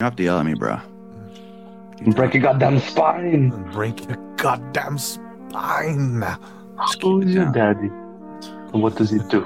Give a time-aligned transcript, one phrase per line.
[0.00, 0.80] You have to yell at me, bro.
[2.14, 3.50] Break your goddamn spine.
[3.70, 6.24] Break your goddamn spine.
[7.02, 7.90] Who's your daddy?
[8.72, 9.44] And what does he do?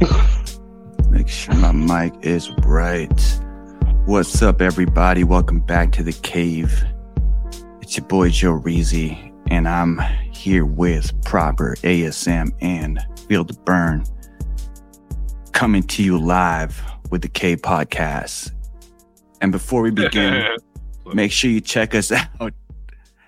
[1.08, 3.40] Make sure my mic is right.
[4.06, 5.22] What's up, everybody?
[5.22, 6.84] Welcome back to the cave.
[7.80, 10.00] It's your boy Joe Reezy, and I'm
[10.32, 12.98] here with Proper ASM and
[13.28, 14.04] Feel the Burn,
[15.52, 16.82] coming to you live
[17.12, 18.50] with the Cave Podcast.
[19.42, 20.44] And before we begin,
[21.14, 22.54] make sure you check us out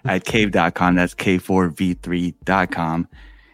[0.06, 0.94] at cave.com.
[0.94, 3.08] That's K4V3.com.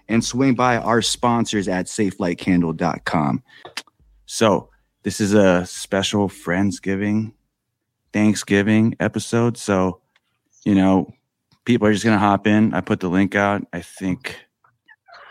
[0.09, 3.43] And swing by our sponsors at safelightcandle.com.
[4.27, 4.71] So,
[5.03, 7.33] this is a special Friendsgiving,
[8.13, 9.57] Thanksgiving episode.
[9.57, 10.01] So,
[10.65, 11.13] you know,
[11.65, 12.75] people are just going to hop in.
[12.75, 13.67] I put the link out.
[13.73, 14.37] I think,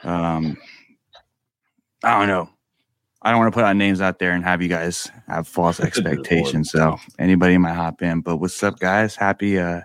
[0.03, 0.57] um,
[2.03, 2.49] I don't know.
[3.21, 5.79] I don't want to put out names out there and have you guys have false
[5.81, 6.71] expectations.
[6.71, 8.21] So anybody might hop in.
[8.21, 9.15] But what's up, guys?
[9.15, 9.81] Happy uh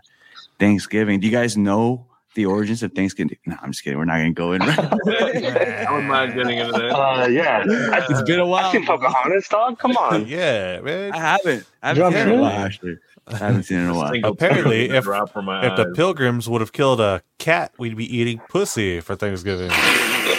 [0.58, 1.18] Thanksgiving.
[1.20, 3.36] Do you guys know the origins of Thanksgiving?
[3.46, 3.98] No, I'm just kidding.
[3.98, 4.62] We're not gonna go in.
[4.62, 6.90] I wouldn't mind getting into that.
[6.92, 7.64] Uh, yeah.
[7.92, 8.72] I, it's been a I while.
[8.72, 9.78] seen Pocahontas, dog.
[9.78, 10.26] Come on.
[10.26, 11.12] Yeah, man.
[11.12, 11.66] I haven't.
[11.82, 12.96] I haven't Drop seen it in a while, actually.
[13.26, 14.12] I haven't seen it in a while.
[14.24, 18.40] Apparently, tear if- drop If the pilgrims would have killed a cat, we'd be eating
[18.48, 19.70] pussy for Thanksgiving.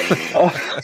[0.35, 0.79] Oh,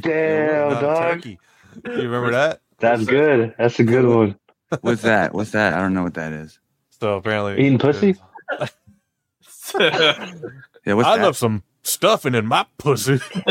[0.00, 1.12] damn, dog.
[1.14, 1.38] turkey.
[1.84, 2.60] You remember that?
[2.78, 3.54] That's good.
[3.58, 4.36] That's a good one.
[4.80, 5.34] What's that?
[5.34, 5.74] What's that?
[5.74, 6.58] I don't know what that is.
[6.90, 8.16] So apparently, Eating pussy?
[9.78, 11.24] Yeah, what's I that?
[11.24, 13.20] love some stuffing in my pussy.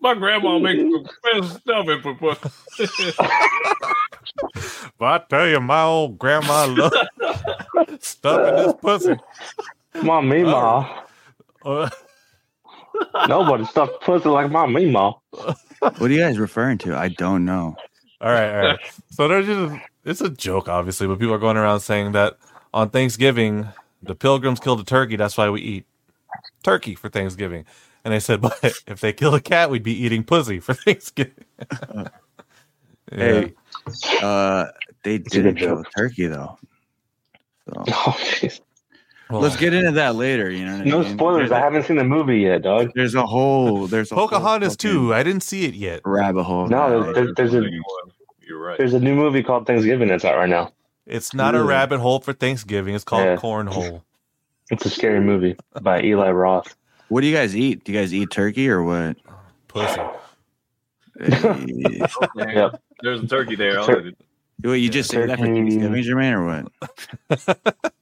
[0.00, 3.12] my grandma makes the best stuffing for pussy.
[4.98, 6.96] But I tell you, my old grandma loved
[8.02, 9.16] stuffing this pussy.
[9.94, 11.02] My meemaw.
[11.64, 11.90] Uh,
[13.28, 15.18] Nobody stuffed pussy like my meemaw.
[15.80, 16.96] What are you guys referring to?
[16.96, 17.76] I don't know.
[18.20, 18.78] all right, all right.
[19.10, 22.38] So there's just it's a joke, obviously, but people are going around saying that
[22.74, 23.68] on Thanksgiving
[24.02, 25.16] the pilgrims killed a turkey.
[25.16, 25.86] That's why we eat
[26.62, 27.64] turkey for Thanksgiving.
[28.04, 31.44] And they said, but if they kill a cat, we'd be eating pussy for Thanksgiving.
[33.10, 33.54] Hey,
[34.22, 34.66] uh,
[35.02, 36.58] they didn't kill a turkey though.
[37.66, 38.18] So Oh,
[39.28, 39.32] jeez.
[39.32, 40.50] Well, let's get into that later.
[40.50, 41.12] You know, No I mean?
[41.14, 41.38] spoilers.
[41.50, 42.90] There's I a, haven't seen the movie yet, dog.
[42.94, 45.12] there's a whole there's a Pocahontas too.
[45.14, 46.00] I didn't see it yet.
[46.04, 46.66] rabbit hole.
[46.68, 47.14] No, Right.
[47.14, 47.62] there- there's a
[48.46, 48.78] You're right.
[48.78, 50.72] there's a new movie called Thanksgiving that's out right now.
[51.06, 52.94] It's not a rabbit hole for Thanksgiving.
[52.94, 53.36] It's called Yeah.
[53.36, 54.02] cornhole.
[54.70, 56.76] It's a scary movie by Eli Roth.
[57.08, 57.84] What do you guys eat?
[57.84, 59.16] Do you guys eat turkey or what?
[59.68, 60.00] Pussy.
[61.20, 62.06] Eh,
[62.36, 62.82] Yep.
[63.02, 63.72] There's a turkey there.
[63.82, 64.16] Tur- already.
[64.62, 65.60] what, you just say that for Turkey.
[65.78, 66.44] Thanksgiving, Jermaine, or
[67.30, 67.92] what?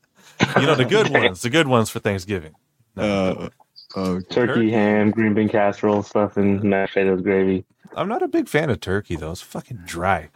[0.61, 2.55] You know the good ones, the good ones for Thanksgiving.
[2.97, 3.49] Uh,
[3.97, 4.71] oh, Turkey, Turkey.
[4.71, 7.65] ham, green bean casserole, stuff, and mashed potatoes gravy.
[7.95, 9.31] I'm not a big fan of turkey though.
[9.33, 10.29] It's fucking dry.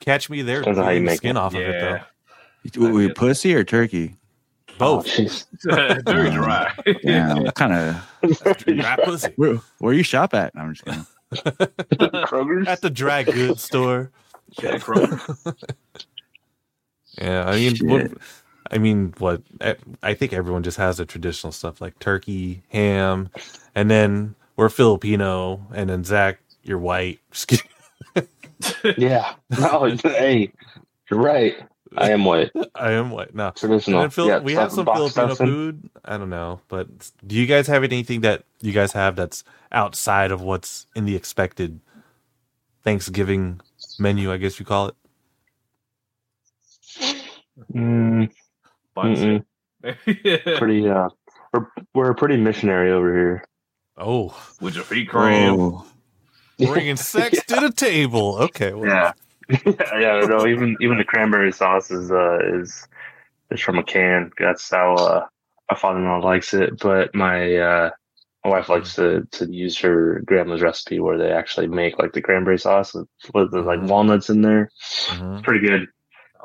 [0.00, 1.40] Catch me there Depends how you make skin it.
[1.40, 2.80] off of it though.
[2.86, 4.16] Wait, wait, pussy or turkey?
[4.78, 5.06] Both.
[5.06, 6.04] Oh, jeez.
[6.06, 6.72] Very dry.
[7.02, 10.52] Yeah, what kind of Dry pussy where, where you shop at?
[10.56, 11.06] I'm just kidding.
[12.26, 12.68] Kroger's.
[12.68, 14.10] at the dry goods store.
[14.58, 15.54] Jack Kroger.
[17.18, 18.18] Yeah, I mean, what, Shit.
[18.72, 19.42] I mean, what?
[20.02, 23.28] I- think everyone just has the traditional stuff like turkey, ham,
[23.74, 27.20] and then we're Filipino, and then Zach, you're white.
[28.96, 29.34] Yeah.
[29.58, 30.52] No, hey,
[31.10, 31.56] you're right.
[31.96, 32.50] I am white.
[32.76, 33.34] I am white.
[33.34, 34.08] No, Traditional.
[34.26, 35.46] yeah, we have some Filipino stuffing.
[35.46, 35.90] food.
[36.04, 36.86] I don't know, but
[37.26, 41.16] do you guys have anything that you guys have that's outside of what's in the
[41.16, 41.80] expected
[42.84, 43.60] Thanksgiving
[43.98, 44.32] menu?
[44.32, 44.94] I guess you call it.
[47.74, 48.30] Mm,
[48.94, 49.44] Bunsen.
[49.82, 50.88] pretty.
[50.88, 51.08] Uh,
[51.52, 53.44] we're we're pretty missionary over here.
[53.96, 55.60] Oh, With your feet crammed.
[55.60, 55.86] Oh,
[56.58, 58.36] bringing sex to the table.
[58.40, 59.12] Okay, well, Yeah.
[59.66, 62.86] yeah, no, even even the cranberry sauce is uh is
[63.50, 64.30] is from a can.
[64.38, 65.26] That's how uh,
[65.70, 66.78] my father-in-law likes it.
[66.78, 67.90] But my uh
[68.44, 72.22] my wife likes to to use her grandma's recipe where they actually make like the
[72.22, 74.70] cranberry sauce with, with the like walnuts in there.
[75.08, 75.34] mhm.
[75.38, 75.88] It's pretty good.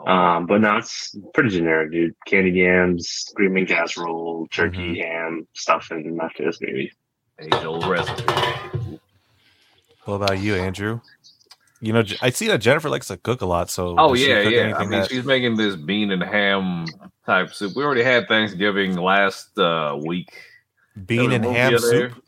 [0.06, 2.14] Um, but no, it's pretty generic, dude.
[2.26, 6.92] Candy yams, green bean casserole, turkey, ham, stuffing, mashed potatoes, gravy.
[7.40, 8.24] Age old recipe.
[10.06, 11.02] what about you, Andrew?
[11.80, 13.70] You know, I see that Jennifer likes to cook a lot.
[13.70, 14.76] So, Oh yeah, yeah.
[14.78, 16.86] I mean, that- she's making this bean and ham
[17.26, 17.76] type soup.
[17.76, 20.30] We already had Thanksgiving last uh, week.
[21.06, 22.24] bean and was a movie ham soup.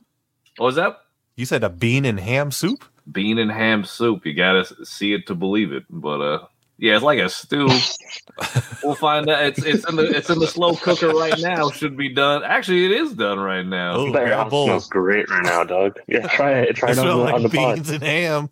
[0.58, 0.98] What was that?
[1.36, 2.84] You said a bean and ham soup.
[3.12, 4.26] Bean and ham soup.
[4.26, 5.84] You gotta see it to believe it.
[5.90, 6.46] But uh,
[6.80, 7.68] yeah, it's like a stew.
[8.84, 9.44] we'll find out.
[9.44, 11.70] It's it's in the it's in the slow cooker right now.
[11.72, 12.44] Should be done.
[12.44, 13.96] Actually, it is done right now.
[13.96, 14.66] Oh, That grab a house bowl.
[14.68, 16.00] smells great right now, dog.
[16.08, 16.76] Yeah, try it.
[16.76, 17.76] Try It it on, smells the- on like the pod.
[17.76, 18.50] beans and ham.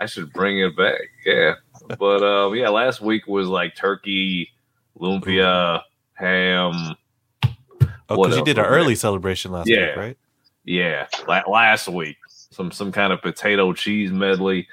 [0.00, 1.00] I should bring it back.
[1.26, 1.54] Yeah.
[1.98, 4.50] but uh, yeah, last week was like turkey,
[4.98, 5.82] lumpia,
[6.14, 6.94] ham.
[8.10, 8.78] Oh, because you did an was there?
[8.80, 9.88] early celebration last Yeah.
[9.88, 10.18] week, right?
[10.64, 14.66] Yeah, la- last week some some kind of potato cheese medley,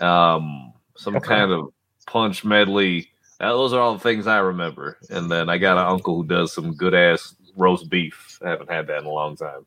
[0.00, 1.72] um, some kind of
[2.06, 3.10] punch medley.
[3.38, 4.96] Uh, those are all the things I remember.
[5.10, 8.38] And then I got an uncle who does some good ass roast beef.
[8.44, 9.66] I haven't had that in a long time.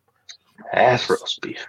[0.73, 1.65] Ass roast beef.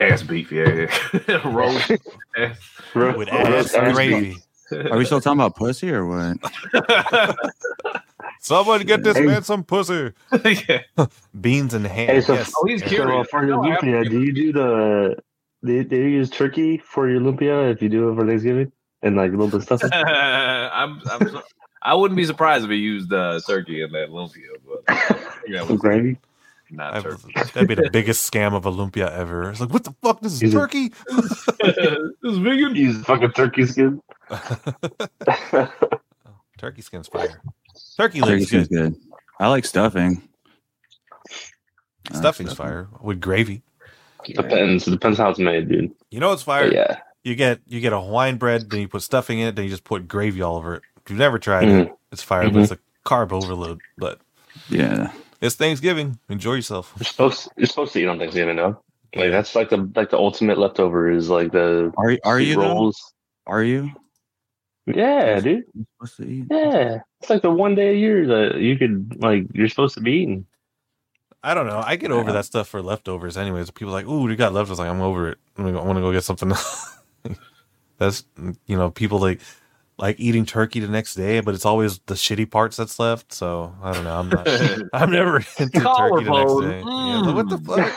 [0.00, 0.86] Ass beef, yeah,
[1.28, 1.40] yeah.
[1.52, 1.90] roast.
[2.36, 2.58] ass.
[2.94, 3.94] With roast ass beef.
[3.94, 4.36] gravy.
[4.90, 6.38] Are we still talking about pussy or what?
[8.40, 9.24] Someone get this Hey.
[9.26, 10.12] man some pussy.
[10.68, 10.80] yeah.
[11.40, 12.06] Beans and ham.
[12.08, 12.52] Hey, so- yes.
[12.56, 15.16] Oh, he's So uh, for your No, lumpia, do you do the
[15.64, 18.70] do, do you use turkey for your lumpia if you do it for Thanksgiving
[19.02, 19.82] and like a little bit of stuff?
[19.92, 21.42] I'm, I'm so-
[21.82, 25.76] I wouldn't be surprised if he used uh, turkey in that lumpia, but yeah, Some
[25.76, 26.18] gravy.
[26.70, 27.32] not turkey.
[27.34, 29.50] that'd be the biggest scam of a lumpia ever.
[29.50, 30.20] It's like, what the fuck?
[30.20, 30.88] This is Is it- turkey?
[31.08, 31.48] this
[32.24, 32.74] is vegan.
[32.74, 34.02] Use fucking turkey skin.
[36.58, 37.40] turkey skin's fire.
[37.96, 38.92] Turkey Turkey legs skin's good.
[38.92, 39.00] good.
[39.38, 40.22] I like stuffing.
[42.08, 42.66] I like Stuffing's stuffing.
[42.72, 43.62] fire with gravy.
[44.24, 44.88] Depends.
[44.88, 45.92] It depends how it's made, dude.
[46.10, 46.64] You know what's fire?
[46.66, 46.98] But yeah.
[47.26, 49.70] You get you get a Hawaiian bread, then you put stuffing in it, then you
[49.70, 50.82] just put gravy all over it.
[51.04, 52.62] If you've never tried it, it's fire, but Mhm.
[52.62, 53.80] it's a carb overload.
[53.98, 54.20] But
[54.68, 55.10] Yeah.
[55.40, 56.20] it's Thanksgiving.
[56.28, 56.92] Enjoy yourself.
[56.96, 58.80] You're supposed you're supposed to eat on Thanksgiving, though.
[59.16, 62.54] Like that's like the like the ultimate leftover is like the Are are sweet you
[62.56, 62.60] though?
[62.74, 63.12] rolls.
[63.48, 63.90] Are you
[64.86, 65.64] Yeah, dude.
[65.74, 66.44] You're supposed to eat?
[66.48, 70.00] Yeah, it's like the one day a year that you could like you're supposed to
[70.00, 70.46] be eating.
[71.42, 71.82] I don't know.
[71.84, 72.34] I get over Yeah.
[72.34, 73.70] that stuff for leftovers, anyways.
[73.72, 75.38] People are like, "Ooh, you got leftovers." Like, I'm over it.
[75.56, 76.52] I'm gonna, I want to go get something.
[77.98, 78.24] that's
[78.66, 79.40] you know, people like
[79.98, 83.32] like eating turkey the next day, but it's always the shitty parts that's left.
[83.32, 84.18] So I don't know.
[84.18, 84.48] I'm not.
[84.92, 86.78] I'm never into turkey the next day.
[86.80, 87.90] Yeah, what the mm.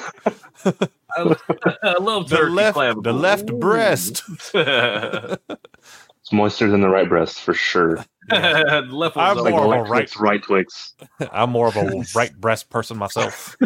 [0.72, 0.92] fuck?
[1.18, 1.36] I,
[1.84, 3.02] I love The turkey left, clavicle.
[3.02, 4.24] the left breast.
[4.54, 8.06] It's moister than the right breast for sure.
[8.28, 10.94] the left I'm more like of a right- right Twix.
[11.32, 13.58] I'm more of a right breast person myself.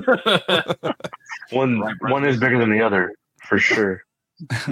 [1.50, 3.14] One Right one is bigger than the other
[3.46, 4.04] for sure.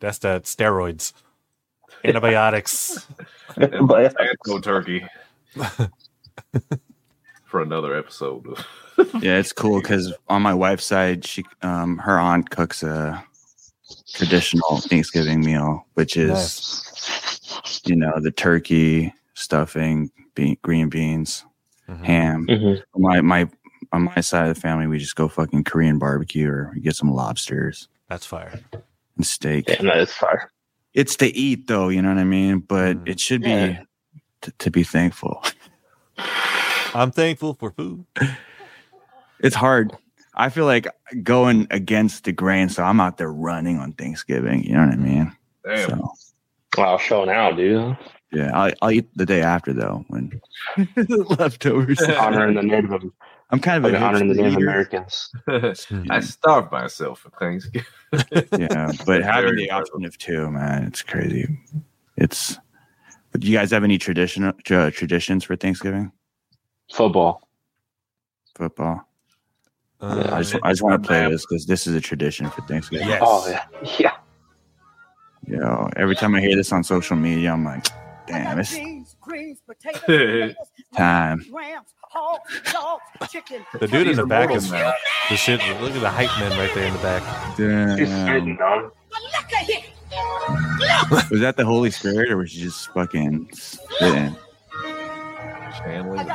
[0.00, 1.12] That's that steroids,
[2.04, 3.06] antibiotics.
[3.56, 4.14] But-
[4.44, 5.04] go turkey
[7.44, 8.46] for another episode.
[9.20, 13.22] yeah, it's cool because on my wife's side, she um her aunt cooks a
[14.12, 16.82] traditional Thanksgiving meal, which is
[17.84, 21.44] you know the turkey, stuffing, be- green beans,
[21.88, 22.04] Mhm.
[22.04, 22.46] ham.
[22.48, 22.82] Mhm.
[22.96, 23.48] My my
[23.92, 27.10] on my side of the family, we just go fucking Korean barbecue or get some
[27.12, 28.58] lobsters That's fire.
[29.16, 29.66] and steak.
[29.66, 30.50] Damn, that is fire.
[30.94, 32.58] It's to eat though, you know what I mean.
[32.58, 33.08] But Mhm.
[33.08, 33.82] it should be Yeah.
[34.42, 35.42] t- to be thankful.
[36.94, 38.04] I'm thankful for food.
[39.38, 39.92] It's hard.
[40.34, 40.88] I feel like
[41.22, 44.64] going against the grain, so I'm out there running on Thanksgiving.
[44.64, 45.32] You know what I mean?
[45.64, 45.88] Damn.
[45.88, 46.12] So
[46.76, 47.96] Wow, show now, dude.
[48.32, 50.40] yeah, I'll, I'll eat the day after though when
[51.38, 52.00] leftovers.
[52.02, 53.02] Honoring the Native,
[53.52, 54.58] I'm kind of like a honoring the hipster Native.
[54.58, 55.32] Americans.
[56.10, 57.86] I starved myself for Thanksgiving.
[58.58, 61.46] Yeah, but having the option of two, man, it's crazy.
[62.16, 62.58] It's.
[63.30, 66.10] But do you guys have any traditional uh, traditions for Thanksgiving?
[66.92, 67.48] Football.
[68.56, 69.06] Football.
[70.00, 72.62] Uh, I just I just want to play this because this is a tradition for
[72.62, 73.06] Thanksgiving.
[73.06, 73.22] Yes.
[73.24, 73.66] Oh yeah,
[73.98, 74.16] yeah.
[75.46, 77.86] You know, every time I hear this on social media, I'm like,
[78.26, 78.76] damn, it's
[80.96, 81.44] time.
[83.78, 84.92] The dude in the back immortal is now.
[85.28, 85.60] the shit.
[85.80, 87.22] Look at the hype man right there in the back.
[87.56, 88.26] He's Damn.
[88.26, 88.92] spitting, dog.
[91.30, 94.34] Was that the Holy Spirit or was she just fucking spitting?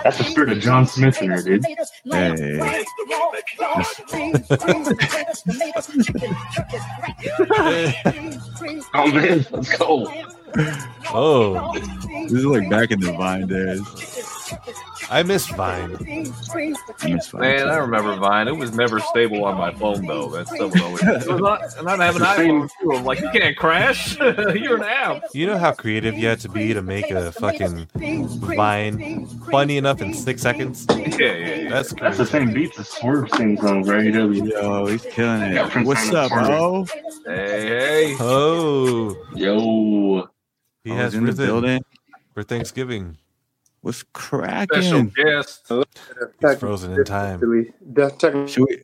[0.03, 1.65] That's the spirit of John Smith in there, dude.
[2.10, 2.46] Hey.
[8.94, 10.08] Oh man, let's go.
[11.13, 11.74] Oh,
[12.24, 13.82] This is like back in the Vine days.
[15.10, 15.96] I miss Vine.
[16.00, 17.42] I miss Vine.
[17.42, 18.48] Man, I remember Vine.
[18.48, 20.30] It was never stable on my phone though.
[20.30, 21.02] That's stuff was always.
[21.26, 22.92] It was not, and I have an iPhone too.
[22.94, 24.18] I'm like, you can't crash.
[24.20, 25.24] You're an app.
[25.34, 30.02] You know how creative you had to be to make a fucking Vine funny enough
[30.02, 30.86] in six seconds?
[30.90, 31.70] Yeah, yeah, yeah.
[31.70, 34.44] That's That's the same beats as Swerve sings on Gray W.
[34.46, 35.86] Yo, he's killing it.
[35.86, 36.86] What's up, bro?
[37.26, 38.18] Hey, hey.
[38.20, 40.30] Oh, Yo,
[40.84, 41.84] he I has in the building.
[42.34, 43.18] for Thanksgiving.
[43.86, 45.13] What's Special cracking?
[45.15, 45.72] guest.
[46.42, 47.39] He's frozen in time.
[47.39, 48.82] Should we?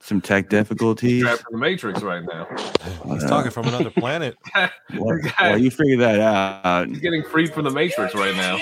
[0.00, 1.22] Some tech difficulties.
[1.24, 2.46] Trapped in the Matrix right now.
[3.12, 4.36] He's talking from another planet.
[4.94, 6.86] Well, well, you figure that out.
[6.88, 8.58] He's getting freed from the Matrix right now.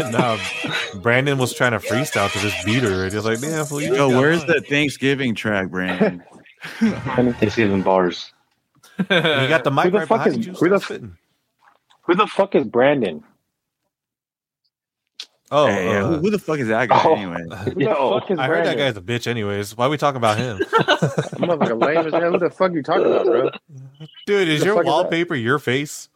[0.10, 0.38] no,
[1.02, 3.14] Brandon was trying to freestyle to this beater, already.
[3.14, 6.22] he's like, damn, fool, you Yo, where's one." the Thanksgiving track, Brandon?
[6.78, 8.32] Thanksgiving bars.
[8.98, 10.52] You got the mic the right fuck behind is- you.
[10.54, 11.16] who the start spitting.
[12.02, 13.22] Who the fuck is Brandon?
[15.50, 17.14] Oh, Hey, uh, who, who the fuck is that guy Oh.
[17.14, 17.42] anyway?
[17.64, 19.26] Who the Yo, fuck is I heard that guy's a bitch.
[19.26, 20.58] Anyways, why are we talking about him?
[21.38, 22.32] Motherfucker lame as hell.
[22.32, 23.50] Who the fuck you talking about, bro?
[24.26, 26.08] Dude, is your fuck is wallpaper your face?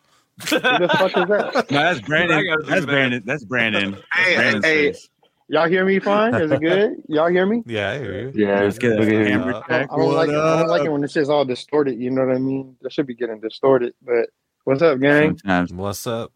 [0.48, 1.70] Who the fuck is that?
[1.70, 2.44] No, that's Brandon.
[2.66, 2.86] That's.
[2.86, 3.22] Brandon.
[3.26, 3.96] That's Brandon.
[4.14, 5.08] Hey, Brandon's hey, face.
[5.48, 6.34] Y'all hear me fine?
[6.34, 6.94] Is it good?
[7.08, 7.62] Y'all hear me?
[7.66, 8.32] Yeah, I hear you.
[8.34, 9.40] yeah, Let's get look a at him.
[9.42, 10.34] hammer Uh, I don't, like it.
[10.34, 12.00] I don't like it when this shit's all distorted.
[12.00, 12.74] You know what I mean?
[12.82, 13.92] That should be getting distorted.
[14.02, 14.30] But
[14.66, 15.38] what's up, gang?
[15.38, 15.72] Sometimes.
[15.72, 16.32] What's up?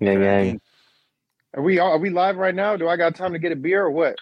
[0.00, 0.60] Gang, gang.
[1.54, 2.76] Are we are we live right now?
[2.76, 4.16] Do I got time to get a beer or what?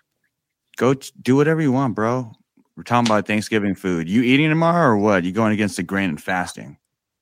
[0.76, 2.32] Go t- do whatever you want, bro.
[2.76, 4.08] We're talking about Thanksgiving food.
[4.08, 5.24] You eating tomorrow or what?
[5.24, 6.76] You going against the grain and fasting?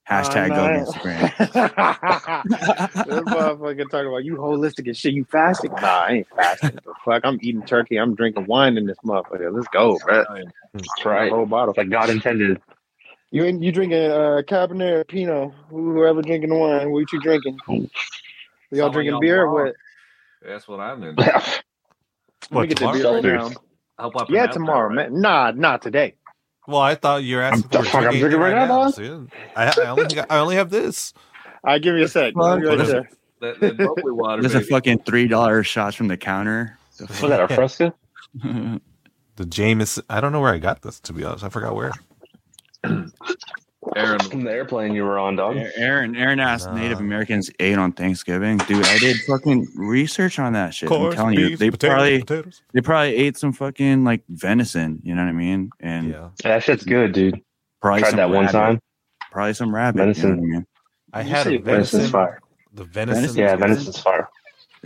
[0.08, 1.20] Hashtag Uh, go against the grain.
[3.06, 5.14] this motherfucker talking about you holistic and shit.
[5.14, 5.72] You fasting?
[5.72, 6.78] Nah, I ain't fasting.
[6.84, 7.96] The fuck, I'm eating turkey.
[7.96, 9.54] I'm drinking wine in this motherfucker.
[9.54, 10.24] Let's go, bro.
[10.74, 11.30] That's right.
[11.30, 11.74] Whole bottle.
[11.76, 12.60] Like God intended.
[13.34, 15.52] You you drinking uh, Cabernet or Pinot?
[15.68, 17.60] Whoever drinking wine, what you drinking?
[17.68, 17.90] Oh.
[18.70, 19.74] Y'all drinking y'all beer or what?
[20.40, 21.16] That's what I'm in.
[21.16, 22.98] Let me What, get the tomorrow?
[22.98, 23.56] beer right now.
[23.98, 25.10] I hope I Yeah, tomorrow, that right.
[25.10, 25.20] man.
[25.20, 26.14] Nah, not today.
[26.68, 27.70] Well, I thought you were asking.
[27.72, 28.94] I'm- for fuck, I'm drinking drinking right now, dog.
[28.94, 29.10] See,
[29.56, 31.12] I, I only got, I only have this.
[31.64, 32.34] All right, give me a sec.
[32.34, 32.60] Fuck.
[32.60, 33.12] Give me What a is sec.
[33.40, 34.42] That, that bubbly water.
[34.42, 36.78] There's a fucking three dollar shots from the counter.
[36.98, 37.94] The Was that a fresca?
[39.36, 40.04] The Jameson.
[40.08, 41.00] I don't know where I got this.
[41.00, 41.92] To be honest, I forgot where.
[43.96, 45.56] Aaron, From the airplane you were on, dog.
[45.76, 46.74] Aaron, Aaron asked Nah.
[46.74, 48.56] Native Americans ate on Thanksgiving.
[48.58, 50.90] Dude, I did fucking research on that shit.
[50.90, 52.62] I'm Corn, telling you, they potatoes, probably potatoes.
[52.72, 55.00] they probably ate some fucking like venison.
[55.04, 55.70] You know what I mean?
[55.80, 57.38] And Yeah, That shit's good, dude.
[57.82, 58.52] probably Tried some that one rabbit.
[58.52, 58.80] time.
[59.30, 59.98] Probably some rabbit.
[59.98, 60.30] Venison.
[60.30, 60.66] You know what I mean?
[61.12, 62.06] I had a venison.
[62.08, 62.40] fire.
[62.72, 63.20] The venison.
[63.22, 63.38] Venison?
[63.38, 63.60] Yeah, good.
[63.68, 64.28] venison's fire.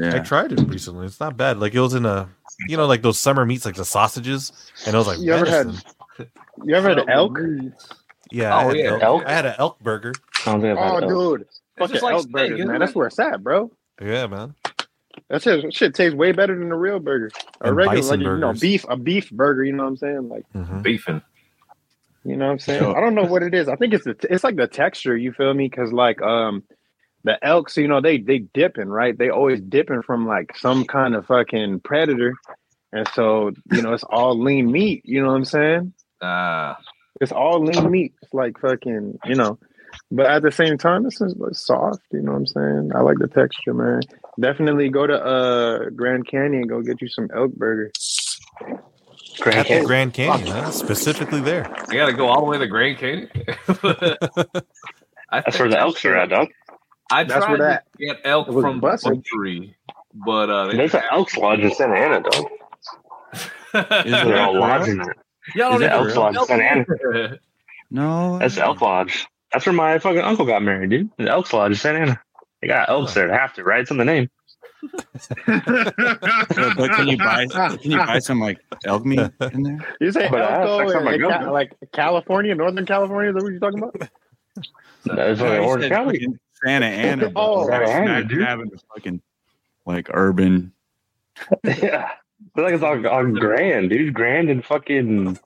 [0.03, 1.07] I tried it recently.
[1.07, 1.59] It's not bad.
[1.61, 2.29] Like it was in a,
[2.69, 4.53] you know, like those summer meats, like the sausages,
[4.87, 5.91] and it was like You ever had- venison.
[6.65, 7.39] You ever had elk?
[8.31, 9.03] Yeah, I Oh, had yeah, elk.
[9.03, 9.27] elk?
[9.27, 10.13] I had an elk burger.
[10.47, 11.39] I don't think I've Oh, elk.
[11.39, 11.41] dude.
[11.43, 12.77] It's Fucking just like elk steak, burgers, man.
[12.77, 12.79] it?
[12.81, 13.71] That's where it's at, bro.
[14.01, 14.55] Yeah, man.
[15.31, 17.31] That shit, shit tastes way better than a real burger.
[17.61, 19.65] A And regular, bison like, you know, beef, a beef burger.
[19.65, 20.29] You know what I'm saying?
[20.29, 21.23] Like, hmm beefing.
[22.25, 22.81] you know what I'm saying?
[22.81, 22.97] Sure.
[22.97, 23.69] I don't know what it is.
[23.69, 25.17] I think it's the, it's like the texture.
[25.17, 25.69] You feel me?
[25.69, 26.65] Because like, um,
[27.25, 29.17] the elks, you know, they they dipping right.
[29.17, 32.33] They always dipping from like some kind of fucking predator,
[32.93, 35.03] and so you know, it's all lean meat.
[35.05, 35.93] You know what I'm saying?
[36.23, 36.77] Ah,
[37.21, 38.13] It's all lean meat.
[38.23, 39.59] It's like fucking, you know.
[40.11, 42.03] But at the same time, this is like soft.
[42.13, 42.91] You know what I'm saying?
[42.95, 44.01] I like the texture, man.
[44.41, 46.67] Definitely go to uh Grand Canyon.
[46.67, 47.91] Go get you some elk burger.
[49.41, 49.85] Grand Canyon.
[49.87, 50.71] Grand Canyon, huh?
[50.71, 51.69] specifically there.
[51.91, 53.31] You got to go all the way to Grand Canyon.
[55.31, 56.49] I That's think where the elks are at, dog.
[57.11, 59.15] I That's tried where that- to get elk from busted.
[59.23, 59.77] Butchery,
[60.15, 62.47] but uh, they There's an Elks Lodge in Santa Ana, dog.
[63.35, 65.15] Is They're there all a- lodging there.
[65.55, 66.85] Y'all Is don't it even Lodge in Santa Ana?
[67.15, 67.39] Ana?
[67.91, 69.27] No, That's the Elk Lodge.
[69.53, 71.11] That's where my fucking uncle got married, dude.
[71.17, 72.21] The Elks Lodge in Santa Ana.
[72.61, 73.29] They got elks there.
[73.29, 73.81] They have to, right?
[73.81, 74.29] It's in the name.
[74.83, 75.95] But,
[76.77, 79.21] but can you buy can you buy some like elk meat
[79.53, 79.79] in there?
[80.01, 81.51] You say But I- Elko next time in, I in go, Ca- man.
[81.53, 83.31] like California, Northern California?
[83.31, 83.95] Is that what you're talking about?
[85.05, 86.19] That's No, like he Orange said County.
[86.19, 87.29] fucking Santa Ana.
[87.31, 88.39] but Oh, like Santa Ana, dude.
[88.41, 89.23] dab in the fucking
[89.87, 90.73] like urban.
[91.65, 92.11] yeah.
[92.59, 94.13] I feel like it's all on Grand, dude.
[94.15, 95.39] Grand and fucking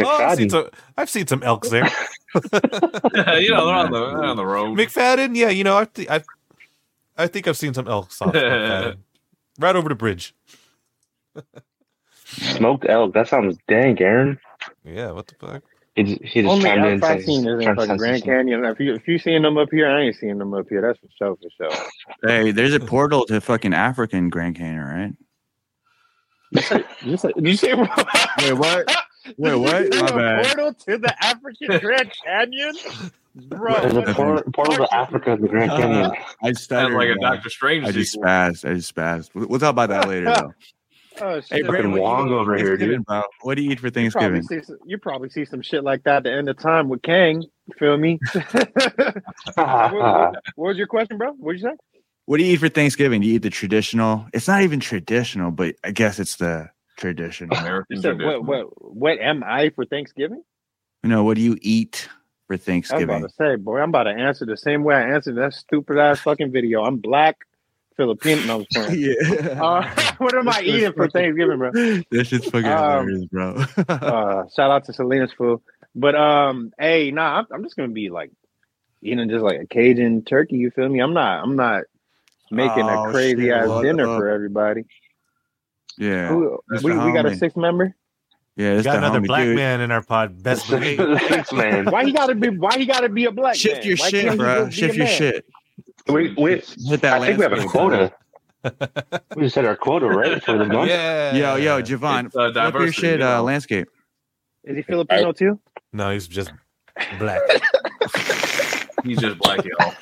[0.00, 0.50] Oh, I've, seen McFadden.
[0.50, 1.84] some, I've seen some elks there.
[3.14, 4.78] yeah, you know, they're on the they're on the road.
[4.78, 6.22] McFadden, yeah, you know, I, th- I,
[7.18, 8.96] I think I've seen some elks off McFadden.
[9.58, 10.34] right over the bridge.
[12.24, 13.12] Smoked elk.
[13.12, 14.38] That sounds dank, Aaron.
[14.82, 15.62] Yeah, what the fuck?
[15.94, 18.22] He just, he just Only chimed elk I've seen is in trying fucking Grand.
[18.24, 18.64] Canyon.
[18.64, 20.80] If you if you seeing them up here, I ain't seeing them up here.
[20.80, 21.86] That's for sure, for sure.
[22.22, 25.12] Hey, there's a portal to fucking African Grand Canyon, right?
[26.52, 27.74] You say, did you say
[28.38, 28.86] Wait, what?
[29.36, 29.90] Wait, what?
[29.94, 30.46] My a bad.
[30.46, 32.74] portal to the African Grand Canyon,
[33.34, 33.74] bro.
[33.80, 36.10] There's what a the portal, portal to Africa in the Grand uh, Canyon.
[36.42, 36.94] I Sounds stuttered.
[36.96, 37.18] like a.
[37.20, 38.28] Doctor Strange I just sequel.
[38.28, 38.70] spazzed.
[38.70, 39.30] I just spazzed.
[39.34, 40.54] We'll we'll talk about that later, though.
[41.18, 41.50] Oh, shit.
[41.50, 43.02] Hey, Brandon, Fucking what Wong over here, dude.
[43.06, 43.22] bro?
[43.40, 44.42] What do you eat for You probably, Thanksgiving?
[44.42, 47.00] see, some- you probably see some shit like that at the end of time with
[47.00, 47.40] Kang.
[47.40, 48.18] You feel me?
[48.34, 49.14] what,
[49.54, 51.32] what- what was your question, bro?
[51.32, 51.76] What'd you say?
[52.26, 53.20] What do you eat for Thanksgiving?
[53.20, 54.26] Do you eat the traditional?
[54.32, 57.56] It's not even traditional, but I guess it's the traditional.
[57.56, 58.46] American You said tradition.
[58.46, 58.66] what?
[58.66, 58.94] What?
[58.96, 60.42] What am I for Thanksgiving?
[61.02, 62.08] You know, what do you eat
[62.48, 63.10] for Thanksgiving?
[63.10, 63.56] I was about Thanksgiving?
[63.56, 66.18] to say, boy, I'm about to answer the same way I answered that stupid ass
[66.20, 66.82] fucking video.
[66.84, 67.36] I'm black,
[67.96, 68.42] Filipino.
[68.46, 69.62] No, I'm just yeah.
[69.62, 71.70] Uh, what am I eating for Thanksgiving, bro?
[72.10, 73.64] this shit's fucking Um, hilarious, bro.
[73.88, 75.60] Uh, shout out to Selena's food.
[75.94, 78.32] But um, hey, nah, I'm, I'm just gonna be like
[79.00, 80.56] eating just like a Cajun turkey.
[80.56, 80.98] You feel me?
[80.98, 81.42] I'm not.
[81.44, 81.84] I'm not
[82.50, 84.18] making Oh, a crazy shit, ass what dinner up?
[84.18, 84.84] for everybody.
[85.98, 86.28] yeah.
[86.28, 87.38] Who, we, we got a Homie.
[87.38, 87.94] six member.
[88.56, 89.56] Yeah, We got another homie, black dude.
[89.56, 90.42] man in our pod.
[90.42, 90.96] Best believe.
[91.28, 91.84] Thanks, man.
[91.86, 92.48] Why he gotta be?
[92.48, 93.86] Why he gotta be a black Shift man?
[93.86, 94.70] your Why shit, bro.
[94.70, 95.14] Shift your man?
[95.18, 95.46] shit.
[96.08, 98.12] We, we, Hit that I think we have a quota.
[99.36, 100.42] we just had our quota, right?
[100.42, 100.88] For the month.
[100.88, 101.34] yeah.
[101.34, 103.88] Yo, yo, Jevon, It's, uh, flip your shit you uh, landscape.
[104.64, 105.60] Is he Filipino too?
[105.92, 106.50] No, he's just
[107.18, 107.40] black.
[109.04, 109.94] He's just black, y'all.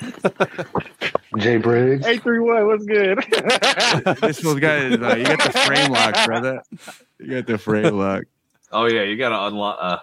[1.37, 2.05] Jay Briggs.
[2.05, 2.65] Eight three one.
[2.67, 3.17] What's good?
[4.21, 6.61] this fool's got uh, you got the frame lock, brother.
[7.19, 8.23] You got the frame lock.
[8.71, 9.77] Oh yeah, you gotta unlock.
[9.81, 9.97] Uh,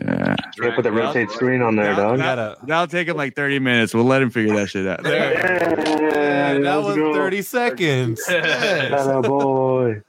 [0.00, 0.34] Yeah.
[0.60, 2.18] Yeah, put the rotate screen on there, we dog.
[2.18, 2.56] gotta.
[2.64, 3.94] That'll take him like 30 minutes.
[3.94, 5.02] We'll let him figure that shit out.
[5.04, 5.32] There.
[5.34, 7.12] Yeah, that was go.
[7.14, 8.22] 30 seconds.
[8.28, 8.92] Yes.
[9.06, 10.02] Atta boy.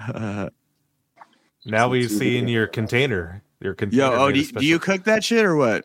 [0.00, 0.48] Uh,
[1.64, 3.42] Now we see in your container.
[3.60, 4.02] Your container.
[4.04, 5.84] yo, oh, do, do you cook that shit or what?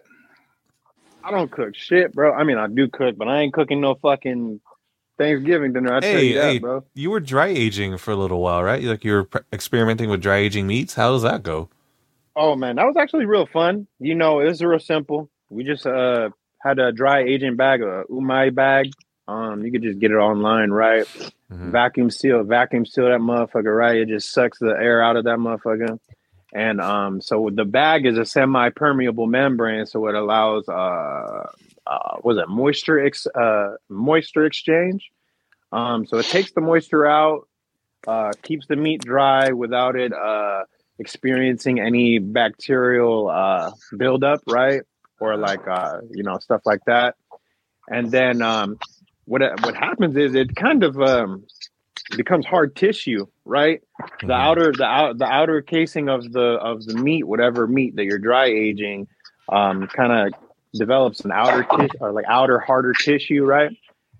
[1.23, 2.33] I don't cook shit, bro.
[2.33, 4.59] I mean, I do cook, but I ain't cooking no fucking
[5.17, 5.93] Thanksgiving dinner.
[5.95, 6.59] I tell Hey, you that, hey.
[6.59, 6.83] bro.
[6.95, 8.83] You were dry aging for a little while, right?
[8.83, 10.95] Like you were pre- experimenting with dry aging meats.
[10.95, 11.69] How does that go?
[12.35, 13.87] Oh man, that was actually real fun.
[13.99, 15.29] You know, it was real simple.
[15.49, 18.91] We just uh had a dry aging bag, a umai bag.
[19.27, 21.05] Um, you could just get it online, right?
[21.51, 21.71] Mhm.
[21.71, 23.97] Vacuum seal, vacuum seal that motherfucker, right?
[23.97, 25.99] It just sucks the air out of that motherfucker.
[26.53, 31.47] And um, so the bag is a semi-permeable membrane, so it allows uh,
[31.87, 35.09] uh, was it moisture ex- uh, moisture exchange.
[35.71, 37.47] Um, so it takes the moisture out,
[38.07, 40.63] uh, keeps the meat dry without it uh,
[40.99, 44.83] experiencing any bacterial uh, buildup, right?
[45.19, 47.15] Or like uh, you know stuff like that.
[47.89, 48.77] And then um,
[49.25, 51.45] what what happens is it kind of um,
[52.15, 53.81] becomes hard tissue, right?
[54.21, 54.31] The Mhm.
[54.31, 58.19] outer the out the outer casing of the of the meat, whatever meat that you're
[58.19, 59.07] dry aging,
[59.49, 60.33] um, kind of
[60.73, 63.71] develops an outer tissue or like outer harder tissue, right?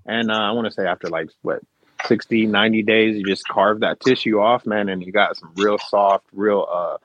[0.06, 1.62] And uh, I want to say after like what
[2.06, 5.78] 60, 90 days, you just carve that tissue off, man, and you got some real
[5.78, 6.98] soft, real uh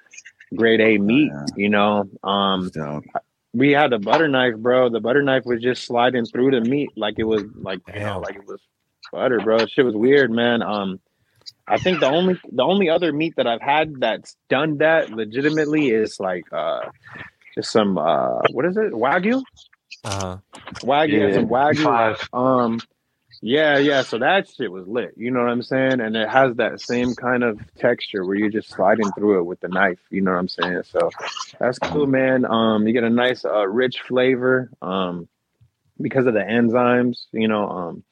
[0.57, 1.47] grade A meat, Yeah.
[1.57, 2.09] you know.
[2.25, 2.71] Um
[3.55, 4.89] we had a butter knife, bro.
[4.91, 8.21] The butter knife was just sliding through the meat like it was like you know,
[8.21, 8.61] like it was
[9.13, 9.67] butter, bro.
[9.67, 10.63] Shit was weird, man.
[10.63, 11.01] Um,
[11.67, 15.91] I think the only the only other meat that I've had that's done that legitimately
[15.91, 16.81] is like uh,
[17.55, 19.43] just some uh, what is it, wagyu,
[20.05, 20.39] Uh-huh.
[20.83, 21.85] wagyu, Yeah, some wagyu.
[21.85, 22.29] five.
[22.33, 22.81] Um,
[23.41, 24.03] yeah, yeah.
[24.03, 25.13] So that shit was lit.
[25.17, 26.01] You know what I'm saying?
[26.01, 29.61] And it has that same kind of texture where you're just sliding through it with
[29.61, 30.01] the knife.
[30.11, 30.83] You know what I'm saying?
[30.91, 31.11] So
[31.61, 32.45] that's cool, man.
[32.45, 34.71] Um, you get a nice, uh, rich flavor.
[34.83, 35.29] Um,
[36.01, 37.27] because of the enzymes.
[37.33, 38.03] You know, um,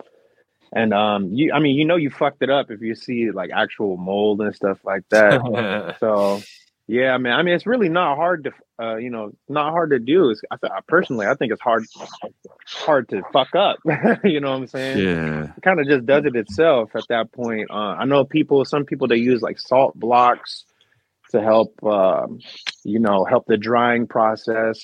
[0.73, 1.53] and um, you.
[1.53, 4.55] I mean, you know, you fucked it up if you see like actual mold and
[4.55, 5.97] stuff like that.
[6.01, 6.41] So
[6.89, 7.33] yeah, man.
[7.33, 10.31] I mean, it's really not hard to, uh, you know, not hard to do.
[10.31, 11.85] It's, I, th- personally, I think it's hard,
[12.67, 13.79] hard to fuck up.
[14.25, 14.99] you know what I'm saying?
[14.99, 15.53] yeah.
[15.57, 17.71] It kind of just does it itself at that point.
[17.71, 20.65] Uh, I know people, some people they use like salt blocks
[21.33, 22.39] to help, um,
[22.85, 24.81] you know, help the drying process.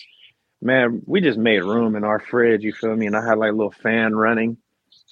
[0.60, 2.64] Man, we just made room in our fridge.
[2.64, 3.06] You feel me?
[3.06, 4.56] And I had like a little fan running,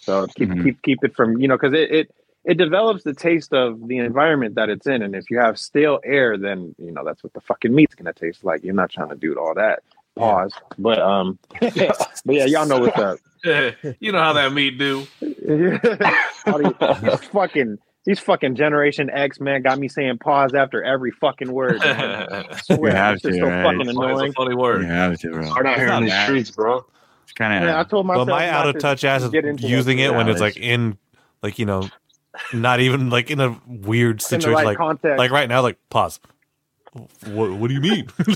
[0.01, 0.63] so keep Mhm.
[0.65, 3.99] keep keep it from you know because it, it it develops the taste of the
[3.99, 5.03] environment that it's in.
[5.03, 8.13] And if you have stale air, then you know that's what the fucking meat's gonna
[8.15, 8.65] taste like.
[8.65, 9.83] You're not trying to do all that.
[10.17, 10.53] Pause.
[10.79, 13.19] But um, but yeah, y'all know what's up.
[14.01, 15.07] you know how that meat do.
[15.21, 21.53] These, these fucking these fucking Generation X man got me saying pause after every fucking
[21.53, 21.79] word.
[21.81, 21.97] Man.
[22.33, 23.63] I It's swear, You have it's just to, so right?
[23.65, 24.33] fucking a annoying.
[24.33, 24.85] funny You word.
[24.87, 25.45] have to, bro.
[25.51, 26.85] Hard out here It's on not these streets, bro.
[27.31, 27.89] It's kind Yeah, I of.
[27.89, 30.41] told But my out of touch ass is get into that using it when it's
[30.41, 30.99] like in,
[31.45, 31.89] like you know,
[32.53, 34.53] not even like in a weird situation.
[34.53, 35.17] right like context.
[35.17, 36.19] like right now, like pause.
[37.27, 38.09] What What do you mean?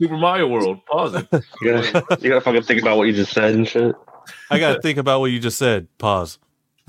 [0.00, 0.84] Super Mario World.
[0.86, 1.28] Pause it.
[1.62, 3.94] You gotta, you gotta fucking think about what you just said and shit.
[4.50, 5.86] I gotta think about what you just said.
[5.98, 6.40] Pause.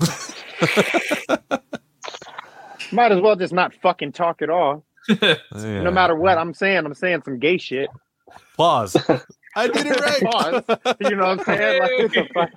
[2.92, 4.84] Might as well just not fucking talk at all.
[5.08, 5.36] Yeah.
[5.54, 7.88] No matter what I'm saying, I'm saying some gay shit.
[8.56, 8.96] Pause.
[9.56, 10.64] I did it right.
[11.00, 11.80] You know what I'm saying?
[11.80, 12.50] Like, it's a fuck-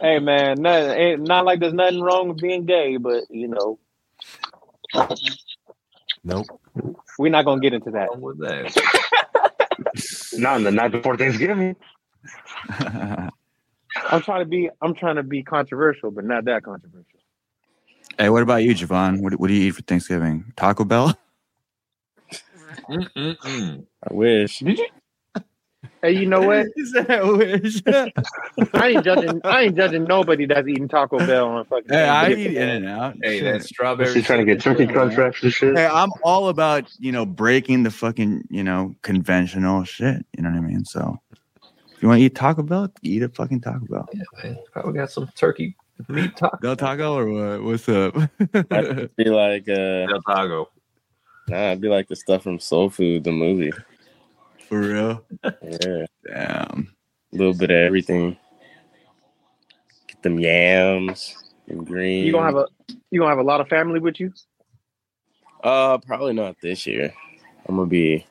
[0.00, 3.78] hey man, no, ain't not like there's nothing wrong with being gay, but you know,
[6.24, 6.46] Nope.
[7.18, 8.08] we're not gonna get into that.
[8.10, 8.74] Wrong with that.
[10.32, 11.76] Not in the night before Thanksgiving.
[12.68, 17.20] I'm trying to be I'm trying to be controversial, but not that controversial.
[18.18, 19.20] hey, what about you, Jevon?
[19.22, 20.52] What, what do you eat for Thanksgiving?
[20.56, 21.16] Taco Bell?
[22.88, 23.86] Mm-mm-mm.
[24.08, 24.58] I wish.
[24.60, 24.88] Did you?
[26.04, 26.66] Hey, you know what?
[26.76, 27.82] Is that wish?
[28.74, 29.40] I ain't judging.
[29.42, 31.88] I ain't judging nobody that's eating Taco Bell on a fucking.
[31.88, 33.16] hey, I eat In and Out.
[33.22, 34.12] Hey, that strawberry.
[34.12, 35.74] She's trying to get turkey crunch wraps and shit.
[35.74, 40.26] Hey, I'm all about you know breaking the fucking you know conventional shit.
[40.36, 40.84] You know what I mean?
[40.84, 41.18] So
[41.62, 44.06] if you want to eat Taco Bell, eat a fucking Taco Bell.
[44.12, 44.58] Yeah, man.
[44.72, 45.74] Probably got some turkey
[46.08, 46.58] meat taco.
[46.60, 47.62] Del Taco or what?
[47.62, 48.14] What's up?
[48.70, 50.68] I'd be like, uh, Del Taco.
[51.48, 53.72] Nah, it'd be like the stuff from Soul Food, the movie.
[54.68, 55.24] For real?
[55.44, 56.94] Yeah, Damn.
[57.32, 58.36] a little bit of everything.
[60.06, 61.34] Get them yams,
[61.68, 62.24] and green.
[62.24, 62.66] You gonna have a
[63.10, 64.32] you gonna have a lot of family with you?
[65.62, 67.12] Uh, probably not this year.
[67.68, 68.26] I'm gonna be,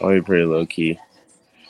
[0.00, 0.98] I'll be pretty low key.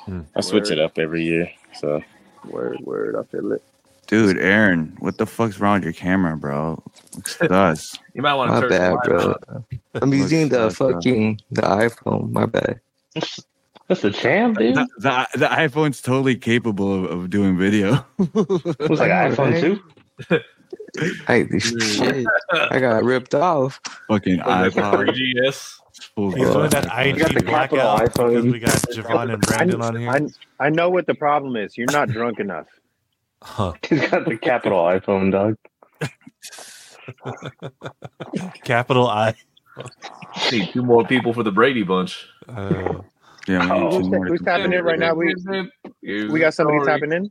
[0.04, 0.22] Hmm.
[0.34, 0.72] I switch Word.
[0.72, 2.02] it up every year, so
[2.44, 3.16] Word, word.
[3.16, 3.62] I feel it.
[4.08, 6.82] Dude, Aaron, what the fuck's wrong with your camera, bro?
[7.14, 7.98] Looks sus.
[8.14, 9.36] You might want to My turn bad, the light bro.
[9.48, 9.64] on.
[9.94, 12.32] I'm using the fucking the iPhone.
[12.32, 12.80] My bad.
[13.92, 14.74] That's a champ, dude.
[14.74, 18.06] The, the, the iPhone's totally capable of, of doing video.
[18.16, 19.60] Looks like an iPhone right?
[19.60, 20.40] too.
[21.26, 22.26] Hey, shit.
[22.52, 23.80] I got ripped off.
[24.08, 25.08] Fucking Like the iPod.
[25.08, 25.74] 3GS.
[25.94, 26.68] He's doing that blown.
[26.70, 28.52] Got the IG capital blackout iPhone.
[28.52, 30.10] because we got Jevon and Brandon on here.
[30.10, 31.78] I, I know what the problem is.
[31.78, 32.66] You're not drunk enough.
[33.42, 33.72] Huh.
[33.88, 35.56] He's got the capital iPhone, dog.
[38.64, 39.34] Capital I.
[40.50, 42.26] Need two more people for the Brady Bunch.
[42.48, 43.00] Uh,
[43.46, 45.14] Yeah, we need oh, Who's, who's tapping in right now?
[45.14, 45.34] We
[46.02, 47.30] we got somebody tapping in.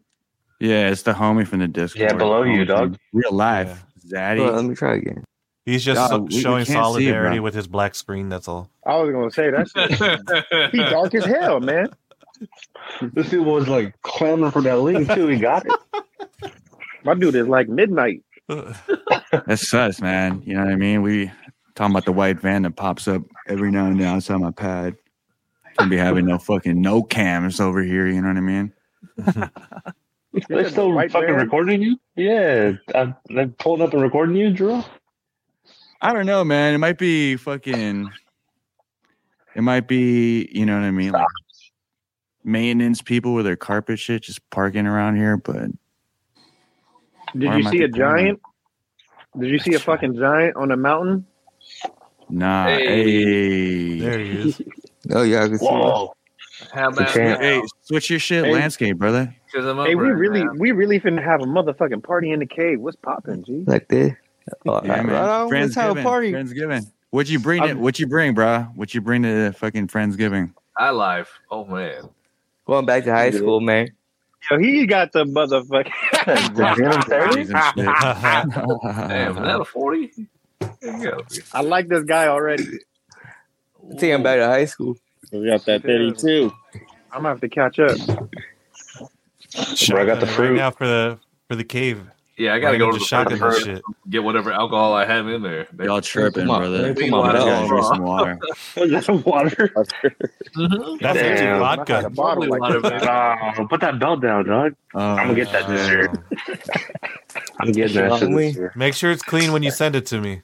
[0.59, 2.01] yeah, it's the homie from the Discord.
[2.09, 2.97] Yeah, below you, dog.
[3.13, 3.83] Real life.
[4.05, 4.39] Zaddy.
[4.39, 5.23] Hold let me try again.
[5.65, 8.27] he's just Dog, so- we- we showing can't it, solidarity with his black screen.
[8.29, 8.69] That's all.
[8.85, 10.71] I was gonna say that shit.
[10.71, 11.87] He dark as hell, man.
[13.13, 15.27] This dude was like clamoring for that link too.
[15.27, 16.51] He got it.
[17.03, 18.23] My dude is like midnight.
[18.47, 20.41] That's sus, man.
[20.45, 21.01] You know what I mean?
[21.03, 21.31] We
[21.75, 24.95] talking about the white van that pops up every now and then outside my pad.
[25.77, 28.07] Can't be having no fucking no cams over here.
[28.07, 28.73] You know what I mean?
[30.47, 31.37] They're still White fucking van?
[31.37, 31.97] recording you?
[32.15, 34.81] Yeah, I'm, they're pulling up and recording you, Drew.
[36.01, 36.73] I don't know, man.
[36.73, 38.11] It might be fucking.
[39.55, 41.25] It might be, you know what I mean, like
[42.43, 45.35] maintenance people with their carpet shit just parking around here.
[45.37, 45.69] But
[47.37, 48.17] Did you see a the camera?
[48.21, 48.41] giant?
[49.37, 51.25] Did you see a fucking giant on a mountain?
[52.29, 52.85] nah, Hey.
[52.85, 54.61] hey, There he is.
[55.09, 55.65] Oh yeah, I can see.
[55.65, 55.69] it.
[55.71, 56.13] Whoa.
[56.73, 57.41] How about champ.
[57.41, 58.53] hey, switch your shit Hey.
[58.53, 59.33] landscape, brother.
[59.55, 60.51] I'm Hey, we really, now.
[60.57, 62.79] we really finna have a motherfucking party in the cave.
[62.79, 63.63] What's popping, G?
[63.65, 64.13] Like this.
[64.65, 65.49] Oh, Yeah, right, man.
[65.49, 66.31] right have a party.
[66.31, 66.85] Friendsgiving.
[67.09, 67.61] What you bring?
[67.61, 67.77] I'm- It?
[67.77, 68.61] What you bring, bro?
[68.75, 70.53] What you bring to the fucking friendsgiving?
[70.77, 71.29] High life.
[71.49, 72.09] Oh man.
[72.65, 73.89] Going back to high school, man.
[74.49, 75.91] Yo, he got the motherfucking.
[76.55, 77.45] The Venom 30?
[79.07, 80.11] Damn, is that a 40?
[80.81, 81.17] Yeah.
[81.53, 82.63] I like this guy already.
[83.89, 84.97] I think I'm back to high school.
[85.31, 86.51] we got that 32.
[87.11, 87.97] I'm gonna have to catch up.
[89.89, 90.55] Bro, I got the Right fruit.
[90.55, 92.01] now for the for the cave.
[92.37, 93.83] Yeah, I gotta go to the just shotgun shotgun shit.
[94.09, 95.67] get whatever alcohol I have in there.
[95.73, 96.81] They- Y'all tripping, Come on, brother.
[96.83, 97.67] man, come You on, guys man.
[97.67, 98.39] drink some water.
[98.77, 99.71] Was that some water?
[100.55, 100.99] Mhm.
[101.01, 101.31] That's Damn.
[101.31, 102.09] actually I had a vodka.
[102.11, 103.03] bottle like Water, that.
[103.03, 103.53] man.
[103.59, 104.73] Oh, put that belt down, dog.
[104.95, 106.11] I'm gonna get that this year.
[107.59, 108.71] I'm getting that shit this year.
[108.75, 110.41] Make sure it's clean when you send it to me.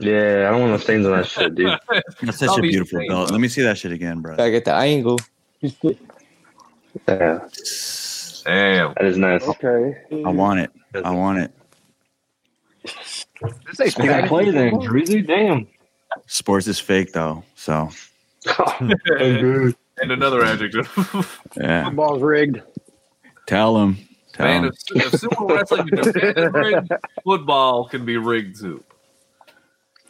[0.00, 1.78] Yeah, I don't want no stains on that shit, dude.
[2.22, 3.28] That's such I'll a beautiful saying, belt.
[3.28, 3.34] bro.
[3.34, 4.36] Let me see that shit again, bro.
[4.36, 5.18] Gotta get the angle.
[5.60, 7.38] Yeah,
[8.44, 8.94] Damn.
[8.94, 9.42] that is nice.
[9.46, 9.96] Okay.
[10.24, 10.70] I want it.
[11.04, 11.52] I want it.
[12.82, 15.26] This ain't You play then, Drizzy.
[15.26, 15.66] Damn.
[16.26, 17.90] Sports is fake though, so
[18.80, 20.88] And another adjective.
[21.56, 21.84] yeah.
[21.84, 22.62] Football's rigged.
[23.46, 23.98] Tell them.
[24.32, 24.72] Tell Man, 'em.
[24.94, 25.88] if, if super wrestling
[27.24, 28.82] football can be rigged too.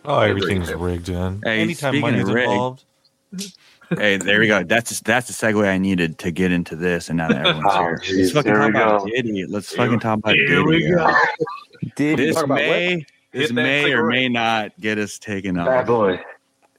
[0.05, 1.41] Oh, everything's rigged, man.
[1.45, 2.85] Hey, Anytime speaking money's rigged- involved.
[3.99, 4.63] Hey, there we go.
[4.63, 7.81] That's that's the segue I needed to get into this, and now that everyone's Oh,
[7.83, 9.07] here, geez, let's fucking talk about go.
[9.07, 9.47] Diddy.
[9.47, 10.63] Let's Here- fucking talk about here Diddy.
[10.65, 11.13] we go.
[11.97, 16.21] Did This may this may or may not get us taken Bad boy.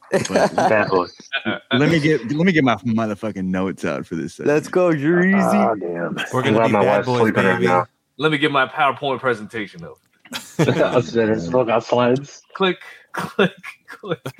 [0.09, 1.07] But Bad boy.
[1.73, 4.39] let me get let me get my motherfucking notes out for this.
[4.39, 5.69] Let's go, Dreezy.
[5.69, 6.15] Oh, damn.
[6.33, 7.87] We're I'm gonna be my bad boys, sleeping right
[8.19, 9.97] Let me get my PowerPoint presentation though.
[10.59, 12.41] I said, it's look out slides.
[12.53, 12.77] Click,
[13.13, 13.51] click,
[13.87, 14.19] click.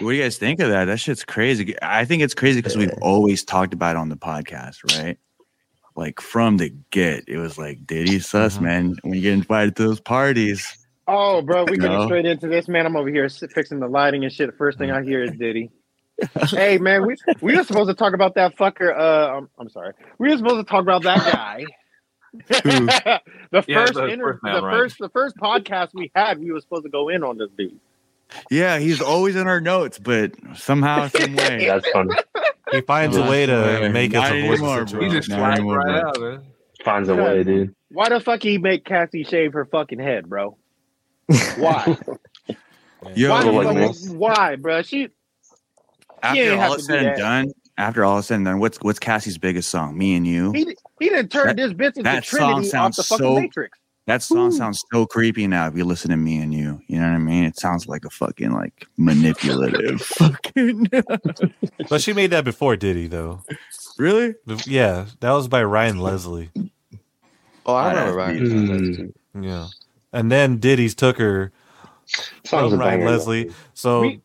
[0.00, 0.84] What do you guys think of that?
[0.86, 1.74] That shit's crazy.
[1.82, 5.18] I think it's crazy because we've always talked about it on the podcast, right?
[5.96, 8.62] Like from the get, it was like Diddy sus, Mhm.
[8.62, 8.96] man.
[9.02, 12.06] When you get invited to those parties, Oh, bro, we getting No.
[12.06, 12.84] straight into this, man.
[12.84, 14.52] I'm over here fixing the lighting and shit.
[14.58, 15.70] First thing I hear is Diddy.
[16.50, 18.90] hey, man, we we were supposed to talk about that fucker.
[18.96, 19.92] Uh, I'm, I'm sorry.
[20.18, 21.64] We were supposed to talk about that guy.
[22.48, 23.20] the
[23.66, 24.72] Yeah, first, the inter- first man, the right.
[24.74, 27.78] first, the first podcast we had, we were supposed to go in on this dude.
[28.50, 32.14] yeah, he's always in our notes, but somehow, some way, That's funny.
[32.72, 35.00] He finds a way to make us Not avoid anymore, the bro.
[35.04, 36.08] He just Not flagged anymore, right bro.
[36.10, 36.42] out, man.
[36.84, 37.74] Finds a way, dude.
[37.90, 40.56] Why the fuck he make Cassie shave her fucking head, bro?
[41.56, 41.96] Why?
[43.14, 44.82] yo, why, like why, bro?
[44.82, 45.08] She
[46.22, 48.98] after ain't all is said and done, after all is said and done, what's what's
[48.98, 49.96] Cassie's biggest song?
[49.98, 50.52] Me and you.
[50.52, 53.24] he he didn't turn That- this bitch into that song Trinity off sounds the fucking
[53.26, 53.78] so- Matrix.
[54.06, 55.66] That song sounds so creepy now.
[55.66, 57.42] If you listen to me and you, you know what I mean.
[57.42, 60.00] It sounds like a fucking like manipulative.
[60.02, 60.86] fucking
[61.88, 63.42] But she made that before Diddy, though.
[63.98, 64.36] really.
[64.64, 66.50] Yeah, that was by Ryan Leslie.
[67.66, 68.90] Oh, I I'd remember have to Ryan.
[68.92, 69.42] be- hmm.
[69.42, 69.66] Yeah,
[70.12, 71.50] and then Diddy's took her
[72.44, 73.50] Song's from Ryan banger, Leslie.
[73.74, 74.20] So, We-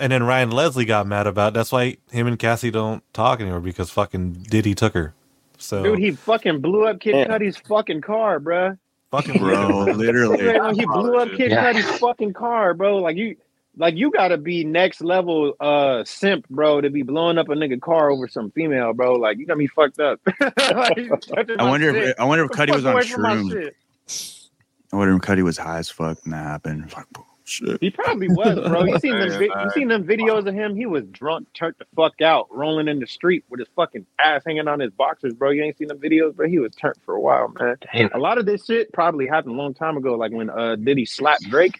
[0.00, 1.48] and then Ryan Leslie got mad about.
[1.48, 1.54] It.
[1.54, 5.14] That's why him and Cassie don't talk anymore because fucking Diddy took her.
[5.58, 7.26] So, Dude, he fucking blew up Kid Yeah.
[7.26, 8.78] Cudi's fucking car, bruh.
[9.10, 10.58] fucking Bro, literally.
[10.58, 11.72] Like, he blew up Kid Yeah.
[11.72, 12.96] Cudi's fucking car, bro.
[12.96, 13.36] Like you,
[13.76, 17.80] like you gotta be next level uh simp, bro, to be blowing up a nigga
[17.80, 19.14] car over some female, bro.
[19.14, 20.18] Like you got me fucked up.
[20.40, 21.10] Like,
[21.58, 22.08] I wonder shit.
[22.08, 24.46] if I wonder if Cudi was on away shrooms.
[24.92, 26.90] I wonder if Cudi was high as fuck when that happened.
[26.90, 27.06] Fuck
[27.50, 27.78] shit.
[27.80, 28.84] He probably was, bro.
[28.84, 29.30] You seen them?
[29.38, 30.76] Vi- you seen them videos of him?
[30.76, 34.42] He was drunk, turned the fuck out, rolling in the street with his fucking ass
[34.46, 35.50] hanging on his boxers, bro.
[35.50, 36.48] You ain't seen them videos, bro.
[36.48, 37.76] He was turned for a while, man.
[37.92, 38.10] Damn.
[38.12, 41.04] A lot of this shit probably happened a long time ago, like when uh Diddy
[41.04, 41.78] slapped Drake.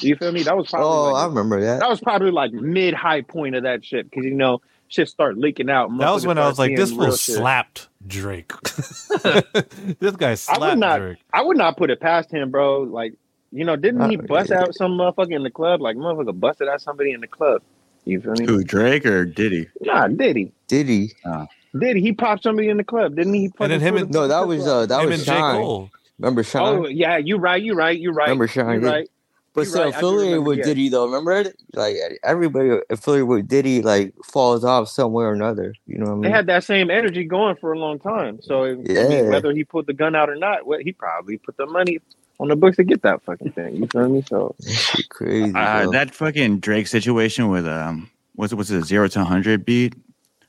[0.00, 0.42] You feel me?
[0.42, 1.80] That was probably Oh, I like, remember that.
[1.80, 5.38] that was probably like mid high point of that shit because you know shit start
[5.38, 5.90] leaking out.
[5.98, 8.52] That was when I was like, this fool fool slapped Drake.
[10.00, 11.18] this guy slapped I would not- Drake.
[11.32, 12.80] I would not put it past him, bro.
[12.82, 13.14] Like,
[13.52, 15.80] you know, didn't he Uh, bust out some motherfucker in the club?
[15.80, 17.62] Like, motherfucker busted out somebody in the club.
[18.04, 18.46] You feel me?
[18.46, 19.68] Who Drake or Diddy?
[19.82, 20.52] Nah, Diddy.
[20.68, 21.12] Diddy.
[21.78, 22.00] Diddy.
[22.00, 23.50] He popped somebody in the club, didn't he?
[23.60, 25.32] And then him and- No, that was uh, that was and J.
[25.32, 25.60] Shyne.
[25.60, 25.90] Cole.
[26.18, 26.62] Remember Shyne?
[26.62, 28.24] Oh yeah, you right, you right, you right.
[28.24, 28.92] Remember Shyne, You yeah.
[28.92, 29.10] right.
[29.54, 30.64] but you're still right, I affiliated with yeah.
[30.64, 31.04] Diddy though.
[31.06, 31.56] Remember, it?
[31.74, 35.74] like everybody affiliated with Diddy, like falls off somewhere or another.
[35.86, 36.22] You know what I mean?
[36.22, 38.40] They had that same energy going for a long time.
[38.42, 41.56] So I mean, whether he pulled the gun out or not, well, he probably put
[41.56, 42.00] the money
[42.40, 43.76] on the books to get that fucking thing.
[43.76, 44.22] You feel me?
[44.28, 45.52] So That shit crazy.
[45.54, 48.56] Uh, that fucking Drake situation with um, what's it?
[48.56, 48.82] What's it?
[48.84, 49.94] Zero to hundred beat.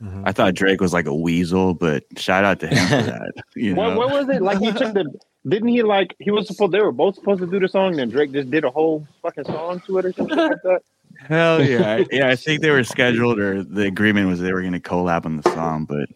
[0.01, 0.23] Mhm.
[0.25, 3.33] I thought Drake was like a weasel, but shout out to him for that.
[3.55, 4.41] You know, what, what was it?
[4.41, 5.05] Like he took the
[5.47, 8.09] didn't he like he was supposed they were both supposed to do the song, then
[8.09, 10.81] Drake just did a whole fucking song to it or something like that.
[11.19, 12.29] hell yeah, I- yeah.
[12.29, 15.37] I think they were scheduled, or the agreement was they were going to collab on
[15.37, 16.07] the song, but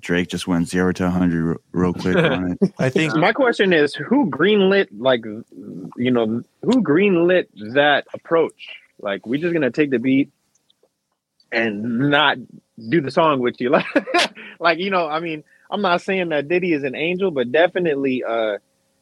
[0.00, 2.72] Drake just went zero to hundred real quick on it.
[2.78, 8.68] I think My question is, who greenlit like you know who greenlit that approach?
[9.00, 10.30] Like we're just gonna take the beat
[11.50, 12.38] and not
[12.88, 13.86] do the song with you, like
[14.60, 15.08] like you know.
[15.08, 18.58] I mean, I'm not saying that Diddy is an angel, but definitely uh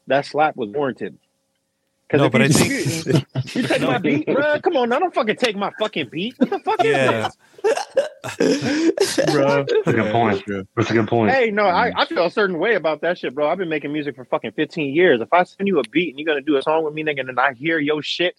[0.07, 1.19] that slap was warranted.
[2.13, 4.61] No, if but I you, think- you, you take my beat, bro.
[4.61, 6.39] Come on, I don't fucking take my fucking beat.
[6.39, 7.27] What the fuck yeah.
[7.27, 7.37] is
[9.33, 10.43] Bro, That's a good point.
[10.77, 11.33] That's a good point.
[11.33, 11.99] Hey, no, I, mm-hmm.
[11.99, 13.49] I feel a certain way about that shit, bro.
[13.49, 15.21] I've been making music for fucking 15 years.
[15.21, 17.29] If I send you a beat and you're gonna do a song with me, nigga,
[17.29, 18.37] and I hear your shit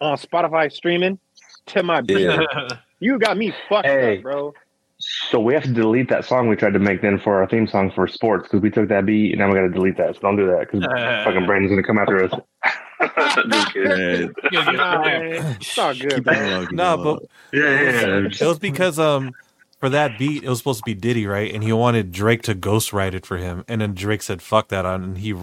[0.00, 1.18] on Spotify streaming
[1.66, 2.68] to my beat, Yeah.
[3.00, 4.18] you got me fucked Hey.
[4.18, 4.54] up, bro.
[5.00, 7.68] So we have to delete that song we tried to make then for our theme
[7.68, 10.16] song for sports because we took that beat and now we got to delete that.
[10.16, 10.84] So don't do that because
[11.24, 12.32] fucking Brandon's gonna come after us.
[13.00, 14.34] Just kidding.
[14.52, 18.16] Yeah, Nah, man, it's all good, it No, it but yeah, yeah, yeah.
[18.26, 19.32] it was because um
[19.80, 21.52] for that beat it was supposed to be Diddy, right?
[21.54, 24.84] And he wanted Drake to ghostwrite it for him, and then Drake said fuck that
[24.84, 25.34] on, and he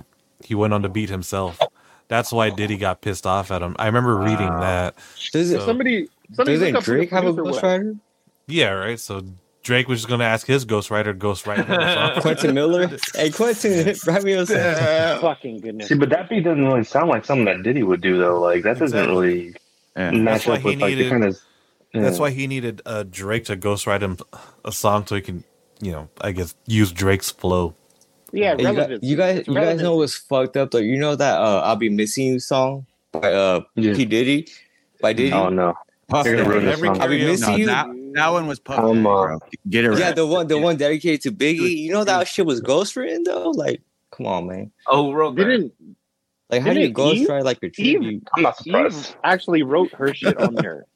[0.44, 1.60] he went on the beat himself.
[2.08, 3.76] That's why Diddy got pissed off at him.
[3.80, 4.60] I remember reading Wow.
[4.60, 4.96] that.
[5.32, 7.62] Does it, So- Somebody, somebody doesn't look up who the Drake have a producer was.
[7.62, 8.00] ghostwriter?
[8.48, 9.00] Yeah, right.
[9.00, 9.24] So
[9.66, 12.22] Drake was just gonna ask his ghostwriter to ghostwrite a song.
[12.22, 12.88] Quentin Miller.
[13.16, 14.58] Hey, Quentin, write me a song.
[15.22, 15.88] Fucking goodness.
[15.88, 18.40] See, but that beat doesn't really sound like something that Diddy would do though.
[18.40, 19.16] Like that doesn't Exactly.
[19.28, 19.56] really
[19.98, 20.12] Yeah.
[20.12, 21.40] match up he with like the kind of.
[21.94, 24.18] That's why he needed uh, Drake to ghostwrite him
[24.64, 25.44] a song so he can,
[25.82, 27.74] you know, I guess use Drake's flow.
[28.34, 30.78] yeah, Hey, you, guys, you guys, you guys know what's fucked up though.
[30.78, 33.96] You know that uh, "I'll Be Missing You" song by uh Yeah.
[33.96, 34.48] P Diddy,
[35.02, 35.32] by Diddy.
[35.32, 35.74] Oh no!
[36.14, 37.02] You're gonna ruin this Every song.
[37.02, 37.66] I'll be missing No, you.
[37.68, 39.40] that, that one was Puff Um, Daddy, uh, bro.
[39.70, 40.00] Get it right.
[40.00, 41.78] Yeah, the one, the one dedicated to Biggie.
[41.78, 43.52] You know that shit was ghostwritten though.
[43.52, 44.72] Like, come on, man.
[44.88, 45.72] Oh, bro, Didn't
[46.50, 48.28] Like, how do you Didn't Eve- ghostwrite like a Eve- tribute?
[48.36, 49.10] I'm not surprised.
[49.12, 50.86] Eve actually wrote her shit on there.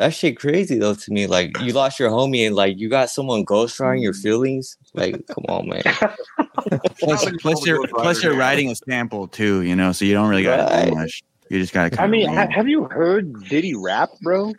[0.00, 1.28] That shit crazy though to me.
[1.28, 4.76] Like, you lost your homie and like you got someone ghostwriting your feelings.
[4.92, 5.82] Like, come on, man.
[6.98, 10.42] plus, plus you're plus you're writing a sample too, you know, so you don't really
[10.42, 10.88] got to Right.
[10.88, 11.22] do much.
[11.48, 12.02] You just got to.
[12.02, 14.52] I mean, ha- have you heard Diddy rap, bro?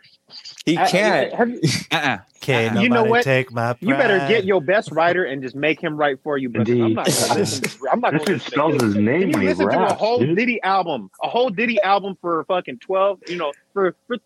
[0.66, 1.32] He uh, I- can't.
[1.34, 1.60] have you-
[1.92, 2.18] uh-uh.
[2.40, 2.82] Can uh-uh.
[2.82, 3.24] You know nobody what?
[3.24, 3.78] take my pride?
[3.82, 6.48] You better get your best writer and just make him write for you.
[6.48, 7.70] But I'm not gonna listen.
[7.90, 9.94] I'm not This gonna dude spells his name Can you when he listen to a
[9.94, 10.36] whole dude.
[10.36, 14.18] Diddy album, a whole Diddy album for fucking twelve, you know, for for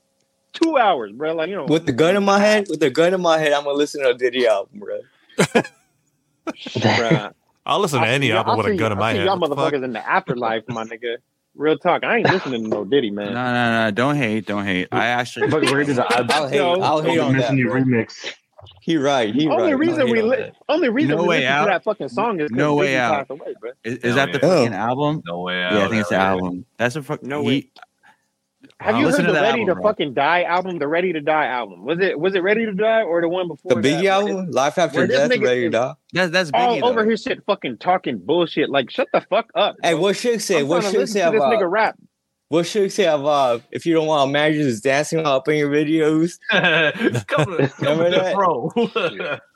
[0.52, 1.34] two hours, bro?
[1.34, 3.52] Like you know, With the gun in my head, with the gun in my head,
[3.52, 5.00] I'm gonna listen to a Diddy album, bro.
[6.46, 7.32] bruh.
[7.66, 9.26] I'll listen to I any album I with a gun in I my see head.
[9.26, 9.72] Y'all What the fuck?
[9.72, 11.16] motherfuckers in the afterlife, my nigga.
[11.60, 12.04] Real talk.
[12.04, 13.34] I ain't listening to no Diddy, man.
[13.34, 13.84] no, no!
[13.84, 13.90] No.
[13.90, 14.88] Don't hate, don't hate.
[14.90, 16.60] I actually, But we're gonna do the I'll hate.
[16.60, 17.38] I'll hate on that.
[17.38, 17.82] missing you bro.
[17.82, 18.32] remix.
[18.80, 19.34] He right.
[19.34, 19.78] He only right.
[19.78, 20.54] reason we on li- that.
[20.70, 21.64] only reason No we Way listen Out?
[21.64, 23.26] to that fucking song is 'cause No Way Out.
[23.30, 23.70] away, bro.
[23.84, 24.54] Is, is Hell that the yeah.
[24.56, 25.22] fucking album?
[25.26, 25.72] No way out.
[25.74, 26.64] Yeah, I think it's the hell album.
[26.78, 27.22] That's a fuck.
[27.22, 27.70] No he- Way-
[28.80, 29.82] Have I'll you heard the that Ready album, to bro.
[29.84, 30.78] fucking Die album?
[30.78, 32.18] The Ready to Die album was it?
[32.18, 33.84] Was it Ready to Die or the one before The that?
[34.02, 35.94] Biggie album, Life After Death, ready to die.
[36.14, 36.82] That's that's Biggie, All Biggie.
[36.82, 37.10] over though.
[37.10, 38.70] his shit, fucking talking bullshit.
[38.70, 39.76] Like, shut the fuck up.
[39.82, 40.00] Hey, bro.
[40.02, 40.60] what should say?
[40.60, 41.98] I'm What trying should listen say to this nigga rap?
[42.48, 43.62] What should say about?
[43.70, 46.38] If you don't want managers dancing up in your videos,
[47.28, 48.34] come come Remember to the that?
[48.34, 48.70] pro.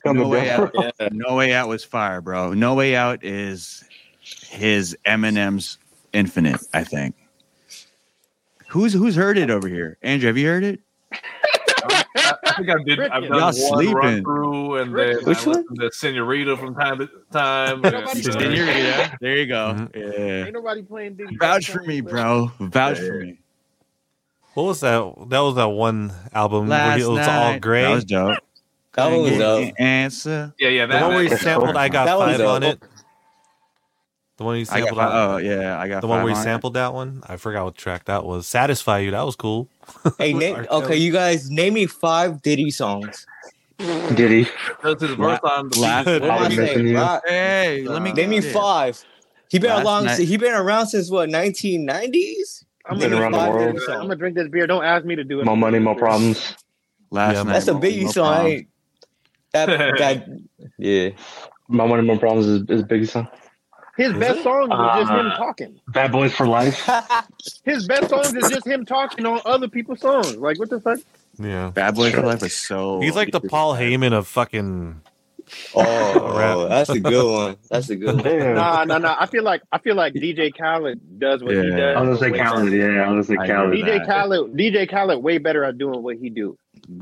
[0.15, 0.71] No way out.
[1.01, 1.09] yeah.
[1.13, 2.53] No way out was fire, bro.
[2.53, 3.83] No way out is
[4.51, 5.79] his Eminem's
[6.13, 6.61] Infinite.
[6.75, 7.15] I think.
[8.75, 9.99] Who's who's heard it over here?
[10.03, 10.81] Andrew, have you heard it?
[11.13, 12.05] I,
[12.45, 12.99] I think I did.
[12.99, 13.95] I've done Y'all one sleeping.
[13.95, 15.59] run through, and then Which I one?
[15.61, 17.83] listened to Senorita from time to time.
[17.83, 19.17] Nobody and, uh, Senorita.
[19.21, 19.77] There you go.
[19.79, 19.95] Mhm.
[19.95, 20.45] Yeah.
[20.47, 21.37] Ain't nobody playing Diddy.
[21.37, 22.51] Vouch for me, bro.
[22.59, 23.39] Vouch for me.
[24.55, 25.15] What was that?
[25.29, 27.53] That was that one album where Last he, it was night.
[27.55, 27.83] all gray.
[27.83, 28.39] That was dope.
[28.95, 29.61] That one was dope.
[29.77, 30.53] the Answer.
[30.59, 30.87] yeah, yeah.
[30.87, 32.83] the That, one where he sampled "I Got That Five on it.
[34.37, 34.89] The one you I got.
[34.89, 34.97] sampled.
[34.99, 36.01] Five, oh yeah, I got.
[36.01, 36.45] the one five where he on it.
[36.45, 37.23] sampled that one.
[37.29, 38.47] I forgot what track that was.
[38.49, 39.69] "Satisfy You." That was cool.
[40.19, 40.65] Hey, With name, R.
[40.65, 40.85] Kelly.
[40.85, 43.27] okay, you guys name me five Diddy songs.
[43.79, 44.45] Diddy.
[44.45, 44.51] he?
[44.83, 46.87] That's his verse on the Last- What am I I'm missing saying?
[46.89, 46.97] you.
[46.97, 49.05] Rock- Hey, let me Name me five.
[49.51, 50.05] He been Last along.
[50.07, 51.29] night- He been around since what?
[51.29, 52.65] 1990s.
[52.87, 53.77] I'm Been gonna, around the drink world.
[53.77, 54.67] this- I'm gonna drink this beer.
[54.67, 55.45] Don't ask me to do it.
[55.45, 56.55] More money, more problems.
[57.11, 57.53] Last Yeah, night.
[57.53, 58.27] That's a no- Biggie song.
[58.27, 58.53] I problem.
[58.53, 58.69] ain't-
[59.53, 59.67] That
[59.99, 60.29] that
[60.79, 61.11] yeah.
[61.69, 63.29] My money, more problems is, is Biggie's song.
[63.97, 65.81] His best song is just him Uh, talking.
[65.89, 66.89] Bad Boys for Life.
[67.65, 70.37] His best songs is just him talking on other people's songs.
[70.37, 70.99] Like what the fuck?
[71.39, 73.01] Yeah, Bad Boy for Life is so.
[73.01, 75.01] he's like the Paul Heyman of fucking.
[75.75, 76.69] Oh, Rap.
[76.71, 77.57] that's a good one.
[77.71, 78.25] That's a good one.
[78.25, 78.55] Damn.
[78.55, 79.17] Nah, nah, nah.
[79.21, 81.97] I feel like I feel like DJ Khaled does what he does.
[81.97, 82.73] I'm gonna say way Khaled.
[82.73, 83.73] Yeah, I'm gonna say I Khaled.
[83.75, 84.07] DJ that.
[84.07, 86.57] Khaled, DJ Khaled, way better at doing what he do.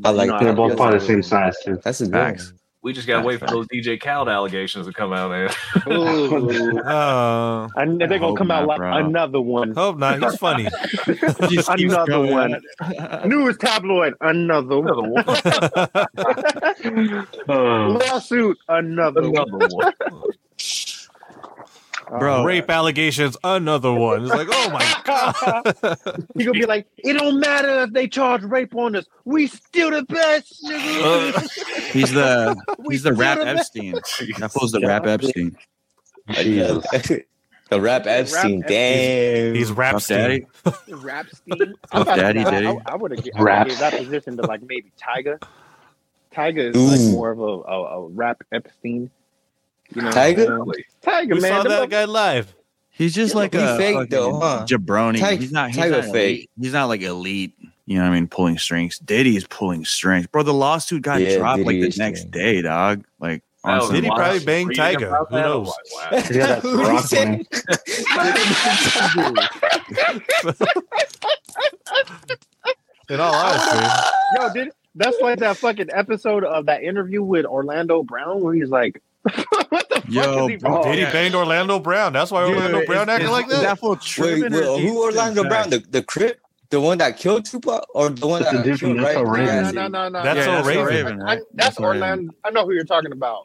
[0.04, 0.44] I like No, that.
[0.44, 1.78] They're both That's probably a- the same size too.
[1.84, 2.52] That's a good Facts.
[2.82, 2.88] One.
[2.88, 5.50] We just gotta wait for those DJ Khaled allegations to come out, man.
[5.90, 6.80] Ooh.
[6.92, 8.92] Uh, and they're gonna hope come out like bro.
[8.96, 9.72] another one.
[9.72, 10.20] hope not.
[10.20, 10.64] He's funny.
[11.48, 12.30] Just another going.
[12.30, 12.60] one.
[13.28, 15.24] News tabloid, another one.
[17.48, 19.48] Oh, Lawsuit, another one.
[19.48, 19.92] Another one.
[22.18, 22.42] Bro.
[22.42, 23.36] Uh, rape allegations.
[23.42, 24.22] Another one.
[24.22, 26.26] It's like, oh my god.
[26.36, 29.06] He gonna be like, it don't matter if they charge rape on us.
[29.24, 31.34] We still the best, nigga.
[31.34, 31.40] Uh,
[31.92, 32.56] he's the
[32.90, 33.46] he's the rap the.
[33.46, 33.92] Epstein.
[34.38, 35.56] That fool's the rap Epstein.
[36.28, 36.34] Uh,
[37.70, 38.60] the rap Epstein.
[38.60, 39.54] Rap Damn.
[39.54, 40.46] He's rap Puff Daddy.
[40.88, 41.74] Rap Steve.
[41.90, 42.66] Puff Daddy, Diddy.
[42.66, 43.68] I, I would have Rap.
[43.68, 45.42] gave that position to like maybe Tyga.
[46.34, 49.10] Tyga is like more of a, a, a rap Epstein.
[49.94, 50.66] You know, Tyga?
[51.02, 51.62] Tyga, We man.
[51.62, 52.54] saw that mo- guy live.
[52.90, 54.66] He's just Yeah, like he a fake fucking though, huh?
[54.68, 55.18] jabroni.
[55.18, 55.70] Ty- he's not.
[55.70, 56.36] He's Tyga not fake.
[56.38, 56.50] elite.
[56.60, 57.54] He's not like elite.
[57.86, 58.28] You know what I mean?
[58.28, 58.98] Pulling strings.
[58.98, 60.42] Diddy is pulling strings, bro.
[60.42, 62.30] The lawsuit got Yeah, dropped like the next strong.
[62.30, 63.04] day, dog.
[63.18, 64.46] Like on That Did he probably lawsuit.
[64.46, 65.08] bang Reading Tyga?
[65.08, 65.66] about Who knows?
[65.66, 65.74] wow.
[66.12, 67.46] he's got that Who said?
[73.08, 73.86] In all honesty,
[74.38, 78.68] Yo, did that's like that fucking episode of that interview with Orlando Brown where he's
[78.70, 79.02] like,
[79.68, 80.82] "What the Yo, fuck is he?" bro.
[80.84, 81.12] did he yeah.
[81.12, 82.12] banged Orlando Brown?
[82.12, 83.62] That's why Dude, Orlando Brown is- acting is- like that.
[83.62, 85.70] That fool Wait, tripping wait, or who Orlando in Brown?
[85.70, 88.80] The the Crip, the one that killed Tupac, or the one That's that the dude
[88.80, 89.24] from killed That's right?
[89.26, 89.74] So Raven.
[89.74, 90.22] No, no, no, no.
[90.22, 91.04] That's Yeah, so that's so Raven.
[91.06, 92.02] Raven, I, that's That's so Raven.
[92.02, 92.34] Orlando.
[92.44, 93.40] I know who you're talking about.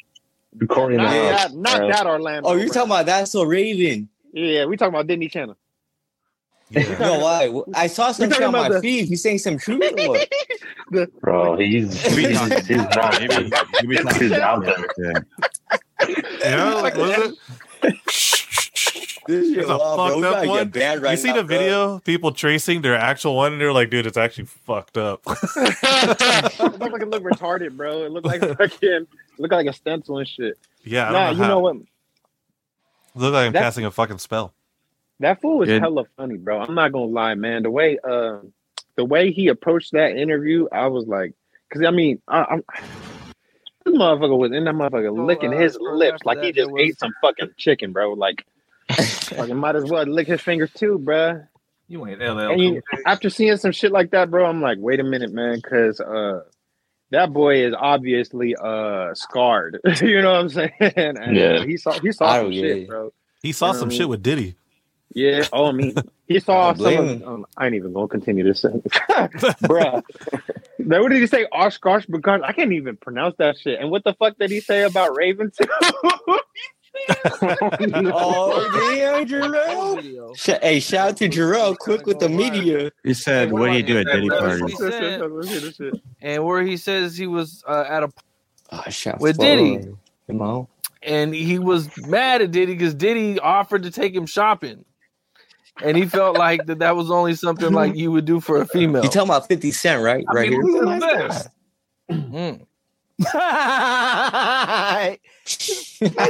[0.69, 1.43] Corey the Not house.
[1.51, 1.87] that, not bro.
[1.89, 2.49] that Orlando.
[2.49, 4.09] Oh, you're talking about that's so Raven.
[4.33, 5.55] Yeah, we talking about Disney Channel.
[6.69, 6.97] Yeah.
[6.99, 7.61] No, why?
[7.75, 9.05] I saw some We're shit on my the- feed.
[9.07, 10.29] He's saying some truth or what?
[11.21, 13.19] Bro, he's he's, he's not.
[13.21, 13.51] Maybe-
[13.83, 14.65] maybe talking- He's out
[14.97, 15.25] there.
[15.99, 16.15] Yeah.
[16.41, 17.35] Yeah, like, was
[17.81, 17.95] it?
[19.27, 20.57] This shit a wild, fucked We up one.
[20.59, 21.57] get banned right you see now, the bro.
[21.57, 21.99] video?
[21.99, 26.79] People tracing their actual one, and they're like, "Dude, it's actually fucked up." it looked
[26.93, 28.03] like it looked retarded, bro.
[28.05, 29.07] It looked like fucking it
[29.37, 30.57] looked like a stencil and shit.
[30.83, 31.49] yeah, I Nah, don't you know how.
[31.49, 31.75] know what?
[33.15, 34.53] Look like I'm That- casting a fucking spell.
[35.19, 35.79] That fool was Yeah.
[35.79, 36.59] hella funny, bro.
[36.61, 37.63] I'm not gonna lie, man.
[37.63, 38.37] The way uh,
[38.95, 41.33] the way he approached that interview, I was like,
[41.67, 42.63] because I mean, I, I'm.
[43.87, 46.81] This motherfucker was in that motherfucker So, licking uh, his lips like he just was-
[46.81, 48.13] ate some fucking chicken, bro.
[48.13, 48.45] Like,
[48.91, 51.43] fucking might as well lick his fingers too, bro.
[51.87, 52.39] You ain't LL.
[52.39, 55.55] And you, after seeing some shit like that, bro, I'm like, wait a minute, man,
[55.55, 56.41] because uh,
[57.11, 59.79] that boy is obviously uh scarred.
[60.01, 60.71] you know what I'm saying?
[60.79, 61.63] And Yeah.
[61.63, 62.87] he saw he saw some shit, it.
[62.89, 63.13] bro.
[63.41, 64.09] He saw You know some shit mean?
[64.09, 64.55] with Diddy.
[65.13, 65.45] Yeah.
[65.53, 65.95] Oh, I mean,
[66.27, 67.07] he saw I some.
[67.09, 68.85] Of, um, I ain't even gonna continue this sentence,
[69.63, 70.03] bruh.
[70.79, 71.45] Now, what did he say?
[71.51, 73.79] Oshkosh because I can't even pronounce that shit.
[73.79, 75.57] And what the fuck did he say about Ravens?
[77.09, 79.95] Oh, yeah, Jarrell.
[80.01, 80.33] Video.
[80.35, 82.91] Sh- hey, shout out to Jarrell, quick with the media.
[83.03, 84.75] He said, "What do you do at Diddy That's party?" he
[85.71, 86.01] said.
[86.21, 88.09] And where he says he was uh, at a
[88.71, 88.83] Oh,
[89.19, 89.37] With forward.
[89.37, 89.95] Diddy.
[90.27, 90.67] Come
[91.01, 94.83] and he was mad at Diddy because Diddy offered to take him shopping,
[95.83, 98.65] and he felt like that that was only something like you would do for a
[98.67, 99.03] female.
[99.03, 100.25] You talking about 50 Cent, right?
[100.29, 100.63] I right mean, here.
[100.81, 101.49] who's the best?
[102.09, 102.65] Mm.
[103.19, 103.33] nice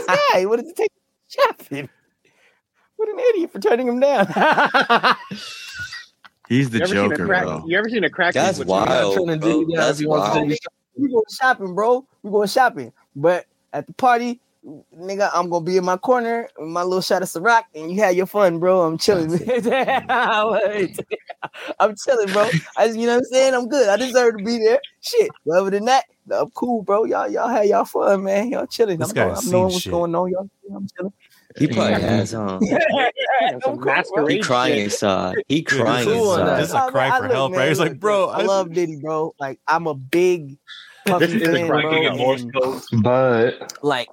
[0.06, 0.45] guy.
[0.45, 0.91] What did it take
[1.28, 1.89] shopping?
[2.95, 4.28] What an idiot for turning him down.
[6.50, 7.43] He's the You ever seen a Joker, crack?
[7.43, 7.64] bro.
[7.68, 8.34] You ever seen a crack?
[8.34, 9.16] That's with wild.
[9.18, 9.66] turning bro.
[9.76, 10.58] That's if he wants to wild.
[10.95, 12.06] we going shopping, bro.
[12.24, 12.93] We going shopping.
[13.16, 14.39] But at the party,
[14.95, 18.01] nigga, I'm gonna be in my corner, with my little shot of Ciroc, and you
[18.01, 18.82] had your fun, bro.
[18.82, 19.32] I'm chilling.
[21.80, 22.49] I'm chilling, bro.
[22.76, 23.53] I, you know what I'm saying?
[23.53, 23.89] I'm good.
[23.89, 24.80] I deserve to be there.
[25.01, 25.30] Shit.
[25.45, 27.05] But other than that, I'm cool, bro.
[27.05, 28.49] Y'all, y'all had y'all fun, man.
[28.49, 28.99] Y'all chilling.
[28.99, 30.49] This I'm, guy I'm knowing seen what's going on, y'all.
[30.76, 31.13] I'm chilling.
[31.57, 32.59] He probably has, huh?
[32.61, 34.26] I'm some cool, bro.
[34.28, 34.84] He crying shit.
[34.86, 35.36] inside.
[35.47, 36.59] He crying cool inside.
[36.59, 37.70] This is a I- cry I for look, help, man, right?
[37.70, 39.34] He's like, bro, I I- love Diddy, bro.
[39.39, 40.57] Like I'm a big
[41.07, 41.82] Puffy This is a fan, bro.
[41.82, 43.01] Breaking in Morse and.
[43.01, 44.09] But like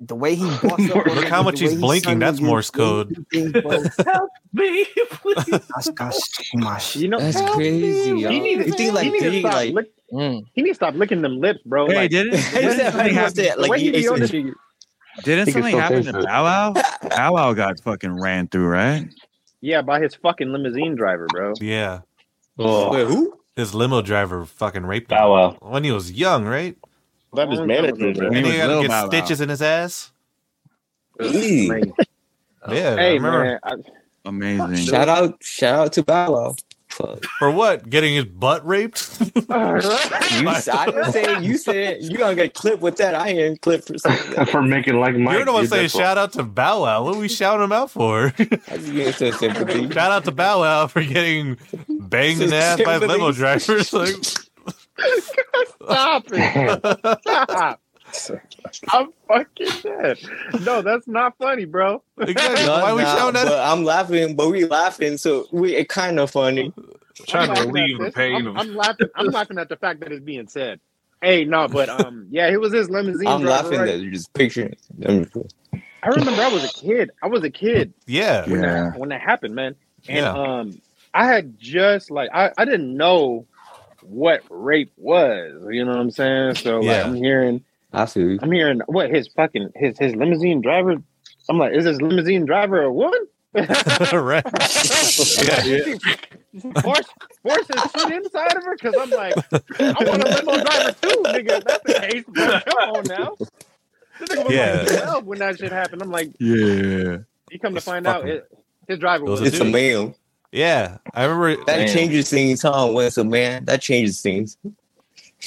[0.00, 1.06] the way he bossed up.
[1.06, 2.10] Look how much he's blinking.
[2.10, 3.14] sung That's niggas, Morse the way he code.
[3.14, 4.04] do things, bro.
[4.12, 5.44] Help me, please.
[5.46, 6.96] That's, that's much.
[6.96, 8.22] You know, That's crazy, me.
[8.24, 10.44] He needs You think like he needs to stop like lick- Mm.
[10.54, 11.86] he needs to stop licking them lips, bro.
[11.86, 13.44] Hey, like, didn't, didn't something happen?
[13.60, 14.54] like way he he be on ate the-
[15.22, 16.24] Didn't something happen to it.
[16.24, 16.72] Bow Wow?
[17.10, 19.06] Bow Wow got fucking ran through, right?
[19.60, 21.52] yeah, by his fucking limousine driver, bro.
[21.60, 22.00] Yeah.
[22.58, 23.38] oh, Wait, who?
[23.54, 25.18] His limo driver fucking raped him.
[25.18, 25.56] Bow Wow.
[25.60, 26.76] When he was young, right?
[27.34, 27.92] That is Long manager.
[27.96, 28.30] time ago, bro.
[28.30, 29.20] He And was he got Lil to Bow get Wow.
[29.20, 30.12] stitches in his ass.
[32.68, 32.94] Yeah.
[32.96, 33.44] I Hey remember.
[33.44, 33.74] man, I,
[34.26, 34.76] Amazing.
[34.86, 36.56] Shout out, shout out to Bow Wow.
[37.38, 37.88] For what?
[37.88, 39.18] Getting his butt raped?
[39.50, 43.14] You, I didn't say you said you gonna get clipped with that.
[43.14, 44.44] I ain't clipped for something.
[44.52, 45.36] for making like Mike.
[45.36, 47.04] You're the one dude, saying shout out to Bow Wow.
[47.04, 48.32] What are we shouting him out for?
[48.38, 48.44] I
[48.76, 49.90] just get some sympathy.
[49.90, 51.56] shout out to Bow Wow for getting
[51.88, 53.92] banged in the ass by limo drivers.
[53.92, 54.14] Like,
[55.84, 56.80] Stop it!
[57.22, 57.80] Stop!
[58.92, 60.18] I'm fucking dead.
[60.60, 62.02] No, that's not funny, bro.
[62.18, 62.66] exactly.
[62.66, 63.70] No, Why are we nah, shouting but that?
[63.72, 66.72] I'm laughing, but we laughing, so we it kind of funny.
[67.26, 69.08] Trying I'm to laughing at relieve the pain I'm, of I'm laughing.
[69.14, 70.80] I'm laughing at the fact that it's being said.
[71.22, 73.28] Hey, no, but um, yeah, it was his limousine.
[73.28, 73.86] I'm driver, laughing right?
[73.86, 74.74] that you're just picturing.
[74.98, 75.52] it.
[76.02, 77.10] I remember I was a kid.
[77.22, 78.44] I was a kid Yeah.
[78.48, 78.90] when Yeah.
[78.90, 79.76] that when that happened, man.
[80.08, 80.32] And Yeah.
[80.32, 80.80] um,
[81.12, 83.46] I had just like I, I didn't know
[84.10, 85.62] what rape was.
[85.70, 86.56] You know what I'm saying?
[86.56, 87.04] So like Yeah.
[87.06, 88.20] I'm hearing I see.
[88.20, 88.38] you.
[88.42, 90.96] I'm hearing what his fucking his his limousine driver.
[91.48, 93.26] I'm like, is his limousine driver a woman?
[93.54, 94.44] right.
[95.42, 95.96] Yeah.
[96.82, 97.06] Force
[97.42, 99.34] force his shit inside of her because I'm like,
[99.80, 101.58] I want a limo driver too, nigga.
[101.58, 102.60] If that's the case, bro.
[102.60, 103.36] Come on now.
[104.20, 104.84] This nigga was Yeah.
[104.86, 106.02] like 12 when that shit happened.
[106.02, 107.18] I'm like, Yeah.
[107.50, 108.48] you come to It's find out, it,
[108.86, 109.72] his driver was was, a It's a dude.
[110.52, 110.60] Man.
[110.60, 110.98] Yeah.
[111.14, 111.64] I remember.
[111.66, 111.88] That Man.
[111.88, 112.88] changes things, huh?
[112.92, 114.56] When it's a man, that changes things.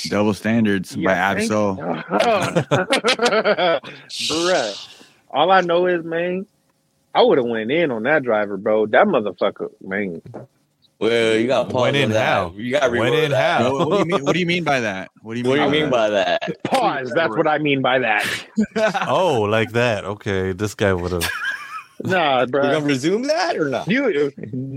[0.07, 2.03] Double standards by Yeah, thank- Absol.
[4.09, 4.87] Bruh.
[5.29, 6.45] All I know is, man,
[7.13, 8.85] I would have went in on that driver, bro.
[8.87, 10.21] That motherfucker, man.
[10.99, 12.25] Well, you got pause Went in on that.
[12.25, 12.53] how?
[12.55, 13.73] You got Went in how?
[13.73, 14.23] what, what do you mean?
[14.25, 15.11] What do you mean by that?
[15.21, 15.71] What do you What mean?
[15.71, 16.39] do you by mean that?
[16.41, 16.63] by that?
[16.63, 17.11] Pause.
[17.13, 18.25] That's what I mean by that.
[19.07, 20.05] Oh, like that.
[20.05, 20.53] Okay.
[20.53, 21.29] This guy would have.
[22.03, 22.61] Nah, bro.
[22.63, 23.87] We're gonna resume that or not?
[23.87, 24.31] You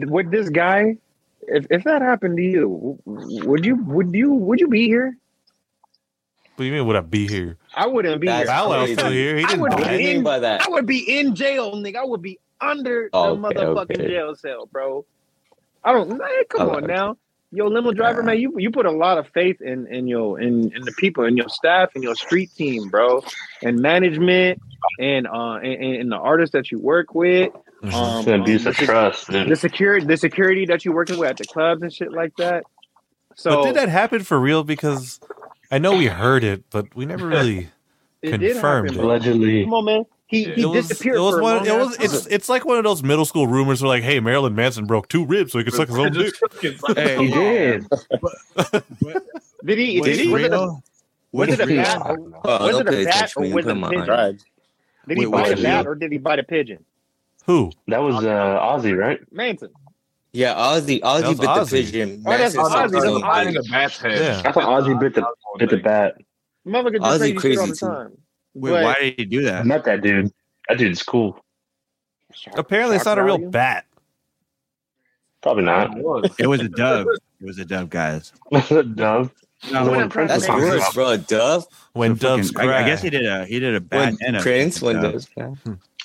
[0.09, 0.97] with this guy,
[1.49, 5.17] if if that happened to you, would you would you would you be here?
[6.57, 6.87] What do you mean?
[6.87, 7.59] Would I be here?
[7.75, 8.57] I wouldn't be That's here.
[8.57, 9.37] Bow Wow's still here.
[9.37, 9.93] He I didn't would What do die.
[9.97, 10.63] you mean by that?
[10.67, 11.97] I would be in jail, nigga.
[11.97, 14.09] I would be under Okay, the motherfucking okay.
[14.09, 15.05] jail cell, bro.
[15.85, 16.09] I don't.
[16.09, 16.19] Man,
[16.49, 16.83] come Alright.
[16.85, 17.17] on now,
[17.57, 18.39] yo, limo driver, man.
[18.39, 21.37] You you put a lot of faith in in your in in the people, in
[21.37, 23.25] your staff, in your street team, bro,
[23.63, 24.61] and management,
[25.01, 27.53] and uh, and, and the artists that you work with.
[27.83, 29.49] Um, It's an abuse um, of the, trust, dude.
[29.49, 32.65] the security, the security that you're working with at the clubs and shit like that.
[33.35, 34.65] So but did that happen for real?
[34.65, 35.21] Because
[35.71, 37.69] I know we heard it, but we never really.
[38.23, 39.05] it did confirmed happen, it.
[39.05, 39.65] Allegedly.
[39.65, 40.05] Come on, man.
[40.29, 41.65] He he it was, disappeared it was one.
[41.65, 41.97] It ass was.
[41.99, 42.05] time.
[42.07, 42.27] It's.
[42.27, 45.25] It's like one of those middle school rumors where like, "Hey, Marilyn Manson broke two
[45.25, 46.35] ribs so he could suck his own dick."
[46.97, 47.87] Hey, He did.
[49.65, 50.01] Did he?
[50.01, 50.29] Did he?
[50.29, 50.83] Was it a, real?
[51.33, 52.01] was it a bat?
[52.07, 54.39] Or, Oh, was it a bat or when was it a my pigeon?
[55.09, 56.85] Did he Wait, bite a bat or did he bite a pigeon?
[57.47, 57.71] Who?
[57.89, 58.29] That was uh,
[58.61, 59.21] Ozzy, right?
[59.33, 59.71] Manson.
[60.33, 61.71] Yeah, Ozzy, That Ozzy was bit Ozzy.
[61.71, 62.23] the pigeon.
[62.27, 63.53] Oh, that's Manson Ozzy, sucked his that's Ozzy.
[63.55, 64.19] the bat's head.
[64.19, 64.43] Yeah.
[64.49, 65.27] I thought Ozzy bit the
[65.59, 66.17] bit the bat.
[66.67, 67.87] Motherfucker just Ozzy say you shit crazy all the too.
[67.87, 68.19] time.
[68.57, 69.55] Wait, But- why did he do that?
[69.55, 69.67] I that?
[69.67, 70.33] met that dude.
[70.69, 71.39] That dude's cool.
[72.55, 73.87] Apparently, it's Shock not a real bat.
[75.43, 75.97] Probably not.
[76.39, 77.07] It was a dove.
[77.41, 78.33] It was a dove, guys.
[78.53, 79.33] a Dove.
[79.73, 81.11] No, What when a Prince That's was- worse, bro.
[81.11, 81.67] A dove.
[81.93, 82.79] When so doves fucking- cry.
[82.79, 85.01] I, I guess he did a he did a bat When and a Prince, when
[85.01, 85.27] doves.
[85.27, 85.53] cry.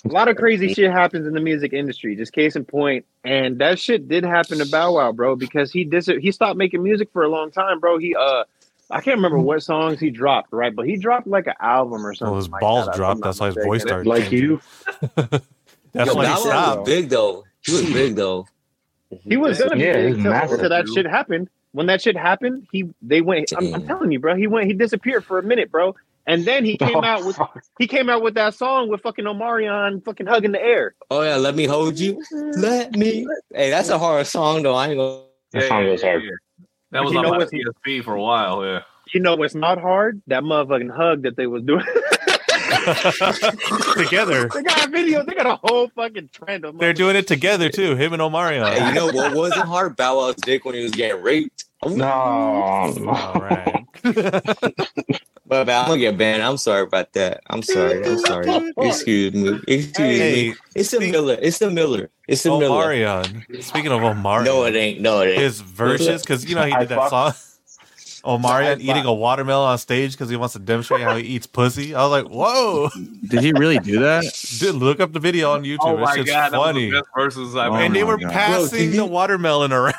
[0.03, 2.15] A lot of crazy shit happens in the music industry.
[2.15, 5.83] Just case in point, and that shit did happen to Bow Wow, bro, because he
[5.83, 7.97] dis- he stopped making music for a long time, bro.
[7.97, 8.43] He uh
[8.91, 9.45] I can't remember mm-hmm.
[9.47, 10.75] what songs he dropped, right?
[10.75, 12.31] But he dropped like an album or something.
[12.31, 13.21] Well, his like balls that, dropped.
[13.21, 14.07] That's why his voice started.
[14.07, 14.39] Like changing.
[14.39, 14.61] you.
[15.93, 16.79] That's Yo, why he Bow stopped.
[16.81, 17.43] was big though.
[17.61, 18.47] He was big though.
[19.23, 20.95] He was gonna be Yeah, big he's massive, till that dude.
[20.95, 21.49] shit happened.
[21.73, 23.51] When that shit happened, he they went.
[23.57, 24.35] I'm, I'm telling you, bro.
[24.35, 24.67] He went.
[24.67, 25.95] He disappeared for a minute, bro.
[26.27, 27.61] And then he oh, came Oh, out with fuck.
[27.79, 30.95] he came out with that song with fucking Omarion fucking hugging the air.
[31.09, 32.21] Oh yeah, let me hold you.
[32.57, 33.27] Let me.
[33.53, 34.75] Hey, that's a hard song though.
[34.75, 35.23] I ain't gonna.
[35.51, 36.23] That song goes hard.
[36.91, 38.65] That was You on know my what's- PSP for a while.
[38.65, 38.81] Yeah.
[39.13, 40.21] You know what's not hard?
[40.27, 41.83] That motherfucking hug that they was doing.
[44.05, 44.49] together.
[44.53, 45.23] they got a video.
[45.25, 46.77] They got a whole fucking trend of.
[46.77, 47.95] They're doing it together too.
[47.95, 48.67] Him and Omarion.
[48.71, 49.95] Hey, you know what wasn't hard?
[49.97, 51.65] Bow Wow's dick when he was getting raped.
[51.85, 53.09] No, no.
[53.09, 53.85] All right.
[55.51, 56.41] But, but I'm gonna get banned.
[56.43, 57.41] I'm sorry about that.
[57.47, 58.01] I'm sorry.
[58.05, 58.71] I'm sorry.
[58.77, 59.59] Excuse me.
[59.67, 60.55] Excuse Hey, me.
[60.75, 61.37] It's the Miller.
[61.41, 62.09] It's the Miller.
[62.25, 62.85] It's the Miller.
[62.95, 63.61] Omarion.
[63.61, 65.01] Speaking of Omarion, No, it ain't.
[65.01, 65.41] No, it ain't.
[65.41, 67.33] his verses because you know he did that song.
[68.23, 71.93] Omarion eating a watermelon on stage because he wants to demonstrate how he eats pussy.
[71.95, 72.89] I was like, "Whoa!"
[73.27, 74.23] Did he really do that?
[74.59, 75.79] Dude, look up the video on YouTube.
[75.81, 76.91] Oh it's just god, funny.
[76.91, 78.31] the best verses I've Oh and they were God.
[78.31, 79.95] passing Bro, the you- watermelon around.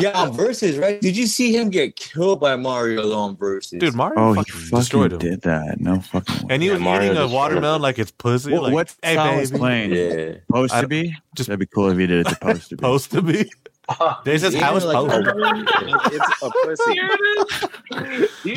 [0.00, 1.00] Yeah, Verzuz right.
[1.00, 3.78] Did you see him get killed by Mario on Verzuz?
[3.78, 5.18] Dude, Mario Oh, he fucking, fucking destroyed him.
[5.18, 5.80] did that.
[5.80, 6.34] No fucking.
[6.34, 6.42] way.
[6.50, 7.82] And he Yeah, was Mario eating a watermelon him.
[7.82, 8.52] like it's pussy.
[8.52, 9.92] What, like, what hey, song was playing?
[9.92, 10.32] yeah.
[10.46, 11.14] Supposed to be?
[11.34, 12.80] just- That'd be cool if he did it supposed to be.
[12.80, 13.50] supposed to be.
[14.24, 15.40] They says Yeah, how it's like- supposed to be.
[16.16, 16.94] it's a pussy.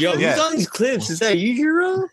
[0.04, 0.34] Yo, Yeah.
[0.34, 1.10] who's on these clips?
[1.10, 2.06] Is that you, Hero?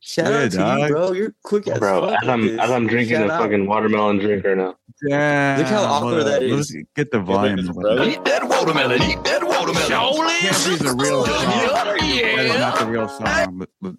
[0.00, 0.80] Shout Yeah, out to dog.
[0.80, 1.12] you, bro.
[1.12, 2.22] You're quick as Bro, fuck.
[2.22, 3.40] as I'm as I'm drinking Shout a out.
[3.42, 4.76] fucking watermelon drink right now.
[5.02, 5.56] Yeah.
[5.58, 6.52] Look how awkward that is.
[6.74, 7.60] Let's get the volume.
[7.60, 8.24] Eat up.
[8.24, 9.02] that watermelon.
[9.02, 9.88] Eat that watermelon.
[9.88, 11.34] Can't be the real song.
[11.36, 13.58] That is not the real song.
[13.80, 13.96] But,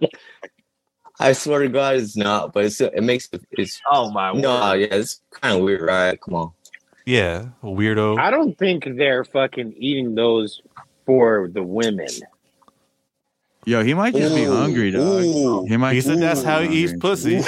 [0.00, 0.10] but
[1.20, 2.52] I swear to God, it's not.
[2.52, 3.42] But it's it makes it.
[3.52, 4.76] It's Oh my no, word.
[4.80, 6.20] yeah, it's kind of weird, right?
[6.20, 6.52] Come on.
[7.06, 8.18] Yeah, weirdo.
[8.18, 10.60] I don't think they're fucking eating those
[11.06, 12.06] for the women.
[13.64, 15.24] Yo, he might just be Ooh, hungry, dog.
[15.24, 15.64] ooh.
[15.66, 15.94] He might.
[15.94, 17.36] He said that's how he eats pussy.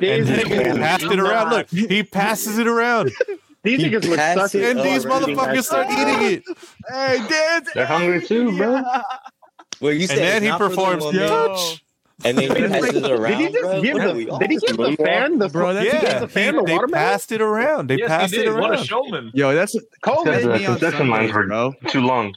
[0.00, 1.50] And These then he passed it around.
[1.50, 3.12] Look, he passes it around.
[3.62, 4.60] These He niggas look passed sucky.
[4.62, 5.36] it And Oh, these really?
[5.36, 6.44] motherfuckers start eating it.
[6.88, 7.68] Hey, dance.
[7.72, 8.82] They're hungry too, bro.
[9.80, 11.84] Wait, you said And then it's he not for the performs woman, touch.
[12.24, 13.38] and then he Did passes it around.
[13.38, 15.74] Did he just give What are the, we did he give the fan the Bro,
[15.74, 17.04] that's- he give Yeah, the fan he- the they watermelon?
[17.08, 17.86] passed it around.
[17.88, 18.54] They Yes, passed he it did.
[18.54, 18.84] What a around.
[18.84, 19.30] showman.
[19.34, 20.30] Yo, that's Kobe.
[20.30, 21.72] that's The me on concession lines Sundays, were bro.
[21.88, 22.34] too long.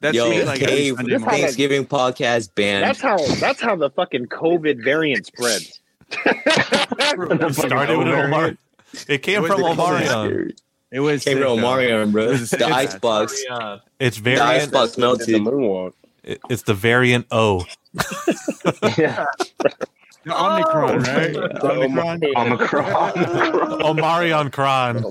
[0.00, 1.30] That's Yo, me like every Cave Sunday This how.
[1.30, 2.84] Thanksgiving podcast band.
[2.84, 5.80] That's how that's how the fucking COVID variant spreads.
[6.18, 8.56] It started with Omar.
[9.08, 10.56] It came It from was the Omarion.
[10.92, 11.56] It was Came from though.
[11.56, 12.24] Omarion, bro.
[12.24, 12.62] It was The sick.
[12.62, 13.42] icebox.
[13.48, 13.78] Yeah.
[13.98, 14.48] It's The variant.
[14.48, 15.28] icebox melted.
[15.42, 15.92] moonwalk.
[16.22, 17.64] it- It's the variant O.
[18.96, 19.24] Yeah,
[20.24, 21.12] The Omicron, oh.
[21.12, 21.32] right?
[21.32, 22.24] The Omicron.
[22.36, 23.12] Omicron.
[23.82, 25.02] Omarion Kron.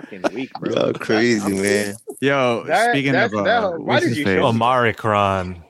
[0.00, 0.72] Fucking weak, bro.
[0.72, 1.94] Yo, crazy man.
[2.20, 4.36] Yo, That- speaking that- of, uh, that- why did you face?
[4.38, 5.62] show- Omaricron.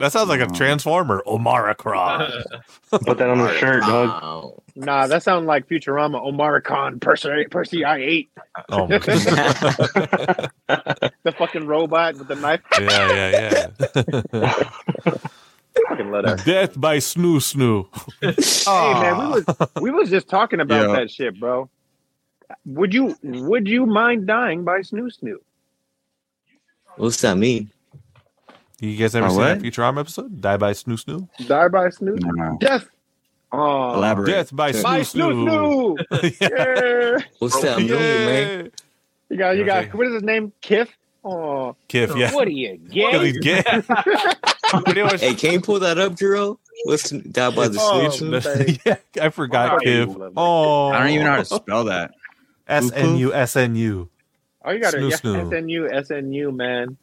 [0.00, 0.54] That sounds like a Oh.
[0.54, 1.22] transformer.
[1.26, 2.44] Omaricron.
[2.90, 4.52] Put that on the shirt, dog.
[4.76, 6.20] Nah, that sounds like Futurama.
[6.24, 8.30] Omar Khan, Percy, Percy I ate
[8.68, 9.06] Oh my god.
[11.24, 12.60] the fucking robot with the knife.
[12.78, 13.66] Yeah, yeah,
[14.32, 14.62] yeah.
[15.88, 16.44] Fucking let us.
[16.44, 17.86] Death by Snoo Snoo.
[18.20, 19.44] Hey man, we was
[19.80, 20.96] we was just talking about Yeah.
[20.96, 21.68] that shit, bro.
[22.66, 25.36] Would you would you mind dying by snoo snoo?
[26.96, 27.70] What's that mean?
[28.80, 29.64] You guys ever seen that what?
[29.64, 30.40] Futurama episode?
[30.40, 31.28] Die by Snoo Snoo?
[31.48, 32.16] Die by snoo?
[32.20, 32.56] No.
[32.60, 32.86] Death.
[33.50, 34.26] Oh, Elaborate.
[34.30, 35.96] Death by by Snoo snoo Snoo.
[35.98, 36.40] snoo.
[36.40, 37.18] yeah.
[37.18, 37.24] yeah.
[37.40, 38.70] What's that mean, man?
[39.30, 39.96] You got you got Okay.
[39.98, 40.52] what is his name?
[40.62, 40.88] Kif.
[41.24, 42.32] Oh, Kif, yeah.
[42.32, 43.32] what are you Because gay?
[43.32, 43.62] he's gay.
[45.18, 46.58] Hey, can you pull that up, Jero?
[46.84, 48.30] What's that by the Oh, sleep?
[48.44, 48.78] man.
[48.84, 49.78] yeah, I forgot Wow.
[49.84, 50.32] Kif.
[50.36, 52.12] Oh, I don't even know how to spell that.
[52.68, 54.08] Oh, S N U S N U.
[54.64, 55.50] Oh, you got to Snoo yeah, snoo.
[55.50, 56.96] SNU SNU man.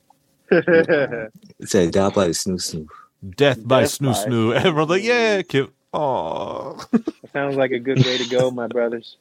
[0.52, 2.88] It said that by snoo snoo.
[3.36, 4.54] Death by Death Snoo by- Snoo.
[4.56, 5.70] Everyone's like, yeah, Kif.
[5.94, 6.78] Oh,
[7.34, 9.18] Sounds like a good way to go, my brothers.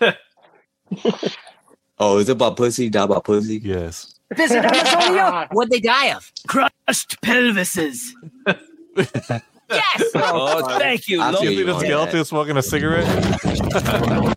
[1.98, 2.90] Oh, is it about pussy?
[2.90, 3.56] Die by pussy?
[3.58, 4.20] yes.
[4.34, 5.48] Visit Amazonia.
[5.52, 6.30] What'd they die of?
[6.46, 8.10] Crushed pelvises.
[8.46, 10.10] yes.
[10.14, 11.22] Oh, Thank you.
[11.22, 11.44] I Lord.
[11.44, 14.36] You you think on the skeleton is smoking a cigarette?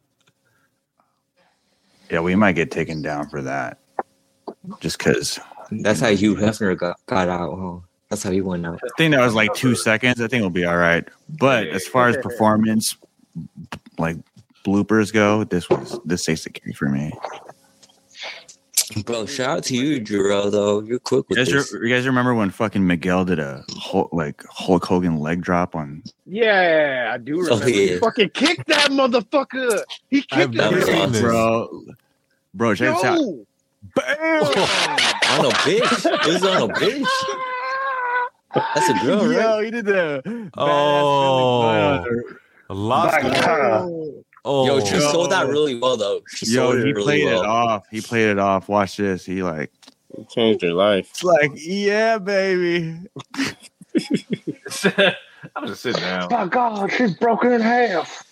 [2.10, 3.80] Yeah, we might get taken down for that.
[4.80, 5.39] Just because.
[5.72, 7.80] That's how Hugh Hefner got, got out, huh?
[8.10, 8.80] That's how he went out.
[8.84, 10.20] I think that was like two seconds.
[10.20, 11.07] I think we'll be all right.
[11.38, 12.97] But as far as performance,
[13.99, 14.18] like
[14.66, 17.12] bloopers go, this was this takes the cake for me.
[19.06, 20.82] Bro, shout out to you, Jero, though.
[20.82, 21.74] You're quick You with guys, this.
[21.74, 25.76] re- you guys remember when fucking Miguel did a Hulk, like Hulk Hogan leg drop
[25.76, 26.02] on?
[26.26, 27.66] Yeah, I do oh, remember.
[27.68, 28.00] He yeah.
[28.00, 29.84] fucking kicked that motherfucker.
[30.10, 31.14] He kicked never him.
[31.14, 31.22] seen.
[31.22, 31.84] Bro,
[32.56, 33.20] bro, check this out.
[33.96, 34.44] Bam!
[35.40, 36.26] On a bitch.
[36.28, 37.06] It was on a bitch.
[38.56, 42.04] That's a girl, Yo, he did the Oh,
[42.70, 43.18] lost.
[43.24, 44.24] Oh.
[44.52, 45.12] Oh, Yo, she Yo.
[45.12, 46.22] sold that really well though.
[46.30, 47.43] She Yo, sold it he really played well.
[47.43, 47.88] it off.
[47.91, 48.68] He played it off.
[48.68, 49.24] Watch this.
[49.26, 49.72] He like
[50.30, 51.08] Changed your life.
[51.12, 53.00] it's like, yeah, baby.
[55.56, 56.28] I'm just sitting down.
[56.34, 58.26] Oh, my God, she's broken in half.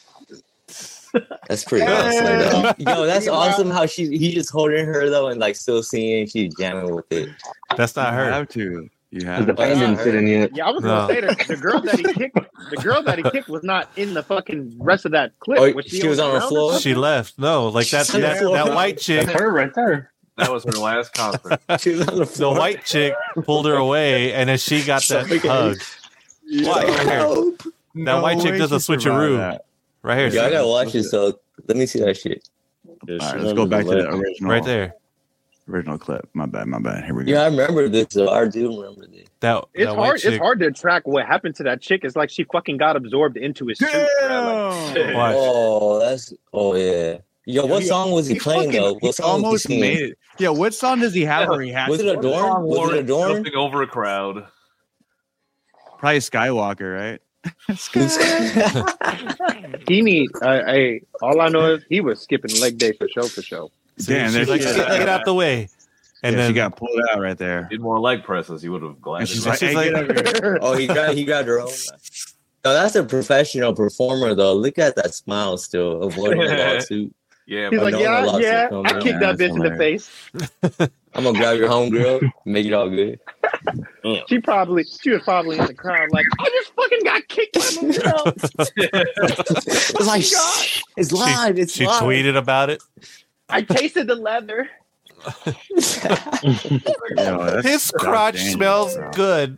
[1.48, 2.26] That's pretty awesome.
[2.26, 2.74] though.
[2.96, 6.28] Yo, that's awesome how she he just holding her though and like still singing.
[6.28, 7.30] She's jamming with it.
[7.76, 8.32] that's not You her.
[8.32, 8.90] have to.
[9.12, 10.52] You The have didn't sit in yet.
[10.54, 12.38] Yeah, I was gonna say the, the girl that he kicked,
[12.70, 15.60] the girl that he kicked was not in the fucking rest of that clip.
[15.60, 16.78] Oh, Was she was on the floor?
[16.80, 17.40] She left.
[17.40, 19.26] No, like that She that, that white chick.
[19.28, 20.12] That's her right there.
[20.36, 21.60] That was her last concert.
[21.80, 22.54] She was on the floor.
[22.54, 25.78] The white chick pulled her away, and then she got that Sorry, hug.
[26.64, 26.84] Why?
[26.84, 27.10] Right here.
[27.18, 27.64] Help.
[27.96, 29.58] That white chick does a she switcheroo.
[30.04, 31.10] Right here, Yo, I gotta watch this.
[31.12, 32.48] So let me see that shit.
[33.08, 34.52] Yeah, All she right, let's go back to the original.
[34.52, 34.96] right there.
[35.70, 36.30] Original clip.
[36.34, 36.68] My bad.
[36.68, 37.04] My bad.
[37.04, 37.32] Here we go.
[37.32, 38.08] Yeah, I remember this.
[38.14, 38.30] Though.
[38.30, 39.28] I do remember this.
[39.42, 40.20] That It's that hard.
[40.20, 40.34] chick.
[40.34, 42.02] It's hard to track what happened to that chick.
[42.04, 43.92] It's like she fucking got absorbed into his suit.
[43.92, 47.18] Like, Oh, that's oh yeah.
[47.46, 48.98] Yo, what Yeah, song was he, He playing fucking- though?
[49.00, 50.18] he What song was almost he made it.
[50.40, 52.64] Yeah, what song does he have where he has Was it a dorm?
[52.64, 53.34] Was it a dorm?
[53.36, 54.46] Jumping over a crowd.
[55.98, 57.22] probably Skywalker, right?
[59.88, 60.34] he needs.
[60.42, 63.72] Uh, hey, all I know is he was skipping leg day for show for show.
[63.98, 65.70] See, Damn, she's like, she get, get out the way.
[66.24, 67.68] And yeah, then she got pulled out right there.
[67.70, 68.62] Did more leg presses.
[68.62, 69.30] He would have And glided.
[69.30, 70.60] she's like, she's hey, like- get over here.
[70.62, 71.70] oh, he got he got her own.
[72.66, 74.54] No, that's a professional performer though.
[74.54, 77.16] Look at that smile still, avoiding the lawsuit.
[77.46, 78.68] yeah, He's but like, no, no, yeah, lots of yeah.
[78.72, 80.10] I yeah, kicked that bitch in the face.
[81.14, 83.20] I'm gonna grab your homegirl, make it all good.
[84.28, 87.82] She probably, she was probably in the crowd like, I just fucking got kicked by
[87.82, 89.04] my girl.
[89.68, 91.58] It's like shh, it's live.
[91.58, 92.02] It's she live.
[92.04, 92.84] tweeted about it.
[93.50, 94.70] I tasted the leather.
[95.46, 95.54] Yo,
[97.16, 99.12] that's His crotch dangerous, smells bro.
[99.12, 99.58] good.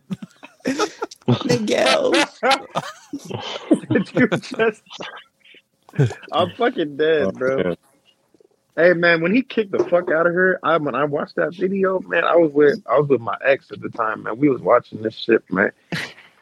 [1.46, 2.12] Miguel.
[3.90, 4.84] Dude, just-
[6.32, 7.76] I'm fucking dead, bro.
[8.76, 11.54] Hey man, when he kicked the fuck out of her, I when I watched that
[11.54, 14.38] video, man, I was with I was with my ex at the time, man.
[14.38, 15.72] We was watching this shit, man.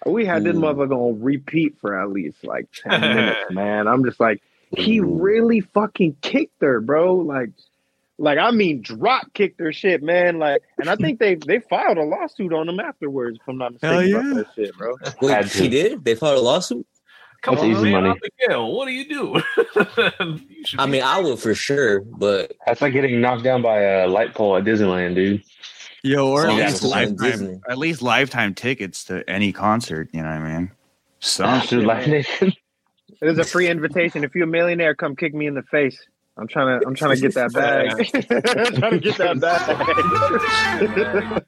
[0.06, 0.60] We had this mm.
[0.60, 3.88] motherfucker on repeat for at least like ten minutes, man.
[3.88, 4.44] I'm just like,
[4.76, 5.20] he mm-hmm.
[5.20, 7.16] really fucking kicked her, bro.
[7.16, 7.52] Like,
[8.18, 10.40] like I mean, drop kicked her shit, man.
[10.40, 13.74] Like, and I think they they filed a lawsuit on him afterwards, if I'm not
[13.82, 14.32] Hell mistaken yeah.
[14.32, 14.96] about that shit, bro.
[15.22, 15.70] Wait, Had she to.
[15.70, 16.06] did?
[16.06, 16.86] They filed a lawsuit?
[17.42, 18.10] come That's on, easy man, money.
[18.10, 18.72] I'm Miguel.
[18.72, 19.42] What do you do?
[20.70, 24.08] You I mean, I would for sure, but That's like getting knocked down by a
[24.08, 25.44] light pole at Disneyland, dude.
[26.04, 30.10] Yo, or at least lifetime, at least lifetime tickets to any concert.
[30.12, 30.72] You know what I mean?
[31.20, 32.54] Some dude, Live Nation.
[33.22, 34.24] It is a free invitation.
[34.24, 35.98] If you're a millionaire, come kick me in the face.
[36.38, 36.86] I'm trying to.
[36.88, 37.90] I'm trying to get that bag.
[38.30, 41.44] I'm trying to get that bag.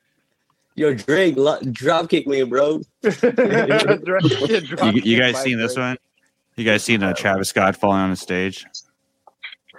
[0.75, 2.81] yo, Drake, lo- drop kick me, bro.
[3.03, 3.11] You,
[5.03, 5.97] you guys seen this one?
[6.55, 8.65] You guys seen uh, Travis Scott falling on the stage?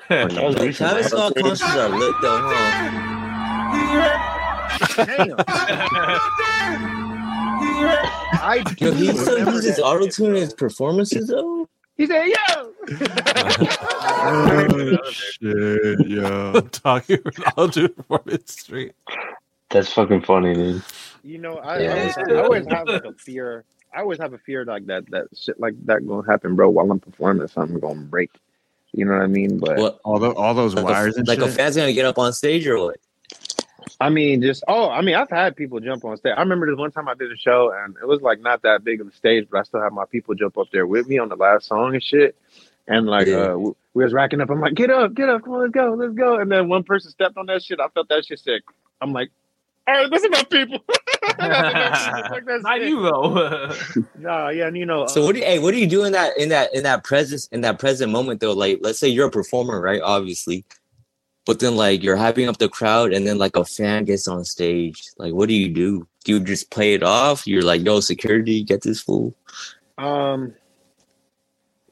[0.08, 1.08] That was Hey, recent, Travis?
[1.08, 3.06] Scott concerts are lit though, huh?
[8.42, 11.68] I Yo, he do still remember uses auto shit, tune in his performances though.
[12.00, 12.72] He said, "Yo."
[14.22, 16.60] Oh, shit, yo.
[16.72, 17.18] Talking
[17.58, 18.92] I'll do performance street.
[19.68, 20.82] That's fucking funny, dude.
[21.22, 23.64] You know, I, Yeah, I, always, I always have like a fear.
[23.94, 25.10] I always have a fear like that.
[25.10, 26.70] That shit like that gonna happen, bro.
[26.70, 28.30] While I'm performing, something gonna break.
[28.92, 29.58] You know what I mean?
[29.58, 30.00] But What?
[30.02, 32.32] All, the, all those Like, wires a, and like a fan's gonna get up on
[32.32, 32.96] stage or what?
[34.00, 36.34] I mean, just oh, I mean, I've had people jump on stage.
[36.36, 38.82] I remember this one time I did a show, and it was like not that
[38.82, 41.18] big of a stage, but I still had my people jump up there with me
[41.18, 42.34] on the last song and shit.
[42.88, 43.52] And like, Yeah.
[43.52, 44.50] uh, we, we was racking up.
[44.50, 46.38] I'm like, get up, get up, come on, let's go, let's go.
[46.38, 47.78] And then one person stepped on that shit.
[47.78, 48.62] I felt that shit sick.
[49.02, 49.30] I'm like,
[49.86, 50.78] all right, this is my people.
[51.38, 53.74] Like, that's Not you though.
[54.18, 56.04] Nah, yeah, and you know, So uh, what do you, hey, what do you do
[56.04, 58.52] in that in that in that presence in that present moment though?
[58.52, 60.00] Like, let's say you're a performer, right?
[60.02, 60.64] Obviously,
[61.46, 64.44] but then like you're hyping up the crowd, and then like a fan gets on
[64.44, 65.02] stage.
[65.18, 66.06] Like, what do you do?
[66.24, 67.46] Do you just play it off?
[67.46, 69.34] You're like, yo, security, get this fool.
[69.98, 70.54] Um,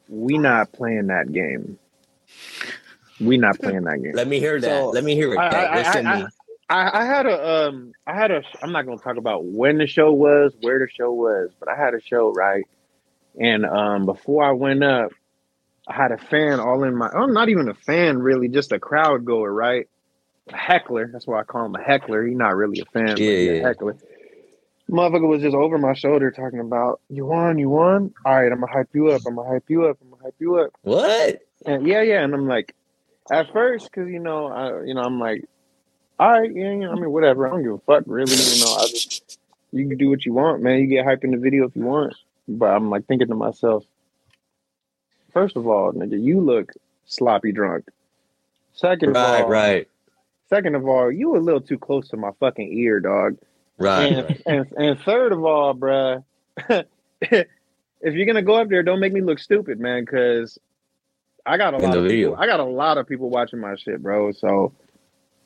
[0.09, 1.79] we not playing that game.
[3.21, 4.13] We not playing that game.
[4.15, 4.67] Let me hear that.
[4.67, 5.39] So, Let me hear it.
[5.39, 6.31] I, I, Listen I, to me.
[6.71, 9.87] I, I had a um I had a I'm not gonna talk about when the
[9.87, 12.65] show was, where the show was, but I had a show right,
[13.41, 15.13] and um before I went up,
[15.89, 17.09] I had a fan all in my.
[17.09, 19.89] I'm not even a fan really, just a crowd goer, right?
[20.53, 21.09] A heckler.
[21.13, 22.27] That's why I call him a heckler.
[22.27, 23.97] He's not really a fan, but Yeah, he's a heckler.
[24.91, 28.15] Motherfucker was just over my shoulder talking about you won, you won.
[28.25, 29.23] All right, I'm gonna hype you up.
[29.27, 29.99] I'm gonna hype you up.
[30.03, 30.71] I'm gonna hype you up.
[30.83, 31.43] What?
[31.67, 32.75] And yeah, yeah, and I'm like,
[33.31, 35.45] at first, because you know, I, you know, I'm like,
[36.19, 37.47] all right, yeah, yeah, I mean, whatever.
[37.47, 38.33] I don't give a fuck, really.
[38.33, 39.39] You know, I just
[39.73, 40.79] you can do what you want, man.
[40.81, 42.15] You get hype in the video if you want.
[42.47, 43.85] But I'm like thinking to myself,
[45.39, 46.73] first of all, nigga, you look
[47.07, 47.85] sloppy drunk.
[48.73, 49.89] Second of Right, all, right,
[50.51, 53.39] second of all, you a little too close to my fucking ear, dog.
[53.79, 54.13] right.
[54.13, 56.25] And and, and third of all, bruh,
[57.21, 57.47] if
[58.03, 60.05] you're gonna go up there, don't make me look stupid, man.
[60.05, 60.59] Because
[61.47, 62.35] I got a lot of people.
[62.37, 64.33] I got a lot of people watching my shit, bro.
[64.33, 64.73] So,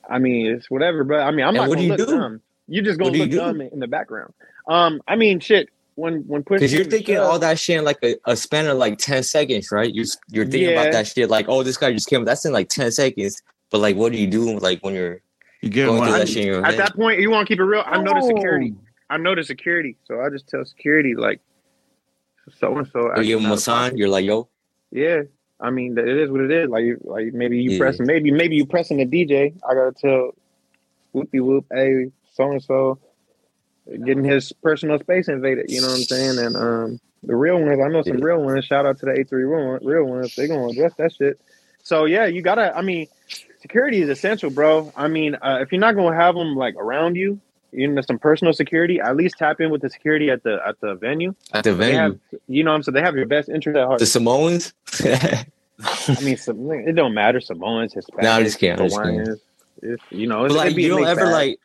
[0.08, 1.20] I mean, it's whatever, bro.
[1.20, 2.16] I mean, I'm And not what gonna do you look do?
[2.18, 2.40] dumb.
[2.66, 3.36] You're just gonna look do?
[3.36, 4.32] dumb in the background.
[4.66, 5.68] Um, I mean, shit.
[5.94, 8.66] When when push Because you're thinking shove- all that shit in like a, a span
[8.66, 9.92] of like 10 seconds, right?
[9.94, 10.80] You're, you're thinking Yeah.
[10.80, 12.24] about that shit like, oh, this guy just came.
[12.24, 13.42] That's in like 10 seconds.
[13.70, 15.20] But like, what do you do like when you're
[15.60, 16.08] You get going one.
[16.08, 16.78] through that shit in your At head?
[16.80, 17.82] that point, you want to keep it real.
[17.86, 18.28] I know the Oh.
[18.36, 18.74] security.
[19.10, 21.40] I know the security, so I just tell security like
[22.58, 23.14] so and so.
[23.18, 23.96] You give him a sign.
[23.98, 24.48] You're like, yo,
[24.90, 25.22] Yeah,
[25.60, 26.68] I mean it is what it is.
[26.70, 27.78] Like like maybe you Yeah.
[27.78, 29.54] pressing, maybe maybe you pressing the DJ.
[29.68, 30.34] I gotta tell
[31.14, 32.98] whoopie whoop, hey so and so,
[34.04, 35.70] getting his personal space invaded.
[35.70, 36.38] You know what I'm saying?
[36.38, 38.24] And um, the real ones, I know some Yeah.
[38.24, 38.64] real ones.
[38.64, 40.34] Shout out to the A three real real ones.
[40.34, 41.40] They gonna address that shit.
[41.82, 42.76] So yeah, you gotta.
[42.76, 43.08] I mean,
[43.60, 44.92] security is essential, bro.
[44.96, 47.40] I mean, uh, if you're not gonna have them like around you.
[47.74, 49.00] You know, some personal security.
[49.00, 51.34] At least tap in with the security at the at the venue.
[51.54, 53.86] at the venue, have, you know, what I'm saying they have your best interest at
[53.86, 53.98] heart.
[53.98, 54.74] the Samoans.
[55.02, 55.46] I
[56.22, 57.40] mean, some, it don't matter.
[57.40, 59.18] Samoans, Hispanics, No, I'm just kidding, I'm just kidding.
[59.20, 59.40] Hawaiians.
[59.80, 61.32] It's, you know, But it's, like be you don't ever bag.
[61.32, 61.60] like,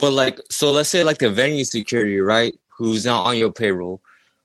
[0.00, 2.54] but like so let's say like the venue security, right?
[2.76, 4.00] Who's not on your payroll,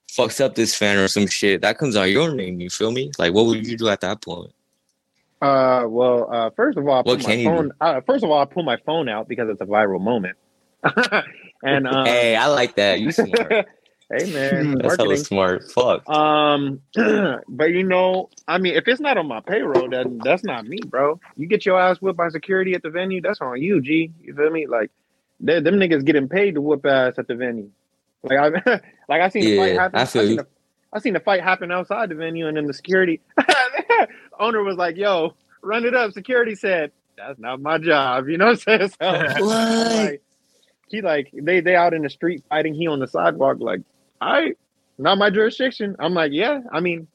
[0.09, 1.61] fucks up this fan or some shit.
[1.61, 2.59] That comes out your name.
[2.59, 3.11] You feel me?
[3.17, 4.51] Like what would you do at that point?
[5.41, 7.71] Uh, well, uh, first of all, I What put can my you phone.
[7.81, 10.37] Uh, first of all, I pull my phone out because it's a viral moment.
[11.63, 13.01] and um, hey, I like that.
[13.01, 13.51] You smart.
[14.11, 15.23] hey, man, That's hella marketing.
[15.25, 15.71] smart.
[15.71, 16.07] Fuck.
[16.09, 16.81] Um,
[17.49, 20.79] but you know, I mean, if it's not on my payroll, then that's not me,
[20.85, 21.19] bro.
[21.35, 24.13] You get your ass whipped by security at the venue, that's on you, G.
[24.21, 24.65] You feel me?
[24.65, 24.91] Like,
[25.43, 27.69] they, them niggas getting paid to whoop ass at the venue.
[28.23, 28.47] Like I,
[29.09, 29.99] like I seen the fight happen.
[29.99, 30.47] I feel seen the,
[30.93, 33.21] I seen the fight happen outside the venue, and then the security
[34.39, 38.45] owner was like, "Yo, run it up." Security said, "That's not my job." You know
[38.45, 38.89] what I'm saying?
[38.89, 40.05] So, What?
[40.05, 40.21] like,
[40.87, 42.73] he like they they out in the street fighting.
[42.73, 43.81] He on the sidewalk, like,
[44.21, 44.53] I
[44.97, 45.97] not my jurisdiction.
[45.99, 46.61] I'm like, yeah.
[46.71, 47.07] I mean,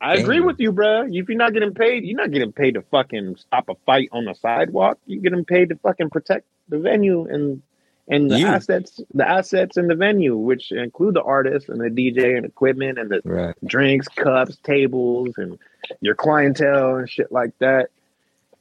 [0.00, 1.08] I agree with you, bruh.
[1.10, 4.26] If you're not getting paid, you're not getting paid to fucking stop a fight on
[4.26, 4.98] the sidewalk.
[5.06, 7.62] You getting paid to fucking protect the venue and
[8.10, 8.46] and the You.
[8.46, 12.98] assets, the assets in the venue, which include the artists and the DJ and equipment
[12.98, 13.54] and the Right.
[13.66, 15.58] drinks, cups, tables, and
[16.00, 17.90] your clientele and shit like that.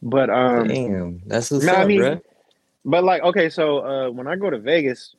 [0.02, 2.22] But um, Damn, that's what's no, up, I mean, bruh.
[2.84, 5.16] but like, okay, so uh, when I go to Vegas,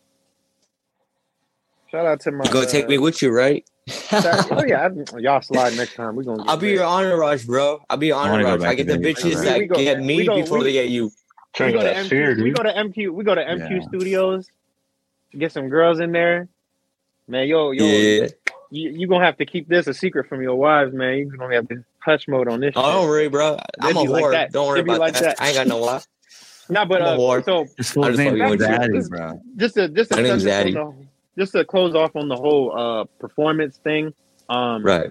[1.91, 2.45] shout out to my.
[2.45, 3.65] You gonna take uh, me with you, right?
[4.13, 6.17] oh yeah, I, y'all slide next time.
[6.17, 6.45] We gonna.
[6.47, 7.81] I'll be your entourage, bro.
[7.89, 8.69] I'll be your I wanna entourage.
[8.69, 9.43] I get the bitches bro.
[9.45, 11.11] that We go- get we me go- before we- they get you.
[11.59, 12.05] We Trying go to to MQ.
[12.07, 13.11] sphere, We go to MQ.
[13.13, 13.81] We go to MQ Yeah.
[13.89, 14.51] Studios
[15.37, 16.49] get some girls in there.
[17.27, 18.29] Man, yo, yo, Yeah.
[18.71, 21.19] you you gonna have to keep this a secret from your wives, man.
[21.19, 22.73] You gonna have to hush mode on this.
[22.77, 22.93] Oh, shit.
[22.95, 23.59] don't worry, bro.
[23.81, 24.33] I'm a They be like whore.
[24.33, 24.53] that.
[24.53, 25.23] Don't worry They be about like that.
[25.23, 25.43] that.
[25.43, 26.01] I ain't got no lie.
[26.71, 27.43] Nah, but uh, whore.
[27.45, 28.67] so This I fool's just name fucking is with you.
[28.67, 29.41] Daddy, bro.
[29.57, 30.77] just to just to My name's touch Zaddy.
[30.87, 30.97] on
[31.37, 34.13] the, just to close off on the whole uh performance thing.
[34.51, 35.11] Um, Right.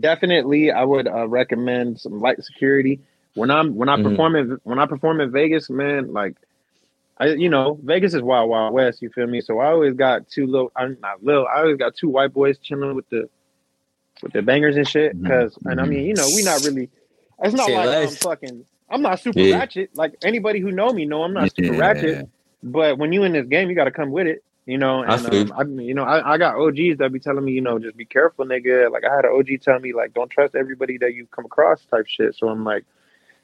[0.00, 3.00] definitely I would uh, recommend some light security
[3.34, 4.02] when I'm when I Mhm.
[4.10, 6.12] perform in when I perform in Vegas, man.
[6.12, 6.36] Like,
[7.18, 9.02] I you know Vegas is wild wild west.
[9.02, 9.40] You feel me?
[9.40, 11.46] So I always got two little, I'm not little.
[11.46, 13.28] I always got two white boys chilling with the
[14.22, 15.20] with the bangers and shit.
[15.20, 15.26] Mhm.
[15.26, 15.88] Cause and I Mhm.
[15.88, 16.88] mean you know we not really.
[17.42, 18.64] It's not Say like I'm fucking.
[18.88, 19.58] I'm not super Yeah.
[19.58, 19.90] ratchet.
[19.94, 21.78] Like anybody who know me know I'm not super Yeah.
[21.78, 22.28] ratchet.
[22.62, 24.42] But when you in this game, you got to come with it.
[24.66, 27.18] You know, I and feel um, I, you know, I, I got OGs that be
[27.20, 28.90] telling me, you know, just be careful, nigga.
[28.90, 31.84] Like I had an OG tell me, like, don't trust everybody that you come across,
[31.84, 32.34] type shit.
[32.34, 32.84] So I'm like,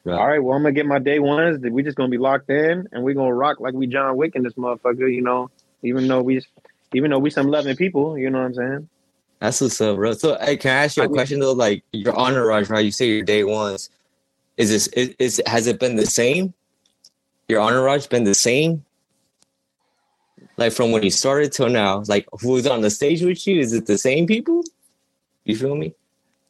[0.04, 0.18] Right.
[0.18, 1.60] all right, well, I'm gonna get my day ones.
[1.60, 4.42] We just gonna be locked in, and we gonna rock like we John Wick in
[4.42, 5.12] this motherfucker.
[5.12, 5.50] You know,
[5.82, 6.42] even though we,
[6.94, 8.16] even though we some loving people.
[8.16, 8.88] You know what I'm saying?
[9.40, 10.12] That's what's up, bro.
[10.12, 11.52] So, hey, can I ask you a question though?
[11.52, 12.84] Like your entourage, right?
[12.84, 13.90] You say your day ones.
[14.56, 16.54] Is this is, is has it been the same?
[17.48, 18.84] Your entourage been the same?
[20.56, 23.60] Like from when you started till now, like who's on the stage with you?
[23.60, 24.62] Is it the same people?
[25.44, 25.94] You feel me?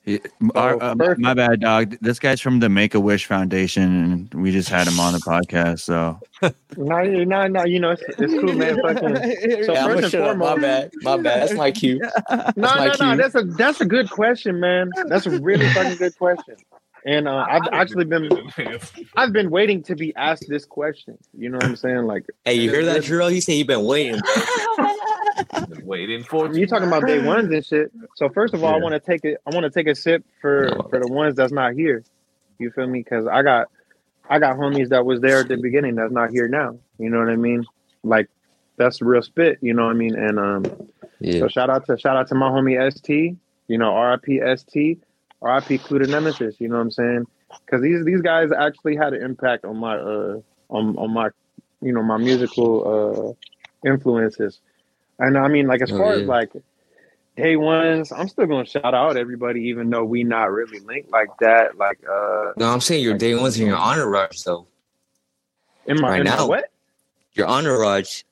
[0.07, 0.19] Yeah,
[0.55, 1.97] our- uh, my bad, dog.
[2.01, 3.83] This guy's from the Make a Wish Foundation,
[4.33, 5.81] and we just had him on the podcast.
[5.81, 6.19] So
[6.77, 7.65] No, no, no.
[7.67, 8.81] You know, it's, it's cool, man.
[8.83, 9.17] Fucking,
[9.65, 10.37] So yeah, I'm first and shut up.
[10.39, 10.91] My foremost- bad.
[11.03, 11.43] My bad.
[11.43, 11.99] That's my cue.
[12.31, 13.17] no, my no, no.
[13.17, 14.91] That's a that's a good question, man.
[15.07, 16.57] That's a really fucking good question.
[17.07, 18.31] And uh, I've actually been
[19.17, 21.17] I've been waiting to be asked this question.
[21.37, 22.05] You know what I'm saying?
[22.07, 23.29] Like Hey, you hear that, drill?
[23.29, 24.21] He said he been waiting.
[25.69, 27.91] Been waiting for you talking about day ones and shit.
[28.17, 29.39] So first of all, I want to take it.
[29.47, 30.87] I want to take a sip for No.
[30.91, 32.05] for the ones that's not here.
[32.59, 33.01] You feel me?
[33.03, 33.69] Because I got
[34.29, 36.79] I got homies that was there at the beginning that's not here now.
[36.99, 37.65] You know what I mean?
[38.03, 38.29] Like
[38.77, 39.59] that's real spit.
[39.63, 40.15] You know what I mean?
[40.15, 40.91] And um,
[41.21, 41.41] Yeah.
[41.41, 43.37] so shout out to shout out to my homie ST.
[43.69, 45.01] You know, RIP ST,
[45.41, 46.57] RIP Clue to Nemesis.
[46.59, 47.27] You know what I'm saying?
[47.65, 51.31] Because these these guys actually had an impact on my uh on on my
[51.81, 53.37] you know my musical
[53.85, 54.61] uh influences.
[55.19, 56.53] And I mean, like as Oh, far as like
[57.37, 61.31] day ones, I'm still gonna shout out everybody, even though we not really linked like
[61.41, 61.77] that.
[61.77, 64.67] Like uh, No, I'm saying your day ones in your honor rush though.
[65.87, 66.47] in my Right in my now.
[66.47, 66.71] what?
[67.35, 68.25] Your honor rush.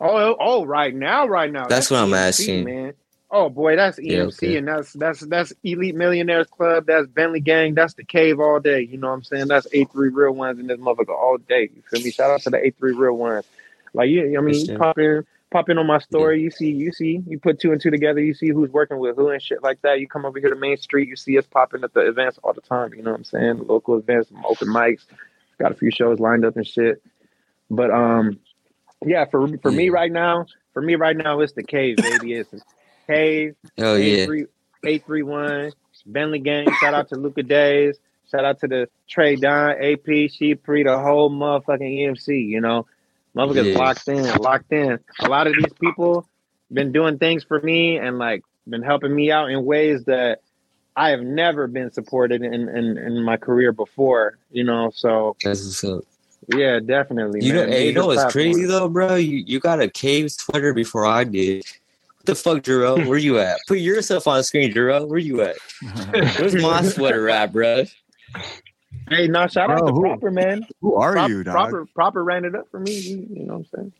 [0.00, 1.66] Oh, oh, right now, right now.
[1.68, 2.64] That's what I'm asking.
[2.64, 2.94] man.
[3.34, 4.56] Oh boy, that's EMC, Yeah, okay.
[4.58, 6.84] and that's that's that's Elite Millionaires Club.
[6.86, 7.74] That's Bentley Gang.
[7.74, 8.82] That's the Cave all day.
[8.82, 9.48] You know what I'm saying?
[9.48, 11.70] That's A3 real ones in this motherfucker all day.
[11.74, 12.10] You feel me?
[12.10, 13.46] Shout out to the A3 real ones.
[13.94, 16.42] Like you, I mean, you pop in, pop in on my story.
[16.42, 18.20] You see, you see, you put two and two together.
[18.20, 19.98] You see who's working with who and shit like that.
[19.98, 21.08] You come over here to Main Street.
[21.08, 22.92] You see us popping at the events all the time.
[22.92, 23.66] You know what I'm saying?
[23.66, 25.06] Local events, open mics.
[25.58, 27.02] Got a few shows lined up and shit.
[27.70, 28.38] But um,
[29.06, 32.34] yeah, for for me right now, for me right now, it's the cave, baby.
[32.34, 32.50] It's
[33.06, 33.54] cave.
[33.76, 34.26] Hell yeah.
[34.84, 35.72] 831
[36.06, 36.66] Bentley Gang.
[36.80, 37.98] Shout out to Luca Days.
[38.30, 42.46] Shout out to the Trey Don, AP, She Pre, the whole motherfucking EMC.
[42.48, 42.86] You know,
[43.36, 43.78] motherfuckers Yeah.
[43.78, 44.98] locked in, locked in.
[45.20, 46.26] A lot of these people
[46.72, 50.40] been doing things for me and like been helping me out in ways that
[50.96, 54.38] I have never been supported in in, in my career before.
[54.50, 55.84] You know, so That's
[56.48, 57.44] yeah, definitely.
[57.44, 57.68] You know, man.
[57.72, 59.14] hey, you know what's crazy though, bro?
[59.16, 61.64] You you got a caves Twitter before I did.
[62.22, 63.04] What the fuck, Jarrell?
[63.08, 63.58] Where you at?
[63.66, 65.08] Put yourself on the screen, Jarrell.
[65.08, 65.56] Where you at?
[66.38, 67.82] Where's my sweater at, bro?
[69.08, 70.64] Hey, no, shout out Bro, to who- Proper, man.
[70.80, 71.54] Who are Prop- you, dog?
[71.54, 72.92] Proper, proper ran it up for me.
[72.96, 73.92] You, you know what I'm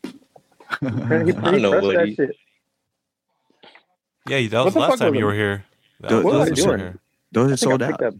[0.81, 1.23] saying?
[1.25, 2.35] He, he I don't know what that he- shit.
[4.27, 5.65] Yeah, that What was the last fuck time you were here.
[5.99, 6.79] That What was was I you doing?
[6.79, 6.99] here.
[7.33, 8.01] Those are sold out.
[8.01, 8.13] up.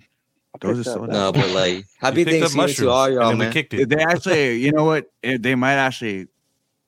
[0.60, 0.98] Those are up.
[0.98, 1.34] sold No, out.
[1.36, 3.54] but like, You happy picked up Thanksgiving to all mushrooms, y'all, and we man.
[3.54, 3.88] kicked it.
[3.90, 5.10] They actually, you know what?
[5.24, 6.28] They might actually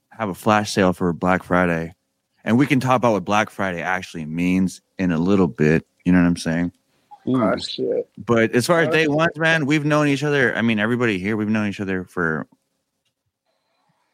[0.10, 1.95] have a flash sale for Black Friday,
[2.46, 5.86] and we can talk about what Black Friday actually means in a little bit.
[6.06, 6.72] You know what I'm saying?
[7.28, 8.08] Oh, shit.
[8.20, 9.14] But as far as day Okay.
[9.14, 10.56] ones, man, we've known each other.
[10.56, 12.46] I mean, everybody here, we've known each other for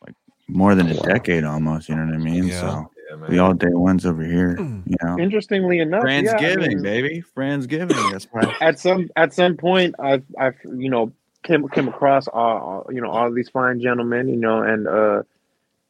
[0.06, 0.16] like
[0.48, 1.90] more than a decade almost.
[1.90, 2.48] You know what I mean?
[2.48, 2.62] Yeah.
[2.62, 4.56] So Yeah, we all day ones over here.
[4.86, 8.10] You know, Interestingly enough, yeah, I Friendsgiving, mean, baby, Friendsgiving.
[8.10, 8.56] That's why.
[8.62, 11.12] at some at some point, I've I've you know
[11.44, 15.24] came came across all all- you know all these fine gentlemen, you know, and uh,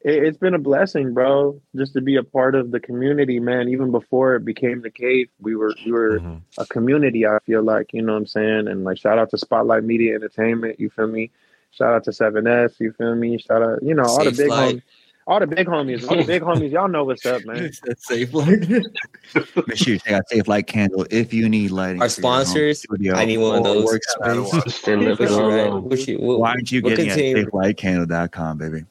[0.03, 3.69] it, it's been a blessing, bro, just to be a part of the community, man.
[3.69, 6.41] Even before it became the cave, we were we were Mhm.
[6.57, 7.25] a community.
[7.25, 10.15] I feel like you know what I'm saying, and like shout out to Spotlight Media
[10.15, 10.79] Entertainment.
[10.79, 11.31] You feel me?
[11.71, 12.73] Shout out to Seven S.
[12.79, 13.37] You feel me?
[13.37, 14.75] Shout out, you know, all the big Flight.
[14.77, 14.81] homies.
[15.27, 17.69] All the big homies, all the big homies, y'all know what's up, man.
[17.99, 18.67] safe light.
[19.67, 22.01] Make sure you check out Safe Light Candle if you need lighting.
[22.01, 23.85] Our for your home sponsors, studio I need one of those.
[23.85, 24.49] Workspace.
[24.49, 25.69] For What so you, right?
[25.69, 25.87] long.
[25.87, 28.83] What you, Why aren't you what getting it contain- at SafeLightCandle.com, baby?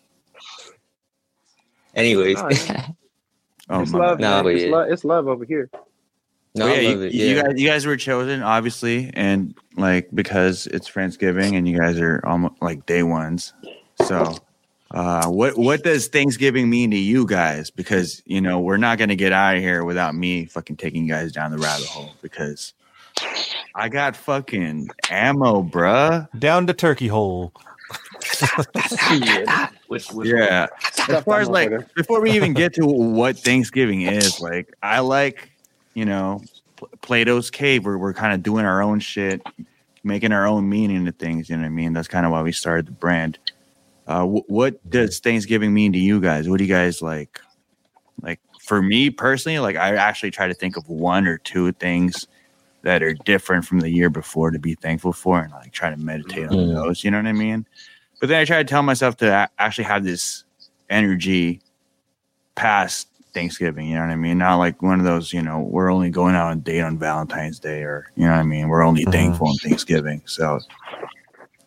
[1.94, 2.96] Anyways, Nah, man.
[3.72, 4.22] Oh it's love, bad.
[4.22, 4.44] Nah, man.
[4.44, 4.70] but It's, yeah.
[4.70, 5.70] love, it's love over here.
[6.56, 7.12] no, yeah, you, it.
[7.12, 11.98] you guys, you guys were chosen, obviously, and like because it's Thanksgiving, and you guys
[12.00, 13.52] are almost like day ones.
[14.06, 14.34] So,
[14.90, 17.70] uh, what what does Thanksgiving mean to you guys?
[17.70, 21.12] Because you know we're not gonna get out of here without me fucking taking you
[21.12, 22.10] guys down the rabbit hole.
[22.22, 22.72] Because
[23.76, 26.26] I got fucking ammo, bruh.
[26.36, 27.52] Down the turkey hole.
[29.88, 30.66] Which, which Yeah.
[31.08, 35.50] As far as like before we even get to what Thanksgiving is, like I like,
[35.94, 36.42] you know,
[36.76, 39.42] Pl- Plato's cave where we're kind of doing our own shit,
[40.04, 41.48] making our own meaning to things.
[41.50, 41.92] You know what I mean?
[41.92, 43.38] That's kind of why we started the brand.
[44.06, 46.48] Uh, wh- what does Thanksgiving mean to you guys?
[46.48, 47.40] What do you guys like?
[48.22, 52.26] Like for me personally, like I actually try to think of one or two things
[52.82, 55.96] that are different from the year before to be thankful for, and like try to
[55.96, 56.74] meditate on Mm.
[56.74, 57.04] those.
[57.04, 57.66] You know what I mean?
[58.20, 60.44] But then I try to tell myself to actually have this
[60.88, 61.60] energy
[62.54, 63.88] past Thanksgiving.
[63.88, 64.38] You know what I mean?
[64.38, 66.98] Not like one of those, you know, we're only going out on a date on
[66.98, 68.68] Valentine's Day or, you know what I mean?
[68.68, 69.12] We're only Mhm.
[69.12, 70.22] thankful on Thanksgiving.
[70.26, 70.58] So,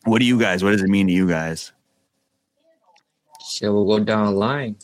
[0.03, 1.71] what do you guys, what does it mean to you guys?
[3.45, 4.75] Shit, we'll go down the line.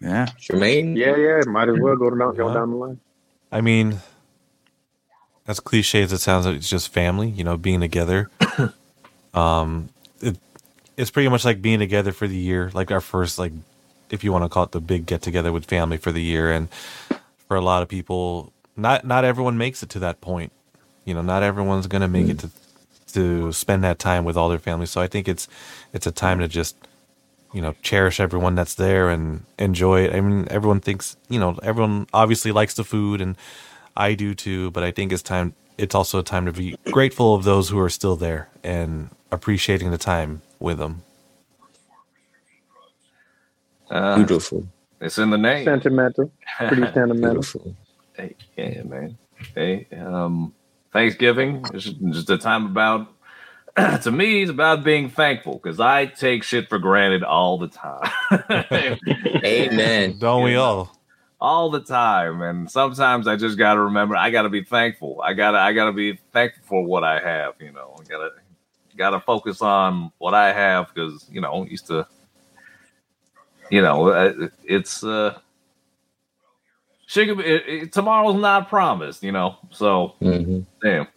[0.00, 0.26] Yeah.
[0.40, 0.96] Jermaine?
[0.96, 1.40] Yeah, yeah.
[1.46, 3.00] Might as well go down, go down the line.
[3.50, 3.98] I mean,
[5.46, 7.28] as cliche as it sounds, like it's just family.
[7.30, 8.30] You know, being together.
[9.34, 9.88] um,
[10.20, 10.36] it,
[10.98, 13.52] it's pretty much like being together for the year, like our first, like,
[14.10, 16.50] if you want to call it the big get together with family for the year.
[16.50, 16.68] And
[17.46, 20.52] for a lot of people, not not everyone makes it to that point.
[21.04, 22.40] You know, not everyone's gonna make it mm.
[22.40, 22.50] to
[23.14, 24.86] to spend that time with all their family.
[24.86, 25.46] So I think it's
[25.92, 26.76] it's a time to just
[27.54, 30.14] you know cherish everyone that's there and enjoy it.
[30.14, 33.36] I mean, everyone thinks you know everyone obviously likes the food, and
[33.96, 34.72] I do too.
[34.72, 35.54] But I think it's time.
[35.76, 39.92] It's also a time to be grateful of those who are still there and appreciating
[39.92, 41.02] the time with them.
[43.90, 44.66] Uh, Beautiful.
[45.00, 45.64] it's in the name.
[45.64, 47.34] Sentimental, pretty sentimental.
[47.34, 47.76] Beautiful.
[48.14, 49.16] Hey, yeah, man.
[49.54, 50.52] Hey, um,
[50.92, 53.08] Thanksgiving is just a time about.
[54.02, 58.10] to me, it's about being thankful because I take shit for granted all the time.
[59.44, 60.16] Amen.
[60.20, 60.92] Don't we all?
[61.40, 65.20] all the time, and sometimes I just got to remember I got to be thankful.
[65.24, 67.54] I gotta I gotta be thankful for what I have.
[67.60, 68.30] You know, I gotta
[68.98, 72.06] gotta focus on what I have because you know used to.
[73.70, 75.38] You know, uh, it's uh,
[77.06, 79.22] shit could be- it, it, tomorrow's not promised.
[79.22, 81.08] You know, so hmm damn.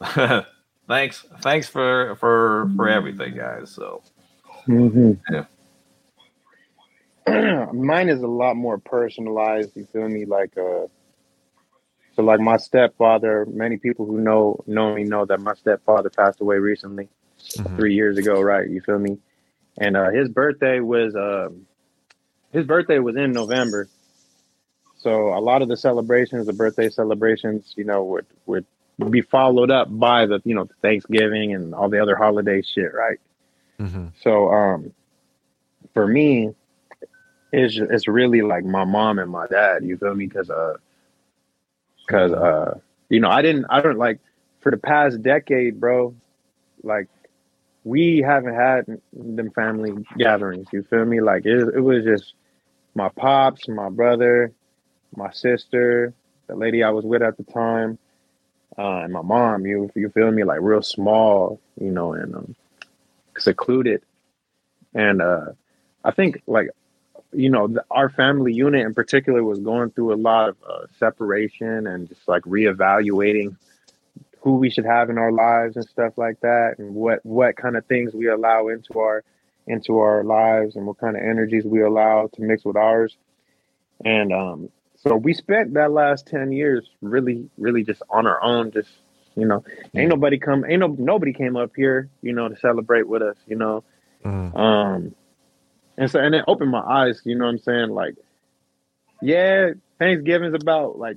[0.88, 3.70] thanks, thanks for for for everything, guys.
[3.70, 4.02] So
[4.66, 5.44] hmm Yeah.
[7.72, 9.76] Mine is a lot more personalized.
[9.76, 10.26] You feel me?
[10.26, 10.86] Like, uh,
[12.14, 13.46] so like my stepfather.
[13.50, 17.08] Many people who know know me know that my stepfather passed away recently,
[17.52, 17.76] Mhm.
[17.76, 18.40] three years ago.
[18.40, 18.68] Right?
[18.68, 19.18] You feel me?
[19.78, 21.50] And uh, his birthday was uh,
[22.52, 23.88] his birthday was in November.
[24.98, 28.66] So a lot of the celebrations, the birthday celebrations, you know, would would
[29.10, 33.18] be followed up by the you know Thanksgiving and all the other holiday shit, right?
[33.78, 34.92] hmm So um,
[35.92, 36.54] for me,
[37.52, 39.84] it's it's really like my mom and my dad.
[39.84, 40.26] You feel me?
[40.26, 40.76] Because uh,
[42.06, 42.78] because uh,
[43.08, 44.20] you know, I didn't I don't like
[44.60, 46.14] for the past decade, bro.
[46.82, 47.08] Like
[47.84, 50.66] we haven't had them family gatherings.
[50.72, 51.20] You feel me?
[51.20, 52.34] Like it it was just
[52.94, 54.52] my pops, my brother,
[55.14, 56.14] my sister,
[56.46, 57.98] the lady I was with at the time,
[58.78, 59.66] uh, and my mom.
[59.66, 60.44] You you feel me?
[60.44, 62.56] Like real small, you know, and um,
[63.38, 64.02] secluded.
[64.94, 65.52] And uh,
[66.02, 66.70] I think like
[67.32, 70.86] you know the, our family unit in particular was going through a lot of uh,
[70.98, 73.56] separation and just like reevaluating
[74.44, 77.76] who we should have in our lives and stuff like that, and what what kind
[77.76, 79.24] of things we allow into our
[79.66, 83.16] into our lives and what kind of energies we allow to mix with ours.
[84.04, 88.70] And um, so we spent that last ten years really, really just on our own,
[88.70, 88.90] just
[89.34, 89.64] you know,
[89.96, 93.36] ain't nobody come, ain't no nobody came up here, you know, to celebrate with us,
[93.46, 93.82] you know.
[94.22, 95.14] hmm Um,
[95.96, 97.90] and so, and it opened my eyes, you know what I'm saying?
[97.90, 98.16] Like,
[99.22, 101.16] yeah, Thanksgiving's about like,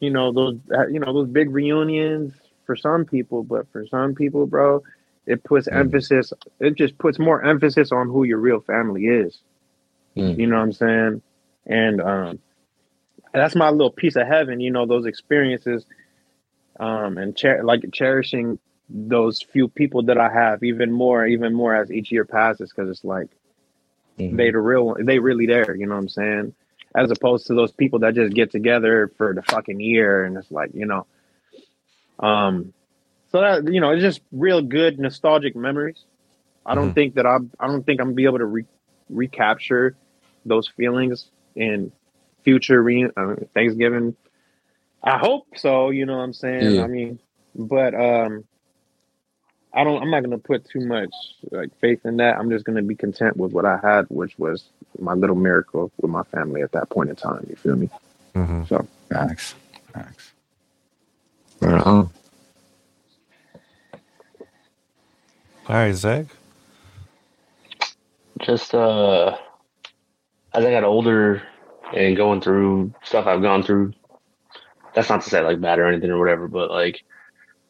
[0.00, 2.32] you know, those, uh, you know, those big reunions
[2.66, 4.82] for some people, but for some people, bro,
[5.26, 5.80] it puts Mm.
[5.80, 9.38] emphasis, it just puts more emphasis on who your real family is.
[10.16, 10.38] Mm.
[10.38, 11.22] You know what I'm saying?
[11.66, 12.38] And, um,
[13.32, 15.84] that's my little piece of heaven, you know, those experiences,
[16.80, 21.74] um, and cher- like cherishing those few people that I have even more, even more
[21.74, 23.28] as each year passes, because it's like
[24.18, 24.36] Mhm.
[24.36, 25.74] they the real one, they really there.
[25.76, 26.54] You know what I'm saying?
[26.98, 30.50] As opposed to those people that just get together for the fucking year, and it's
[30.50, 31.06] like you know,
[32.18, 32.72] um,
[33.30, 36.04] so that you know, it's just real good nostalgic memories.
[36.66, 36.94] I don't Mhm.
[36.94, 38.66] think that I, I don't think I'm gonna be able to re-
[39.08, 39.96] recapture
[40.44, 41.92] those feelings in
[42.44, 44.16] future re- uh, Thanksgiving.
[45.02, 45.90] I hope so.
[45.90, 46.78] You know what I'm saying?
[46.78, 46.82] Yeah.
[46.82, 47.20] I mean,
[47.54, 48.44] but um,
[49.72, 50.02] I don't.
[50.02, 51.10] I'm not gonna put too much
[51.50, 52.38] like faith in that.
[52.38, 54.64] I'm just gonna be content with what I had, which was
[54.98, 57.46] my little miracle with my family at that point in time.
[57.48, 57.90] You feel me?
[58.34, 59.54] hmm So thanks,
[59.92, 60.32] thanks.
[61.60, 62.10] Right on.
[65.68, 66.26] All right, Zach.
[68.40, 69.36] just uh
[70.54, 71.42] as I got older
[71.94, 73.92] and going through stuff I've gone through,
[74.94, 77.02] that's not to say like bad or anything or whatever, but like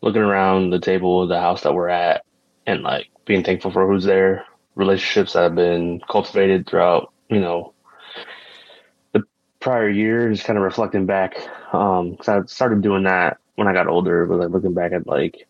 [0.00, 2.24] looking around the table of the house that we're at
[2.66, 4.44] and like being thankful for who's there,
[4.74, 7.72] relationships that have been cultivated throughout, you know,
[9.12, 9.22] the
[9.60, 11.36] prior year, just kind of reflecting back.
[11.72, 15.06] Um, cause I started doing that when I got older, but like looking back at
[15.06, 15.46] like,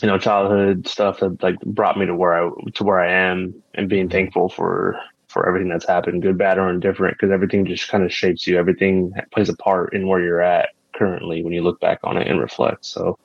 [0.00, 3.62] you know, childhood stuff that like brought me to where I to where I am,
[3.74, 7.88] and being thankful for for everything that's happened, good, bad, or indifferent, because everything just
[7.88, 8.58] kind of shapes you.
[8.58, 12.28] Everything plays a part in where you're at currently when you look back on it
[12.28, 12.84] and reflect.
[12.86, 13.18] So,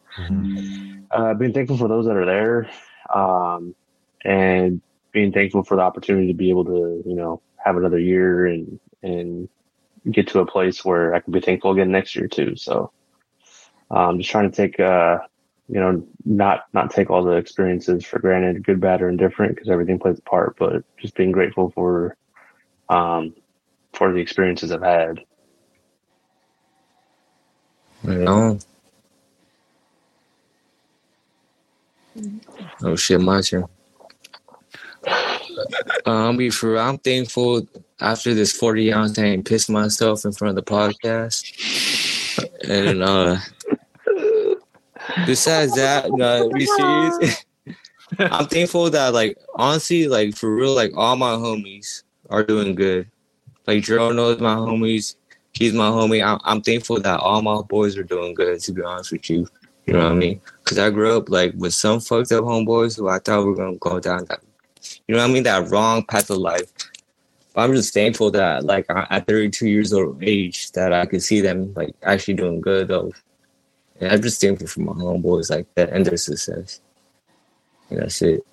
[1.12, 2.70] uh, being thankful for those that are there,
[3.14, 3.76] um,
[4.24, 8.48] and being thankful for the opportunity to be able to, you know, have another year
[8.48, 9.50] and and
[10.12, 12.56] get to a place where I can be thankful again next year too.
[12.56, 12.92] So,
[13.92, 15.20] um, just trying to take, uh,
[15.70, 19.70] you know, not not take all the experiences for granted, good, bad, or indifferent, because
[19.70, 20.58] everything plays a part.
[20.58, 22.18] But just being grateful for,
[22.90, 23.36] um,
[23.94, 25.20] for the experiences I've had.
[28.04, 28.60] Right on.
[32.84, 33.66] Oh shit, my turn.
[36.06, 37.68] Um, be for I'm thankful
[38.00, 41.44] after this 40 ounce I pissed myself in front of the podcast.
[42.68, 43.38] And uh
[45.26, 47.46] besides that, no, be serious.
[48.20, 53.10] I'm thankful that like honestly, like for real, like all my homies are doing good.
[53.68, 55.16] Like Jerome knows my homies.
[55.54, 56.26] He's my homie.
[56.26, 58.60] I'm, I'm thankful that all my boys are doing good.
[58.60, 59.48] To be honest with you,
[59.86, 60.42] you know what I mean?
[60.74, 63.78] Because I grew up like with some fucked up homeboys who I thought were gonna
[63.78, 64.40] go down that,
[65.08, 66.64] you know what I mean, that wrong path of life.
[67.54, 71.22] But I'm just thankful that like I- at 32 years old age that I could
[71.22, 73.14] see them like actually doing good though.
[74.00, 76.82] And I'm just thankful for my homeboys like that and their success.
[77.92, 78.44] And that's it.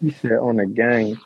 [0.00, 1.20] You said on the gang.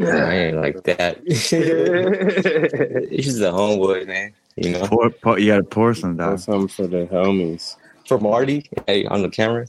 [0.00, 1.20] I ain't like that.
[1.26, 4.34] it's just a homeboy, man.
[4.56, 6.38] You know, Pour, pour, you gotta pour some Pour dog.
[6.40, 7.76] something for the homies.
[8.06, 9.66] for Marty, hey, on the camera.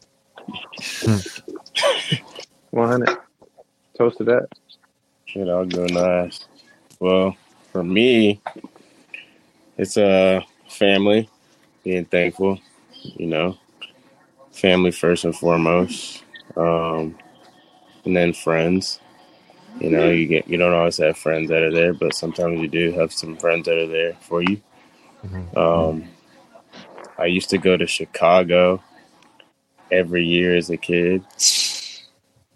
[2.72, 3.18] 100.
[3.98, 4.48] Toast to that.
[5.26, 6.48] Shit, I'll go nice.
[7.00, 7.38] Well,
[7.72, 8.42] for me,
[9.78, 11.30] it's a uh, family,
[11.84, 12.60] being thankful,
[13.02, 13.58] you know,
[14.52, 16.24] family first and foremost,
[16.58, 17.18] um,
[18.06, 19.00] and then friends.
[19.80, 22.68] You know, you get you don't always have friends that are there, but sometimes you
[22.68, 24.62] do have some friends that are there for you.
[25.56, 26.08] Um,
[27.18, 28.82] I used to go to Chicago
[29.92, 31.24] every year as a kid.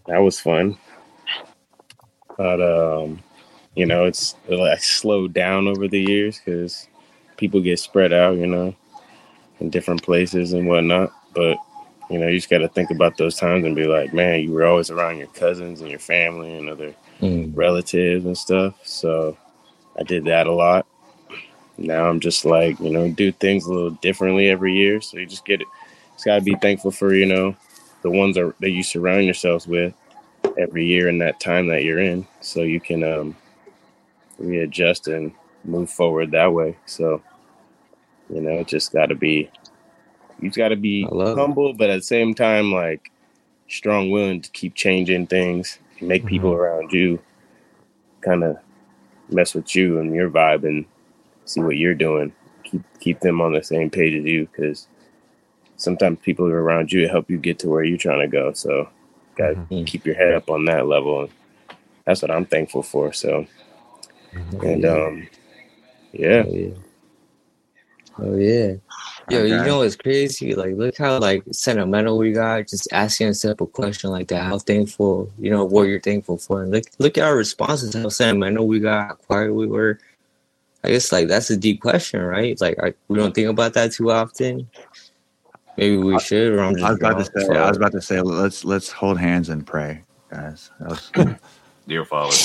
[0.08, 0.78] That was fun.
[2.38, 3.24] But um,
[3.76, 6.88] you know, it's like slowed down over the years because
[7.38, 8.76] people get spread out, you know,
[9.60, 11.12] in different places and whatnot.
[11.34, 11.58] But
[12.10, 14.52] you know, you just got to think about those times and be like, man, you
[14.54, 17.58] were always around your cousins and your family and other Mm.
[17.58, 18.76] relatives and stuff.
[18.84, 19.38] So
[19.98, 20.86] I did that a lot.
[21.78, 25.00] Now I'm just like, you know, do things a little differently every year.
[25.02, 25.68] So you just get it.
[26.14, 27.56] Just gotta be thankful for, you know,
[28.02, 29.94] the ones that, that you surround yourselves with
[30.58, 32.28] every year in that time that you're in.
[32.42, 33.36] So you can um
[34.40, 35.32] readjust and
[35.64, 36.78] move forward that way.
[36.86, 37.22] So,
[38.34, 39.50] you know, just gotta be
[40.40, 41.42] you just gotta be love it.
[41.42, 43.12] humble, but at the same time, like
[43.68, 47.20] strong willing to keep changing things, make people around you
[48.22, 48.58] kind of
[49.30, 50.86] mess with you and your vibe and
[51.48, 52.32] see what you're doing.
[52.64, 54.88] Keep keep them on the same page as you because
[55.78, 58.54] sometimes people are around you to help you get to where you're trying to go.
[58.54, 58.90] So,
[59.36, 59.86] got to Mhm.
[59.86, 61.22] keep your head up on that level.
[61.22, 61.30] And
[62.06, 63.14] that's what I'm thankful for.
[63.14, 63.46] So,
[64.62, 65.28] and um,
[66.14, 66.70] yeah, Oh yeah.
[68.20, 68.74] Oh yeah.
[69.30, 70.56] Yo, you know what's crazy?
[70.56, 72.68] Like, look how like sentimental we got.
[72.68, 74.44] Just asking a simple question like that.
[74.44, 76.64] How thankful, you know, what you're thankful for.
[76.64, 77.94] And look, look at our responses.
[77.94, 79.08] How sentimental we got.
[79.08, 80.00] How quiet we were.
[80.84, 82.60] I guess like that's a deep question, right?
[82.62, 84.70] Like, I, we don't think about that too often.
[85.78, 86.54] Maybe we should.
[86.54, 87.54] Or I'm just I was about to drunk.
[87.54, 87.60] say.
[87.60, 88.22] I was about to say.
[88.22, 90.72] Let's let's hold hands and pray, guys.
[90.80, 91.36] That was, you
[91.88, 92.36] Dear Father.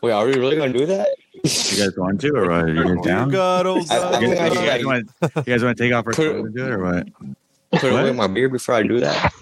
[0.00, 1.08] Wait, are we really gonna do that?
[1.34, 2.68] You guys want to, or what?
[2.68, 3.30] You guys down?
[3.30, 4.22] God, oh God.
[4.22, 6.64] You, guys, you, guys want, you guys want to take off our clothes and do
[6.64, 7.08] it, or what?
[7.72, 9.32] put away my beer before I do that.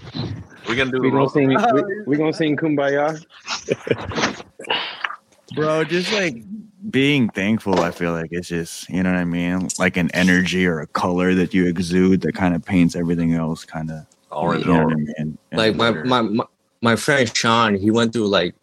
[0.69, 1.49] We're gonna do We the gonna sing.
[1.49, 3.25] We, we gonna sing Kumbaya.
[5.57, 6.43] Bro, just like
[6.91, 9.69] being thankful, I feel like it's just, you know what I mean?
[9.79, 13.65] Like an energy or a color that you exude that kind of paints everything else
[13.65, 15.39] kind of, Orange you know I mean?
[15.53, 16.45] Like my, my my
[16.83, 18.55] my friend Sean, he went through like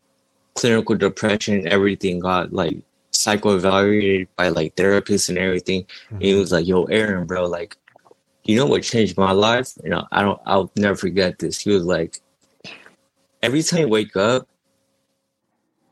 [0.54, 2.78] clinical depression and everything, got like
[3.12, 5.86] psychoevaluated by like therapists and everything.
[6.12, 6.40] And he mm-hmm.
[6.40, 7.76] was like, Yo, Aaron, bro, like,
[8.44, 9.74] you know what changed my life?
[9.84, 11.60] You know, I don't I'll never forget this.
[11.60, 12.20] He was like,
[13.42, 14.48] every time you wake up,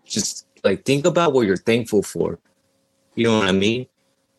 [0.05, 2.39] just like think about what you're thankful for.
[3.15, 3.87] You know what I mean?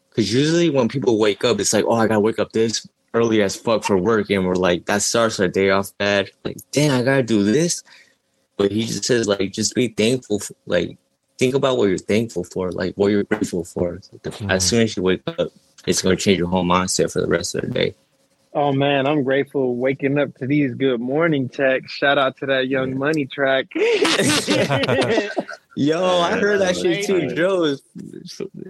[0.09, 3.43] Because usually when people wake up, it's like, oh, I gotta wake up this early
[3.43, 6.31] as fuck for work, and we're like, that starts our day off bad.
[6.45, 7.83] Like, damn, I gotta do this.
[8.57, 10.39] But he just says, like, just be thankful.
[10.39, 10.99] For, like,
[11.39, 13.95] think about what you're thankful for, like what you're grateful for.
[13.97, 14.59] As mm-hmm.
[14.59, 15.51] soon as you wake up,
[15.87, 17.95] it's gonna change your whole mindset for the rest of the day.
[18.55, 21.97] Oh man, I'm grateful waking up to these good morning texts.
[21.97, 23.67] Shout out to that Young Money track.
[25.75, 27.65] Yo, I heard that shit too, Joe.
[27.65, 27.83] is-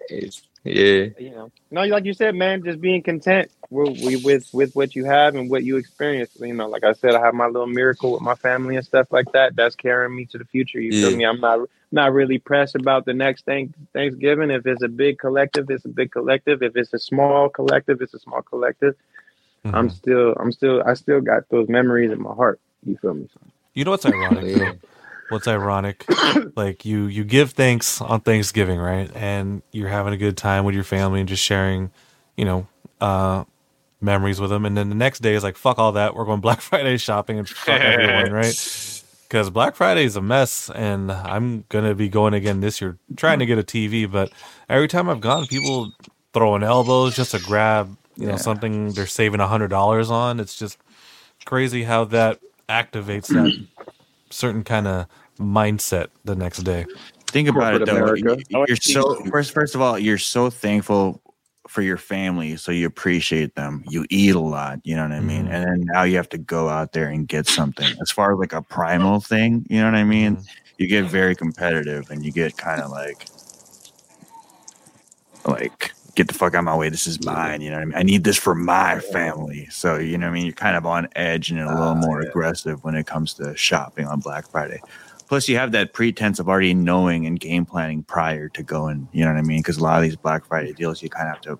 [0.08, 1.06] is- Yeah.
[1.18, 5.04] you know, no, like you said, man, just being content with, with with what you
[5.04, 6.30] have and what you experience.
[6.38, 9.08] You know, like I said, I have my little miracle with my family and stuff
[9.10, 9.56] like that.
[9.56, 10.80] That's carrying me to the future.
[10.80, 11.08] You Yeah.
[11.08, 11.24] feel me?
[11.26, 14.52] I'm not not really pressed about the next thing Thanksgiving.
[14.52, 16.62] If it's a big collective, it's a big collective.
[16.62, 18.94] If it's a small collective, it's a small collective.
[19.64, 22.60] I'm still, I'm still, I still got those memories in my heart.
[22.84, 23.28] You feel me?
[23.74, 24.56] You know what's ironic?
[24.56, 24.72] Yeah.
[25.28, 26.04] What's ironic?
[26.56, 29.10] like you you give thanks on Thanksgiving, right?
[29.14, 31.90] And you're having a good time with your family and just sharing,
[32.36, 32.66] you know,
[33.00, 33.44] uh
[34.02, 34.66] memories with them.
[34.66, 36.14] And then the next day is like, fuck all that.
[36.14, 39.04] We're going Black Friday shopping and fuck everyone, right?
[39.28, 43.38] Because Black Friday is a mess, and I'm gonna be going again this year, trying
[43.38, 44.10] to get a TV.
[44.10, 44.30] But
[44.68, 45.92] every time I've gone, people
[46.34, 48.36] throwing elbows just to grab you know Yeah.
[48.38, 50.40] something they're saving a hundred dollars on.
[50.40, 50.78] It's just
[51.44, 53.52] crazy how that activates that
[54.30, 55.06] certain kind of
[55.38, 56.86] mindset the next day.
[57.28, 57.96] Think about it though.
[57.96, 58.36] America.
[58.48, 59.52] You- You're so first.
[59.52, 61.20] First of all, you're so thankful
[61.68, 63.82] for your family, so you appreciate them.
[63.88, 65.52] You eat a lot, you know what I mean, Mhm.
[65.52, 67.86] and then now you have to go out there and get something.
[68.02, 70.36] As far as like a primal thing, you know what I mean.
[70.36, 70.46] Mhm.
[70.78, 73.26] You get very competitive, and you get kind of like,
[75.46, 76.88] like get the fuck out of my way.
[76.88, 77.60] This is mine.
[77.60, 77.94] You know what I mean.
[77.96, 79.66] I need this for my family.
[79.70, 80.46] So you know what I mean.
[80.46, 83.56] You're kind of on edge and a ah, little more aggressive when it comes to
[83.56, 84.80] shopping on Black Friday.
[85.28, 89.08] Plus, you have that pretense of already knowing and game planning prior to going.
[89.12, 89.60] You know what I mean?
[89.60, 91.58] Because a lot of these Black Friday deals, you kind of have to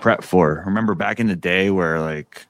[0.00, 0.62] prep for.
[0.64, 2.46] Remember back in the day where like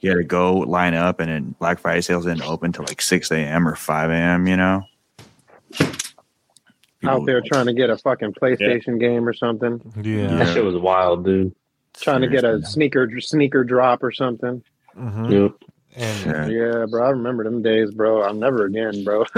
[0.00, 3.02] you had to go line up, and then Black Friday sales didn't open till like
[3.02, 3.68] six a.m.
[3.68, 4.46] or five a.m.
[4.46, 4.84] You know,
[7.04, 9.80] Out there trying to get a fucking PlayStation game or something.
[10.02, 10.26] Yeah.
[10.36, 11.54] That shit was wild, dude.
[11.98, 14.62] Trying to get a sneaker sneaker drop or something.
[14.98, 15.30] Mhm.
[15.30, 15.70] Yep.
[15.96, 16.46] And Yeah.
[16.80, 17.06] Yeah, bro.
[17.06, 18.22] I remember them days, bro.
[18.22, 19.24] I'll never again, bro.
[19.34, 19.36] Fuck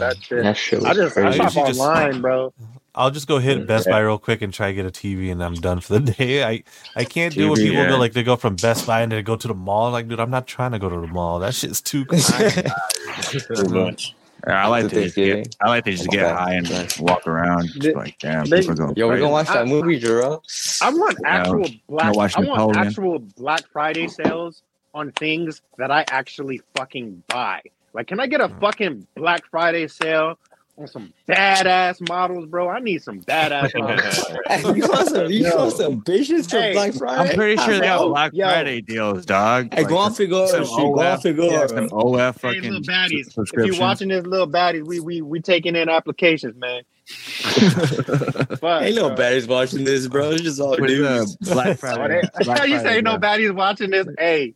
[0.00, 0.42] that shit.
[0.42, 1.38] That shit was I just I crazy.
[1.38, 2.52] shop usually just- online, bro.
[2.96, 5.42] I'll just go hit Best Buy real quick and try to get a TV, and
[5.42, 6.44] I'm done for the day.
[6.44, 6.62] I
[6.94, 7.88] I can't do what people yeah.
[7.88, 9.90] go like they go from Best Buy and they go to the mall.
[9.90, 11.40] Like, dude, I'm not trying to go to the mall.
[11.40, 12.04] That shit's too.
[12.04, 14.14] Too much.
[14.46, 16.34] I like to just get, I like to just get Okay.
[16.34, 17.68] high and like, walk around.
[17.78, 18.92] Just like damn, they- people go.
[18.96, 20.40] Yo, we're gonna watch that movie, Jero.
[20.82, 22.14] I want actual I'll black.
[22.14, 24.62] watch I want actual Black Friday sales
[24.94, 27.62] on things that I actually fucking buy.
[27.94, 28.60] Like, can I get a Hmm.
[28.60, 30.38] fucking Black Friday sale
[30.76, 32.68] on some badass models, bro?
[32.68, 34.76] I need some badass models.
[34.76, 35.30] you want some?
[35.30, 35.56] You Yo.
[35.56, 37.30] want some bitches for Hey, Black Friday?
[37.30, 38.46] I'm pretty sure they have Black yo.
[38.46, 39.72] Friday deals, dog.
[39.72, 40.76] Hey, Like, go on Figura, some shit.
[40.76, 41.68] Go on yeah, Figura.
[41.68, 43.26] some OF Hey, fucking little baddies.
[43.28, 43.76] If subscriptions.
[43.76, 46.82] you watching this, little baddies, we we we taking in applications, man.
[47.54, 49.16] Fuck, Ain't no bro.
[49.16, 50.30] baddies watching this, bro.
[50.30, 51.36] It's just all What is, uh, dudes.
[51.36, 52.20] Black Oh, Friday.
[52.22, 54.06] they- Black you Friday say no baddies watching this?
[54.18, 54.54] Hey,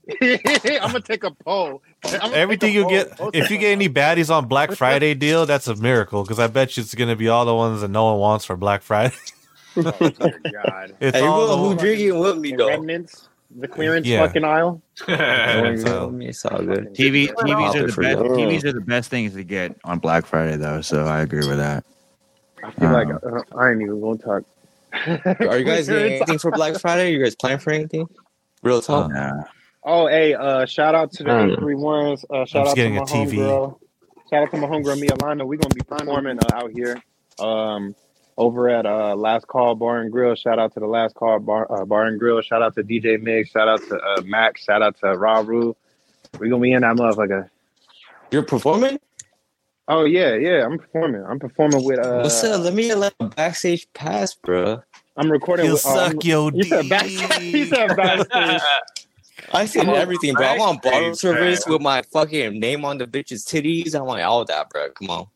[0.81, 1.83] I'm gonna take a poll.
[2.05, 5.67] I'ma take Everything you get, if you get any baddies on Black Friday deal, that's
[5.69, 6.23] a miracle.
[6.23, 8.57] Because I bet you it's gonna be all the ones that no one wants for
[8.57, 9.15] Black Friday.
[9.77, 10.11] Oh my
[10.53, 10.97] God.
[10.99, 12.69] It's Hey, all who, the who drinking with me The though?
[12.69, 14.27] remnants, the clearance Yeah.
[14.27, 14.83] fucking aisle.
[15.07, 15.15] So-
[16.21, 16.95] It's all good.
[16.95, 18.19] TV, TVs are the best.
[18.19, 20.81] TVs are the best things to get on Black Friday, though.
[20.81, 21.85] So I agree with that.
[22.65, 24.43] I feel like Um, uh, I ain't even gonna talk.
[25.49, 27.13] Are you guys getting anything for Black Friday?
[27.13, 28.09] You guys planning for anything?
[28.65, 29.13] Real talk.
[29.13, 29.45] Nah.
[29.91, 32.23] Oh, hey, uh, shout out to the Um, three ones.
[32.29, 33.39] Uh, shout just out to getting my a TV.
[33.39, 33.79] homegirl.
[34.29, 35.47] Shout out to my homegirl Mia Lana.
[35.47, 37.03] We're gonna be performing uh, out here,
[37.39, 37.95] um,
[38.37, 40.35] over at uh, Last Call Bar and Grill.
[40.35, 42.43] Shout out to the Last Call Bar uh, Bar and Grill.
[42.43, 43.51] Shout out to DJ Mix.
[43.51, 44.63] Shout out to uh, Max.
[44.65, 45.75] Shout out to Raw Rule.
[46.39, 47.49] We're gonna be in that motherfucker.
[48.31, 49.01] You're performing?
[49.89, 50.67] Oh yeah, yeah.
[50.67, 51.25] I'm performing.
[51.27, 51.99] I'm performing with.
[51.99, 52.61] Uh, What's up?
[52.63, 54.83] Let me get like a backstage pass, bro.
[55.17, 55.65] I'm recording.
[55.65, 57.07] He'll with, I'm- suck your You said back.
[57.41, 58.61] you said backstage.
[59.53, 60.47] I seen I'm everything, bro.
[60.47, 61.69] I'm on bottle service pass.
[61.69, 63.95] with my fucking name on the bitch's titties.
[63.95, 64.91] I want all that, bro.
[64.91, 65.27] Come on.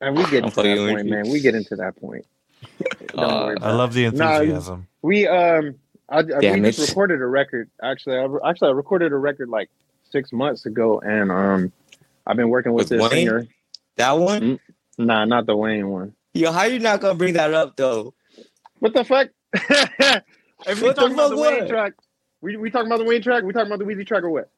[0.00, 1.12] And we get into that point, you.
[1.12, 1.28] man.
[1.28, 2.26] We get into that point.
[3.14, 4.86] Uh, worry I love the Nah, enthusiasm.
[5.02, 5.74] We um,
[6.08, 7.68] I, I we just recorded a record.
[7.82, 9.68] Actually, I, re- actually I recorded a record like
[10.10, 11.72] six months ago, and um,
[12.26, 13.26] I've been working with, With this Wayne?
[13.26, 13.46] singer.
[13.96, 14.60] That one?
[14.96, 16.14] Nah, not the Wayne one.
[16.32, 18.14] Yo, how you not gonna bring that up though?
[18.78, 19.28] What the fuck?
[19.52, 21.68] if we What the talking about the fuck Wayne what?
[21.68, 21.92] track,
[22.42, 23.44] we we talking about the Wayne track.
[23.44, 24.50] We talking about the Weezy track or what?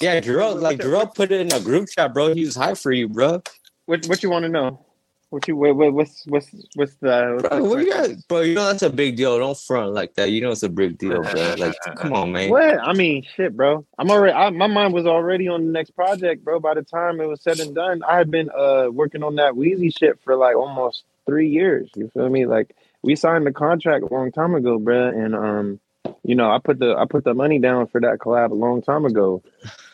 [0.00, 2.34] Yeah, Jarrell, like Jarrell put it in a group chat, bro.
[2.34, 3.42] He was high for you, bro.
[3.86, 4.84] What what you want to know?
[5.30, 8.40] What you what, what, what's what's what's the what's Bro, the what you got, bro?
[8.42, 9.38] You know that's a big deal.
[9.38, 10.30] Don't front like that.
[10.30, 11.54] You know it's a big deal, bro.
[11.58, 12.50] Like, come on, man.
[12.50, 12.78] What?
[12.78, 13.84] I mean, shit, bro.
[13.98, 14.32] I'm already.
[14.32, 16.60] I, my mind was already on the next project, bro.
[16.60, 19.54] By the time it was said and done, I had been uh working on that
[19.54, 21.90] Weezy shit for like almost three years.
[21.96, 22.46] You feel me?
[22.46, 25.08] Like we signed the contract a long time ago, bro.
[25.08, 25.80] And um,
[26.22, 28.82] you know, I put the I put the money down for that collab a long
[28.82, 29.42] time ago.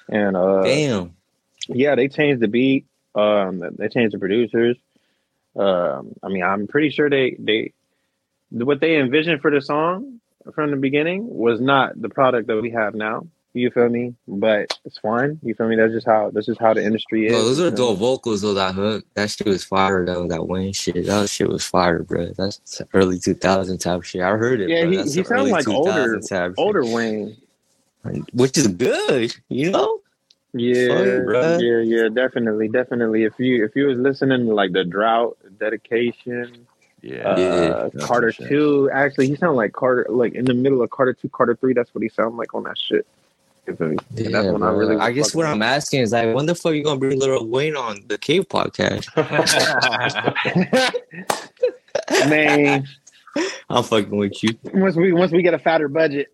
[0.09, 1.15] And uh, Damn.
[1.69, 2.87] yeah, they changed the beat.
[3.15, 4.77] Um, they changed the producers.
[5.57, 7.73] Um, I mean, I'm pretty sure they they
[8.51, 10.21] what they envisioned for the song
[10.55, 13.27] from the beginning was not the product that we have now.
[13.53, 14.15] You feel me?
[14.29, 15.41] But it's fine.
[15.43, 15.75] You feel me?
[15.77, 17.33] That's just how this is how the industry is.
[17.33, 18.55] Bro, those are feel dope vocals though.
[18.55, 20.29] That hook, that shit was fire though.
[20.29, 22.33] That Wayne shit, that shit was fire, bro.
[22.39, 24.23] That's early 2000 type shit.
[24.23, 24.69] I heard it.
[24.69, 24.91] Yeah, bro.
[24.91, 25.91] he, That's he sounds like older
[26.21, 26.59] 2000 type shit.
[26.59, 27.37] older Wayne.
[28.33, 30.01] which is good, you know.
[30.53, 33.23] Yeah, Fuck, yeah, yeah, definitely, definitely.
[33.25, 36.67] If you if you was listening to like the drought, dedication,
[37.03, 37.29] Yeah.
[37.29, 38.91] uh, Yeah, Carter some two.
[38.93, 41.73] Actually, he sounded like Carter, like in the middle of Carter two, Carter three.
[41.73, 43.07] That's what he sounded like on that shit.
[43.71, 43.97] You feel me?
[44.15, 44.97] Yeah, that's when I really.
[44.97, 47.47] I guess what with I'm asking is like, when the fuck you gonna bring Lil
[47.47, 49.07] Wayne on the Cave podcast?
[52.29, 52.87] man.
[53.69, 54.51] I'm fucking with you.
[54.75, 56.29] Once we once we get a fatter budget,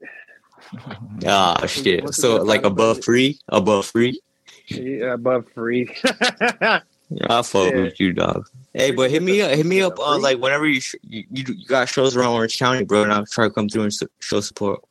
[1.26, 2.04] Ah, shit.
[2.04, 4.20] What's So like best above free, above free.
[4.68, 5.94] yeah, above free.
[6.04, 7.82] I fuck Yeah.
[7.82, 8.48] with you, dog.
[8.72, 11.44] Hey, but hit me up, hit me up on like whenever you, sh- you you
[11.54, 14.08] you got shows around Orange County, bro, and I'll try to come through and su-
[14.20, 14.82] show support.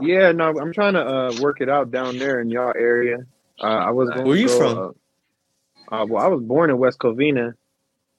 [0.00, 3.18] Yeah, no, I'm trying to uh, work it out down there in y'all area.
[3.60, 4.78] Uh, I was going Where to you go, from?
[5.90, 7.54] Uh, uh, well, I was born in West Covina.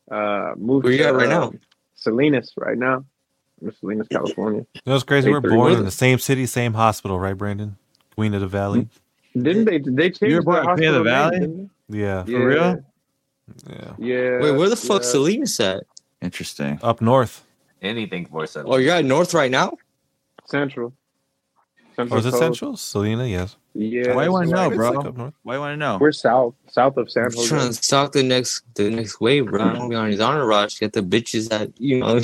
[0.10, 1.54] Uh, moved Where you to, at right uh, now?
[1.96, 3.06] Salinas right now.
[3.62, 4.66] I'm in Salinas, California.
[4.74, 5.30] You know what's crazy?
[5.30, 5.58] We're 831.
[5.70, 7.78] born in the same city, same hospital, right, Brandon?
[8.16, 8.88] Queen of the Valley.
[9.34, 9.80] Didn't they?
[9.80, 11.40] Did they change You were born the in Queen of the Valley?
[11.40, 12.38] name, Yeah, For they?
[12.38, 12.56] real?
[12.58, 12.76] yeah.
[13.68, 13.94] Yeah.
[13.98, 14.40] Yeah.
[14.42, 15.08] Wait, where the fuck yeah.
[15.10, 15.84] Salinas at?
[16.22, 16.80] Interesting.
[16.82, 17.46] Up north.
[17.82, 19.78] Anything for a Oh, you're at North right now.
[20.46, 20.94] Central.
[22.00, 22.40] Central Or is it Coast.
[22.42, 22.78] Central?
[22.78, 23.58] Selena, yes.
[23.74, 24.16] Yeah.
[24.16, 24.92] Why you want to know, bro?
[24.92, 25.34] like up north.
[25.44, 25.98] Why you want to know?
[26.00, 27.48] We're south, south of San I'm Jose.
[27.50, 29.62] trying to stalk the next the next wave, bro.
[29.62, 30.80] I'm gonna be on his honor rush.
[30.80, 32.22] Get the bitches that you know.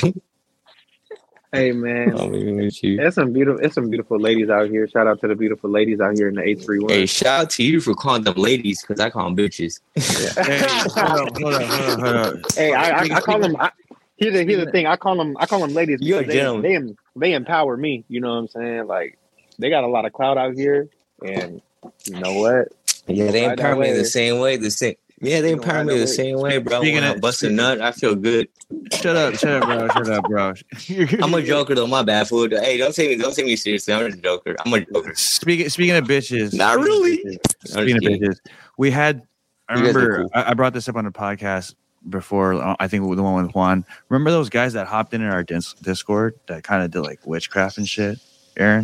[1.52, 3.02] Hey man, I'm with you.
[3.02, 4.88] it's some beautiful, it's some beautiful ladies out here.
[4.88, 6.90] Shout out to the beautiful ladies out here in the eight three one.
[6.90, 9.82] Hey, shout out to you for calling them ladies because I call them bitches.
[10.46, 12.52] Hey, hold up, hold up, hold up, hold up.
[12.56, 13.58] Hey, I, I, I call them.
[13.58, 13.72] I,
[14.16, 14.88] here's the here's the thing.
[14.88, 15.36] I call them.
[15.38, 18.06] I call them ladies You're because they, they they empower me.
[18.08, 18.88] You know what I'm saying?
[18.88, 19.18] Like
[19.60, 20.88] they got a lot of clout out here,
[21.26, 21.62] and
[22.06, 22.70] you know what?
[23.08, 23.96] Yeah, they empower me wave.
[23.98, 24.58] the same way.
[24.58, 24.96] The same.
[25.22, 26.80] Yeah, they empower me the same way, bro.
[26.82, 28.50] Speaking when I of- bust a nut, I feel good.
[28.94, 29.88] Shut up, shut up, bro.
[29.88, 30.54] Shut up, bro.
[31.24, 31.88] I'm a joker though.
[31.88, 32.50] My bad, fool.
[32.50, 33.94] Hey, don't take me, don't take me seriously.
[33.94, 34.56] I'm just a joker.
[34.66, 35.14] I'm a joker.
[35.16, 37.40] Speaking speaking of bitches, Not really.
[37.66, 38.40] Speaking of bitches,
[38.78, 39.22] we had.
[39.70, 40.30] I You guys are remember cool.
[40.36, 41.74] I, I brought this up on the podcast
[42.10, 42.54] before.
[42.54, 43.84] uh, I think the one with Juan.
[44.10, 47.78] Remember those guys that hopped in in our Discord that kind of did like witchcraft
[47.80, 48.20] and shit.
[48.58, 48.84] Aaron,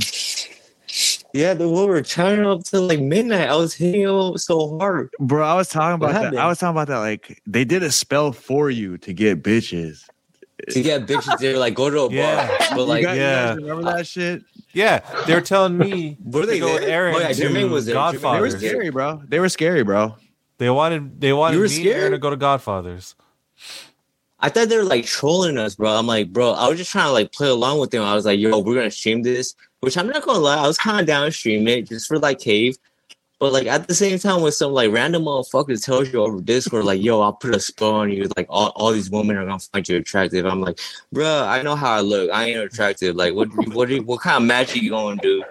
[1.34, 3.48] Yeah, the we were turning up till like midnight.
[3.50, 5.10] I was hitting him up so hard.
[5.20, 6.24] bro, I was talking What about that.
[6.26, 6.40] happened?
[6.42, 7.00] I was talking about that.
[7.00, 10.04] Like they did a spell for you to get bitches.
[10.70, 12.48] To get bitches they were like go to a Yeah.
[12.48, 12.58] bar.
[12.78, 13.46] But like, you guys, you yeah.
[13.48, 14.44] guys remember that shit?
[14.74, 16.84] Yeah, they were telling me were to they go with?
[16.84, 17.96] Aaron Oh, yeah, to Jermaine was there.
[17.96, 18.62] Jermaine They were was Godfathers.
[18.62, 18.70] there.
[18.70, 19.22] scary, bro.
[19.28, 20.16] They were scary, bro.
[20.60, 21.98] They wanted they wanted You were me scared?
[21.98, 23.16] Aaron to go to Godfathers.
[24.40, 25.90] I thought they were like trolling us, bro.
[25.92, 28.04] I'm like, bro, I was just trying to like play along with them.
[28.04, 30.78] I was like, yo, we're gonna stream this, which I'm not gonna lie, I was
[30.78, 32.78] kind of down to it just for like cave.
[33.40, 36.86] But like at the same time, when some like random motherfucker tells you over Discord,
[36.86, 39.58] like, yo, I'll put a spell on you, like all, all these women are gonna
[39.58, 40.46] find you attractive.
[40.46, 40.80] I'm like,
[41.12, 42.30] bro, I know how I look.
[42.30, 43.16] I ain't attractive.
[43.16, 45.44] Like, what what are you- what kind of magic you gonna do?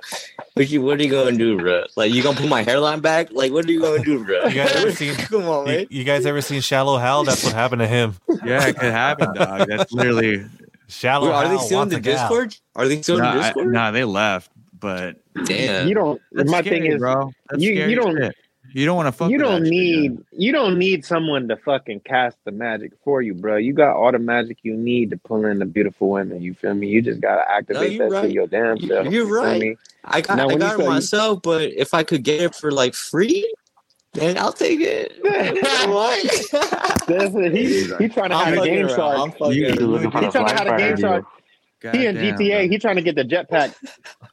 [0.54, 1.82] What you what are you gonna do, bro?
[1.96, 3.32] Like, you gonna put my hairline back?
[3.32, 4.44] Like, what are you gonna do, bro?
[4.46, 5.86] You guys ever seen Come on, you, man.
[5.90, 7.24] you guys ever seen Shallow Hal?
[7.24, 8.14] That's what happened to him.
[8.44, 9.66] Yeah, it could happen, dog.
[9.68, 10.46] That's literally.
[10.90, 12.28] Shallow Wait, are they still in the a gal.
[12.28, 12.56] Discord?
[12.76, 13.72] Are they still in Nah, the I- Discord?
[13.72, 15.88] nah, they left, but Damn.
[15.88, 16.20] You don't.
[16.32, 17.32] that's my scary, thing is, bro.
[17.50, 18.34] That's you- you don't- shit.
[18.72, 19.30] You don't want to fuck.
[19.32, 20.24] you don't that shit, need man.
[20.30, 23.56] you don't need someone to fucking cast the magic for you, bro.
[23.56, 26.40] You got all the magic you need to pull in the beautiful women.
[26.40, 26.86] You feel me?
[26.86, 28.24] You just gotta activate you're that right.
[28.26, 29.04] shit your damn You- self.
[29.06, 29.60] you're you right.
[29.60, 29.76] me?
[30.04, 32.42] I got, Now, I when you got it say- myself, but if I could get
[32.42, 33.52] it for like free,
[34.12, 35.12] then I'll take it.
[35.88, 37.06] what?
[37.06, 37.52] That's it.
[37.52, 38.96] He he trying to I'm have a game around.
[38.96, 39.18] shark.
[39.18, 39.78] I'm fucking You- around.
[39.78, 41.24] You're looking for He trying to have a game Friday shark.
[41.92, 42.50] He in GTA.
[42.50, 42.68] bro.
[42.68, 43.74] He trying to get the jetpack.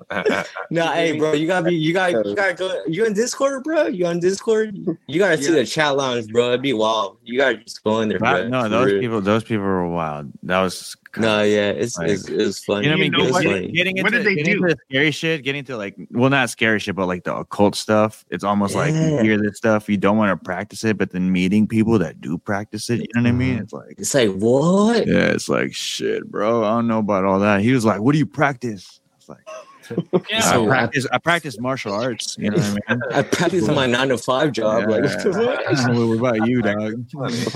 [0.70, 2.84] Nah, hey, bro, you gotta be, you gotta, you gotta go.
[2.88, 3.88] You in Discord, bro?
[3.88, 4.76] You on Discord?
[5.08, 5.60] You gotta see Yeah.
[5.60, 6.50] the chat lounge, bro.
[6.50, 7.18] It'd be wild.
[7.24, 8.48] You gotta just go in there, bro.
[8.48, 9.00] no, those real.
[9.02, 10.32] people, those people were wild.
[10.44, 12.86] That was No, yeah, it's Like- it's, it's funny.
[12.86, 13.12] You know what I mean?
[13.14, 13.42] Know what?
[13.44, 13.72] getting, funny.
[13.72, 14.64] getting What into, did they getting do?
[14.66, 18.24] into scary shit, getting to like, well, not scary shit, but like the occult stuff.
[18.30, 21.32] It's almost like you hear this stuff, you don't want to practice it, but then
[21.32, 23.58] meeting people that do practice it, you know what I mean?
[23.58, 23.62] Mhm.
[23.64, 25.08] It's like, It's like what?
[25.08, 26.64] yeah, it's like shit, bro.
[26.64, 27.62] I don't know about all that.
[27.62, 29.48] He was like, "What do you practice?" I was like,
[30.30, 30.38] Yeah.
[30.38, 31.08] I So I- practice.
[31.12, 32.36] I practice martial arts.
[32.40, 33.02] You know what I mean?
[33.12, 34.90] I practice my nine to five job.
[34.90, 35.90] Like, Yeah.
[35.92, 37.10] what about you, dog?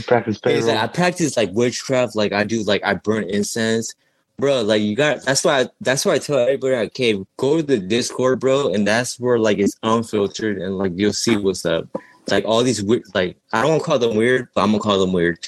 [0.05, 0.77] Practice But like.
[0.77, 2.15] I practice like witchcraft.
[2.15, 3.93] Like I do, like I burn incense,
[4.37, 4.61] bro.
[4.61, 5.23] Like you got.
[5.23, 5.61] That's why.
[5.61, 9.19] I, that's why I tell everybody at cave go to the Discord, bro, and that's
[9.19, 11.87] where like it's unfiltered and like you'll see what's up.
[12.29, 14.79] Like all these weird, like I don't want to call them weird, but I'm gonna
[14.83, 15.39] call them weird.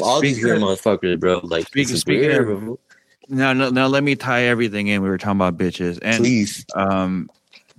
[0.00, 1.40] All these Speaking weird motherfuckers, bro.
[1.44, 2.78] Like Speaking- it's speaking weird, of- bro.
[3.32, 3.88] No, no, no.
[3.88, 5.00] Let me tie everything in.
[5.02, 7.30] We were talking about bitches, and Please, um,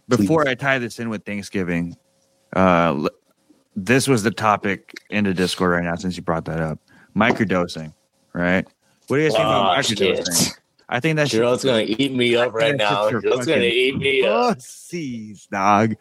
[0.09, 1.95] before I tie this in with Thanksgiving,
[2.55, 3.09] uh, l-
[3.75, 6.79] this was the topic in the Discord right now since you brought that up.
[7.15, 7.93] Microdosing,
[8.33, 8.65] right?
[9.07, 10.43] What do you guys think about Oh, microdosing?
[10.45, 10.59] shit.
[10.89, 13.07] I think that's Gerald's gonna eat me up right now.
[13.09, 14.55] You're Gerald's gonna eat me up.
[14.57, 15.95] pussies, dog.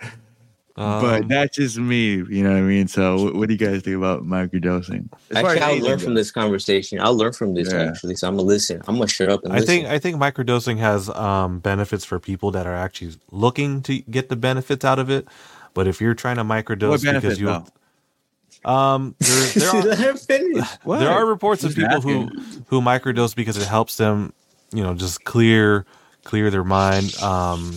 [0.75, 2.15] But Um, that's just me.
[2.15, 2.89] You know what I mean?
[2.89, 5.09] So, what, what do you guys think about microdosing?
[5.31, 7.01] As Actually, I'll anything learn from this conversation.
[7.01, 7.83] I'll learn from this Yeah.
[7.83, 8.17] actually.
[8.17, 8.81] So I'm gonna listen.
[8.89, 9.67] I'm gonna shut up and I listen.
[9.67, 14.29] think I think microdosing has um, benefits for people that are actually looking to get
[14.29, 15.29] the benefits out of it.
[15.75, 18.71] But if you're trying to microdose What benefits, because you, though?
[18.71, 20.67] um, there, there, are, Let her finish.
[20.85, 20.99] What?
[21.01, 22.29] there are reports of people who
[22.69, 24.33] who microdose because it helps them
[24.73, 25.85] you know just clear
[26.25, 27.73] clear their mind um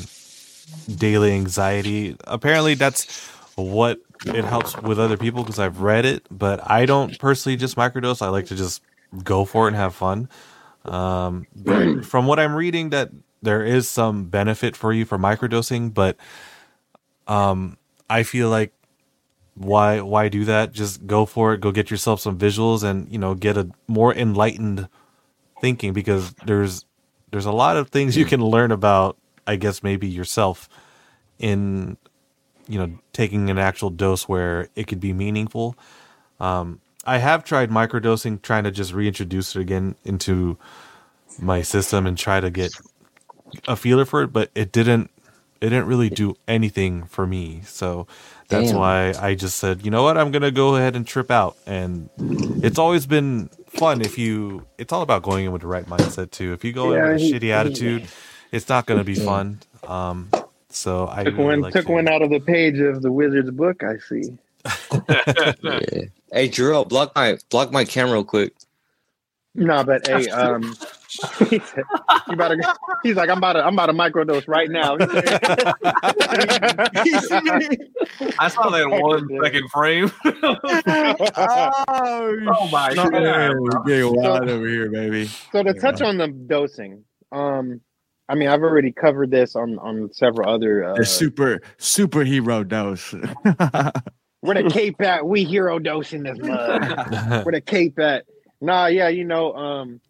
[0.86, 2.16] daily anxiety.
[2.26, 7.20] Apparently that's what it helps with other people because i've read it but i don't
[7.20, 8.22] personally just microdose.
[8.22, 8.82] I like to just
[9.24, 10.30] go for it and have fun.
[10.84, 15.94] Um but from what i'm reading that there is some benefit for you for microdosing
[15.94, 16.18] but
[17.28, 17.78] um
[18.10, 18.74] i feel like
[19.54, 20.74] why why do that?
[20.74, 21.62] Just go for it.
[21.62, 24.90] Go get yourself some visuals and you know get a more enlightened
[25.62, 26.86] thinking because there's
[27.32, 29.18] there's a lot of things you can learn about
[29.48, 30.70] i guess maybe yourself
[31.40, 31.98] in
[32.68, 35.76] you know taking an actual dose where it could be meaningful.
[36.40, 40.58] Um i have tried microdosing trying to just reintroduce it again into
[41.40, 42.72] my system and try to get
[43.68, 45.12] a feeler for it but it didn't
[45.62, 47.62] it didn't really do anything for me.
[47.66, 48.08] So
[48.50, 48.80] that's Damn.
[48.80, 50.18] why i just said you know what?
[50.18, 51.58] I'm gonna go ahead and trip out.
[51.66, 52.10] And
[52.62, 56.32] it's always been fun if you it's all about going in with the right mindset
[56.32, 56.54] too.
[56.54, 58.08] If you go in with a he- shitty he- attitude
[58.52, 59.60] it's not gonna be fun.
[59.88, 60.36] Um
[60.76, 63.12] so i Took really one like took to- one out of the page of the
[63.12, 63.82] wizard's book.
[63.84, 64.38] I see.
[65.64, 66.06] Yeah.
[66.32, 68.54] Hey, Drew, block my block my camera real quick.
[69.54, 70.76] No, but hey, um,
[71.48, 71.84] he said,
[72.28, 74.98] you about to, he's like, I'm about to, I'm about to microdose right now.
[78.38, 80.12] I saw that one second frame.
[81.38, 85.28] oh, my no, God, we're getting wild over here, baby.
[85.52, 87.80] So to touch on the dosing, um,
[88.28, 90.84] I mean, I've already covered this on on several other.
[90.84, 93.12] Uh, The super superhero dose.
[94.42, 95.26] where the cape at?
[95.26, 97.46] We hero dosing this mud.
[97.46, 98.26] where the cape at?
[98.62, 100.02] Nah, yeah, you know, um,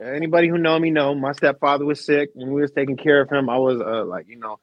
[0.00, 3.30] anybody who know me know my stepfather was sick when we was taking care of
[3.30, 3.48] him.
[3.48, 4.58] I was uh, like, you know,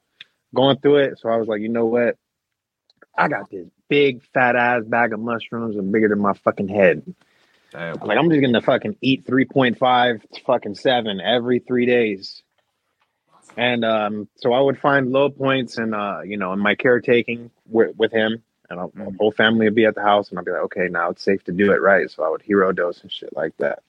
[0.54, 1.20] going through it.
[1.20, 2.18] So I was like, you know what?
[3.18, 7.04] I got this big fat ass bag of mushrooms and bigger than my fucking head.
[7.72, 7.96] Damn.
[7.98, 12.44] Like I'm just gonna fucking eat 3.5 fucking seven every three days.
[13.56, 17.52] And um, so I would find low points and uh, you know, in my caretaking
[17.68, 20.46] with, with him, and I'll, the whole family would be at the house, and I'd
[20.46, 22.10] be like, okay, now it's safe to do it right.
[22.10, 23.84] So I would hero dose and shit like that.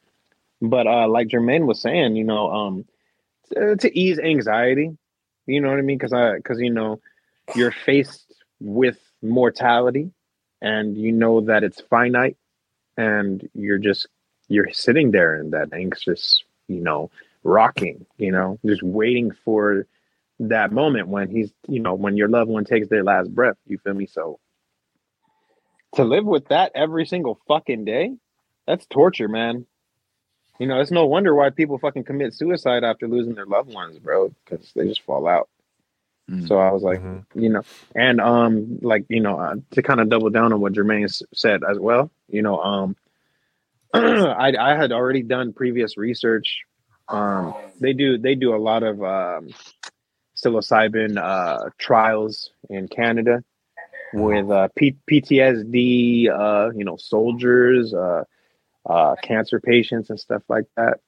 [0.60, 2.84] But uh, like Jermaine was saying, you know, um,
[3.52, 4.96] to, to ease anxiety,
[5.46, 5.98] you know what I mean?
[5.98, 7.00] Because I, because you know,
[7.54, 10.10] you're faced with mortality,
[10.60, 12.36] and you know that it's finite,
[12.96, 14.06] and you're just
[14.48, 17.10] you're sitting there in that anxious, you know,
[17.44, 19.86] rocking, you know, just waiting for
[20.40, 23.56] that moment when he's, you know, when your loved one takes their last breath.
[23.66, 24.06] You feel me?
[24.06, 24.40] So
[25.94, 28.14] to live with that every single fucking day,
[28.66, 29.66] that's torture, man.
[30.58, 33.98] You know, it's no wonder why people fucking commit suicide after losing their loved ones,
[33.98, 35.48] bro, because they just fall out.
[36.30, 36.48] Mm.
[36.48, 37.24] So I was like, Mhm.
[37.34, 37.62] you know,
[37.94, 41.22] and um, like you know, uh, to kind of double down on what Jermaine s-
[41.34, 42.96] said as well, you know, um,
[43.94, 46.62] I I had already done previous research.
[47.08, 49.50] Um, they do they do a lot of um,
[50.36, 53.42] psilocybin uh, trials in Canada
[54.12, 58.24] with uh, P- PTSD, uh, you know, soldiers, uh,
[58.86, 61.00] uh, cancer patients, and stuff like that.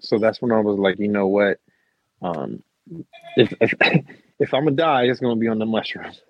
[0.00, 1.58] So that's when I was like, you know what,
[2.22, 2.62] um,
[3.36, 3.74] if if
[4.38, 6.20] if I'm gonna die, it's gonna be on the mushrooms.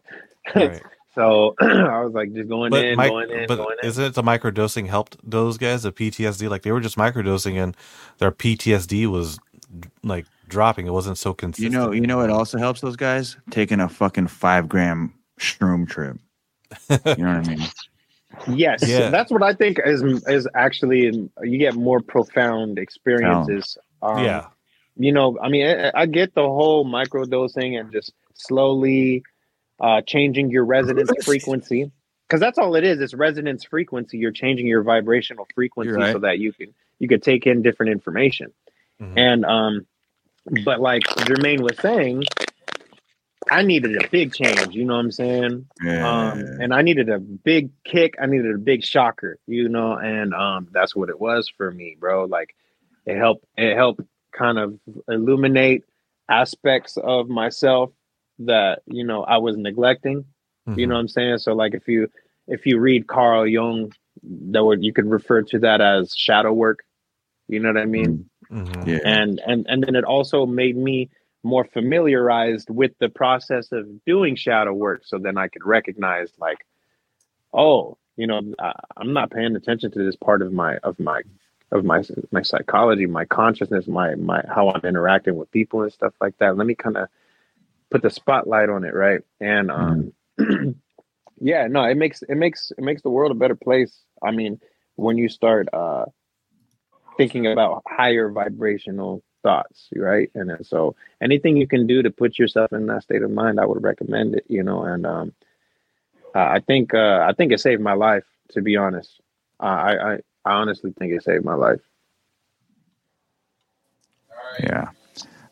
[0.55, 0.83] Right.
[1.17, 3.89] So I was like, just going But, in, mic- going in, but going in.
[3.89, 6.49] isn't it the microdosing helped those guys, the PTSD?
[6.49, 7.77] Like they were just microdosing and
[8.19, 9.39] their PTSD was
[10.05, 10.87] like dropping.
[10.87, 11.73] It wasn't so consistent.
[11.73, 13.37] You know, you know what also helps those guys?
[13.51, 16.19] Taking a fucking five gram shroom trip.
[16.91, 17.61] You know what I mean?
[18.49, 19.09] Yes, Yeah.
[19.09, 23.79] that's what I think is is actually you get more profound experiences.
[24.03, 24.49] Um, yeah.
[24.97, 29.23] you know, I mean, I, I get the whole microdosing and just slowly
[29.81, 31.91] uh, changing your resonance frequency
[32.27, 33.01] because that's all it is.
[33.01, 34.19] It's resonance frequency.
[34.19, 36.13] You're changing your vibrational frequency right.
[36.13, 38.53] so that you can you could take in different information.
[39.01, 39.13] Mhm.
[39.17, 39.87] And um,
[40.65, 42.25] but like Jermaine was saying,
[43.51, 44.75] I needed a big change.
[44.75, 45.67] You know what I'm saying?
[45.83, 46.31] Yeah.
[46.31, 48.15] um, and I needed a big kick.
[48.21, 51.97] I needed a big shocker, you know, and um, that's what it was for me,
[51.99, 52.25] bro.
[52.25, 52.55] Like
[53.05, 53.45] it helped.
[53.57, 54.01] It helped
[54.33, 54.79] kind of
[55.09, 55.85] illuminate
[56.29, 57.91] aspects of myself
[58.41, 60.25] that you know I was neglecting.
[60.67, 60.89] You Mhm.
[60.89, 61.39] know what I'm saying?
[61.39, 62.11] So like if you
[62.49, 63.93] if you read Carl Jung,
[64.23, 66.85] that would you could refer to that as shadow work.
[67.49, 68.29] You know what I mean?
[68.51, 68.87] Mhm.
[68.87, 68.99] yeah.
[69.05, 71.09] and and and then it also made me
[71.43, 76.59] more familiarized with the process of doing shadow work so then i could recognize like
[77.53, 81.23] oh you know I, i'm not paying attention to this part of my of my
[81.73, 82.03] of my
[82.33, 86.57] my psychology my consciousness my my how i'm interacting with people and stuff like that
[86.57, 87.09] let me kind of
[87.91, 90.13] put the spotlight on it right and um
[91.41, 94.61] yeah no it makes it makes it makes the world a better place i mean
[94.97, 96.05] when you start uh
[97.17, 100.31] thinking about higher vibrational thoughts, right?
[100.35, 103.61] And then, so anything you can do to put yourself in that state of mind,
[103.61, 104.45] I would recommend it.
[104.49, 105.33] You know, and um,
[106.35, 108.25] uh, I think uh, I think it saved my life.
[108.51, 109.21] To be honest,
[109.61, 110.15] uh, I, I
[110.45, 111.81] I honestly think it saved my life.
[114.61, 114.91] Yeah.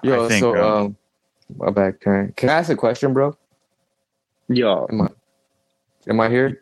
[0.02, 0.96] Yo, I think, so um, um,
[1.56, 2.00] my bad.
[2.00, 3.36] Can I, can I ask a question, bro?
[4.48, 5.08] Yo, Am I
[6.08, 6.60] am I here?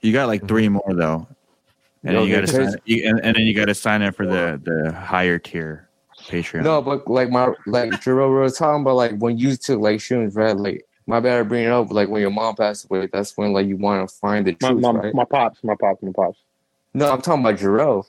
[0.00, 1.26] You got like three more though,
[2.04, 2.74] and then you got to sign.
[2.84, 5.88] You, and, and then you got to sign up for the the higher tier
[6.24, 6.62] Patreon.
[6.62, 10.36] No, but like my like Jerome was talking about like when you took like shrooms,
[10.36, 10.56] right?
[10.56, 13.66] Like my bad bringing it up, like when your mom passed away, that's when like
[13.66, 15.14] you want to find the my truth, my, right?
[15.14, 16.38] my pops, my pops, my pops.
[16.94, 18.04] No, I'm talking about Jerome.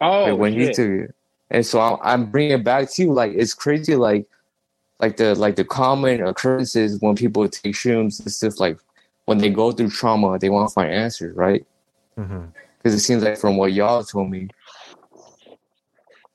[0.00, 1.14] Oh, like when you took it,
[1.50, 3.12] and so I'm, I'm bringing it back to you.
[3.12, 4.26] Like it's crazy, like
[5.00, 8.24] like the like the common occurrences when people take shrooms.
[8.26, 8.78] It's just like
[9.26, 11.64] when they go through trauma, they want to find answers, right?
[12.18, 12.48] Mhm.
[12.78, 14.48] Because it seems like from what y'all told me.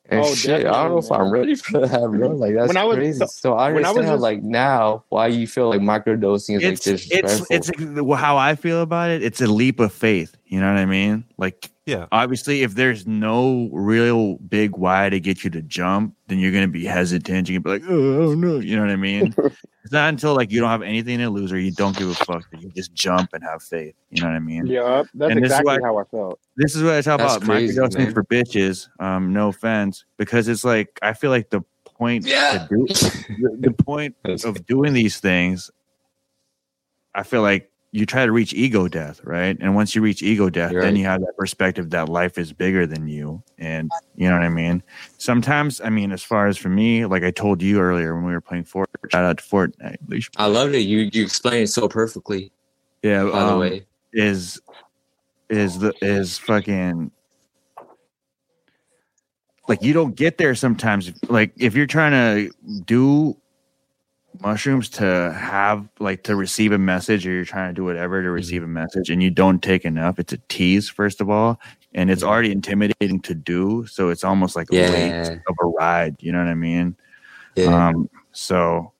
[0.09, 2.29] And Oh, shit, I don't know if I'm ready for that, bro.
[2.29, 3.19] Like that's When I was- crazy.
[3.19, 6.57] so- So, I when I was understand just- like now why you feel like microdosing
[6.61, 7.45] is it's like it's disrespectful.
[7.49, 9.23] it's how I feel about it.
[9.23, 10.35] It's a leap of faith.
[10.51, 11.23] You know what I mean?
[11.37, 12.07] Like, Yeah.
[12.11, 16.67] obviously, if there's no real big why to get you to jump, then you're gonna
[16.67, 17.47] be hesitant.
[17.49, 19.33] You're gonna be like, oh no, you know what I mean?
[19.83, 22.13] it's not until like you don't have anything to lose or you don't give a
[22.15, 23.95] fuck that you just jump and have faith.
[24.09, 24.65] You know what I mean?
[24.65, 26.37] Yeah, that's And exactly why- how I felt.
[26.57, 28.13] This is what I talk That's about crazy, microdosing man.
[28.13, 28.89] for bitches.
[28.99, 33.71] Um, no offense, because it's like I feel like the point to do the, the
[33.71, 35.71] point of doing these things,
[37.15, 39.57] I feel like you try to reach ego death, right?
[39.59, 42.53] And once you reach ego death, You're then you have that perspective that life is
[42.53, 43.43] bigger than you.
[43.57, 44.81] And you know what I mean?
[45.17, 48.31] Sometimes, I mean, as far as for me, like I told you earlier when we
[48.31, 50.25] were playing Fort, shout out to Fortnite.
[50.37, 50.79] I loved it.
[50.79, 52.53] You you explained it so perfectly.
[53.03, 54.61] Yeah, By the um, way, is
[55.49, 57.11] is the is fucking
[59.67, 63.37] like you don't get there sometimes like if you're trying to do
[64.41, 68.27] mushrooms to have like to receive a message or you're trying to do whatever to
[68.27, 68.35] mm-hmm.
[68.35, 71.59] receive a message and you don't take enough it's a tease first of all
[71.93, 72.31] and it's mm-hmm.
[72.31, 74.91] already intimidating to do so it's almost like a Yeah.
[74.91, 76.95] waste of a ride you know what i mean
[77.55, 78.93] yeah, um, so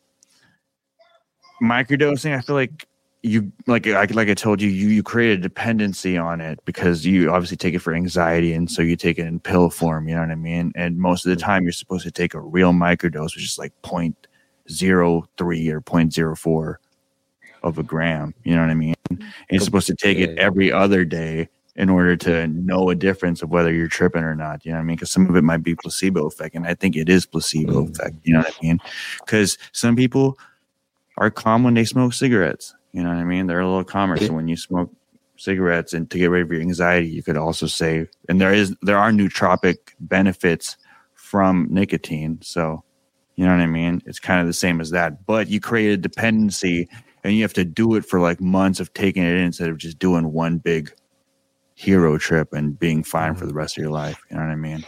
[1.62, 2.88] microdosing, I feel like
[3.24, 7.06] you like I like I told you, you you create a dependency on it because
[7.06, 10.08] you obviously take it for anxiety, and so you take it in pill form.
[10.08, 10.72] You know what I mean?
[10.76, 11.46] And most of the mm-hmm.
[11.46, 14.28] time, you're supposed to take a real microdose, which is like point
[14.72, 16.80] zero three or point zero four
[17.64, 18.34] of a gram.
[18.44, 18.96] You know what I mean?
[19.10, 23.42] And you're supposed to take it every other day in order to know a difference
[23.42, 24.66] of whether you're tripping or not.
[24.66, 24.96] You know what I mean?
[24.98, 27.92] Because some of it might be placebo effect, and I think it is placebo Mm.
[27.92, 28.16] effect.
[28.24, 28.80] You know what I mean?
[29.26, 30.38] Because some people
[31.18, 32.74] are calm when they smoke cigarettes.
[32.94, 33.48] You know what I mean?
[33.48, 34.18] They're a little calmer.
[34.18, 34.92] So when you smoke
[35.38, 38.76] cigarettes and to get rid of your anxiety, you could also say, and there is
[38.82, 40.78] there are nootropic benefits
[41.14, 42.40] from nicotine.
[42.42, 42.84] So
[43.42, 44.04] you know what I mean?
[44.06, 46.88] It's kind of the same as that, but you create a dependency
[47.24, 49.80] and you have to do it for like months of taking it in instead of
[49.80, 50.92] just doing one big
[51.74, 54.22] hero trip and being fine for the rest of your life.
[54.30, 54.86] You know what I mean?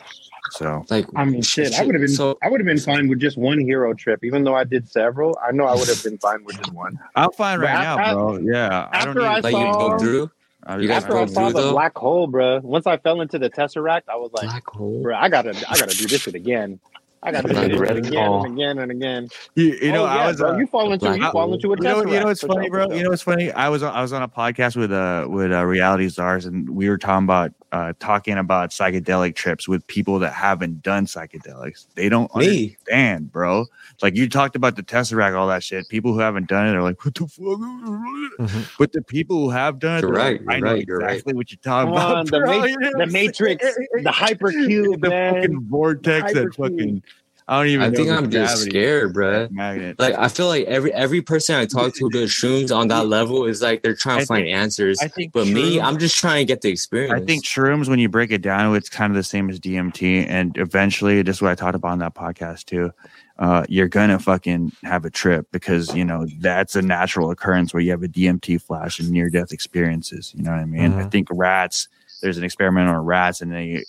[0.51, 1.73] So like I mean, shit.
[1.79, 2.09] I would have been.
[2.13, 4.87] So I would have been fine with just one hero trip, even though I did
[4.87, 5.35] several.
[5.43, 6.99] I know I would have been fine with just one.
[7.15, 8.37] I'm fine right af- now, af- bro.
[8.37, 8.87] Yeah.
[8.91, 10.31] I don't after need, I like you saw- broke through
[10.65, 11.71] I, you guys After I broke saw through, the though?
[11.71, 12.59] black hole, bro.
[12.61, 15.01] Once I fell into the tesseract, I was like, black hole.
[15.01, 16.79] bro, I gotta, I gotta do this shit again.
[17.23, 18.45] I gotta do Black this shit red again hole.
[18.45, 19.29] and again and again.
[19.55, 20.53] you, you know, oh, I was bro.
[20.53, 22.91] uh, you fall into, you fall into a You know, you know what's funny, bro?
[22.91, 23.51] You know what's funny?
[23.51, 26.89] I was I was on a podcast with uh with uh, Reality stars, and we
[26.89, 31.87] were talking about uh talking about psychedelic trips with people that haven't done psychedelics.
[31.95, 32.77] They don't Me.
[32.77, 33.65] understand, bro.
[34.01, 35.89] Like you talked about the Tesseract, all that shit.
[35.89, 37.43] People who haven't done it are like, what the fuck?
[37.43, 38.77] Mhm.
[38.77, 40.97] But the people who have done it, You're right, like, I you're know right, you're
[40.99, 41.09] right.
[41.11, 42.17] exactly what you're talking Come about.
[42.17, 42.59] on, the, bro.
[42.59, 45.33] ma- You know the Matrix, the hypercube, the man.
[45.35, 47.03] fucking vortex, that fucking.
[47.47, 47.93] I don't even.
[47.93, 49.51] I think I'm just scared, bruh.
[49.51, 49.99] Magnet.
[49.99, 53.07] Like I feel like every every person I talk to who does shrooms on that
[53.17, 54.99] level is like they're trying I to find answers.
[55.01, 57.21] I think But me, I'm just trying to get the experience.
[57.21, 60.25] I think shrooms, when you break it down, it's kind of the same as DMT,
[60.29, 62.91] and eventually, this is what I talked about on that podcast too.
[63.39, 67.81] Uh, you're gonna fucking have a trip because you know that's a natural occurrence where
[67.81, 70.31] you have a DMT flash and near death experiences.
[70.35, 70.93] You know what I mean?
[70.93, 71.11] I Mhm.
[71.11, 71.89] think rats.
[72.21, 73.83] There's an experiment on rats, and they,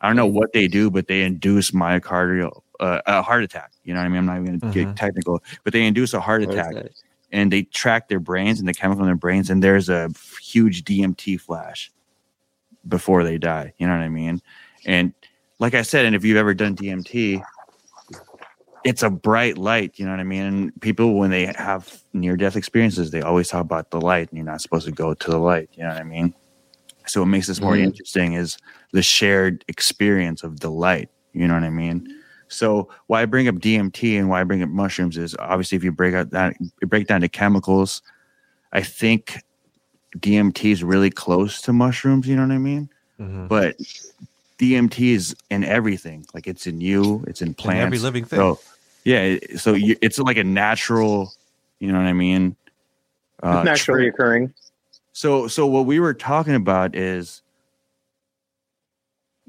[0.00, 3.72] I don't know what they do, but they induce myocardial uh, a heart attack.
[3.84, 4.18] You know what I mean?
[4.18, 4.88] I'm not even gonna Mhm.
[4.88, 6.74] get technical, but they induce a heart attack
[7.32, 10.84] and they track their brains and the chemical in their brains, and there's a huge
[10.84, 11.90] DMT flash
[12.88, 13.72] before they die.
[13.78, 14.40] You know what I mean?
[14.84, 15.12] And
[15.58, 17.42] like I said, and if you've ever done DMT,
[18.84, 19.98] it's a bright light.
[19.98, 20.42] You know what I mean?
[20.42, 24.36] And people, when they have near death experiences, they always talk about the light, and
[24.36, 25.68] you're not supposed to go to the light.
[25.74, 26.34] You know what I mean?
[27.06, 27.84] So what makes this more Mhm.
[27.84, 28.58] interesting is
[28.92, 31.08] the shared experience of the light.
[31.32, 32.06] You know what I mean?
[32.48, 35.84] So why I bring up DMT and why I bring up mushrooms is obviously if
[35.84, 38.02] you break out that break down the chemicals,
[38.72, 39.42] I think
[40.18, 42.26] DMT is really close to mushrooms.
[42.26, 42.88] You know what I mean?
[43.20, 43.48] Mhm.
[43.48, 43.76] But
[44.58, 46.24] DMT is in everything.
[46.34, 48.38] Like it's in you, it's in plants, every living thing.
[48.38, 48.60] So,
[49.04, 51.32] yeah, so you, it's like a natural.
[51.78, 52.56] You know what I mean?
[53.42, 54.14] Uh, naturally trip.
[54.14, 54.54] occurring.
[55.12, 57.42] So so what we were talking about is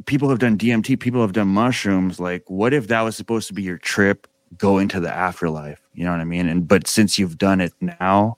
[0.05, 2.19] people have done DMT, people have done mushrooms.
[2.19, 5.81] Like, what if that was supposed to be your trip going to the afterlife?
[5.93, 6.47] You know what I mean?
[6.47, 8.37] And but since you've done it now,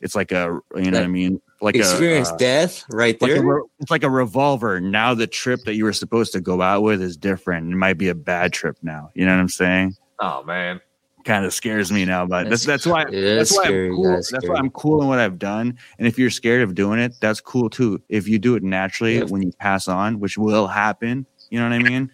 [0.00, 1.40] it's like a you know what I mean?
[1.60, 3.42] Like Experience a, uh, death right like there.
[3.42, 4.80] re- it's like a revolver.
[4.80, 7.72] Now the trip that you were supposed to go out with is different.
[7.72, 9.10] It might be a bad trip now.
[9.14, 9.96] You know what I'm saying?
[10.18, 10.80] Oh man.
[11.24, 14.10] Kind of scares me now, but that's that's, why that's that's why I'm cool.
[14.10, 15.78] that's That's, why I'm cool in what I've done.
[15.98, 18.02] And if you're scared of doing it, that's cool too.
[18.08, 19.24] If you do it naturally Yeah.
[19.24, 22.10] when you pass on, which will happen, you know what I mean?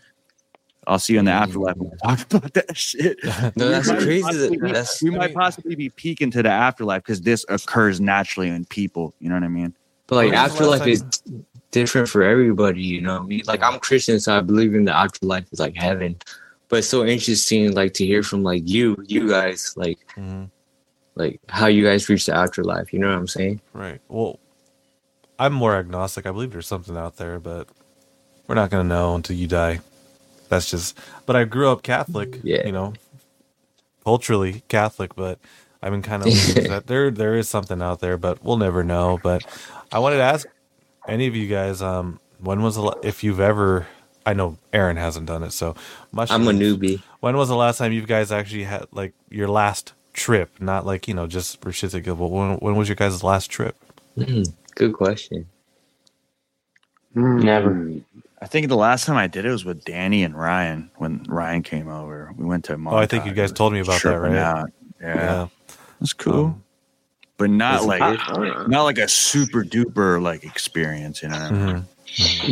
[0.86, 1.42] I'll see you in the mm-hmm.
[1.42, 3.18] afterlife and we'll talk about that shit.
[3.56, 4.22] No, that's crazy.
[4.22, 8.48] possibly be- that's we might possibly be peeking to the afterlife because this occurs naturally
[8.48, 9.14] in people.
[9.20, 9.74] You know what I mean?
[10.06, 11.22] but like When was the last afterlife is
[11.70, 12.82] different for everybody.
[12.82, 15.60] You know, what I mean, like I'm Christian, so I believe in the afterlife is
[15.60, 16.16] like heaven.
[16.68, 20.50] But it's so interesting, like to hear from like you, you guys, like Mhm.
[21.14, 22.92] like how you guys reach the afterlife.
[22.92, 23.60] You know what I'm saying?
[23.72, 24.00] Right.
[24.08, 24.38] Well,
[25.38, 26.26] I'm more agnostic.
[26.26, 27.68] I believe there's something out there, but
[28.46, 29.80] we're not going to know until you die.
[30.48, 30.98] That's just.
[31.26, 32.40] But I grew up Catholic.
[32.42, 32.66] Yeah.
[32.66, 32.92] You know,
[34.04, 35.38] culturally Catholic, but
[35.82, 36.32] I've been kind of
[36.68, 39.18] that there there is something out there, but we'll never know.
[39.22, 39.44] But
[39.92, 40.46] I wanted to ask
[41.06, 43.86] any of you guys, um, when was the if you've ever?
[44.28, 45.74] I know Aaron hasn't done it, so
[46.14, 47.00] I'm a newbie.
[47.20, 50.50] When was the last time you guys actually had like your last trip?
[50.60, 53.22] Not like you know just for shits and giggles, but when when was your guys'
[53.24, 53.74] last trip?
[54.18, 55.46] Mm, Good question.
[57.14, 57.90] Never.
[58.42, 61.62] I think the last time I did it was with Danny and Ryan when Ryan
[61.62, 62.32] came over.
[62.36, 62.74] We went to.
[62.86, 64.36] Oh, I think you guys told me about that, right?
[64.36, 64.70] out.
[65.00, 65.46] Yeah, Yeah.
[66.00, 66.44] that's cool.
[66.44, 66.64] Um,
[67.38, 68.68] but not like good?
[68.68, 71.36] not like a super duper like experience, you know.
[71.36, 71.84] mhm.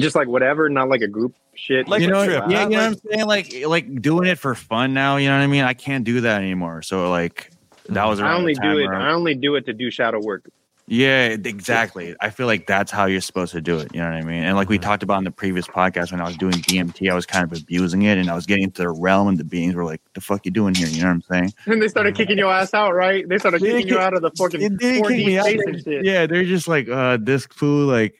[0.00, 1.88] Just like whatever, not like a group shit.
[1.88, 3.26] Like you a know, trip, yeah, not you know what I'm saying?
[3.26, 5.16] Like, like doing it for fun now.
[5.16, 5.64] You know what I mean?
[5.64, 6.82] I can't do that anymore.
[6.82, 7.50] So like,
[7.88, 8.86] that was I only do it.
[8.86, 10.44] where- I only do it to do shadow work.
[10.88, 12.14] Yeah, exactly.
[12.20, 13.92] I feel like that's how you're supposed to do it.
[13.92, 14.44] You know what I mean?
[14.44, 14.82] And like we Mhm.
[14.82, 17.58] talked about in the previous podcast, when I was doing DMT, I was kind of
[17.60, 20.20] abusing it, and I was getting into the realm, and the beings were like, "The
[20.20, 21.54] fuck you doing here?" You know what I'm saying?
[21.66, 23.28] And they started kicking your ass out, right?
[23.28, 25.46] They started kicking you out of the fucking 4D kick me out.
[25.46, 26.04] space and shit.
[26.04, 28.14] Yeah, they're just like, uh, this fool, like,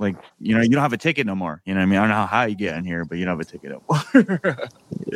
[0.00, 1.60] like you know, you don't have a ticket no more.
[1.64, 1.98] You know what I mean?
[1.98, 3.82] I don't know how you get in here, but you don't have a ticket no
[3.88, 4.68] more.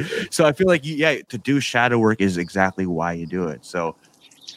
[0.31, 3.65] so I feel like, yeah, to do shadow work is exactly why you do it.
[3.65, 3.97] So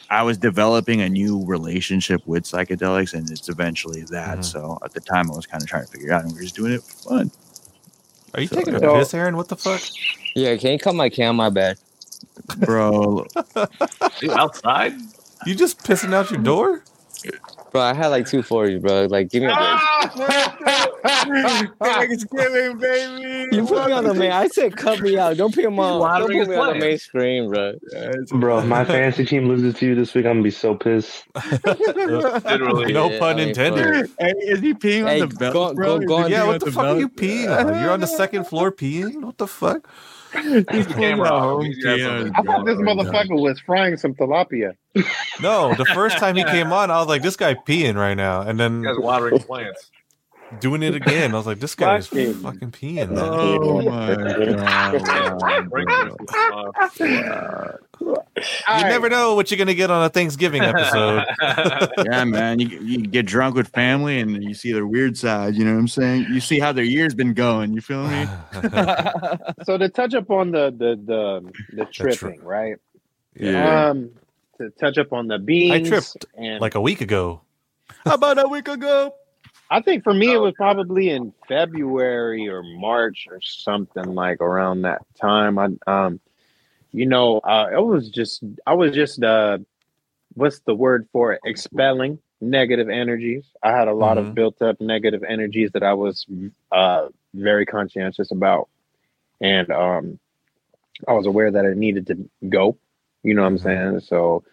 [0.09, 4.39] I was developing a new relationship with psychedelics, and it's eventually that.
[4.39, 4.45] Mhm.
[4.45, 6.43] So at the time, I was kind of trying to figure out, and we are
[6.43, 7.31] just doing it for fun.
[8.33, 9.37] Are you So- taking a So- piss, Aaron?
[9.37, 9.81] What the fuck?
[10.35, 11.37] Yeah, can you cut my cam?
[11.37, 11.77] My bad.
[12.57, 13.25] Bro,
[14.21, 14.93] You outside?
[15.45, 16.83] You just pissing out your door?
[17.77, 19.05] Bro, I had like two forties, bro.
[19.05, 20.27] Like, give me a break.
[21.79, 23.55] Thanksgiving, baby.
[23.55, 24.31] You put me on the main.
[24.31, 25.37] I said cut me out.
[25.37, 25.91] Don't put him on.
[25.91, 27.73] Don't Watering put me his on the main screen, bro.
[28.31, 31.25] Bro, if my fantasy team loses to you this week, I'm gonna be so pissed.
[31.65, 32.93] Literally.
[32.93, 34.09] no Yeah, pun I mean, intended.
[34.19, 35.53] Hey, is he peeing Hey, on the belt?
[35.53, 35.99] go- bro?
[35.99, 37.79] go- go on- Yeah, what on the fuck are you peeing on?
[37.79, 39.21] You're on the second floor peeing?
[39.21, 39.87] What the fuck?
[40.71, 41.41] He's the camera off.
[41.41, 44.13] home He's got peeing on something his I thought this oh, motherfucker was frying some
[44.15, 44.73] tilapia.
[45.41, 48.41] No, the first time he came on, I was like, this guy peeing right now.
[48.41, 49.91] And then You guys watering plants.
[50.59, 51.33] Doing it again.
[51.33, 53.19] I was like, this guy is Fucking- fucking peeing, man.
[53.19, 54.37] Oh my god.
[57.99, 61.23] You never know what you're gonna get on a Thanksgiving episode.
[62.05, 62.59] yeah, man.
[62.59, 65.55] You, you get drunk with family and you see their weird side.
[65.55, 66.27] You know what I'm saying?
[66.31, 67.73] You see how their year's been going.
[67.73, 68.27] You feel me?
[69.63, 72.75] So to touch up on the the the, the tri- tripping, right?
[73.35, 73.89] yeah.
[73.89, 74.11] Um,
[74.59, 75.87] to touch up on the beans.
[75.87, 77.41] I tripped, and Like a week ago.
[78.05, 79.13] About a week ago.
[79.69, 84.81] I think for me it was probably in February or March or something like around
[84.83, 85.57] that time.
[85.59, 86.19] I um,
[86.91, 89.59] you know, uh, it was just I was just uh,
[90.35, 91.41] what's the word for it?
[91.45, 93.45] Expelling negative energies.
[93.63, 94.19] I had a lot Mhm.
[94.19, 96.25] of built up negative energies that I was
[96.71, 98.69] uh very conscientious about,
[99.41, 100.19] and um,
[101.07, 102.77] I was aware that it needed to go.
[103.23, 103.99] You know what I'm saying?
[104.01, 104.43] So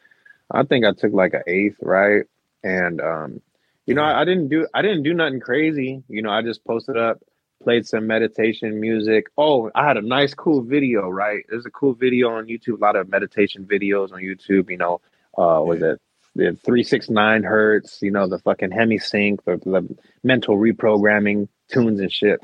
[0.50, 2.24] I think I took like an eighth, right?
[2.62, 3.40] And um,
[3.86, 6.02] you know, I, I didn't do I didn't do nothing crazy.
[6.08, 7.22] You know, I just posted up,
[7.62, 9.26] played some meditation music.
[9.36, 11.08] Oh, I had a nice, cool video.
[11.08, 12.78] Right, there's a cool video on YouTube.
[12.78, 14.70] A lot of meditation videos on YouTube.
[14.70, 15.00] You know,
[15.36, 16.00] uh, was it
[16.34, 18.00] the three six nine hertz?
[18.00, 22.40] You know, the fucking hemi sync, the, the mental reprogramming tunes and shit.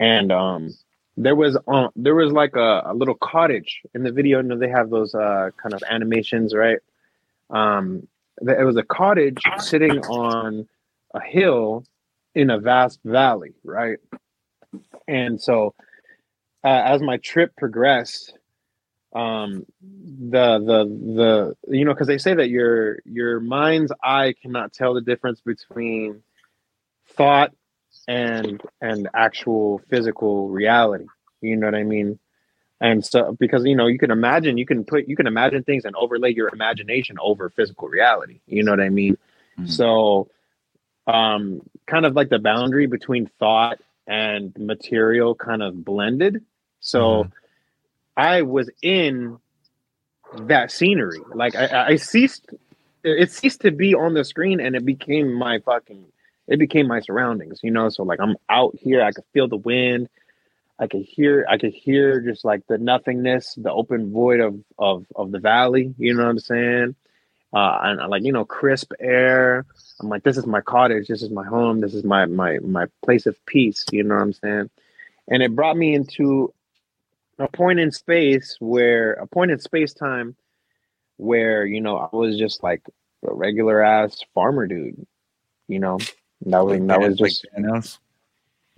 [0.00, 0.74] And um,
[1.16, 4.38] there was uh, there was like a, a little cottage in the video.
[4.38, 6.78] You know, they have those uh, kind of animations, right?
[7.50, 8.06] Um,
[8.40, 10.68] it was a cottage sitting on
[11.14, 11.84] a hill
[12.34, 13.98] in a vast valley, right?
[15.06, 15.74] And so,
[16.64, 18.36] uh, as my trip progressed,
[19.14, 24.72] um, the the the you know, because they say that your your mind's eye cannot
[24.72, 26.22] tell the difference between
[27.08, 27.52] thought
[28.06, 31.06] and and actual physical reality.
[31.40, 32.18] You know what I mean?
[32.80, 35.84] And so because you know you can imagine you can put you can imagine things
[35.84, 38.40] and overlay your imagination over physical reality.
[38.46, 39.18] You know what I mean?
[39.66, 40.28] So
[41.06, 46.44] um kind of like the boundary between thought and material kind of blended.
[46.80, 47.28] So
[48.16, 49.38] I was in
[50.42, 51.20] that scenery.
[51.34, 52.46] Like I, I ceased
[53.02, 56.04] it ceased to be on the screen and it became my fucking
[56.46, 57.88] it became my surroundings, you know.
[57.88, 60.08] So like I'm out here, I could feel the wind,
[60.78, 65.06] I could hear I could hear just like the nothingness, the open void of of
[65.16, 66.94] of the valley, you know what I'm saying?
[67.52, 69.66] Uh and like you know, crisp air.
[70.00, 72.86] I'm like, this is my cottage, this is my home, this is my my my
[73.04, 74.70] place of peace, you know what I'm saying?
[75.26, 76.52] And it brought me into
[77.38, 80.36] a point in space where a point in space time
[81.16, 82.82] where you know I was just like
[83.26, 85.06] a regular ass farmer dude,
[85.66, 85.98] you know.
[86.46, 87.98] That was that was just Thanos?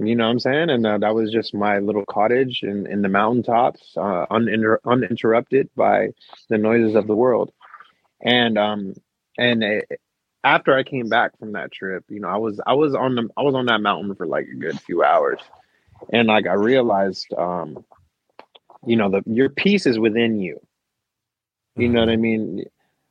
[0.08, 3.02] You know what I'm saying, and uh, that was just my little cottage in in
[3.02, 6.10] the mountaintops, uh, uninter- uninterrupted by
[6.48, 7.52] the noises of the world.
[8.22, 8.94] And um
[9.38, 9.80] and uh,
[10.44, 13.28] after I came back from that trip, you know, I was I was on the
[13.36, 15.40] I was on that mountain for like a good few hours,
[16.12, 17.84] and like I realized, um,
[18.86, 20.60] you know, the your peace is within you.
[21.76, 22.64] You know what I mean?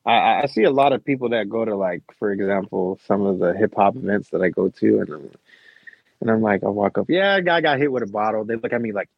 [0.05, 3.39] I, I see a lot of people that go to like, for example, some of
[3.39, 5.37] the hip hop events that I go to, and
[6.21, 8.43] and I'm like, I walk up, yeah, a guy got hit with a bottle.
[8.45, 9.09] They look at me like,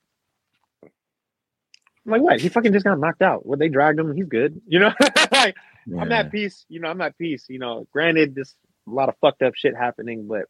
[0.83, 2.41] I'm like, what?
[2.41, 3.45] He fucking just got knocked out.
[3.45, 4.15] Well, they dragged him.
[4.15, 4.59] He's good.
[4.67, 4.93] You know,
[5.31, 5.55] like
[5.99, 6.65] I'm at peace.
[6.67, 7.45] You know, I'm at peace.
[7.47, 8.55] You know, granted, there's
[8.87, 10.45] a lot of fucked up shit happening, but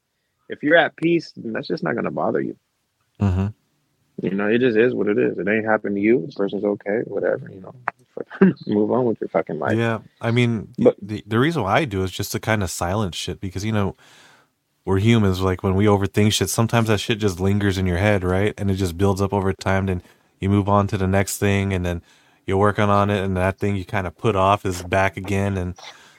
[0.50, 2.56] if you're at peace, then that's just not gonna bother you.
[3.20, 3.48] hmm
[4.22, 5.38] You know, it just is what it is.
[5.38, 6.26] It ain't happened to you.
[6.28, 7.50] The person's okay, whatever.
[7.52, 7.76] You know,
[8.68, 9.78] move on with your fucking life.
[9.78, 12.70] Yeah, I mean, But- the the reason why I do is just to kind of
[12.72, 13.98] silence shit because you know
[14.86, 15.42] we're humans.
[15.42, 18.54] Like when we overthink shit, sometimes that shit just lingers in your head, right?
[18.58, 19.86] And it just builds up over time.
[19.86, 20.02] Then
[20.40, 22.02] you move on to the next thing, and then
[22.46, 25.58] you're working on it, and that thing you kind of put off is back again.
[25.58, 25.76] And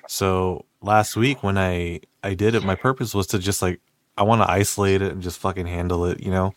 [0.06, 3.80] so last week when I I did it, my purpose was to just like
[4.16, 6.54] I want to isolate it and just fucking handle it, you know.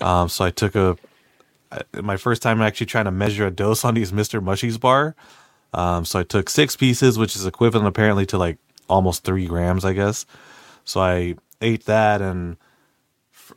[0.00, 0.96] Um, so I took a
[2.00, 5.14] my first time actually trying to measure a dose on these Mister Mushies bar.
[5.74, 8.58] Um, so I took six pieces, which is equivalent apparently to like
[8.88, 10.24] almost three grams, I guess.
[10.84, 12.56] So I ate that, and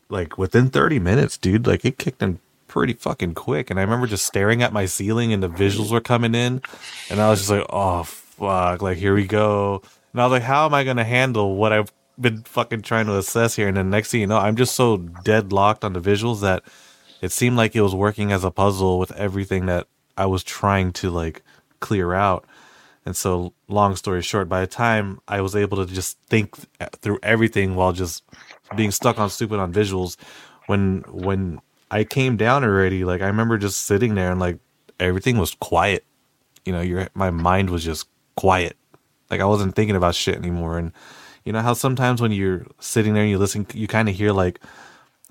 [0.09, 3.69] like within 30 minutes, dude, like it kicked in pretty fucking quick.
[3.69, 6.61] And I remember just staring at my ceiling, and the visuals were coming in,
[7.09, 9.81] and I was just like, oh fuck, like here we go.
[10.13, 13.17] And I was like, how am I gonna handle what I've been fucking trying to
[13.17, 13.67] assess here?
[13.67, 16.63] And then next thing you know, I'm just so deadlocked on the visuals that
[17.21, 19.87] it seemed like it was working as a puzzle with everything that
[20.17, 21.43] I was trying to like
[21.79, 22.45] clear out.
[23.07, 26.57] And so, long story short, by the time I was able to just think
[26.97, 28.21] through everything while just
[28.75, 30.17] being stuck on stupid on visuals,
[30.65, 34.59] when when I came down already, like I remember just sitting there and like
[34.99, 36.03] everything was quiet.
[36.65, 38.75] You know, your my mind was just quiet.
[39.29, 40.77] Like I wasn't thinking about shit anymore.
[40.77, 40.91] And
[41.45, 44.34] you know how sometimes when you're sitting there and you listen, you kind of hear
[44.34, 44.59] like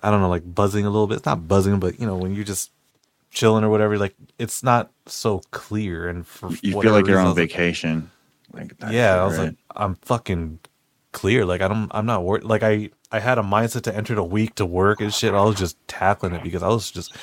[0.03, 1.19] I don't know, like buzzing a little bit.
[1.19, 2.71] It's not buzzing, but you know, when you're just
[3.37, 6.09] chilling or whatever, like it's not so clear.
[6.09, 8.11] And for You feel like you're reason, on was like, vacation.
[8.53, 9.47] Like yeah, I was right?
[9.47, 10.61] like, I'm fucking
[11.13, 11.47] clear.
[11.47, 12.45] Like I don't, I'm not worried.
[12.45, 15.35] Like I, I had a mindset to enter the week to work and shit.
[15.35, 17.15] I was just tackling it because I was just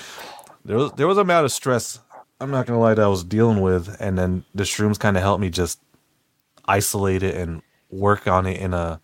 [0.66, 2.00] there was there was a amount of stress.
[2.42, 5.24] I'm not gonna lie that I was dealing with, and then the shrooms kind of
[5.24, 5.82] helped me just
[6.66, 9.02] isolate it and work on it in a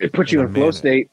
[0.00, 1.10] It puts you In a flow state.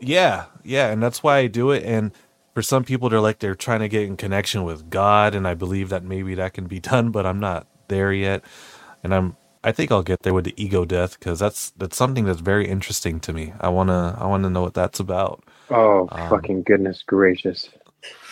[0.00, 1.84] yeah, yeah, and that's why I do it.
[1.84, 2.12] And
[2.60, 5.54] for some people, they're like they're trying to get in connection with God, and I
[5.54, 8.44] believe that maybe that can be done, but I'm not there yet.
[9.02, 12.26] And I'm, I think I'll get there with the ego death because that's that's something
[12.26, 13.54] that's very interesting to me.
[13.60, 15.42] I wanna, I wanna know what that's about.
[15.70, 17.70] Oh Um, fucking goodness gracious!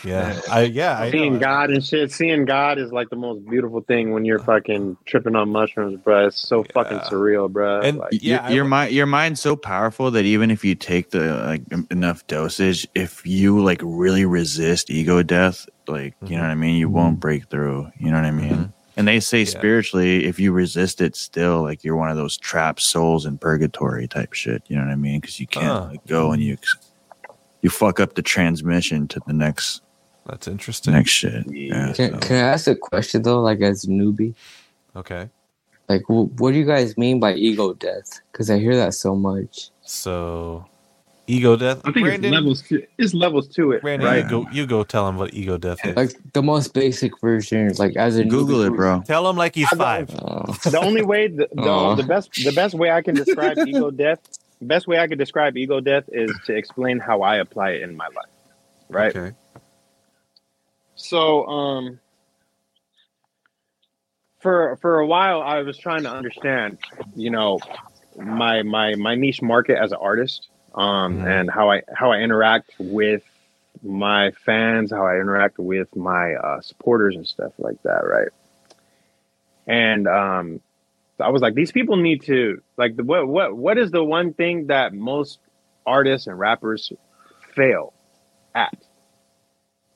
[0.05, 1.39] Yeah, I, yeah, I Seeing know.
[1.41, 2.13] God and shit.
[2.13, 6.27] Seeing God is like the most beautiful thing when you're fucking tripping on mushrooms, bro.
[6.29, 7.81] It's so fucking surreal, bro.
[7.81, 11.11] And like, yeah, your, your mind your mind's so powerful that even if you take
[11.11, 16.51] the like enough dosage if you like really resist ego death like you know what
[16.51, 18.73] i mean you won't break through you know what i mean Mhm.
[18.99, 19.47] and they say Yeah.
[19.47, 24.07] spiritually if you resist it still like you're one of those trapped souls in purgatory
[24.07, 25.89] type shit you know what i mean because you can't Ah.
[25.91, 26.77] like, go and you ex-
[27.63, 29.83] you fuck up the transmission to the next
[30.27, 30.93] That's interesting.
[30.93, 31.45] Next shit.
[31.51, 31.93] Yeah.
[31.95, 34.35] Can, so- can I ask a question though, like as a newbie?
[34.97, 35.29] Okay.
[35.89, 38.21] Like, wh- what do you guys mean by ego death?
[38.31, 39.71] Because I hear that so much.
[39.81, 40.67] So,
[41.27, 41.81] ego death.
[41.85, 42.63] I think Brandon, it's levels.
[42.69, 44.23] To, it's levels to it, Brandon, right?
[44.25, 44.47] you go.
[44.53, 44.85] You go.
[44.85, 45.97] Tell him what ego death is.
[45.97, 49.03] Like the most basic version, like as a Google newbie- it, bro.
[49.07, 50.11] Tell him like he's I five.
[50.21, 50.53] Oh.
[50.71, 51.95] the only way the, the, Aw.
[51.95, 55.19] the best the best way I can describe ego death the best way I could
[55.19, 58.27] describe ego death is to explain how I apply it in my life.
[58.89, 59.15] Right?
[59.17, 59.37] Okay.
[60.95, 62.01] So um
[64.41, 66.79] for for a while I was trying to understand,
[67.15, 67.61] you know,
[68.17, 71.27] my my my niche market as an artist, um, Mhm.
[71.29, 73.23] and how I how I interact with
[73.83, 78.29] my fans, how I interact with my uh, supporters and stuff like that, right?
[79.67, 80.61] And um,
[81.21, 84.33] I was like, these people need to like the what what what is the one
[84.35, 85.41] thing that most
[85.87, 86.93] artists and rappers
[87.55, 87.93] fail
[88.55, 88.77] at,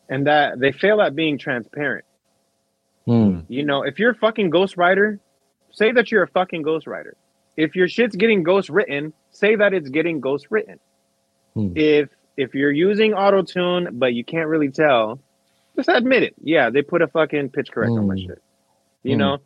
[0.08, 2.04] and that they fail at being transparent.
[3.06, 3.40] Hmm.
[3.48, 5.18] You know, if you're a fucking ghostwriter,
[5.72, 7.12] say that you're a fucking ghostwriter.
[7.56, 10.78] If your shit's getting ghost written, say that it's getting ghost written.
[11.54, 11.72] Hmm.
[11.76, 15.20] If if you're using auto tune but you can't really tell,
[15.76, 16.34] just admit it.
[16.42, 18.26] Yeah, they put a fucking pitch correct on my Hmm.
[18.26, 18.42] shit.
[19.02, 19.18] You Hmm.
[19.18, 19.38] know,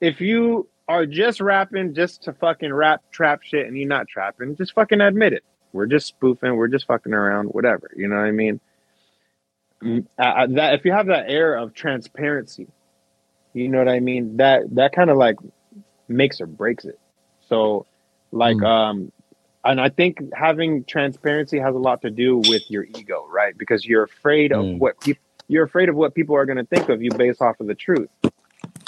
[0.00, 4.56] if you are just rapping just to fucking rap trap shit and you're not trapping,
[4.56, 5.44] just fucking admit it.
[5.72, 6.56] We're just spoofing.
[6.56, 7.46] We're just fucking around.
[7.46, 7.92] Whatever.
[7.96, 8.58] You know what I mean?
[9.82, 12.66] Mm, uh, that if you have that air of transparency,
[13.54, 14.38] you know what I mean.
[14.38, 15.36] That that kind of like
[16.08, 16.98] makes or breaks it.
[17.48, 17.86] So,
[18.32, 18.66] like, Mm.
[18.66, 19.12] um,
[19.64, 23.56] and I think having transparency has a lot to do with your ego, right?
[23.56, 24.78] Because you're afraid of Mm.
[24.78, 27.58] what people you're afraid of what people are going to think of you based off
[27.60, 28.08] of the truth.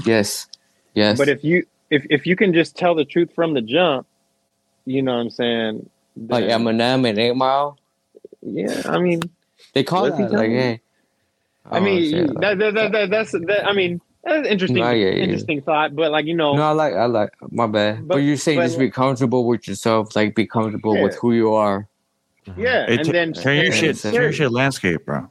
[0.05, 0.47] Yes.
[0.95, 1.17] Yes.
[1.19, 4.07] But if you if if you can just tell the truth from the jump,
[4.87, 5.89] you know what I'm saying?
[6.19, 7.79] Oh, like Eminem and Eight Mile,
[8.43, 9.21] yeah, I mean,
[9.75, 10.59] they call What's he that like, telling you?
[10.61, 10.81] hey.
[11.71, 14.99] I mean, oh, you, that, that, that, that, that's that, I mean, that's interesting, I
[14.99, 15.23] get you.
[15.23, 15.95] interesting thought.
[15.95, 17.31] But like you know, No, I like, I like.
[17.51, 18.09] My bad.
[18.09, 21.33] But, But- you're saying but just be comfortable with yourself, like be comfortable with who
[21.33, 21.87] you are.
[22.47, 22.61] Mm-hmm.
[22.61, 23.97] yeah, Hey, and t- then share your shit.
[23.99, 25.31] Share your share landscape, bro.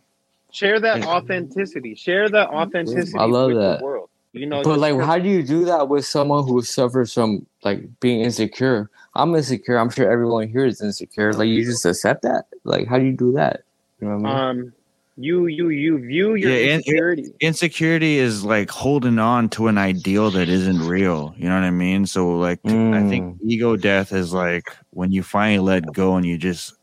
[0.51, 1.93] share that authenticity.
[1.95, 3.17] Share that authenticity.
[3.19, 3.79] I love with that.
[3.79, 4.09] The world.
[4.33, 7.83] You know, but like, how do you do that with someone who suffers from like
[7.99, 8.89] being insecure?
[9.13, 9.77] I'm insecure.
[9.77, 11.33] I'm sure everyone here is insecure.
[11.33, 12.45] Like, you just accept that.
[12.63, 13.63] Like, how do you do that?
[13.99, 14.63] You know what I mean?
[14.63, 14.73] um,
[15.17, 17.25] you you you view your Yeah, and- insecurity.
[17.41, 21.35] Insecurity is like holding on to an ideal that isn't real.
[21.37, 22.05] You know what I mean?
[22.05, 26.37] So like I think ego death is like when you finally let go and you
[26.37, 26.73] just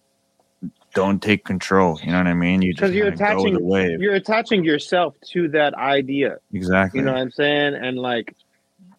[0.99, 1.99] don't take control.
[2.03, 2.63] You know what I mean?
[2.63, 4.01] You just you're kinda go with attaching the wave.
[4.01, 6.39] you're attaching yourself to that idea.
[6.53, 6.99] Exactly.
[7.01, 7.75] You know what I'm saying?
[7.75, 8.35] And like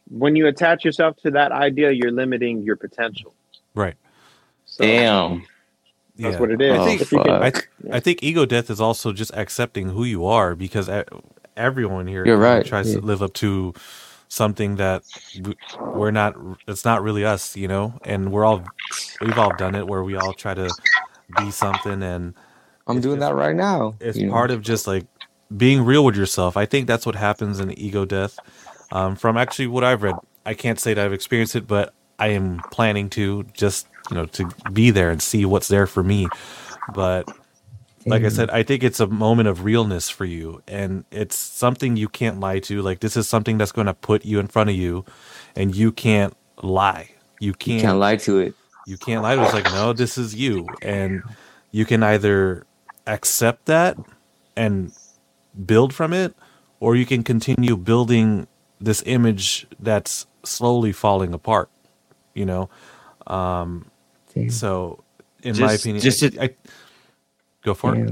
[0.09, 3.34] when you attach yourself to that idea, you're limiting your potential.
[3.76, 3.95] Right.
[4.65, 5.45] So Damn.
[6.17, 6.39] that's Yeah.
[6.39, 6.77] what it is.
[6.80, 10.03] Oh, If you can- I, th- I think ego death is also just accepting who
[10.03, 10.89] you are because
[11.57, 12.99] everyone here You're right, tries yeah.
[12.99, 13.73] to live up to
[14.31, 15.01] something that
[15.95, 16.35] we're not
[16.67, 18.61] it's not really us you know and we're all
[19.21, 20.69] we've all done it where we all try to
[21.38, 22.34] be something and
[22.88, 23.95] I'm doing just- that right now.
[23.99, 24.34] it's you know?
[24.34, 25.06] part of just like
[25.56, 28.38] being real with yourself i think that's what happens in ego death
[28.91, 30.15] um, from actually what i've read
[30.45, 34.26] i can't say that i've experienced it but i am planning to just you know
[34.27, 36.27] to be there and see what's there for me
[36.93, 37.27] but
[38.06, 41.95] like I said, I think it's a moment of realness for you, and it's something
[41.95, 42.81] you can't lie to.
[42.81, 45.06] Like this is something that's going to put you in front of you,
[45.56, 47.11] and you can't lie.
[47.39, 47.76] You can't.
[47.76, 48.56] You can't lie to it.
[48.90, 49.45] You can't lie to it.
[49.45, 51.22] It's like no, this is you, and
[51.72, 52.66] you can either
[53.06, 53.98] accept that
[54.56, 54.91] and
[55.66, 56.36] build from it,
[56.80, 58.48] or you can continue building
[58.82, 61.70] this image that's slowly falling apart.
[62.34, 62.70] You know,
[63.28, 63.91] um,
[64.34, 64.49] Damn.
[64.49, 65.03] so
[65.44, 66.56] in my opinion, just I, I-
[67.64, 68.11] go for it.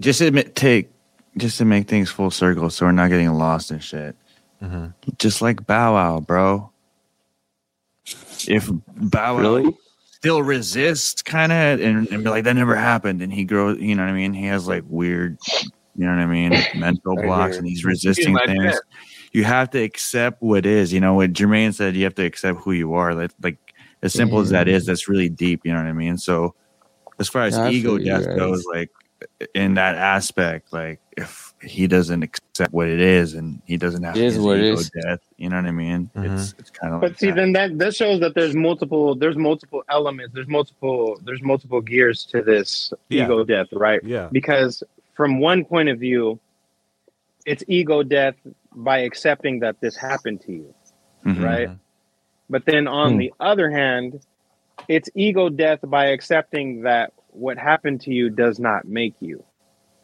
[0.00, 0.90] Just admit take
[1.36, 4.16] just to make things full circle so we're not getting lost in shit.
[4.60, 4.86] hmm
[5.18, 6.70] Just like Bow Wow, bro.
[8.48, 9.76] If Bow Wow Really?
[10.24, 13.20] Still resists kind of and, and be like that never happened.
[13.20, 14.32] And he grows you know what i mean?
[14.32, 15.36] He has like weird
[15.96, 17.58] you know what i mean mental Right blocks here.
[17.60, 18.80] and he's resisting like things.
[19.32, 21.12] you have to accept what is you know?
[21.14, 23.14] What jermaine said you have to accept who you are.
[23.14, 23.58] Like, like
[24.02, 24.76] as simple as that Yeah.
[24.76, 26.16] is that's really deep you know what i mean?
[26.16, 26.54] So
[27.18, 28.36] as far as ego death guys.
[28.36, 28.90] goes like
[29.54, 34.16] in that aspect like if he doesn't accept what it is and he doesn't have
[34.16, 36.32] It is what it ego death you know what i mean Mhm.
[36.38, 37.36] it's it's kind of But like see, that.
[37.36, 42.24] then that that shows that there's multiple there's multiple elements, there's multiple there's multiple gears
[42.26, 43.24] to this Yeah.
[43.24, 44.00] ego death, right?
[44.04, 44.28] Yeah.
[44.30, 44.82] Because
[45.14, 46.38] from one point of view,
[47.46, 48.36] it's ego death
[48.74, 50.74] by accepting that this happened to you,
[51.24, 51.42] Mhm.
[51.44, 51.70] right?
[52.50, 53.18] But then on Hmm.
[53.18, 54.20] the other hand,
[54.88, 59.42] it's ego death by accepting that what happened to you does not make you.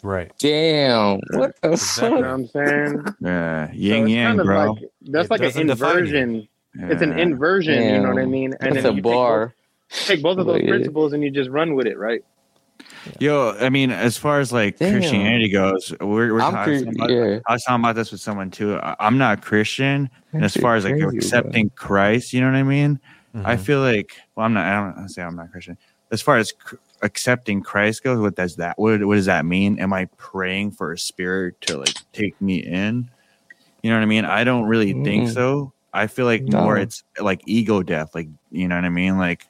[0.03, 0.31] Right.
[0.39, 1.21] Damn.
[1.33, 2.09] What the Exactly.
[2.09, 2.31] You know fuck?
[2.33, 3.05] I'm saying?
[3.21, 4.73] Yeah, yin it's yang, kind of bro.
[4.73, 5.99] like that's It like an doesn't define you.
[5.99, 6.49] inversion.
[6.75, 7.19] It's an Yeah.
[7.19, 7.83] inversion.
[7.95, 8.55] You know what I mean?
[8.61, 9.55] And That's then a you take both, bar.
[9.91, 12.23] take both of those principles and you just run with it, right?
[13.19, 14.93] Yo, I mean, as far as like Damn.
[14.95, 17.39] Christianity goes, we're, we're I'm talking cre- about, yeah.
[17.47, 18.77] I was talking about this with someone too.
[18.77, 21.17] I, I'm not Christian, and as far as like crazy, bro.
[21.17, 22.99] accepting Christ, you know what I mean?
[23.45, 23.61] I Mhm.
[23.61, 24.65] feel like, well, I'm not.
[24.67, 25.77] I don't wanna say I'm not Christian.
[26.11, 28.79] As far as cr- accepting Christ goes, what does that?
[28.79, 29.79] What, what does that mean?
[29.79, 33.11] Am I praying for a spirit to like take me in?
[33.83, 34.25] You know what I mean?
[34.25, 35.35] I don't really think Mm.
[35.35, 35.73] so.
[35.93, 38.15] I feel like more it's like ego death.
[38.15, 39.19] Like you know what I mean?
[39.19, 39.47] Like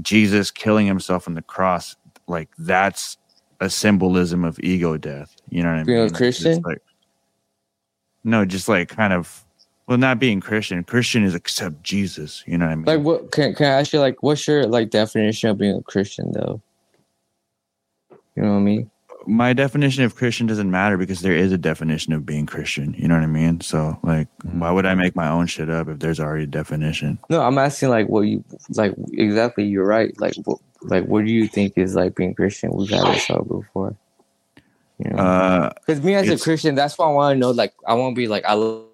[0.00, 1.94] Jesus killing himself on the cross.
[2.26, 3.18] Like that's
[3.60, 5.36] a symbolism of ego death.
[5.50, 5.86] You know what I mean?
[5.86, 6.10] Being a?
[6.10, 6.62] Christian?
[6.62, 6.82] like
[8.24, 9.41] no, just like kind of
[9.92, 10.82] well, not being Christian.
[10.84, 12.42] Christian is accept Jesus.
[12.46, 12.84] You know what I mean?
[12.84, 15.82] Like what can can I ask you like what's your like definition of being a
[15.82, 16.60] Christian though?
[18.36, 18.90] You know what I mean?
[19.26, 22.94] my definition of Christian doesn't matter because there is a definition of being Christian.
[22.94, 23.60] You know what I mean?
[23.60, 27.18] So like, why would I make my own shit up if there's already a definition?
[27.28, 29.64] No, I'm asking like what you like exactly.
[29.64, 30.18] You're right.
[30.20, 32.72] Like what like what do you think is like being Christian?
[32.72, 33.96] We've had this up before.
[34.98, 37.50] You know, Uh, because me as a Christian, that's why I want to know.
[37.50, 38.86] Like I want to be like I love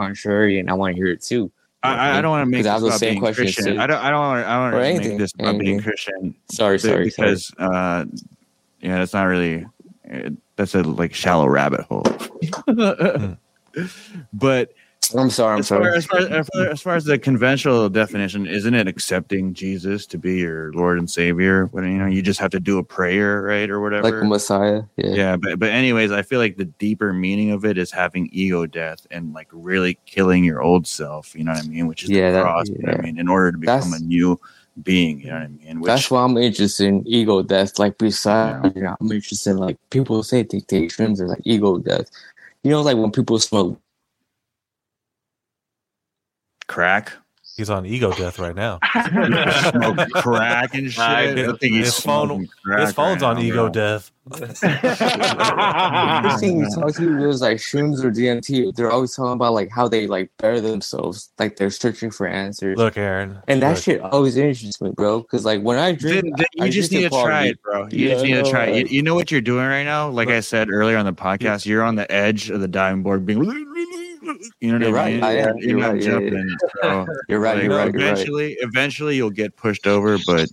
[0.00, 1.50] contrary, and I want to hear it too.
[1.82, 3.74] I- I, I don't want to make this the about same being questions Christian.
[3.76, 3.80] too.
[3.80, 3.98] I don't.
[4.04, 4.20] I don't.
[4.20, 5.80] Want, I don't want to anything, make this about being.
[5.80, 6.34] Christian.
[6.50, 7.26] Sorry, sorry, sorry.
[7.26, 8.04] because uh,
[8.80, 9.66] yeah, that's not really.
[10.56, 12.04] That's a like shallow rabbit hole.
[14.32, 14.72] but
[15.14, 15.54] I'm sorry.
[15.54, 15.96] I'm as far, sorry.
[15.96, 20.18] as, far, as, far, as far as the conventional definition, isn't it accepting Jesus to
[20.18, 21.66] be your Lord and Savior?
[21.66, 24.02] When you know you just have to do a prayer, right, or whatever.
[24.10, 24.82] Like a Messiah.
[24.96, 25.10] Yeah.
[25.14, 28.66] yeah, but but anyways, I feel like the deeper meaning of it is having ego
[28.66, 31.34] death and like really killing your old self.
[31.34, 31.86] You know what I mean?
[31.86, 32.68] Which is Yeah, the that- cross.
[32.68, 33.18] Know I mean?
[33.18, 34.40] In order to become That's- a new
[34.82, 35.20] being.
[35.20, 35.80] You know what I mean?
[35.80, 37.78] Which, That's why I'm interested in ego death.
[37.78, 41.78] Like besides, you know, I'm interested in like people say take shrooms or like ego
[41.78, 42.10] death.
[42.62, 43.80] You know, like when people smoke.
[46.70, 47.12] Crack.
[47.56, 48.78] He's on ego death right now.
[49.70, 51.02] Smoke crack and shit.
[51.02, 53.68] I think he's his phone, smoking crack his phone's right on now, ego bro.
[53.68, 54.10] death.
[54.32, 54.54] Every
[56.40, 58.74] thing you talk to was like shrooms or DMT.
[58.74, 62.78] They're always talking about like how they like better themselves, like they're searching for answers.
[62.78, 63.82] Look, Aaron, and that look.
[63.82, 65.20] shit always interests me, bro.
[65.20, 67.60] Because like when I drink, Then, then you I just need to to try it,
[67.62, 67.88] bro.
[67.90, 68.90] You Yeah, just need I to try it.
[68.90, 70.08] You, you know what you're doing right now?
[70.08, 73.26] Like I said earlier on the podcast, you're on the edge of the diving board,
[73.26, 73.40] being.
[74.60, 75.24] You know what You're I right, oh, mean?
[75.24, 75.32] I.
[75.32, 76.56] You're, You're not right, yeah, jumping.
[76.82, 77.54] So, You're right.
[77.56, 77.92] like, You're right.
[77.92, 78.12] You're right.
[78.12, 80.18] Eventually, eventually, you'll get pushed over.
[80.26, 80.48] But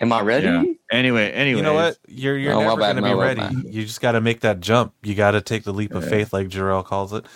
[0.00, 0.46] Am I ready?
[0.46, 0.64] yeah.
[0.92, 1.98] Anyway, anyway, You know what?
[2.06, 3.40] You're you're Oh, my never going to be ready.
[3.40, 4.94] my You just got to make that jump.
[5.02, 6.10] You got to take the leap of Yeah.
[6.10, 7.26] faith, like Jarrell calls it.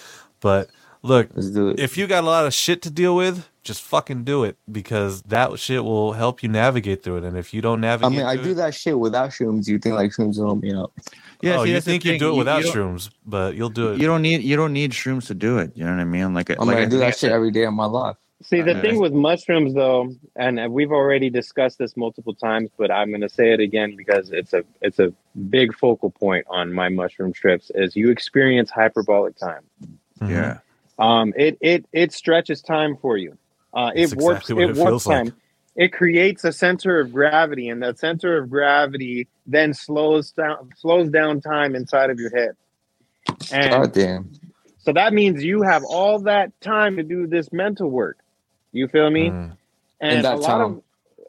[0.40, 0.70] But
[1.02, 1.80] look, Let's do it.
[1.80, 5.22] if you got a lot of shit to deal with, just fucking do it because
[5.22, 7.24] that shit will help you navigate through it.
[7.24, 9.68] And if you don't navigate, I mean, I do it, that shit without shrooms.
[9.68, 10.92] You think like shrooms will help me out?
[11.40, 12.20] Yeah, oh, see, you think you thing.
[12.20, 14.00] do it without don't- shrooms, but you'll do it.
[14.00, 15.72] You don't need you don't need shrooms to do it.
[15.76, 16.34] You know what I mean?
[16.34, 18.16] Like, I'm like gonna I do that shit every day of my life.
[18.42, 23.10] See, the thing with mushrooms, though, and we've already discussed this multiple times, but I'm
[23.10, 25.12] going to say it again because it's a it's a
[25.48, 27.70] big focal point on my mushroom trips.
[27.76, 29.62] Is you experience hyperbolic time.
[30.26, 30.58] Yeah,
[30.98, 33.36] Um, it it it stretches time for you.
[33.74, 35.24] Uh, it That's warps exactly what it it warps feels like.
[35.24, 35.36] time.
[35.74, 41.08] It creates a center of gravity, and that center of gravity then slows down slows
[41.08, 42.56] down time inside of your head.
[43.50, 44.30] And God damn.
[44.78, 48.18] so that means you have all that time to do this mental work.
[48.72, 49.30] You feel me?
[49.30, 49.56] Mm.
[50.00, 50.82] And In that a lot of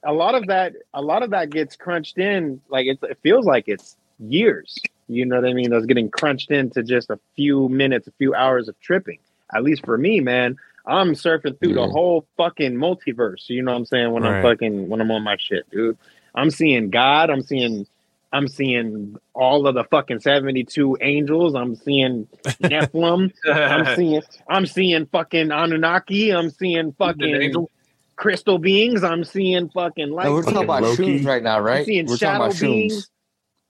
[0.03, 3.45] a lot of that a lot of that gets crunched in like it, it feels
[3.45, 4.77] like it's years.
[5.07, 5.69] You know what I mean?
[5.69, 9.19] That's getting crunched into just a few minutes, a few hours of tripping.
[9.55, 10.57] At least for me, man.
[10.85, 11.85] I'm surfing through Yeah.
[11.85, 13.49] the whole fucking multiverse.
[13.49, 14.11] You know what I'm saying?
[14.11, 14.41] When I'm Right.
[14.41, 15.97] fucking when I'm on my shit, dude.
[16.35, 17.29] I'm seeing God.
[17.29, 17.85] I'm seeing
[18.33, 21.53] I'm seeing all of the fucking 72 angels.
[21.53, 22.27] I'm seeing
[22.63, 23.31] Nephilim.
[23.45, 26.31] I'm seeing I'm seeing fucking Anunnaki.
[26.31, 27.69] I'm seeing fucking angel?
[28.15, 29.03] crystal beings.
[29.03, 30.25] I'm seeing fucking light.
[30.25, 30.97] No, we're talking about beings.
[30.97, 31.85] shrooms right now, right?
[31.85, 33.07] seeing We're talking about shadow shrooms.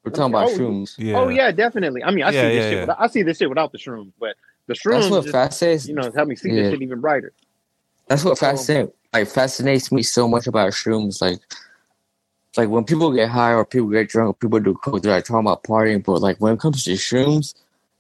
[0.03, 0.95] We're talking about Oh, shrooms.
[0.97, 1.17] Yeah.
[1.19, 2.03] Oh yeah, definitely.
[2.03, 2.73] I mean, I Yeah, see this yeah, shit.
[2.73, 2.79] yeah.
[2.81, 4.35] Without, I see this shit without the shrooms, but
[4.67, 5.87] the That's what just, fascinates.
[5.87, 6.63] you know, help me see Yeah.
[6.63, 7.33] this shit even brighter.
[8.07, 11.21] That's what So- fascinates like fascinates me so much about shrooms.
[11.21, 11.37] Like,
[12.57, 15.01] like when people get high or people get drunk, or people do coke.
[15.03, 17.53] They're like talking about partying, but like when it comes to shrooms,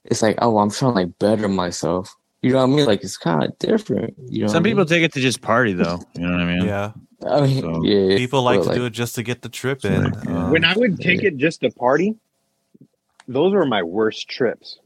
[0.05, 2.15] it's like, oh, I'm trying to like better myself.
[2.41, 2.85] You know what I mean?
[2.87, 4.15] Like it's kind of different.
[4.27, 5.99] You know, some what I people take it to just party though.
[6.15, 6.65] You know what I mean?
[6.65, 6.91] Yeah.
[7.27, 8.17] I mean, So- yeah.
[8.17, 10.03] People like but, to do it just to get the trip in.
[10.05, 10.45] Like, yeah.
[10.45, 12.15] Um, When I would take it just to party,
[13.27, 14.79] those were my worst trips.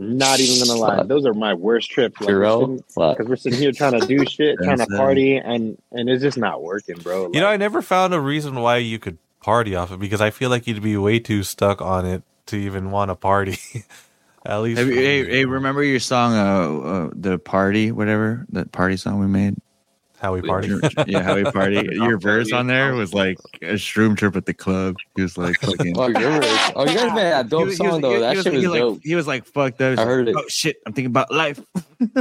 [0.00, 2.20] Not even gonna lie, those are my worst trips.
[2.20, 3.16] Like, Jarrell, fuck.
[3.16, 6.38] because we're sitting here trying to do shit, trying to party, and and it's just
[6.38, 7.30] not working, bro.
[7.32, 10.30] You know, I never found a reason why you could party off it because I
[10.30, 13.58] feel like you'd be way too stuck on it to even want to party.
[14.46, 18.46] At least, Have you, for hey, hey, remember your song, uh, uh, the party, whatever
[18.50, 19.56] that party song we made?
[20.20, 20.70] How we party.
[21.06, 21.88] yeah, how we party.
[21.92, 24.96] Your verse on there was like a shroom trip at the club.
[25.16, 25.98] He was like fucking.
[25.98, 26.72] Oh, you're right.
[26.76, 28.14] Oh, you guys made that dope was- song was- though.
[28.14, 29.00] he That was- shit he was like, dope.
[29.04, 30.42] He was like, "Fuck that." He I heard like, it.
[30.44, 30.76] Oh shit!
[30.86, 31.60] I'm thinking about life.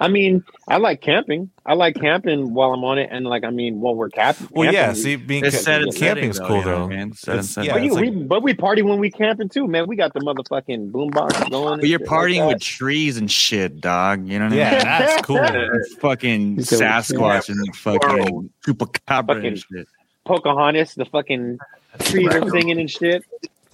[0.00, 1.50] I mean, I like camping.
[1.66, 4.48] I like camping while I'm on it, and like I mean, while we're camping.
[4.52, 4.92] Well, yeah.
[4.94, 6.86] See, being It's ca- set and setting, camping's though, cool though.
[6.86, 7.10] what I?
[7.14, 9.86] Set It's- yeah, But, you, like- we, but we party when we camping too, man.
[9.86, 11.80] We got the motherfucking boombox going.
[11.80, 14.26] But you're and like partying with trees and shit, dog.
[14.28, 14.58] You know what I mean?
[14.58, 15.36] yeah, that's cool.
[15.74, 19.88] It's fucking You said with Sasquatch and the fucking chupacabra Fucking- and shit.
[20.24, 21.58] Pocahontas, the fucking
[22.00, 23.24] trees are singing and shit.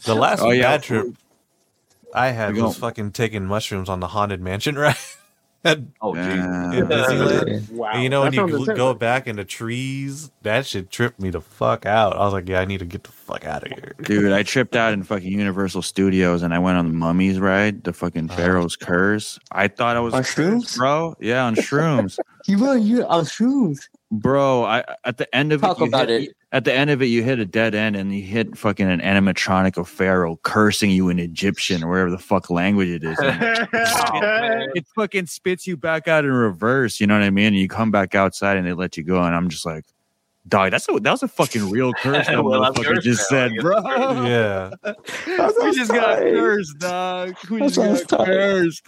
[0.04, 0.62] The last Oh, yeah.
[0.62, 1.06] bad trip
[2.14, 4.96] I had We was fucking taking mushrooms on the haunted mansion ride.
[5.64, 6.24] And Oh, geez.
[6.24, 7.70] Uh, in Disneyland.
[7.72, 8.76] Wow, And you know, when you sounds gl- intense.
[8.78, 12.14] go back into trees, that shit tripped me the fuck out.
[12.16, 13.94] I was like, yeah, I need to get the fuck out of here.
[14.02, 17.82] Dude, I tripped out in fucking Universal Studios and I went on the Mummies ride,
[17.82, 19.38] the fucking Pharaoh's Curse.
[19.50, 20.76] I thought I was On shrooms?
[20.76, 21.16] bro.
[21.20, 23.80] Yeah, on shrooms, You were you on shrooms.
[24.12, 24.64] bro.
[24.64, 26.36] I at the end of Talk it, you about hit- it.
[26.50, 29.00] At the end of it, you hit a dead end and you hit fucking an
[29.00, 33.18] animatronic of Pharaoh cursing you in Egyptian or whatever the fuck language it is.
[33.20, 33.68] it,
[34.74, 37.00] it fucking spits you back out in reverse.
[37.00, 37.48] You know what I mean?
[37.48, 39.84] And you come back outside and they let you go, and I'm just like.
[40.46, 43.52] Dog, that's a, that was a fucking real curse that Well, motherfucker just now, said,
[43.60, 43.80] bro.
[44.24, 44.70] Yeah.
[45.26, 47.34] we just got cursed, dog.
[47.50, 48.26] We That just got tight.
[48.28, 48.86] cursed.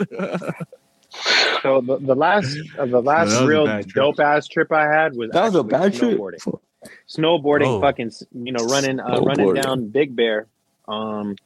[1.62, 3.94] So the, the last uh, the last that was a real bad trip.
[3.94, 6.54] dope ass trip I had was That was a actually bad trip.
[6.82, 6.90] Snowboarding.
[7.08, 7.80] Snowboarding, Oh.
[7.80, 10.46] fucking, you know, running uh, running down Big Bear.
[10.88, 11.36] Um,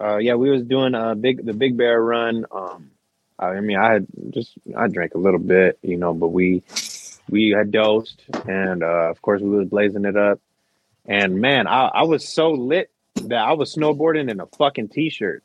[0.00, 2.46] uh, yeah, we was doing uh big the Big Bear run.
[2.52, 2.90] Um,
[3.38, 6.62] I mean, I had just I drank a little bit, you know, but we
[7.28, 10.40] we had dosed, and uh, of course we was blazing it up.
[11.06, 12.90] And man, I, I was so lit
[13.22, 15.42] that I was snowboarding in a fucking t-shirt.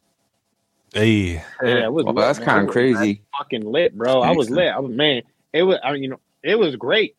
[0.93, 1.41] Hey.
[1.63, 2.05] Yeah, it was.
[2.05, 3.21] Well, lit, that's kind of crazy.
[3.37, 4.21] Fucking lit, bro.
[4.21, 4.65] I was Excellent.
[4.65, 4.73] lit.
[4.73, 5.21] I was man.
[5.53, 5.79] It was.
[5.83, 7.15] I mean, you know, it was great.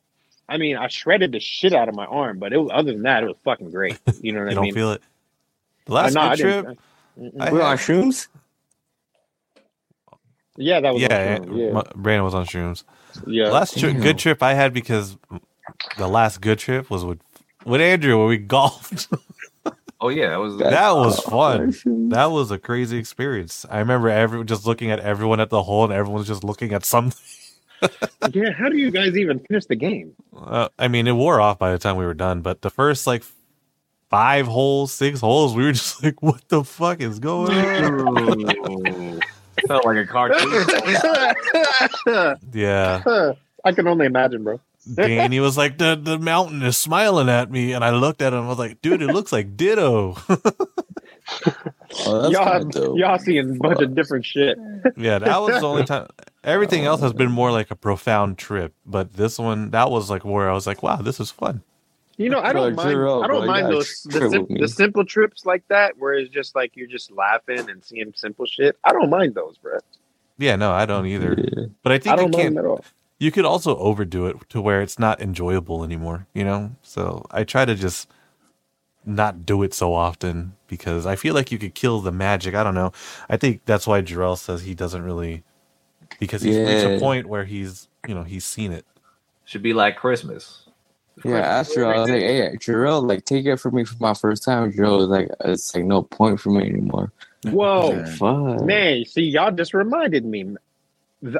[0.48, 3.02] I mean, I shredded the shit out of my arm, but it was, other than
[3.02, 3.98] that, it was fucking great.
[4.20, 5.02] You know what You I don't feel it.
[5.86, 6.78] The Uh, last no, I good didn't- trip,
[7.18, 7.40] Mm-mm.
[7.40, 8.28] I We're on shrooms.
[10.56, 11.56] yeah, that was yeah, awesome.
[11.56, 12.84] yeah, my- Brandon was on shrooms.
[13.26, 13.46] yeah.
[13.46, 15.16] The last tri- good trip I had because
[15.98, 17.20] the last good trip was with
[17.64, 19.08] with Andrew where we golfed.
[20.00, 20.58] Oh yeah, that was.
[20.58, 21.72] that was fun.
[21.72, 22.10] shrooms.
[22.10, 23.64] That was a crazy experience.
[23.70, 26.84] I remember everyone just looking at everyone at the hole, and everyone's just looking at
[26.84, 27.18] something.
[28.32, 28.52] Yeah.
[28.52, 30.14] How do you guys even finish the game?
[30.36, 33.06] Uh, I mean, it wore off by the time we were done, but the first
[33.06, 33.22] like
[34.10, 39.20] five holes, six holes, we were just like, "What the fuck is going on?"
[39.66, 40.50] felt like a cartoon.
[42.52, 43.32] yeah,
[43.64, 44.60] I can only imagine, bro.
[44.94, 48.44] Danny was like, "the The mountain is smiling at me," and I looked at him.
[48.44, 50.16] I was like, "Dude, it looks like Ditto."
[52.06, 52.98] Oh, y'all, kind of dope.
[52.98, 54.58] y'all seeing a bunch of different shit.
[54.96, 56.08] yeah, that was the only time.
[56.44, 60.24] Everything else has been more like a profound trip, but this one, that was like
[60.24, 61.62] where I was like, "Wow, this is fun."
[62.16, 62.94] You know, I don't Bro, mind.
[62.94, 66.54] Jiro, I don't mind those the, sim- the simple trips like that, where it's just
[66.54, 68.76] like you're just laughing and seeing simple shit.
[68.84, 69.78] I don't mind those, bro.
[70.38, 71.34] Yeah, no, I don't either.
[71.38, 71.66] Yeah.
[71.82, 72.54] But I I think you don't mind can't.
[72.56, 72.84] them at all.
[73.18, 76.72] you could also overdo it to where it's not enjoyable anymore, you know?
[76.82, 78.08] So I try to just
[79.06, 82.54] not do it so often because I feel like you could kill the magic.
[82.54, 82.92] I don't know.
[83.28, 85.44] I think that's why Jarrell says he doesn't really
[86.18, 88.84] because he's reached a point where he's you know, he's seen it.
[89.44, 90.64] Should be like Christmas.
[91.24, 94.44] Yeah, after I was like, "Hey, Jarrell, like take it from me for my first
[94.44, 97.10] time." Jarrell was like, uh, "It's like no point for me anymore."
[97.44, 98.04] Whoa, Yeah.
[98.16, 98.64] Fuck.
[98.64, 99.04] man!
[99.06, 100.56] See, y'all just reminded me.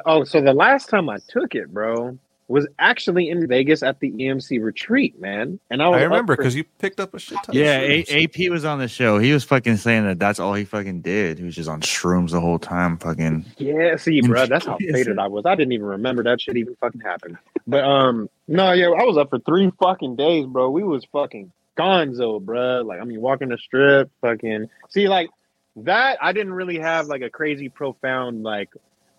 [0.05, 2.17] Oh, so the last time I took it, bro,
[2.49, 5.59] was actually in Vegas at the EMC retreat, man.
[5.69, 7.53] And I, was I up remember for- because you picked up a shit ton.
[7.53, 9.19] Yeah, of A- AP was on the show.
[9.19, 11.39] He was fucking saying that that's all he fucking did.
[11.39, 12.97] He was just on shrooms the whole time.
[12.99, 15.45] Fucking Yeah, see, bro, that's how faded I was.
[15.45, 17.37] I didn't even remember that shit even fucking happened.
[17.67, 20.69] But um, no, yeah, I was up for three fucking days, bro.
[20.69, 22.81] We was fucking gonzo, bro.
[22.81, 24.69] Like, I mean, walking the strip, fucking.
[24.89, 25.29] See, like
[25.75, 28.69] that, I didn't really have like a crazy, profound like.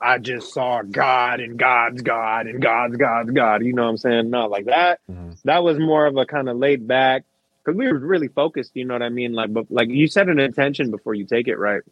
[0.00, 3.64] I just saw God and God's God and God's God's God.
[3.64, 4.30] You know what I'm saying?
[4.30, 5.00] No, like that.
[5.10, 5.40] Mhm.
[5.44, 7.24] That was more of a kind of laid back
[7.64, 8.72] because we were really focused.
[8.74, 9.32] You know what I mean?
[9.32, 11.82] Like, but like you set an intention before you take it, right?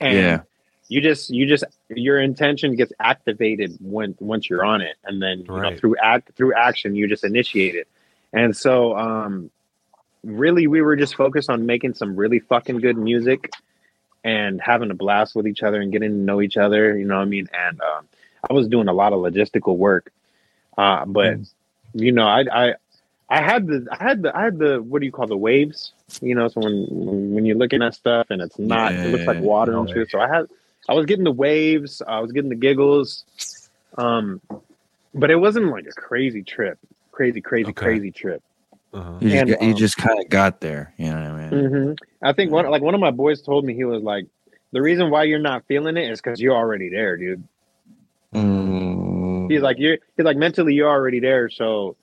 [0.00, 0.40] And Yeah.
[0.88, 5.40] you just you just your intention gets activated when once you're on it and then
[5.40, 7.88] you know through act through action you just initiate it
[8.32, 9.50] and so um
[10.22, 13.50] really we were just focused on making some really fucking good music
[14.26, 17.16] and having a blast with each other and getting to know each other you know
[17.16, 18.08] what i mean and um
[18.50, 20.12] i was doing a lot of logistical work
[20.78, 21.38] uh but
[21.94, 22.74] you know i i
[23.28, 25.92] I had the I had the I had the what do you call the waves?
[26.20, 26.86] You know, so when
[27.34, 29.46] when you're looking at stuff and it's not, it looks like Yeah.
[29.46, 30.10] water and shit.
[30.10, 30.46] So I had
[30.88, 33.24] I was getting the waves, I was getting the giggles,
[33.98, 34.40] um,
[35.12, 36.78] but it wasn't like a crazy trip,
[37.10, 37.84] crazy, crazy, Okay.
[37.84, 38.42] crazy trip.
[38.96, 39.18] Uh-huh.
[39.20, 40.94] You just, And, got- you um, just kind of got there.
[40.96, 41.64] You know what I mean?
[41.70, 41.92] hmm
[42.22, 44.26] I think one like one of my boys told me he was like,
[44.72, 47.42] the reason why you're not feeling it is because you're already there, dude.
[48.34, 49.50] Mm.
[49.50, 51.96] He's like you're he's like mentally you're already there, so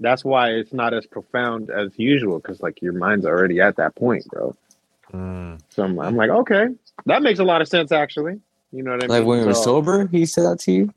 [0.00, 3.94] that's why it's not as profound as usual because like your mind's already at that
[3.94, 4.54] point, bro.
[5.12, 5.60] Mm.
[5.70, 6.66] So I'm, I'm like, okay,
[7.06, 8.40] that makes a lot of sense actually.
[8.72, 9.18] You know what I mean?
[9.18, 10.94] Like when you were So- sober, he said that to you.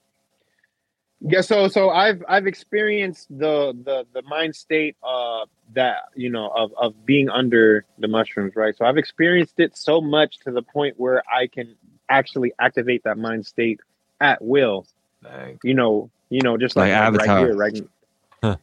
[1.22, 6.48] Yeah, so so I've I've experienced the the the mind state uh that you know
[6.48, 8.76] of of being under the mushrooms, right?
[8.76, 11.76] So I've experienced it so much to the point where I can
[12.08, 13.82] actually activate that mind state
[14.22, 14.88] at will.
[15.22, 15.60] Dang.
[15.64, 17.36] You know, you know, just like, Like like Avatar.
[17.36, 17.88] right here, right.
[18.44, 18.56] Huh.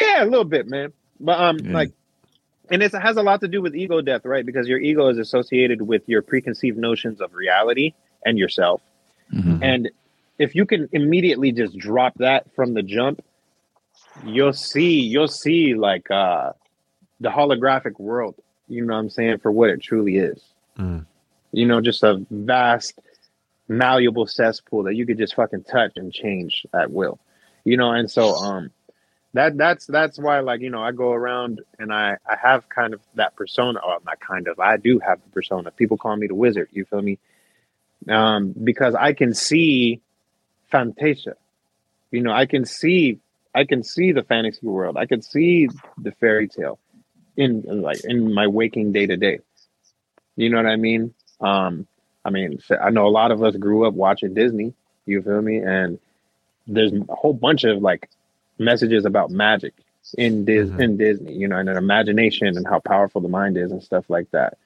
[0.00, 0.92] Yeah, a little bit, man.
[1.20, 1.72] But um, Yeah.
[1.72, 1.92] like,
[2.70, 4.44] and it's, it has a lot to do with ego death, right?
[4.44, 7.92] Because your ego is associated with your preconceived notions of reality
[8.26, 8.82] and yourself.
[9.32, 9.60] Mhm.
[9.62, 9.90] And
[10.38, 13.24] if you can immediately just drop that from the jump,
[14.24, 16.52] you'll see you'll see like uh
[17.20, 18.34] the holographic world,
[18.68, 20.42] you know what I'm saying, for what it truly is.
[20.78, 21.06] Mm.
[21.52, 22.98] You know, just a vast
[23.68, 27.18] malleable cesspool that you could just fucking touch and change at will.
[27.64, 28.70] You know, and so um
[29.32, 32.94] that that's that's why like, you know, I go around and I I have kind
[32.94, 35.70] of that persona or not kind of, I do have the persona.
[35.70, 37.18] People call me the wizard, you feel me?
[38.08, 40.02] Um because I can see
[40.70, 41.34] Fantasia.
[42.10, 43.20] You know, I can see
[43.54, 44.96] I can see the fantasy world.
[44.96, 45.68] I can see
[45.98, 46.78] the fairy tale
[47.36, 49.40] in, in like in my waking day to day.
[50.36, 51.14] You know what I mean?
[51.40, 51.86] Um
[52.24, 54.74] I mean, I know a lot of us grew up watching Disney,
[55.06, 55.58] you feel me?
[55.58, 55.98] And
[56.66, 58.10] there's a whole bunch of like
[58.58, 59.74] messages about magic
[60.16, 60.80] in Dis- Mhm.
[60.80, 64.08] in Disney, you know, and an imagination and how powerful the mind is and stuff
[64.10, 64.58] like that.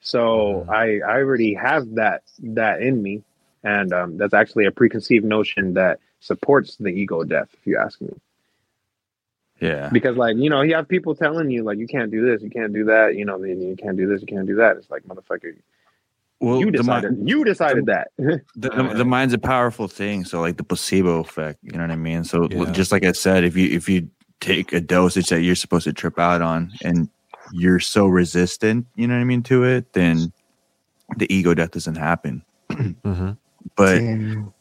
[0.00, 0.68] So Mhm.
[0.68, 3.22] I I already have that that in me,
[3.64, 7.48] and um, that's actually a preconceived notion that supports the ego death.
[7.54, 8.10] If you ask me,
[9.60, 9.88] Yeah.
[9.92, 12.50] because like you know, you have people telling you like you can't do this, you
[12.50, 14.76] can't do that, you know, you can't do this, you can't do that.
[14.76, 15.54] It's like motherfucker,
[16.40, 18.08] Well, you the, decided mi- you decided that.
[18.18, 20.24] the, the, the mind's a powerful thing.
[20.24, 22.24] So like the placebo effect, you know what I mean?
[22.24, 22.70] So Yeah.
[22.72, 24.08] just like I said, if you if you
[24.40, 27.08] take a dosage that you're supposed to trip out on and
[27.52, 30.32] you're so resistant, you know what I mean, to it, then
[31.16, 32.42] the ego death doesn't happen.
[32.70, 33.36] Mhm.
[33.76, 34.52] But Damn.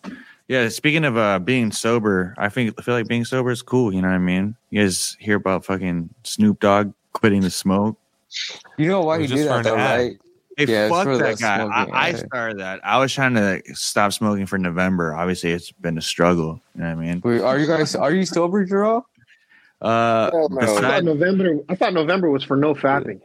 [0.47, 3.93] yeah, speaking of uh being sober, I think I feel like being sober is cool,
[3.93, 4.55] you know what I mean?
[4.69, 7.97] You guys hear about fucking Snoop Dogg quitting the smoke?
[8.77, 10.17] You know why It he was just did that though, right?
[10.57, 11.57] Hey, Yeah, fuck that guy.
[11.57, 12.81] smoking, I, I started that.
[12.83, 15.15] I was trying to stop smoking for November.
[15.15, 16.61] Obviously, it's been a struggle.
[16.75, 17.21] You know what I mean?
[17.23, 19.03] Wait, are you guys are you sober, Jerome?
[19.81, 20.29] Uh,
[20.59, 21.59] I thought November.
[21.67, 23.19] I thought November was for no fapping.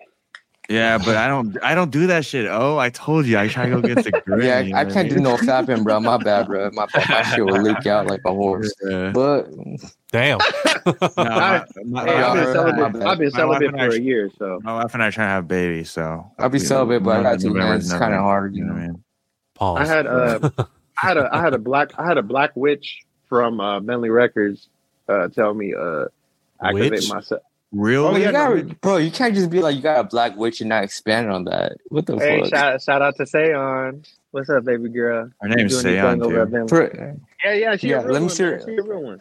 [0.69, 1.57] Yeah, but I don't.
[1.63, 2.47] I don't do that shit.
[2.47, 3.39] Oh, I told you.
[3.39, 4.41] I try to go get the grin.
[4.47, 6.01] Yeah, you know I can't do no fapping, bro.
[6.01, 6.71] My bad, bro.
[6.73, 7.09] My bad.
[7.09, 8.73] My shit will leak out like a horse.
[8.83, 9.11] Yeah.
[9.13, 9.49] But
[10.13, 10.39] Damn.
[10.87, 13.03] No, my, my, Hey, I've been my celibate.
[13.03, 15.27] I've been celibate for I a sh- year, so my wife and I are trying
[15.27, 15.91] to have babies.
[15.91, 17.55] So I'll be you know, celibate, but I got to, man.
[17.57, 18.95] November's It's kind of hard, You you know what I
[19.55, 19.81] Pause.
[19.81, 20.51] I had uh,
[21.03, 24.11] I had a I had a black I had a black witch from uh, Bentley
[24.11, 24.69] Records
[25.09, 26.05] uh, tell me uh,
[26.63, 27.09] activate Witch?
[27.09, 27.43] myself.
[27.77, 28.07] Real?
[28.07, 30.35] Oh, Bro, yeah, you gotta, bro, you can't just be like you got a black
[30.37, 31.73] witch and not expand on that.
[31.89, 32.51] What the Hey, fuck?
[32.51, 34.07] shout shout out to Sayon.
[34.31, 35.31] What's up, baby girl?
[35.41, 36.23] Her name's You Sayon, anything
[36.61, 37.21] over too.
[37.45, 39.21] Yeah, yeah, she Yeah, a real let me see her- She a real one.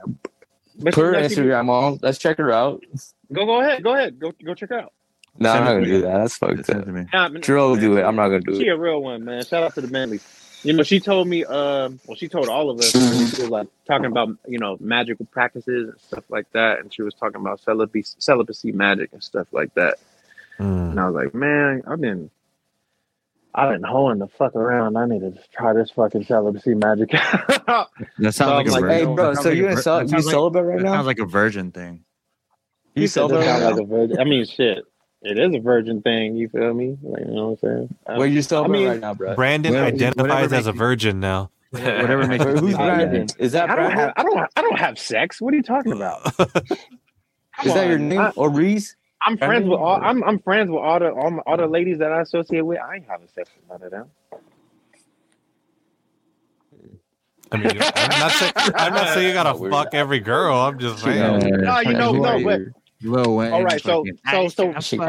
[0.80, 2.00] But she, per no, she- Instagram, mom.
[2.02, 2.84] Let's check her out.
[3.34, 4.94] go go ahead, go ahead, go go check her out.
[5.38, 6.18] No, Send I'm not gonna do that.
[6.20, 6.86] That's fucked up.
[6.86, 7.06] to me.
[7.12, 8.04] Nah, Drill will do it.
[8.04, 8.72] I'm not gonna do She it.
[8.72, 9.44] a real one, man.
[9.44, 10.20] Shout out to the Bentley.
[10.66, 11.46] You know, she told me.
[11.46, 12.92] Um, well, she told all of us.
[12.92, 12.98] she
[13.44, 17.14] was like talking about you know magical practices and stuff like that, and she was
[17.14, 19.96] talking about celibacy, celibacy magic and stuff like that.
[20.60, 20.92] Mm.
[20.92, 22.30] And I was like, man, I've been,
[23.54, 24.98] I've been hoeing the fuck around.
[24.98, 27.12] I need to try this fucking celibacy magic.
[28.20, 29.08] That sounds So like a like, virgin.
[29.10, 29.34] Hey, bro.
[29.36, 30.94] So like you a in vir- cel- you sounds like- celibate right That now?
[30.94, 32.04] sounds like a virgin thing.
[32.96, 33.84] You He celibate that right sounds now?
[33.84, 34.20] like a virgin.
[34.20, 34.84] I mean, shit.
[35.28, 36.36] It is a virgin thing.
[36.36, 36.98] You feel me?
[37.02, 38.18] Like, you know what I'm saying?
[38.18, 39.36] Where you celibate I mean- right now, bro?
[39.36, 41.50] Brandon Whatever- identifies as a makes you- virgin now.
[41.72, 43.10] Whatever makes Wait, you who's feel Brandon?
[43.10, 43.36] Brandon?
[43.40, 43.98] Is that I don't Brandon?
[44.00, 44.14] have.
[44.16, 44.50] I don't.
[44.56, 45.42] I don't have sex.
[45.42, 46.24] What are you talking about?
[46.38, 46.48] Come
[47.66, 48.20] Is that your name?
[48.20, 48.96] I, Oreez?
[49.26, 49.70] I'm friends Brandon?
[49.72, 50.00] with all.
[50.02, 52.78] I'm I'm friends with all the all, my, all the ladies that I associate with.
[52.80, 54.06] I ain't having sex with none of them.
[57.52, 60.56] I mean, I'm not saying I'm not saying you gotta fuck every girl.
[60.58, 61.40] I'm just saying.
[61.62, 62.74] No, you know, Who no, but you?
[63.06, 63.54] Lil Wayne.
[63.54, 63.82] all right.
[63.82, 64.74] So so so.
[64.80, 65.06] Shit, so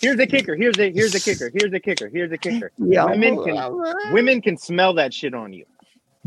[0.00, 0.54] here's the kicker.
[0.56, 1.50] Here's the here's the kicker.
[1.54, 2.08] Here's the kicker.
[2.08, 2.72] Here's the kicker.
[2.78, 5.64] Yeah, Women can women can smell that shit on you.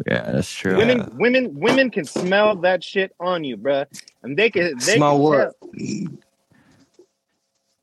[0.08, 0.76] Yeah, that's true.
[0.78, 3.86] Women, women, women can smell that shit on you, bruh.
[4.24, 5.38] and they can they Smell can what?
[5.38, 5.70] tell-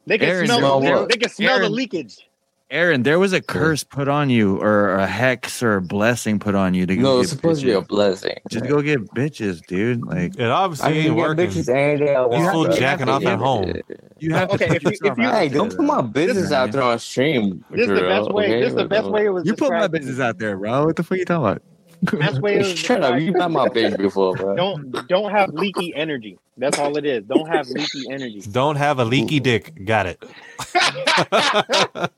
[0.06, 0.58] They can Aaron, smell.
[0.58, 1.08] smell They, what?
[1.08, 2.28] they can smell the leakage.
[2.70, 6.54] Aaron, there was a curse put on you, or a hex, or a blessing put
[6.54, 8.36] on you to go No, get it's supposed to be a blessing.
[8.48, 10.04] Just go get bitches, dude.
[10.06, 11.46] Like It obviously I ain't can working.
[11.48, 12.48] bitches any day I want.
[12.48, 13.72] still jacking off at home.
[14.18, 16.70] you have to Okay, put if you- if you- Hey, don't put my business out
[16.70, 17.64] there on stream.
[17.70, 18.44] This is the best way.
[18.44, 18.60] okay?
[18.60, 19.44] This is the best way it was.
[19.46, 20.06] You put my described to me.
[20.06, 20.86] business out there, bro.
[20.86, 21.62] What the fuck are you talking about?
[22.02, 23.20] Best way it was Shut up!
[23.20, 24.56] You to met my bitch before, bro.
[24.56, 26.38] Don't don't have leaky energy.
[26.56, 27.24] That's all it is.
[27.24, 28.40] Don't have leaky energy.
[28.50, 29.84] Don't have a leaky dick.
[29.84, 30.22] Got it.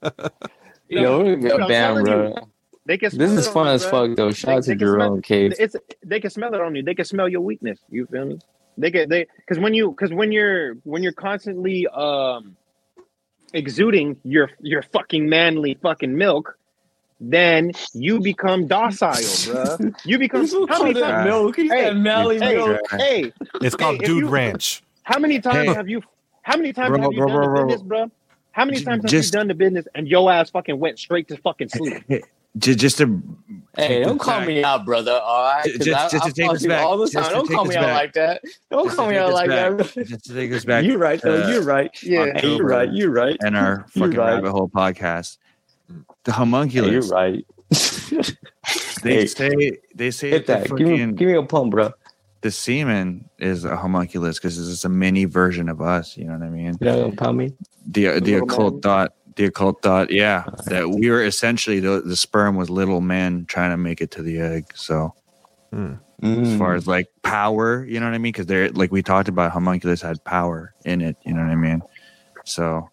[0.89, 2.29] Yo, we're Dude, gonna I'm bam, bro.
[2.29, 2.35] you.
[2.85, 3.17] They can.
[3.17, 4.09] This is fun you, as bro.
[4.09, 4.33] fuck though.
[4.33, 5.55] Shout out They- to they can smell- Jerome Cave.
[5.59, 6.83] It's they can smell it on you.
[6.83, 7.79] They can smell your weakness.
[7.89, 8.39] You feel me?
[8.79, 12.57] They get they because when you because when you're when you're constantly um
[13.55, 16.59] exuding your your fucking manly fucking milk,
[17.31, 19.94] then you become docile, bruh.
[20.05, 21.24] You become how many times?
[21.27, 21.57] milk.
[21.57, 22.81] He Hey, said Mally Hey, milk.
[22.90, 24.82] hey, It's called Hey, if Dude you- Ranch.
[25.05, 25.74] how many times Hey.
[25.74, 26.03] have you?
[26.43, 27.66] How many times Bro, have you bro, done bro, the bro.
[27.66, 28.11] business, bro?
[28.51, 31.28] How many J- times have you done the business and your ass fucking went straight
[31.28, 32.05] to fucking sleep?
[32.59, 33.23] Just, just to
[33.78, 35.12] Hey, don't call back- me out, brother.
[35.12, 36.85] All right, Just- 'Cause just- I, just I to take fuck us back.
[36.85, 37.24] all the Just time.
[37.24, 37.94] to Don't take call us me out back.
[37.94, 38.43] like that.
[38.70, 39.77] Don't just call to me take out like back.
[39.94, 40.07] that.
[40.07, 40.85] Just to take us back.
[40.86, 41.49] You're right though.
[41.49, 42.03] You're right.
[42.03, 42.27] Yeah.
[42.39, 42.93] Hey, you're right.
[42.93, 43.39] You're right.
[43.43, 44.35] and our You're fucking right.
[44.35, 45.39] rabbit hole podcast.
[46.24, 46.93] The Hey, homunculus.
[46.93, 47.47] you're right.
[49.03, 50.69] They Hey, say they say hit that that.
[50.69, 51.90] the Give me, give me a pump, bro.
[52.43, 56.16] the semen is a homunculus because it's just a mini version of us.
[56.16, 56.78] You know what I mean?
[56.81, 57.53] You know, pump me.
[57.86, 58.82] The the little occult man.
[58.82, 59.12] thought.
[59.36, 63.70] The occult thought, yeah, that we were essentially the, the sperm was little men trying
[63.70, 64.66] to make it to the egg.
[64.77, 65.15] So
[65.73, 66.59] as Mm.
[66.59, 68.32] far as like power, you know what I mean?
[68.32, 71.16] Because they're like we talked about, homunculus had power in it.
[71.24, 71.82] You know what I mean?
[72.44, 72.91] So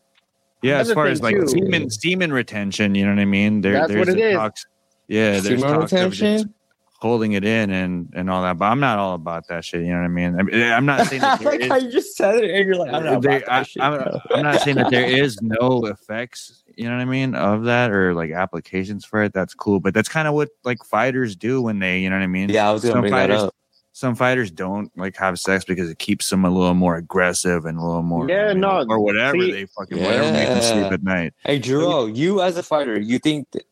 [0.62, 3.62] yeah, as far as like too- semen semen retention, you know what I mean?
[3.62, 4.66] There, That's there's what it the is.
[5.08, 6.54] Yeah, there's Semen talks of just retention.
[7.00, 8.58] holding it in and and all that.
[8.60, 9.82] But I'm not all about that shit.
[9.82, 10.40] You know what I mean?
[10.40, 11.84] I mean I'm not saying that there like how is.
[11.86, 13.82] you just said it, and you're like, I'm not there- I, shit.
[13.82, 14.20] I'm.
[14.32, 16.64] I'm not saying that there is no effects.
[16.76, 19.34] You know what I mean of that or like applications for it.
[19.34, 22.24] That's cool, but that's kind of what like fighters do when they, you know what
[22.24, 22.50] I mean?
[22.50, 23.56] Yeah, I was gonna Some bring that up.
[24.00, 27.78] Some fighters don't like have sex because it keeps them a little more aggressive and
[27.78, 30.62] a little more Yeah, you know, no, or whatever see- they fucking whatever makes them
[30.62, 31.34] sleep at night.
[31.44, 33.64] Hey, Jerome, you as a fighter, you think that,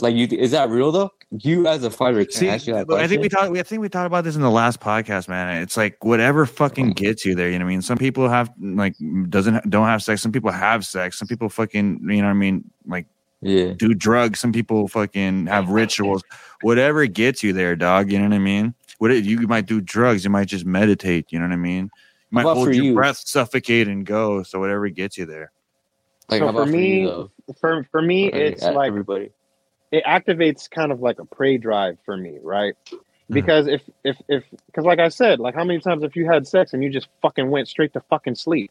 [0.00, 1.10] like you is that real though?
[1.30, 3.48] You as a fighter can See, ask you that I think we question?
[3.48, 3.58] talked.
[3.58, 5.60] I think we talked about this in the last podcast, man.
[5.60, 6.94] It's like whatever fucking oh.
[6.94, 7.50] gets you there.
[7.50, 7.82] You know what I mean?
[7.82, 8.94] Some people have like
[9.28, 10.22] doesn't don't have sex.
[10.22, 11.18] Some people have sex.
[11.18, 12.64] Some people fucking you know what I mean?
[12.86, 13.06] Like
[13.42, 13.72] Yeah.
[13.74, 14.40] do drugs.
[14.40, 16.22] Some people fucking have rituals.
[16.62, 18.10] Whatever gets you there, dog.
[18.10, 18.74] You know what I mean?
[18.98, 20.24] What it- you might do drugs.
[20.24, 21.26] You might just meditate.
[21.32, 21.84] You know what I mean?
[21.84, 21.90] You
[22.30, 22.94] might hold your you?
[22.94, 24.42] breath, suffocate, and go.
[24.42, 25.50] So whatever gets you there.
[26.28, 27.30] Like So for about for me, you though?
[27.60, 29.30] For for me, Like, it's like everybody.
[29.92, 32.74] it activates kind of like a prey drive for me, right?
[32.86, 33.34] Mm-hmm.
[33.34, 36.46] Because if if if because like I said, like how many times have you had
[36.46, 38.70] sex and you just fucking went straight to fucking sleep?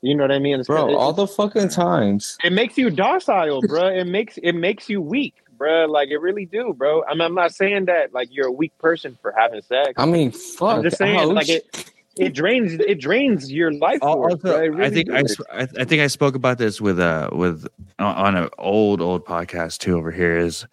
[0.00, 0.60] You know what I mean?
[0.60, 2.36] It's, Bro, it, all the fucking times.
[2.44, 3.88] it makes you docile, bro.
[3.88, 5.86] It makes it makes you weak, bro.
[5.86, 7.02] Like it really do, bro.
[7.04, 9.94] I mean, I'm not saying that like you're a weak person for having sex.
[9.96, 10.76] I mean, fuck.
[10.76, 14.34] I'm just saying, like it, it drains, it drains your life force.
[14.34, 14.62] also, bro.
[14.62, 17.66] It I think I, sp- I I think I spoke about this with uh with
[17.98, 20.64] on an old old podcast too over here is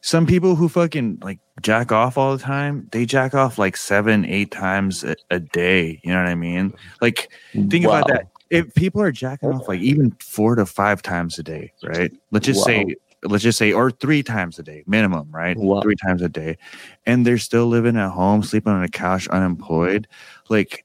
[0.00, 4.24] some people who fucking like jack off all the time they jack off like seven
[4.24, 8.72] eight times a, a day you know what I mean like think about that if
[8.74, 12.12] people are jacking off like even four to five times a day right?
[12.30, 12.94] Let's just say
[13.24, 15.56] let's just say or three times a day minimum right?
[15.56, 15.80] Wow.
[15.80, 16.58] three times a day.
[17.06, 20.06] And they're still living at home sleeping on a couch unemployed.
[20.48, 20.84] Like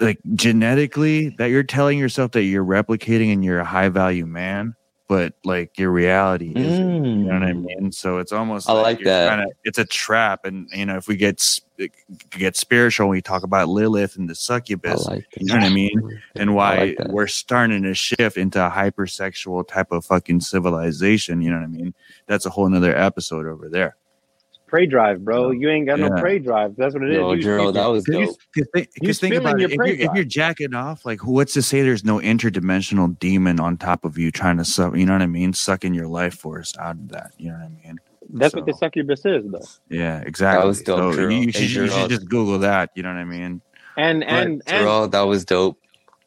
[0.00, 4.74] like genetically that you're telling yourself that you're replicating and you're a high value man
[5.08, 7.64] but like your reality is you know what i Mm.
[7.64, 7.92] mean?
[7.92, 9.30] So it's almost I like you're that.
[9.38, 11.40] kinda- it's a trap and you know if we get
[12.30, 16.20] get spiritual we talk about lilith and the succubus like you know what i mean?
[16.36, 21.50] And why like we're starting to shift into a hypersexual type of fucking civilization you
[21.50, 21.94] know what i mean?
[22.26, 23.96] That's a whole nother episode over there
[24.66, 25.50] prey drive, bro.
[25.50, 26.20] You ain't got no Yeah.
[26.20, 26.74] prey drive.
[26.76, 27.16] That's what it is.
[27.16, 28.66] Yo, You- Gerald, you- that was Because dope.
[28.74, 29.72] think, You 'cause think about your it.
[29.72, 33.76] If you're, if you're jacking off, like what's to say there's no interdimensional demon on
[33.76, 35.52] top of you trying to suck, you know what I mean?
[35.52, 37.32] Sucking your life force out of that.
[37.38, 37.98] You know what I mean?
[38.30, 39.60] That's what the succubus is, though.
[39.88, 40.60] Yeah, exactly.
[40.62, 42.90] That was dope, so you, you should, you should just Google that.
[42.96, 43.60] You know what I mean?
[43.96, 45.78] And But, and and Gerald, that was dope.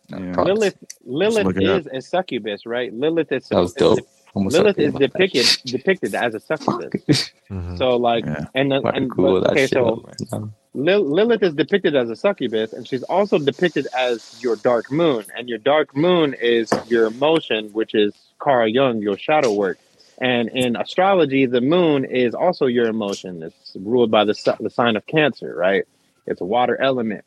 [0.07, 0.41] Yeah.
[0.41, 0.76] Lilith
[1.06, 2.91] Lilith is it is a succubus, right?
[2.91, 3.90] Lilith is That was is dope.
[3.99, 7.31] Almost Lilith is about that depicted depicted as a succubus.
[7.49, 7.80] Mhm.
[7.80, 8.45] So like Yeah.
[8.53, 10.43] and the, and Google but- okay, so up.
[10.76, 15.26] Lil- Lilith is depicted as a succubus, and she's also depicted as your dark moon.
[15.35, 19.80] And your dark moon is your emotion, which is Carl Jung, your shadow work.
[20.22, 23.41] And in astrology, the moon is also your emotion.
[23.41, 25.85] It's ruled by the the sign of Cancer, right?
[26.27, 27.26] It's a water element.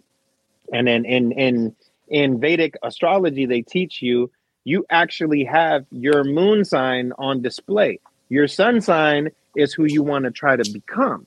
[0.73, 1.75] And then in in
[2.07, 4.31] in Vedic astrology, they teach you
[4.65, 7.99] you actually have your moon sign on display.
[8.29, 11.27] Your sun sign is who you want to try to become,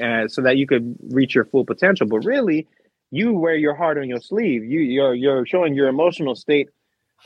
[0.00, 2.06] uh, so that you could reach your full potential.
[2.06, 2.66] But really,
[3.10, 4.64] you wear your heart on your sleeve.
[4.64, 6.68] You you're you're showing your emotional state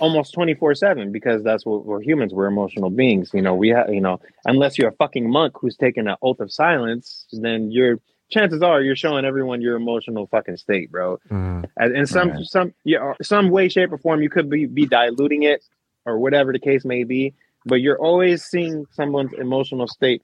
[0.01, 3.89] almost 24 7 because that's what we're humans we're emotional beings you know we have
[3.93, 8.01] you know unless you're a fucking monk who's taking an oath of silence then you're
[8.35, 11.65] chances are you're showing everyone your emotional fucking state bro Mhm.
[11.81, 12.45] and in some Right.
[12.55, 15.61] some yeah some way shape or form you could be, be diluting it
[16.05, 17.23] or whatever the case may be
[17.65, 20.23] but you're always seeing someone's emotional state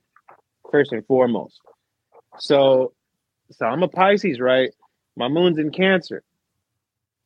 [0.71, 1.59] first and foremost
[2.37, 2.91] so
[3.51, 4.71] so i'm a pisces right
[5.15, 6.21] my moon's in cancer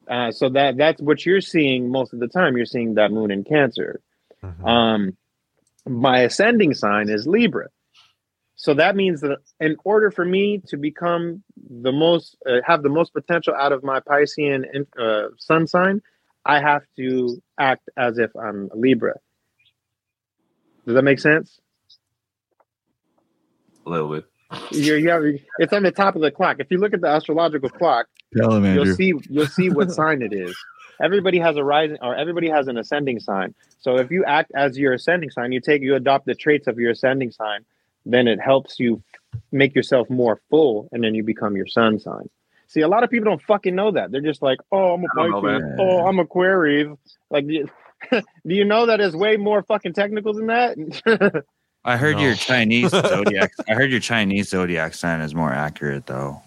[0.07, 2.55] uh, so that that's what you're seeing most of the time.
[2.55, 4.01] You're seeing that moon in Cancer.
[4.43, 4.63] Mhm.
[4.63, 5.17] Um,
[5.87, 7.69] my ascending sign is Libra.
[8.55, 12.89] So that means that in order for me to become the most, uh, have the
[12.89, 16.01] most potential out of my Piscean in- uh, sun sign,
[16.45, 19.15] I have to act as if I'm a Libra.
[20.85, 21.59] Does that make sense?
[23.85, 24.25] A little bit.
[24.71, 25.23] You're, you have,
[25.59, 26.57] it's on the top of the clock.
[26.59, 30.21] If you look at the astrological clock, Tell him, you'll see you'll see what sign
[30.21, 30.55] it is.
[31.01, 33.53] Everybody has a rising or everybody has an ascending sign.
[33.79, 36.79] So if you act as your ascending sign, you take you adopt the traits of
[36.79, 37.65] your ascending sign,
[38.05, 39.01] then it helps you
[39.51, 42.29] make yourself more full, and then you become your sun sign.
[42.67, 44.11] See, a lot of people don't fucking know that.
[44.11, 45.75] They're just like, "Oh, I'm a I don't Pisces.
[45.79, 46.97] Oh, I'm a Aquarius."
[47.29, 47.47] Like,
[48.11, 51.43] do you, know that is way more fucking technical than that?
[51.85, 52.23] I heard No.
[52.23, 53.51] your Chinese zodiac.
[53.69, 56.41] I heard your Chinese zodiac sign is more accurate though.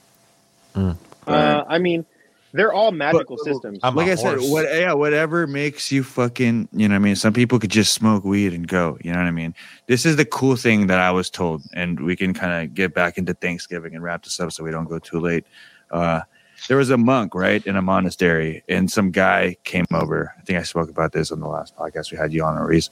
[0.75, 0.97] Mm.
[1.27, 2.05] uh, I mean,
[2.53, 3.79] they're all magical systems.
[3.83, 7.01] I'm like a I said, what yeah, whatever makes you fucking, you know what I
[7.01, 7.17] mean?
[7.17, 9.55] Some people could just smoke weed and go, you know what I mean?
[9.87, 12.95] This is the cool thing that I was told, and we can kind of get
[12.95, 15.47] back into Thanksgiving and wrap this up so we don't go too late.
[15.91, 16.21] Uh
[16.67, 20.35] there was a monk, right, in a monastery, and some guy came over.
[20.37, 22.91] I think I spoke about this on the last podcast we had you on, Reese.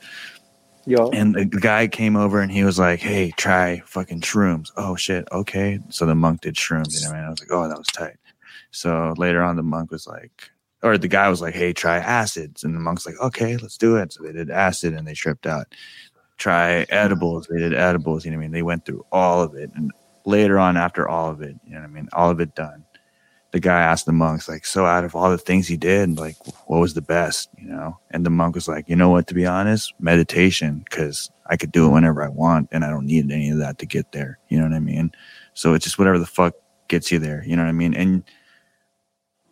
[0.89, 4.71] Yo, And the guy came over and he was like, Hey, try fucking shrooms.
[4.77, 5.81] Oh shit, okay.
[5.89, 8.17] So the monk did shrooms, you know what I was like, Oh, that was tight.
[8.77, 10.51] So later on the monk was like
[10.83, 12.63] or the guy was like, Hey, try acids.
[12.63, 14.13] And the monk's like, Okay, let's do it.
[14.13, 15.75] So they did acid and they tripped out.
[16.37, 17.47] Try edibles.
[17.51, 18.53] They did edibles, you know what I mean?
[18.53, 19.71] They went through all of it.
[19.75, 19.91] And
[20.27, 22.85] later on, after all of it, you know what I mean, all of it done.
[23.53, 26.37] The guy asked the monks, like, so out of all the things he did, like,
[26.67, 27.99] what was the best, you know?
[28.11, 31.73] And the monk was like, you know what, to be honest, meditation, because I could
[31.73, 34.39] do it whenever I want and I don't need any of that to get there.
[34.49, 35.13] You know what I mean?
[35.55, 36.55] So it's just whatever the fuck
[36.89, 37.43] gets you there.
[37.47, 37.95] You know what I mean?
[37.95, 38.23] And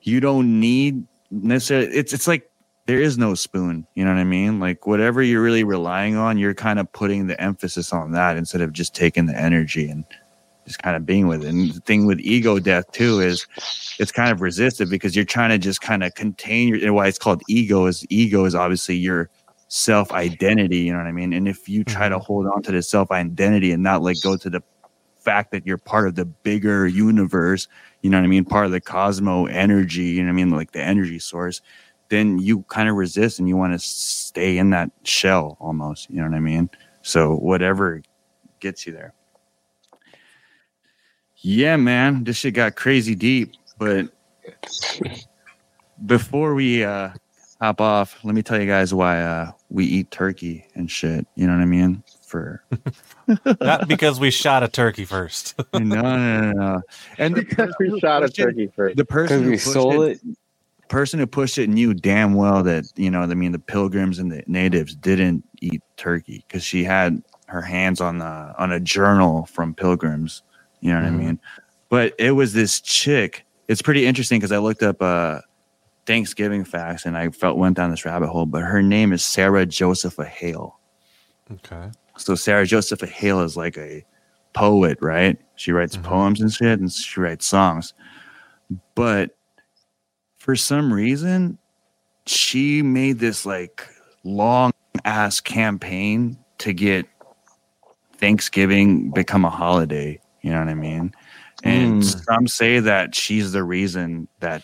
[0.06, 2.50] you don't need necessarily, it's, it's like,
[2.86, 3.86] there is no spoon.
[3.94, 4.60] You know what I mean?
[4.60, 8.60] Like whatever you're really relying on, you're kind of putting the emphasis on that instead
[8.60, 10.04] of just taking the energy and
[10.66, 11.48] just kind of being with it.
[11.48, 13.46] And the thing with ego death too is
[13.98, 17.06] it's kind of resistive because you're trying to just kind of contain your and why
[17.06, 19.30] it's called ego is ego is obviously your
[19.68, 21.32] self identity, you know what I mean?
[21.32, 22.24] And if you try to mm-hmm.
[22.24, 24.62] hold on to the self identity and not like go to the
[25.24, 27.66] fact that you're part of the bigger universe,
[28.02, 30.50] you know what I mean, part of the cosmo energy, you know what I mean,
[30.50, 31.62] like the energy source,
[32.10, 36.16] then you kind of resist and you want to stay in that shell almost, you
[36.16, 36.68] know what I mean?
[37.02, 38.02] So whatever
[38.60, 39.14] gets you there.
[41.38, 44.06] Yeah, man, this shit got crazy deep, but
[46.06, 47.10] before we uh
[47.60, 51.46] hop off, let me tell you guys why uh we eat turkey and shit, you
[51.46, 52.02] know what I mean?
[52.34, 52.64] For
[53.60, 55.54] Not because we shot a turkey first.
[55.72, 56.82] no, no, no, no.
[57.16, 58.96] And the because we shot a pushed it- turkey first.
[58.96, 60.20] the person who we pushed stole it,
[60.88, 64.32] person who pushed it knew damn well that you know, I mean, the pilgrims and
[64.32, 69.46] the natives didn't eat turkey because she had her hands on the on a journal
[69.46, 70.42] from pilgrims.
[70.80, 71.14] You know what Mhm.
[71.14, 71.40] I mean?
[71.88, 73.46] But it was this chick.
[73.68, 75.38] It's pretty interesting because I looked up uh
[76.04, 78.44] Thanksgiving facts and I felt went down this rabbit hole.
[78.46, 80.80] But her name is Sarah Josepha Hale.
[81.52, 81.90] okay.
[82.16, 84.04] So Sarah Josepha Hale is like a
[84.52, 85.36] poet, right?
[85.56, 86.02] She writes Mhm.
[86.04, 87.94] poems and shit, and she writes songs.
[88.94, 89.36] But
[90.38, 91.58] for some reason,
[92.26, 93.86] she made this like
[94.22, 94.72] long
[95.04, 97.06] ass campaign to get
[98.18, 100.20] Thanksgiving become a holiday.
[100.42, 101.12] You know what I mean?
[101.62, 102.24] And Mm.
[102.24, 104.62] some say that she's the reason that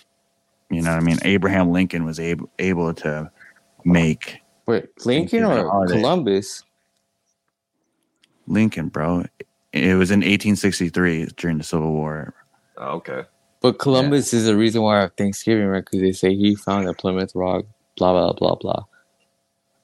[0.71, 1.19] you know what I mean.
[1.23, 3.31] Abraham Lincoln was able able to
[3.85, 5.87] make Wait, Lincoln or.
[5.89, 6.63] Columbus?
[8.51, 9.25] Lincoln, bro.
[9.73, 12.35] It was in 1863 during the Civil War.
[12.77, 13.23] Oh, okay.
[13.61, 15.85] But Columbus is the reason why I have Thanksgiving, right?
[15.85, 17.67] Because they say he found the Plymouth Rock,
[17.97, 18.85] blah blah blah blah.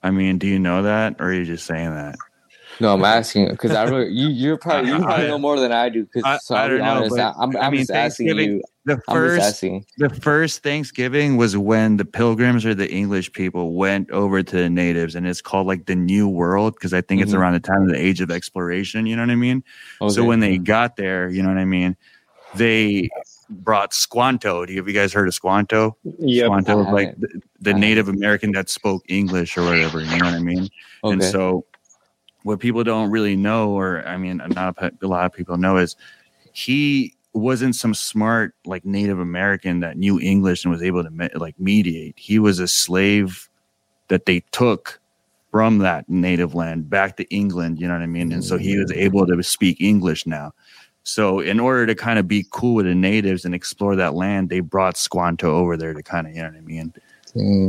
[0.03, 2.17] I mean, do you know that, or are you just saying that?
[2.79, 5.73] No, I'm asking because I really, you you're probably you probably I- know more than
[5.73, 6.01] I do.
[6.03, 8.27] I- Because so I I'll don't know, honest, but, I, I'm I mean, just asking
[8.29, 8.63] you.
[8.85, 9.85] The I'm just first asking.
[9.99, 14.71] the first Thanksgiving was when the pilgrims or the English people went over to the
[14.71, 17.39] natives, and it's called like the New World because I think it's Mhm.
[17.39, 19.07] around the time of the Age of Exploration.
[19.07, 19.65] You know what I mean?
[20.09, 21.97] So when they got there, you know what I mean,
[22.55, 23.09] they
[23.51, 24.67] brought Squanto.
[24.67, 25.97] Do you, have you guys heard of Squanto?
[26.19, 26.47] Yep.
[26.47, 30.01] Squanto was like the, the Native American that spoke English or whatever.
[30.01, 30.69] You know what I mean?
[31.03, 31.65] And so,
[32.47, 35.79] what people don't really know, or I mean, not a, a lot of people know,
[35.79, 35.97] is
[36.53, 41.29] he wasn't some smart like Native American that knew English and was able to me-
[41.35, 42.15] like mediate.
[42.17, 43.51] He was a slave
[44.09, 45.01] that they took
[45.51, 47.81] from that native land back to England.
[47.81, 48.31] You know what I mean?
[48.31, 49.01] And so he was mm-hmm.
[49.01, 50.53] able to speak English now.
[51.03, 54.51] So in order to kind of be cool with the natives and explore that land,
[54.51, 56.95] they brought Squanto over there to kind of, you know what I mean?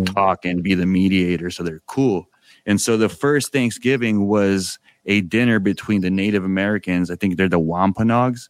[0.06, 2.30] Talk and be the mediator so they're cool
[2.68, 4.78] and so the first thanksgiving was
[5.08, 7.10] a dinner between the native americans.
[7.10, 8.50] I think they're the wampanoags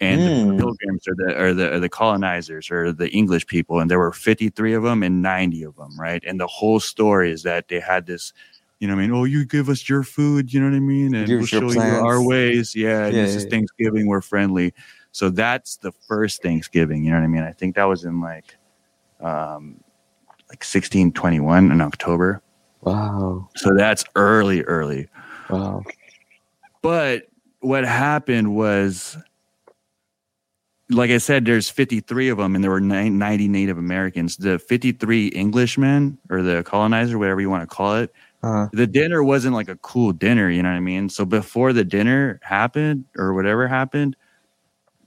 [0.00, 0.46] and Mm.
[0.50, 3.80] the pilgrims or the or the or the colonizers or the english people.
[3.80, 6.22] And there were 53 of them and 90 of them right?
[6.26, 8.32] And the whole story is that they had this
[8.78, 9.16] you know what i mean?
[9.16, 11.14] Oh you give us your food you know what i mean?
[11.14, 12.74] And Give we'll show you our ways.
[12.76, 13.50] Yeah, Yeah, this is yeah.
[13.50, 14.74] thanksgiving we're friendly.
[15.12, 17.42] So that's the first thanksgiving you know what i mean?
[17.42, 18.54] I think that was in like
[19.20, 19.80] um
[20.50, 22.42] like 1621 in October.
[22.86, 23.48] Wow.
[23.56, 25.08] So that's early, early.
[25.50, 25.82] Wow.
[26.82, 27.28] But
[27.60, 29.16] what happened was,
[30.88, 34.36] like I said, there's 53 of them, and there were 90 Native Americans.
[34.36, 39.24] The 53 Englishmen or the colonizer, whatever you want to call it, Uh, the dinner
[39.24, 40.48] wasn't like a cool dinner.
[40.48, 41.08] You know what I mean?
[41.08, 44.14] So before the dinner happened or whatever happened,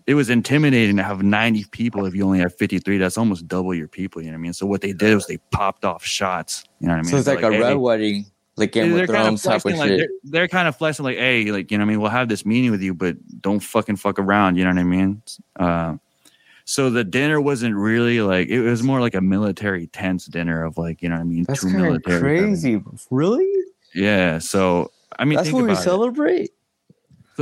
[0.10, 2.98] it was intimidating to have 90 people if you only have 53.
[2.98, 4.23] That's almost double your people.
[4.23, 4.53] You know what I mean?
[4.53, 6.64] So what they did was they popped off shots.
[6.80, 7.11] You know what I mean?
[7.11, 8.26] so it's They're like, a "Hey," red wedding,
[8.57, 9.99] like Game they're of kind Thrones type of like, shit.
[9.99, 12.27] they're, they're kind of flexing like, hey, like you know, what I mean, we'll have
[12.27, 14.56] this meeting with you, but don't fucking fuck around.
[14.56, 15.22] You know what I mean?
[15.60, 15.98] Uh,
[16.65, 20.80] so the dinner wasn't really like it was more like a military tense dinner of
[20.80, 22.19] like you know what I mean, That's two military.
[22.40, 22.81] crazy.
[23.11, 23.48] Really?
[23.94, 24.40] Yeah.
[24.40, 26.52] So I mean, That's think what we celebrate it.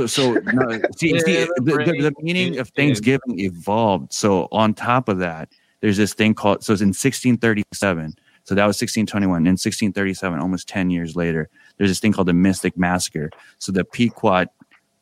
[0.06, 0.44] Celebrate.
[0.44, 4.12] So, so no, see, Yeah, see, the the, the, meaning of is- Thanksgiving evolved.
[4.12, 5.48] So on top of that,
[5.80, 6.62] there's this thing called.
[6.64, 8.14] So it's in 1637.
[8.44, 9.46] So that was 1621.
[9.46, 13.30] In 1637, almost 10 years later, there's this thing called the Mystic Massacre.
[13.58, 14.46] So the Pequot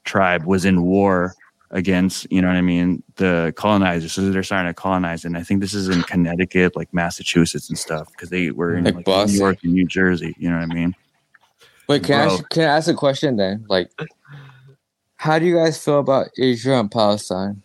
[0.05, 1.35] tribe was in war
[1.71, 4.13] against, you know what I mean, the colonizers.
[4.13, 7.79] So they're starting to colonize, and I think this is in Connecticut, like Massachusetts and
[7.79, 10.35] stuff, because they were in Like like, New York and New Jersey.
[10.39, 10.95] You know what I mean?
[11.89, 13.65] Wait, can I ask, can I ask a question then?
[13.69, 13.91] Like,
[15.27, 17.63] how do you guys feel about Israel and Palestine?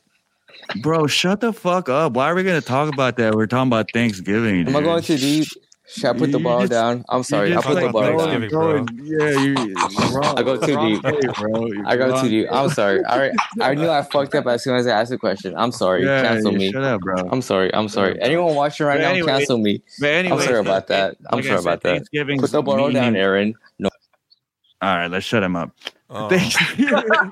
[0.82, 2.14] Bro, shut the fuck up.
[2.14, 3.36] Why are we gonna talk about that?
[3.36, 4.68] We're talking about Thanksgiving.
[4.68, 4.84] Am I dude.
[4.84, 5.48] going too deep?
[5.88, 7.04] Should I put the You ball just- down?
[7.10, 7.56] I'm sorry.
[7.56, 8.48] I put the like ball down.
[8.48, 8.86] Bro.
[9.04, 9.54] Yeah, you.
[10.14, 11.04] Wrong, I go too deep.
[11.04, 11.66] way, bro.
[11.68, 12.48] You're I go wrong too deep.
[12.50, 13.04] I'm sorry.
[13.04, 13.34] All right.
[13.60, 15.54] I knew I fucked up as soon as I asked the question.
[15.58, 16.06] I'm sorry.
[16.06, 16.72] Yeah, cancel you me.
[16.72, 17.16] Shut up, bro.
[17.30, 17.74] I'm sorry.
[17.76, 18.18] I'm sorry.
[18.22, 19.84] Anyone watching right But now, anyway, cancel me.
[20.00, 21.18] But anyway, I'm sorry about that.
[21.30, 21.94] I'm like sorry said, about that.
[21.96, 23.54] Thanksgiving's Put the ball down, Aaron.
[23.78, 23.90] No.
[24.82, 25.72] All right, let's shut him up.
[26.10, 26.30] Oh.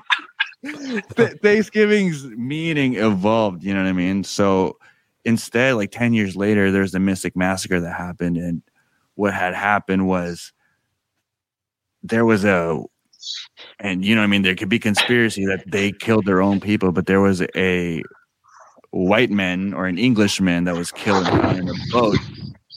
[0.62, 3.64] Th- Thanksgiving's meaning evolved.
[3.64, 4.24] You know what I mean?
[4.24, 4.76] So
[5.24, 8.62] instead, like ten years later, there's the Mystic Massacre that happened, and
[9.14, 10.52] what had happened was
[12.02, 12.82] there was a,
[13.78, 16.60] and you know, what I mean, there could be conspiracy that they killed their own
[16.60, 18.02] people, but there was a
[18.90, 22.18] white man or an Englishman that was killed in a boat.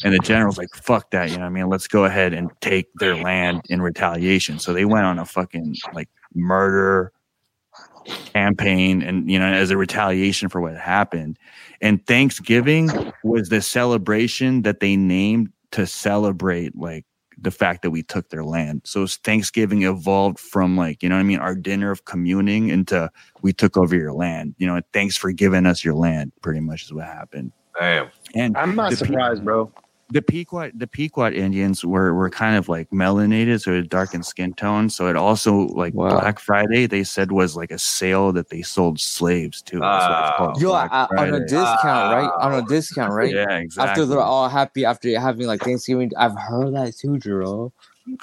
[0.04, 1.70] And the general's like, fuck that, you know what I mean?
[1.70, 4.60] Let's go ahead and take their land in retaliation.
[4.60, 7.14] So they went on a fucking like murder
[8.06, 11.38] campaign and you know as a retaliation for what happened.
[11.82, 12.90] And thanksgiving
[13.24, 17.06] was the celebration that they named to celebrate like
[17.38, 18.82] the fact that we took their land.
[18.86, 21.40] So thanksgiving evolved from like you know what i mean?
[21.40, 23.10] Our dinner of communing into
[23.42, 24.56] we took over your land.
[24.58, 27.52] You know thanks for giving us your land pretty much is what happened.
[27.80, 28.10] Damn.
[28.36, 29.72] and I'm not the pe- surprised, bro.
[30.10, 34.54] The Pequot the Pequot Indians were were kind of like melanated, so a darkened skin
[34.54, 34.90] tone.
[34.90, 36.10] So it also like Wow.
[36.20, 39.80] Black Friday they said was like a sale that they sold slaves to.
[39.80, 41.40] That's why it's Yo, I, on a Friday.
[41.48, 42.32] discount, right?
[42.42, 43.34] On a discount, right?
[43.34, 43.90] Yeah, exactly.
[43.92, 46.12] After they're all happy after having like Thanksgiving.
[46.18, 47.72] I've heard that too, Jerome.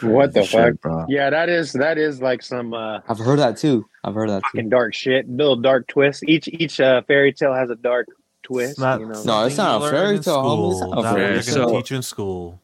[0.03, 0.81] What the Shit, fuck?
[0.83, 1.07] bro.
[1.09, 3.87] Yeah, that is that is like some uh I've heard that too.
[4.05, 4.63] I've heard that too.
[4.69, 5.29] dark shit.
[5.29, 6.23] Little dark twist.
[6.29, 8.07] Each each uh, fairy tale has a dark
[8.51, 8.71] twist.
[8.73, 9.23] It's not, you know.
[9.25, 10.73] No, it's not a something you fairy learn tale, homie.
[10.73, 11.67] It's not a not fairy what they're tale.
[11.67, 12.61] gonna teach in school.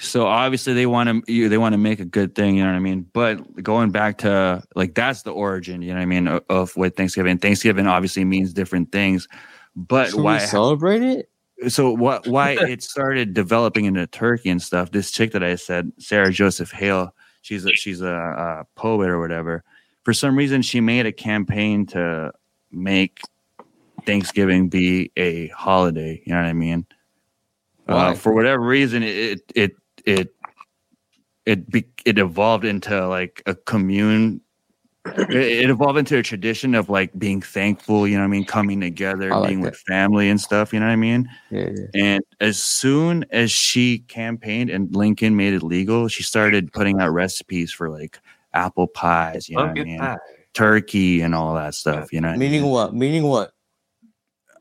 [0.00, 2.76] So obviously they want to they want to make a good thing, you know what
[2.76, 3.06] I mean?
[3.12, 6.76] But going back to like that's the origin, you know what I mean, of, of
[6.76, 7.38] what Thanksgiving.
[7.38, 9.26] Thanksgiving obviously means different things,
[9.74, 11.30] but Should why we celebrate it?
[11.66, 15.90] so what why it started developing into turkey and stuff this chick that i said
[15.98, 17.12] sarah joseph hale
[17.48, 19.64] she's a, she's a, a poet or whatever.
[20.04, 22.32] For some reason, she made a campaign to
[22.70, 23.20] make
[24.08, 26.22] Thanksgiving be a holiday.
[26.24, 26.86] You know what I mean?
[27.86, 29.72] Uh, for whatever reason, it it
[30.06, 30.34] it
[31.44, 34.40] it be, it evolved into like a commune.
[35.04, 38.08] It, it evolved into a tradition of like being thankful.
[38.08, 38.46] You know what I mean?
[38.46, 39.72] Coming together, like being that.
[39.72, 40.72] with family and stuff.
[40.72, 41.28] You know what I mean?
[41.50, 41.86] Yeah, yeah.
[41.94, 47.10] And as soon as she campaigned and Lincoln made it legal, she started putting out
[47.10, 48.18] recipes for like
[48.54, 49.98] apple pies, you know what I mean?
[49.98, 50.16] pie.
[50.54, 52.28] Turkey and all that stuff, you know.
[52.28, 52.70] what I Meaning mean?
[52.70, 52.94] what?
[52.94, 53.52] Meaning what?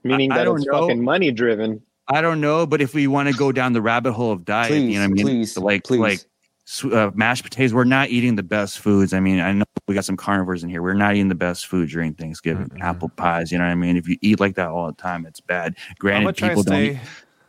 [0.07, 0.81] Meaning I that don't it's know.
[0.87, 1.81] fucking money driven.
[2.09, 4.71] I don't know, but if we want to go down the rabbit hole of diet,
[4.71, 5.25] you know what I mean?
[5.25, 5.99] please, like please.
[5.99, 7.73] like uh, mashed potatoes.
[7.73, 9.13] We're not eating the best foods.
[9.13, 10.81] I mean, I know we got some carnivores in here.
[10.81, 12.69] We're not eating the best food during Thanksgiving.
[12.69, 12.81] Mhm.
[12.81, 13.97] Apple pies, you know what I mean?
[13.97, 15.75] If you eat like that all the time, it's bad.
[15.99, 16.65] Granted, people don't.
[16.65, 16.99] stay.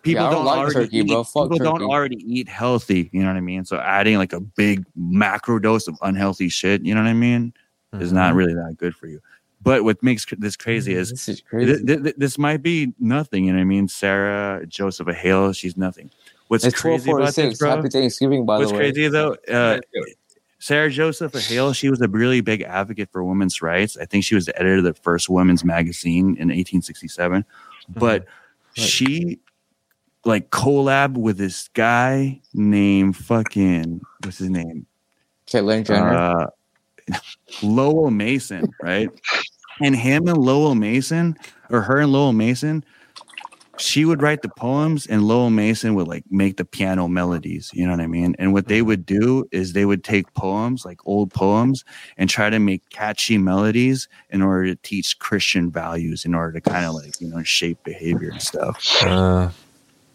[0.02, 1.24] people Yeah, don't don't, like already turkey, eat, bro.
[1.24, 4.38] Fuck people don't already eat healthy you know what i mean so adding like a
[4.40, 7.52] big macro dose of unhealthy shit you know what i mean
[7.94, 8.36] is not Mhm.
[8.36, 9.18] really that good for you
[9.62, 11.84] but what makes this crazy is this is crazy.
[11.84, 15.76] th- th- this might be nothing you know what i mean sarah joseph hale she's
[15.76, 16.10] nothing
[16.48, 18.90] what's It's crazy about this bro Happy Thanksgiving, by what's the way.
[18.92, 19.80] crazy though uh,
[20.60, 23.96] Sarah Joseph Hale, she was a really big advocate for women's rights.
[23.96, 27.44] I think she was the editor of the first women's magazine in 1867.
[27.90, 28.26] But
[28.72, 29.38] she
[30.24, 34.86] like collab with this guy named fucking what's his name?
[35.46, 36.12] Caitlyn Jenner.
[36.12, 36.46] Uh,
[37.62, 39.08] Lowell Mason, right?
[39.80, 41.36] And him and Lowell Mason,
[41.70, 42.84] or her and Lowell Mason,
[43.80, 47.70] she would write the poems and Lowell Mason would like make the piano melodies.
[47.72, 48.34] You know what I mean?
[48.38, 51.84] And what they would do is they would take poems, like old poems,
[52.16, 56.70] and try to make catchy melodies in order to teach Christian values, in order to
[56.70, 58.84] kind of like, you know, shape behavior and stuff.
[59.02, 59.50] Uh,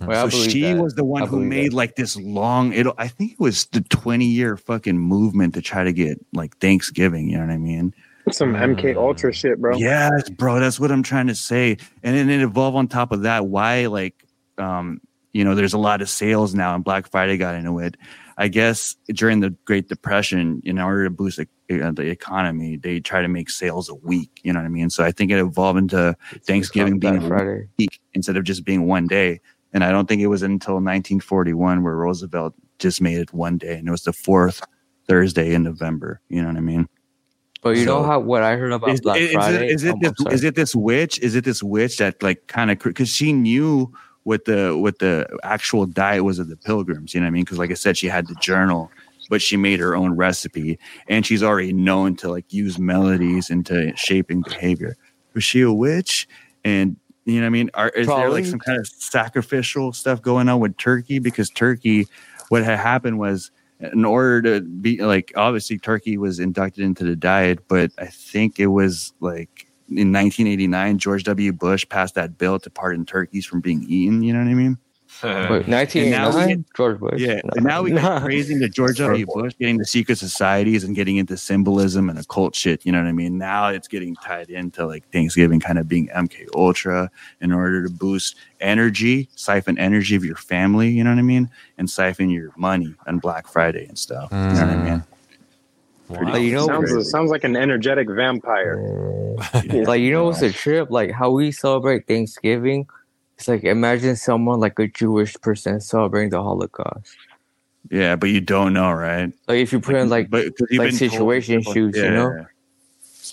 [0.07, 0.77] Well, so she that.
[0.77, 1.75] was the one I who made that.
[1.75, 5.83] like this long it I think it was the 20 year fucking movement to try
[5.83, 7.93] to get like Thanksgiving, you know what I mean?
[8.31, 9.77] Some MK Ultra shit, bro.
[9.77, 11.77] Yes, bro, that's what I'm trying to say.
[12.03, 14.25] And then it evolved on top of that why like
[14.57, 15.01] um
[15.33, 17.97] you know, there's a lot of sales now and Black Friday got into it.
[18.37, 22.99] I guess during the Great Depression, in order to boost the, uh, the economy, they
[22.99, 24.41] try to make sales a week.
[24.43, 24.89] You know what I mean?
[24.89, 27.67] So I think it evolved into Thanksgiving Black being a Friday.
[27.77, 29.39] week instead of just being one day.
[29.73, 33.77] And I don't think it was until 1941 where Roosevelt just made it one day,
[33.77, 34.61] and it was the fourth
[35.07, 36.21] Thursday in November.
[36.29, 36.87] You know what I mean?
[37.61, 39.67] But you know how what I heard about Is, Black is Friday?
[39.67, 41.17] it, is it Um, this is it this witch?
[41.19, 43.91] Is it this witch that like kind of because she knew
[44.23, 47.13] what the what the actual diet was of the pilgrims?
[47.13, 47.45] You know what I mean?
[47.45, 48.91] Because like I said, she had the journal,
[49.29, 50.77] but she made her own recipe,
[51.07, 54.97] and she's already known to like use melodies into shaping behavior.
[55.33, 56.27] Was she a witch?
[56.65, 57.69] And you know what I mean?
[57.73, 61.19] Are, is there like some kind of sacrificial stuff going on with turkey?
[61.19, 62.07] Because turkey,
[62.49, 63.51] what had happened was
[63.91, 68.59] in order to be like obviously turkey was inducted into the diet but i think
[68.59, 73.59] it was like in 1989 george w bush passed that bill to pardon turkeys from
[73.59, 74.77] being eaten you know what i mean
[75.23, 76.65] Uh, Wait, And now we 1989?
[76.75, 77.21] George Bush.
[77.21, 77.61] yeah No.
[77.63, 78.19] now we get Nah.
[78.19, 82.55] praising the george w bush getting the secret societies and getting into symbolism and occult
[82.55, 85.87] shit you know what i mean now it's getting tied into like thanksgiving kind of
[85.87, 87.09] being mk ultra
[87.41, 91.49] in order to boost energy siphon energy of your family you know what i mean
[91.77, 95.05] and siphon your money on black friday and stuff you know what i mean mm.
[96.09, 98.77] Pretty Like, you know, sounds sounds like an energetic vampire.
[99.63, 100.91] like you know what's a trip?
[100.91, 102.85] Like how we celebrate Thanksgiving.
[103.37, 107.15] It's like imagine someone like a Jewish person celebrating the Holocaust.
[107.91, 109.33] Yeah, but you don't know, right?
[109.47, 112.45] Like if you put in like but 'cause you've like situation before- shoots, you know,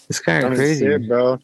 [0.09, 0.87] it's kind of crazy.
[0.87, 1.39] it, bro.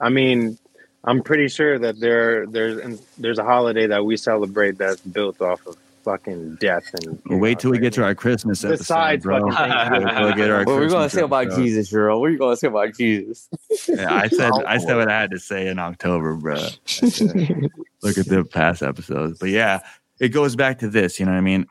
[0.00, 0.58] I mean,
[1.04, 5.40] I'm pretty sure that there there's and there's a holiday that we celebrate that's built
[5.42, 9.24] off of fucking death and Well, wait till we get to our Christmas episode, Besides
[9.24, 9.40] bro.
[9.40, 10.04] fucking Thanksgiving.
[10.06, 11.62] Wait till we get our What are we gonna say about episode.
[11.62, 12.20] Jesus, Jerome?
[12.20, 13.48] What are you gonna say about Jesus?
[13.88, 16.54] Yeah, I said oh, I said what I had to say in October, bro.
[18.02, 19.80] Look at the past episodes, but yeah,
[20.18, 21.18] it goes back to this.
[21.20, 21.66] You know what I mean?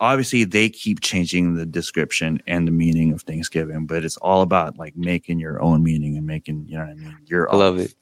[0.00, 4.76] Obviously, they keep changing the description and the meaning of Thanksgiving, but it's all about
[4.76, 7.78] like making your own meaning and making you know what I mean your I love
[7.78, 7.94] it.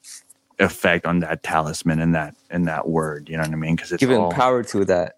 [0.59, 3.29] effect on that talisman and that and that word.
[3.29, 3.75] You know what I mean?
[3.75, 5.17] Because it's Giving all power to that.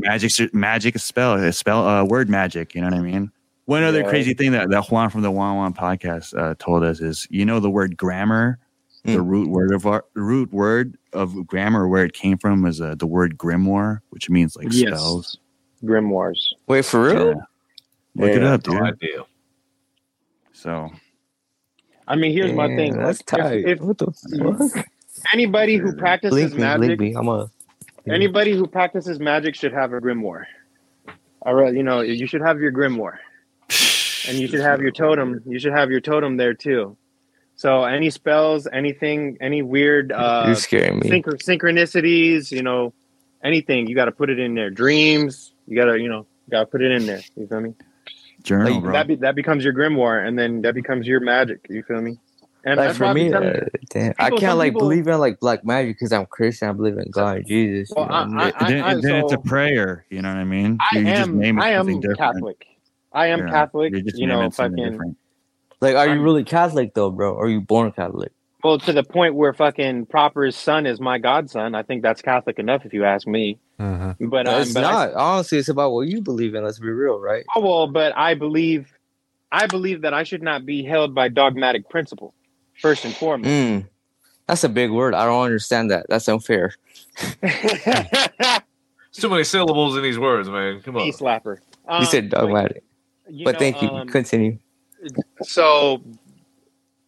[0.00, 3.30] Magic magic is spell a spell uh, word magic you know what i mean
[3.66, 4.08] one other Yeah.
[4.08, 7.44] crazy thing that, that juan from the juan juan podcast uh, told us is you
[7.44, 8.58] know the word grammar
[9.04, 9.28] the Mm.
[9.28, 13.06] root word of our root word of grammar where it came from is uh, the
[13.06, 14.88] word grimoire which means like Yes.
[14.88, 15.38] spells
[15.84, 16.40] grimoires.
[16.66, 17.28] Wait for real?
[17.28, 17.34] Yeah.
[18.16, 19.22] look it up dude idea.
[20.52, 20.90] so
[22.10, 22.96] I mean, here's my thing.
[22.96, 23.64] That's If- tight.
[23.66, 24.86] if what the fuck?
[25.34, 27.12] anybody who practices Link me, magic, link me.
[27.14, 27.50] I'm a.
[28.06, 30.44] anybody who practices magic should have a grimoire.
[31.42, 33.18] All right, you know, you should have your grimoire.
[34.28, 35.40] and you should have your totem.
[35.46, 36.96] You should have your totem there too.
[37.54, 41.10] So any spells, anything, any weird uh, You're scaring me.
[41.10, 42.92] synch- synchronicities, you know,
[43.42, 44.70] anything, you got to put it in there.
[44.70, 47.20] Dreams, you got to, you know, got to put it in there.
[47.36, 47.74] You feel me?
[48.44, 48.92] Journal, Like, bro.
[48.92, 51.66] That be, that becomes your grimoire, and then that becomes your magic.
[51.68, 52.18] You feel me?
[52.68, 54.80] And Like that's for why I be me, uh, you- damn, I can't like people-
[54.88, 56.68] believe in like black magic because I'm Christian.
[56.68, 57.90] I believe in God, Jesus.
[57.96, 60.04] Well, you know, I- and I- it- then I- then it's a prayer.
[60.10, 60.76] You know what I mean?
[60.92, 62.18] I you just am, name it I am different.
[62.18, 62.66] Catholic.
[63.12, 63.94] I am Yeah, Catholic.
[63.94, 64.76] You just You know, fucking.
[64.76, 65.16] different.
[65.80, 67.32] like, are you I'm- really Catholic though, bro?
[67.32, 68.32] Or are you born Catholic?
[68.64, 71.74] Well, to the point where fucking Proper's son is my godson.
[71.76, 73.58] I think that's Catholic enough, if you ask me.
[73.80, 74.16] Mhm.
[74.28, 75.14] But No, um, it's but I- not.
[75.14, 76.64] Honestly, it's about what you believe in.
[76.64, 77.44] Let's be real, right?
[77.56, 78.92] Oh well, but I believe,
[79.52, 82.34] I believe that I should not be held by dogmatic principle,
[82.80, 83.48] first and foremost.
[83.50, 83.86] Mm.
[84.46, 85.14] That's a big word.
[85.14, 86.06] I don't understand that.
[86.08, 86.74] That's unfair.
[87.42, 88.62] It's
[89.20, 90.80] too many syllables in these words, man.
[90.82, 91.02] Come on.
[91.04, 91.58] Knee slapper.
[91.88, 92.82] You Um, said dogmatic,
[93.28, 93.88] you but know, thank you.
[93.88, 94.58] um, Continue.
[95.42, 96.02] so,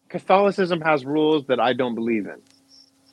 [0.09, 2.41] Catholicism has rules that I don't believe in.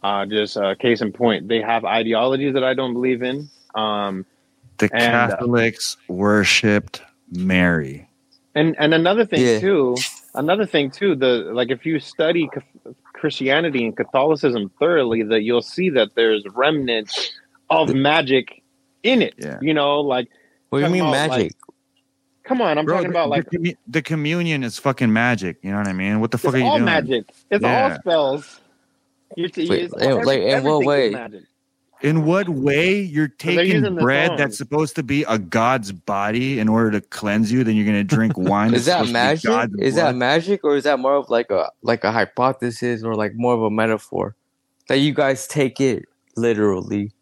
[0.02, 3.48] Uh, just uh, case in point, they have ideologies that I don't believe in.
[3.74, 4.24] Um,
[4.78, 8.08] The And, uh, Catholics worshipped Mary.
[8.54, 9.58] and and another thing Yeah.
[9.60, 9.96] too,
[10.34, 12.48] another thing too, the like if you study
[13.12, 17.32] Christianity and Catholicism thoroughly, that you'll see that there's remnants
[17.70, 18.62] of magic
[19.02, 19.34] in it.
[19.38, 19.58] Yeah.
[19.60, 20.28] You know, like
[20.70, 21.52] What do you mean about, like, magic?
[22.44, 25.58] come on, I'm Bro, talking the, about like the, commu- the communion is fucking magic.
[25.62, 26.20] You know what I mean?
[26.20, 26.86] What the fuck it's are you all doing?
[26.86, 27.30] magic.
[27.50, 28.60] It's all spells.
[29.36, 31.40] You're t- Wait, it's eh, like, in what everything is way?
[32.02, 32.16] Magic.
[32.16, 36.90] In what way you're taking bread that's supposed to be a god's body in order
[36.92, 37.64] to cleanse you?
[37.64, 38.74] Then you're gonna drink wine.
[38.74, 39.44] Is that's that supposed to be magic?
[39.44, 43.14] God's Is that magic, or is that more of like a like a hypothesis, or
[43.14, 44.36] like more of a metaphor
[44.88, 46.04] that you guys take it
[46.36, 47.12] literally?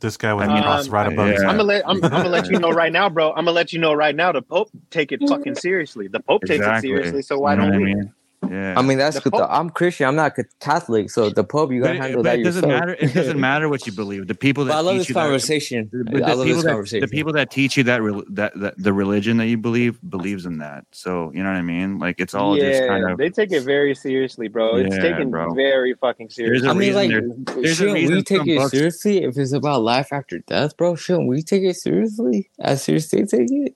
[0.00, 1.48] This guy with I the mean, cross um, right above his yeah.
[1.48, 3.30] I'm gonna let I'm, I'm gonna let you know right now, bro.
[3.30, 4.30] I'm gonna let you know right now.
[4.30, 6.06] The Pope take it fucking seriously.
[6.06, 7.22] The Pope takes it seriously.
[7.22, 7.94] So why You know don't what I we?
[7.94, 8.14] mean?
[8.48, 8.74] Yeah.
[8.78, 9.32] I mean, that's The good.
[9.32, 10.06] Pope- I'm Christian.
[10.06, 12.62] I'm not Catholic, so the Pope, you but gotta it, handle but that it doesn't
[12.68, 12.80] yourself.
[12.86, 12.96] matter.
[13.00, 14.26] It doesn't matter what you believe.
[14.28, 15.90] The people that But I love teach this you that- conversation.
[15.92, 17.00] I the love people this that, conversation.
[17.00, 20.46] the people that teach you that, rel that that the religion that you believe believes
[20.46, 20.84] in that.
[20.92, 21.98] So you know what I mean?
[21.98, 24.76] Like it's all yeah, just kind of they take it very seriously, bro.
[24.76, 25.52] It's Yeah, taken bro.
[25.54, 26.68] very fucking There's seriously.
[26.68, 29.82] a I mean, like, there- there's shouldn't we take it books- seriously if it's about
[29.82, 30.94] life after death, bro?
[30.94, 32.50] Shouldn't we take it seriously?
[32.60, 33.74] As seriously as they take it?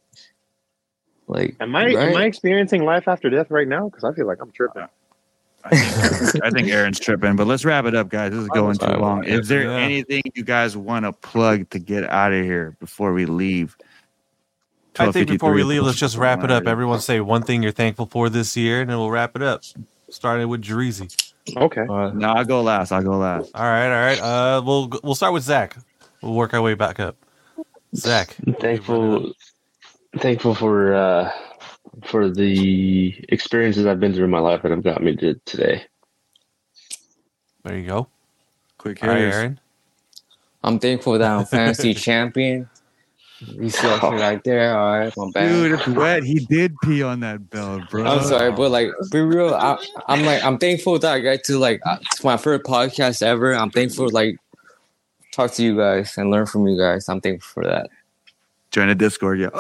[1.33, 2.17] Like, Am I am?
[2.17, 3.89] I experiencing life after death right now?
[3.89, 4.87] Because I feel like I'm tripping.
[5.65, 8.33] I think, I think Aaron's tripping, but let's wrap it up, guys.
[8.33, 9.25] This is going too long.
[9.25, 9.77] Is there yeah.
[9.77, 13.77] anything you guys want to plug to get out of here before we leave?
[14.99, 16.67] I think before we leave, let's just wrap it up.
[16.67, 19.63] Everyone say one thing you're thankful for this year, and then we'll wrap it up.
[20.11, 21.33] Starting with Jerezy.
[21.57, 21.85] Okay.
[21.87, 22.93] No, I'll go last.
[22.93, 23.53] I'll go last.
[23.55, 24.21] All right, all right.
[24.21, 25.77] Uh, we'll we'll start with Zach.
[26.21, 27.17] We'll work our way back up.
[27.95, 29.33] Zach, thankful
[30.19, 31.31] thankful for uh
[32.05, 35.85] for the experiences I've been through in my life that have got me to today.
[37.65, 38.09] there you go.
[38.79, 39.35] Quick All right, hitters.
[39.35, 39.61] Aaron.
[40.65, 42.69] I'm thankful that I'm fantasy champion.
[43.41, 44.79] You see that shit right there?
[44.79, 45.49] All right, my bad.
[45.49, 46.23] Dude, it's wet.
[46.23, 48.05] He did pee on that belt, bro.
[48.05, 49.53] I'm sorry, but like, be real.
[49.53, 53.21] I, I'm like, I'm thankful that I got to like, uh, it's my first podcast
[53.21, 53.53] ever.
[53.55, 54.37] I'm thankful like
[55.33, 57.09] talk to you guys and learn from you guys.
[57.09, 57.91] I'm thankful for that.
[58.73, 59.51] Join the Discord, yeah.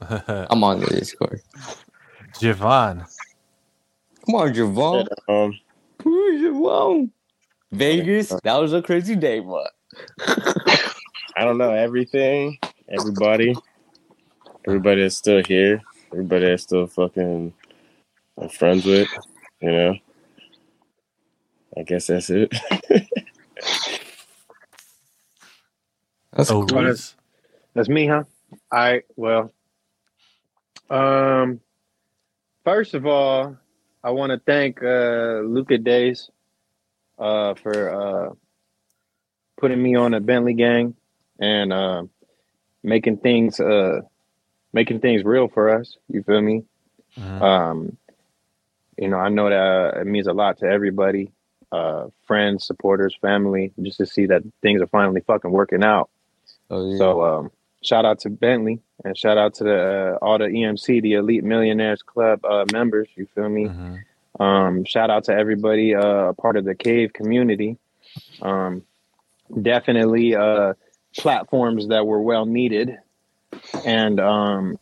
[0.50, 1.40] I'm on the Discord.
[2.34, 3.06] Jevon.
[4.26, 5.06] Come on, Jevon.
[5.28, 5.58] Um,
[6.02, 7.10] Who's Jevon?
[7.72, 8.28] Vegas.
[8.44, 9.70] That was a crazy day, but
[11.36, 12.58] I don't know everything.
[12.88, 13.54] Everybody,
[14.66, 15.80] everybody that's still here,
[16.12, 17.54] everybody that's still fucking
[18.38, 19.08] I'm friends with,
[19.60, 19.96] you know.
[21.76, 22.52] I guess that's it.
[26.32, 26.84] that's Oh, cool.
[26.84, 27.14] Reese.
[27.74, 28.24] That's me, huh?
[28.72, 29.52] I well.
[30.90, 31.60] Um.
[32.64, 33.56] First of all,
[34.04, 36.30] I want to thank uh, Luca Days
[37.18, 38.34] uh, for uh,
[39.58, 40.94] putting me on a Bentley gang
[41.40, 42.04] and uh,
[42.84, 44.02] making things uh,
[44.72, 45.96] making things real for us.
[46.08, 46.64] You feel me?
[47.18, 47.42] Mhm.
[47.42, 47.96] Um,
[48.96, 51.32] you know, I know that it means a lot to everybody,
[51.72, 56.10] uh, friends, supporters, family, just to see that things are finally fucking working out.
[56.70, 56.98] Oh, yeah.
[56.98, 57.50] So um,
[57.82, 61.44] shout out to Bentley and shout out to the uh, all the EMC, the Elite
[61.44, 63.08] Millionaires Club uh, members.
[63.16, 63.66] You feel me?
[63.66, 64.02] Mhm.
[64.40, 67.76] Um, shout out to everybody uh, a part of the Cave community.
[68.40, 68.82] Um,
[69.60, 70.74] definitely uh,
[71.16, 72.98] platforms that were well needed,
[73.84, 74.78] and um,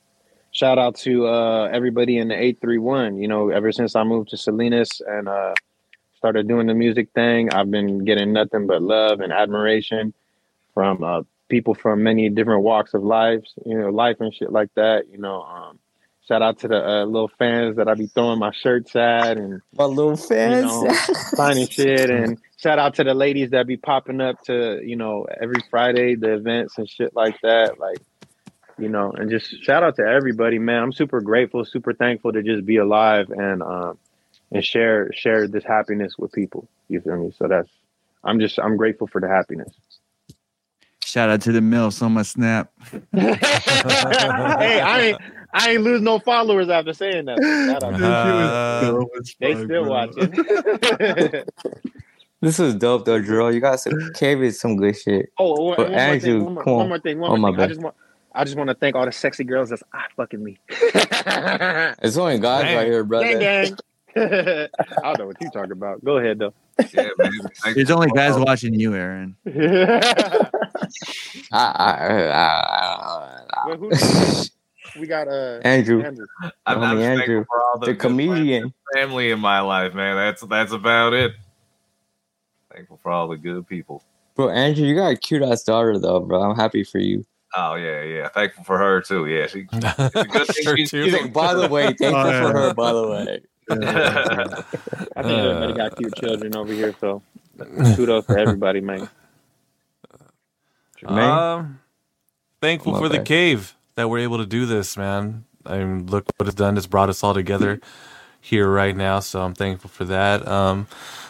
[0.52, 3.18] shout out to uh, everybody in the eight three one.
[3.18, 5.54] You know, ever since I moved to Salinas and uh,
[6.16, 10.14] started doing the music thing, I've been getting nothing but love and admiration
[10.74, 14.70] from uh, people from many different walks of lives, you know, life and shit like
[14.76, 15.08] that.
[15.10, 15.78] You know, um,
[16.30, 19.60] Shout out to the uh, little fans that I be throwing my shirts at and
[19.76, 20.94] My little fans, you know
[21.34, 22.08] signing shit.
[22.08, 26.14] And shout out to the ladies that be popping up to you know every Friday
[26.14, 27.80] the events and shit like that.
[27.80, 27.98] Like
[28.78, 30.84] you know, and just shout out to everybody, man.
[30.84, 33.98] I'm super grateful, super thankful to just be alive and um
[34.52, 36.68] and share share this happiness with people.
[36.86, 37.32] You feel me?
[37.36, 37.70] So that's
[38.22, 39.72] I'm just I'm grateful for the happiness.
[41.10, 42.70] Shout out to the mills on my snap.
[43.12, 45.18] hey, I ain't
[45.52, 47.38] I ain't lose no followers after saying that.
[47.68, 49.04] Shout out to them.
[49.04, 51.44] Uh, they still watching.
[52.42, 53.50] This was dope though, Drew.
[53.50, 55.30] You got some cave is some good shit.
[55.38, 57.50] oh, one, But one more thing, one more, come one more thing, one Oh, more
[57.50, 57.64] my thing.
[57.64, 57.94] I just want
[58.32, 60.58] I just want to thank all the sexy girls that's ah fucking me.
[60.70, 62.76] It's only guys Dang.
[62.76, 63.38] right here, brother.
[63.38, 63.76] gang gang.
[64.16, 64.68] I
[65.02, 66.02] don't know what you talking about.
[66.02, 66.54] Go ahead though.
[66.92, 67.30] Yeah, man.
[67.62, 69.36] Thank There's only for guys all- watching you, Aaron.
[74.98, 76.26] We got uh Andrew, Andrew.
[76.66, 78.74] I'm, Homie I'm Andrew, for all the, the comedian.
[78.92, 80.16] family in my life, man.
[80.16, 81.32] That's that's about it.
[82.74, 84.02] Thankful for all the good people.
[84.34, 86.42] Bro, Andrew, you got a cute ass daughter though, bro.
[86.42, 87.24] I'm happy for you.
[87.54, 88.28] Oh yeah, yeah.
[88.28, 89.26] Thankful for her too.
[89.26, 89.66] Yeah, she.
[89.72, 91.04] It's a good thing Her she- too.
[91.06, 92.42] Like, by the way, thankful Oh, yeah.
[92.50, 93.40] for her, by the way.
[95.16, 97.22] I think everybody got cute children over here, so
[97.96, 99.08] kudos to everybody, man.
[101.00, 101.18] Jermaine?
[101.18, 101.80] Um,
[102.60, 103.26] thankful for the bad.
[103.26, 105.44] cave that we're able to do this, man.
[105.66, 106.76] I mean, look what it's done.
[106.76, 107.80] It's brought us all together
[108.40, 109.20] here right now.
[109.20, 110.46] So I'm thankful for that.
[110.48, 110.86] Um,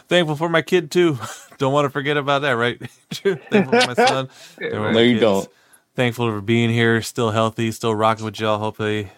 [0.08, 1.18] thankful for my kid too.
[1.58, 2.78] don't want to forget about that, right?
[3.10, 4.28] thankful for my son.
[4.60, 4.94] Yeah, Thankful for man.
[4.94, 5.20] my No, you kids.
[5.20, 5.48] don't.
[5.96, 8.58] Thankful for being here, still healthy, still rocking with y'all.
[8.58, 9.10] Hopefully,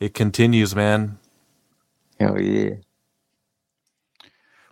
[0.00, 1.18] it continues, man.
[2.24, 2.70] Hell yeah.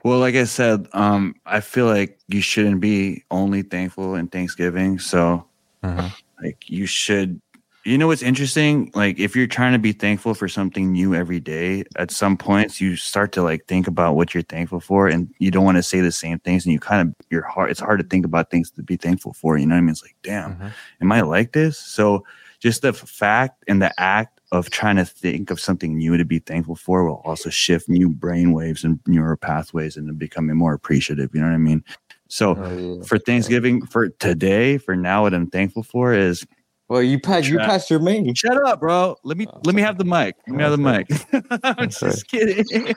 [0.05, 4.99] Well, like I said, um, I feel like you shouldn't be only thankful in Thanksgiving.
[4.99, 5.45] So,
[5.85, 6.13] Mhm.
[6.43, 7.41] like, you should.
[7.85, 8.93] You know what's interesting?
[8.95, 12.81] Like, if you're trying to be thankful for something new every day, at some points
[12.81, 15.83] you start to like think about what you're thankful for, and you don't want to
[15.83, 17.73] say the same things, and you kind of your heart.
[17.73, 19.59] It's hard to think about things to be thankful for.
[19.59, 19.91] You know what I mean?
[19.91, 20.73] It's like, damn, Mhm.
[21.01, 21.77] am I like this?
[21.77, 22.25] So,
[22.61, 26.39] just the fact and the act of trying to think of something new to be
[26.39, 31.31] thankful for will also shift new brain waves and neural pathways into becoming more appreciative.
[31.35, 31.83] You know what I mean?
[32.29, 33.03] So Hell yeah.
[33.03, 36.47] for Thanksgiving, for today, for now, what I'm thankful for is
[36.89, 38.35] Well, you passed you passed your main.
[38.35, 39.17] shut up, bro.
[39.25, 40.37] Let me let me have the mic.
[40.47, 41.07] Let me have the mic.
[41.65, 42.13] I'm sorry.
[42.13, 42.95] just kidding.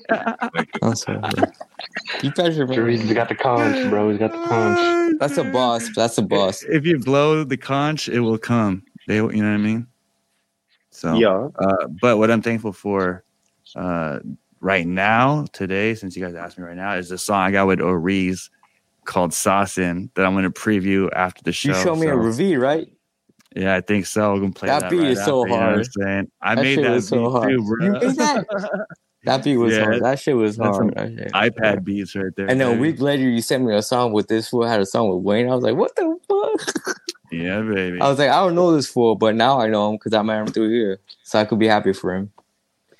[0.82, 1.22] I'm sorry.
[2.22, 3.14] You passed your He's main.
[3.14, 4.09] got the conch, bro.
[4.09, 5.17] He's got the conch.
[5.19, 5.90] That's a boss.
[5.95, 6.64] That's a boss.
[6.64, 8.84] if you blow the conch, it will come.
[9.08, 9.88] They, you know what I mean?
[10.95, 11.49] So Yeah.
[11.59, 13.24] Uh, but what I'm thankful for
[13.75, 14.19] uh,
[14.61, 17.67] right now, today, since you guys asked me right now, is the song I got
[17.67, 18.49] with Oreez
[19.06, 21.69] called Saucin that I'm going to preview after the show.
[21.69, 22.88] You showed me a review, right?
[23.56, 24.33] Yeah, I think so.
[24.33, 24.90] We're going to play That that.
[24.90, 25.88] beat right is so after, you know what I'm hard.
[25.93, 26.32] saying?
[26.41, 27.49] I That made that was so hard.
[27.51, 27.85] too, bro.
[27.85, 28.45] You made that?
[29.25, 30.03] That beat was Yeah, hard.
[30.03, 30.75] That shit was hard.
[30.75, 32.48] some That iPad beats right there.
[32.48, 34.85] And then a week later, you sent me a song with this fool had a
[34.85, 35.49] song with Wayne.
[35.49, 36.95] I was like, what the fuck?
[37.35, 37.99] Yeah, baby.
[37.99, 40.22] I was like, I don't know this fool, but now I know him because I
[40.22, 42.31] met him through here, so I could be happy for him.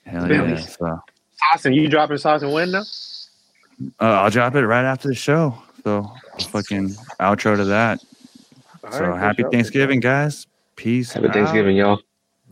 [0.06, 0.52] Hell Billy.
[0.52, 0.58] yeah.
[0.58, 1.00] So,
[1.54, 2.84] Sauce you dropping sauce and when now?
[4.00, 5.56] uh, I'll drop it right after the show.
[5.84, 6.10] So,
[6.50, 6.90] fucking
[7.20, 8.00] outro to that.
[8.84, 9.44] All so, right, happy.
[9.52, 10.48] Thanksgiving, guys.
[10.76, 11.14] Peace.
[11.14, 11.34] Happy out.
[11.34, 12.00] Thanksgiving, y'all.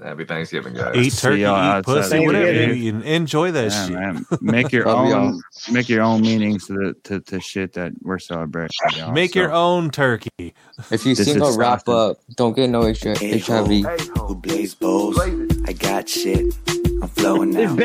[0.02, 0.96] Happy Thanksgiving, guys.
[0.96, 3.00] Eat turkey, y'all eat pussy, of whatever you.
[3.02, 3.94] Enjoy that Yeah, shit.
[3.96, 4.26] man.
[4.42, 8.18] Make your Love own make your own meanings to the to, to shit that we're
[8.18, 8.72] celebrating.
[8.98, 9.12] y'all.
[9.12, 10.56] Make So, your own turkey.
[10.90, 12.12] If you This single, is wrap awesome.
[12.12, 12.18] up.
[12.36, 13.86] Don't get no extra HIV.
[14.18, 15.20] who blaze bowls.
[15.20, 16.54] I got shit.
[17.02, 17.76] I'm flowing now.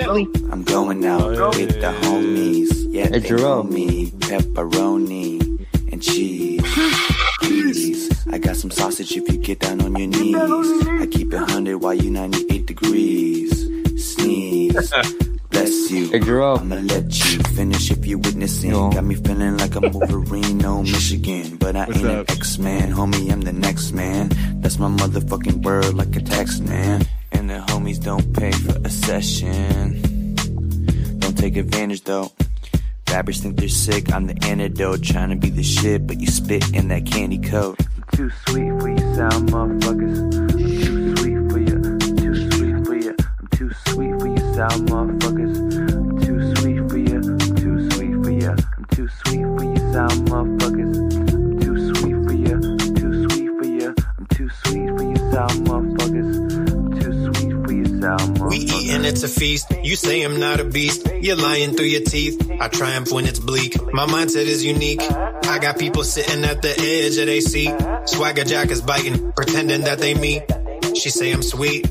[0.51, 2.87] I'm going out Oh, yeah, with yeah, the homies.
[2.91, 3.69] Yeah, Hey, they Jerome.
[3.73, 4.11] me.
[4.13, 6.63] Pepperoni and cheese.
[8.29, 8.35] Please.
[8.35, 10.37] I got some sausage if you get down on your knees.
[10.89, 13.53] I keep it 100 while you 98 degrees.
[14.15, 14.93] Sneeze.
[15.51, 16.09] Bless you.
[16.11, 16.61] Hey, Jerome.
[16.73, 18.71] I'ma let you finish if you're witnessing.
[18.71, 18.91] Yo.
[18.91, 21.57] Got me feeling like I'm Wolverine, no Michigan.
[21.57, 22.29] But I What's ain't up?
[22.29, 24.31] an X-Man, homie, I'm the next man.
[24.61, 27.07] That's my motherfucking word like a tax man.
[27.33, 30.35] And the homies don't pay for a session.
[31.19, 32.31] Don't take advantage though.
[33.11, 35.03] Rappers think they're sick, I'm the antidote.
[35.03, 37.79] Trying to be the shit, but you spit in that candy coat.
[37.81, 40.35] I'm too sweet for you, sound motherfuckers.
[40.35, 41.77] I'm too sweet for you.
[41.77, 43.17] I'm too sweet for you.
[43.41, 45.57] I'm too sweet for you, sound motherfuckers.
[45.91, 47.17] I'm too sweet for you.
[47.17, 48.51] I'm too sweet for you.
[48.77, 50.58] I'm too sweet for you, sound motherfuckers.
[59.09, 59.73] It's a feast.
[59.83, 61.11] You say I'm not a beast.
[61.21, 62.51] You're lying through your teeth.
[62.61, 63.75] I triumph when it's bleak.
[63.93, 65.01] My mindset is unique.
[65.01, 67.75] I got people sitting at the edge of their seat.
[68.05, 70.43] Swagger jack is biting, pretending that they me.
[70.95, 71.91] She say I'm sweet.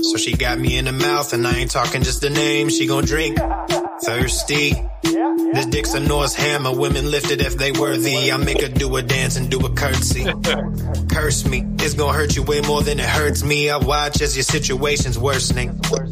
[0.00, 2.70] So she got me in the mouth, and I ain't talking just the name.
[2.70, 3.38] She gon' drink.
[4.02, 4.74] Thirsty.
[5.02, 6.76] This dick's a Norse hammer.
[6.76, 8.30] Women lift it if they worthy.
[8.32, 10.24] I make her do a dance and do a curtsy.
[11.10, 11.64] Curse me.
[11.78, 13.70] It's gonna hurt you way more than it hurts me.
[13.70, 15.70] I watch as your situation's worsening.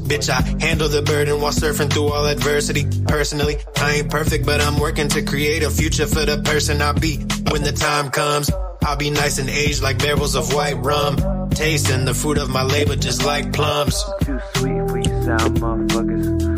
[0.08, 2.86] Bitch, I handle the burden while surfing through all adversity.
[3.06, 6.94] Personally, I ain't perfect, but I'm working to create a future for the person I'll
[6.94, 7.16] be
[7.50, 8.50] when the time comes.
[8.82, 11.16] I'll be nice and aged like barrels of white rum.
[11.50, 14.02] Tasting the fruit of my labor just like plums.
[14.24, 16.53] Too sweet for you, sound motherfuckers.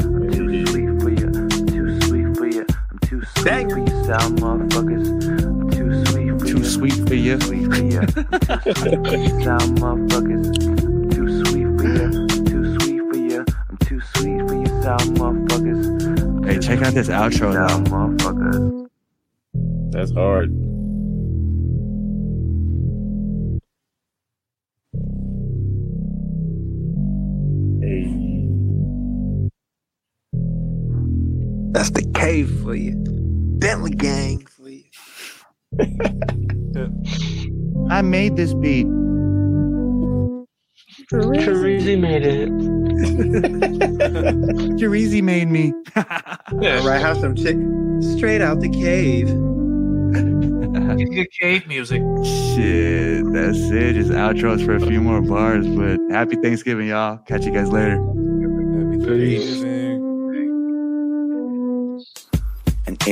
[3.49, 5.09] I'm too sweet for you, sound motherfuckers.
[5.45, 6.65] I'm too sweet for Too you.
[6.65, 7.41] sweet for you.
[7.41, 8.01] Sweet for you.
[8.01, 10.49] I'm too sweet for you, sound motherfuckers.
[10.95, 12.05] I'm too sweet for you.
[12.05, 13.45] I'm too sweet for you.
[13.71, 16.47] I'm too sweet for you, sound motherfuckers.
[16.47, 17.93] Hey, check out this outro Sound though.
[17.93, 18.89] motherfuckers.
[19.93, 20.51] That's hard.
[27.81, 28.07] Hey.
[31.73, 33.26] That's the cave for you.
[33.59, 34.47] Bentley gang.
[37.91, 38.87] I made this beat.
[41.09, 42.49] Crazy made it.
[44.79, 45.73] Jerezy made me.
[45.95, 46.79] yeah.
[46.81, 47.57] All right, have some chick
[48.17, 49.29] straight out the cave.
[50.97, 52.03] Get cave music.
[52.25, 53.95] Shit, that's it.
[53.95, 57.19] Just outros for a few more bars, but happy Thanksgiving, y'all.
[57.19, 57.97] Catch you guys later.
[57.97, 59.77] Happy Thanksgiving.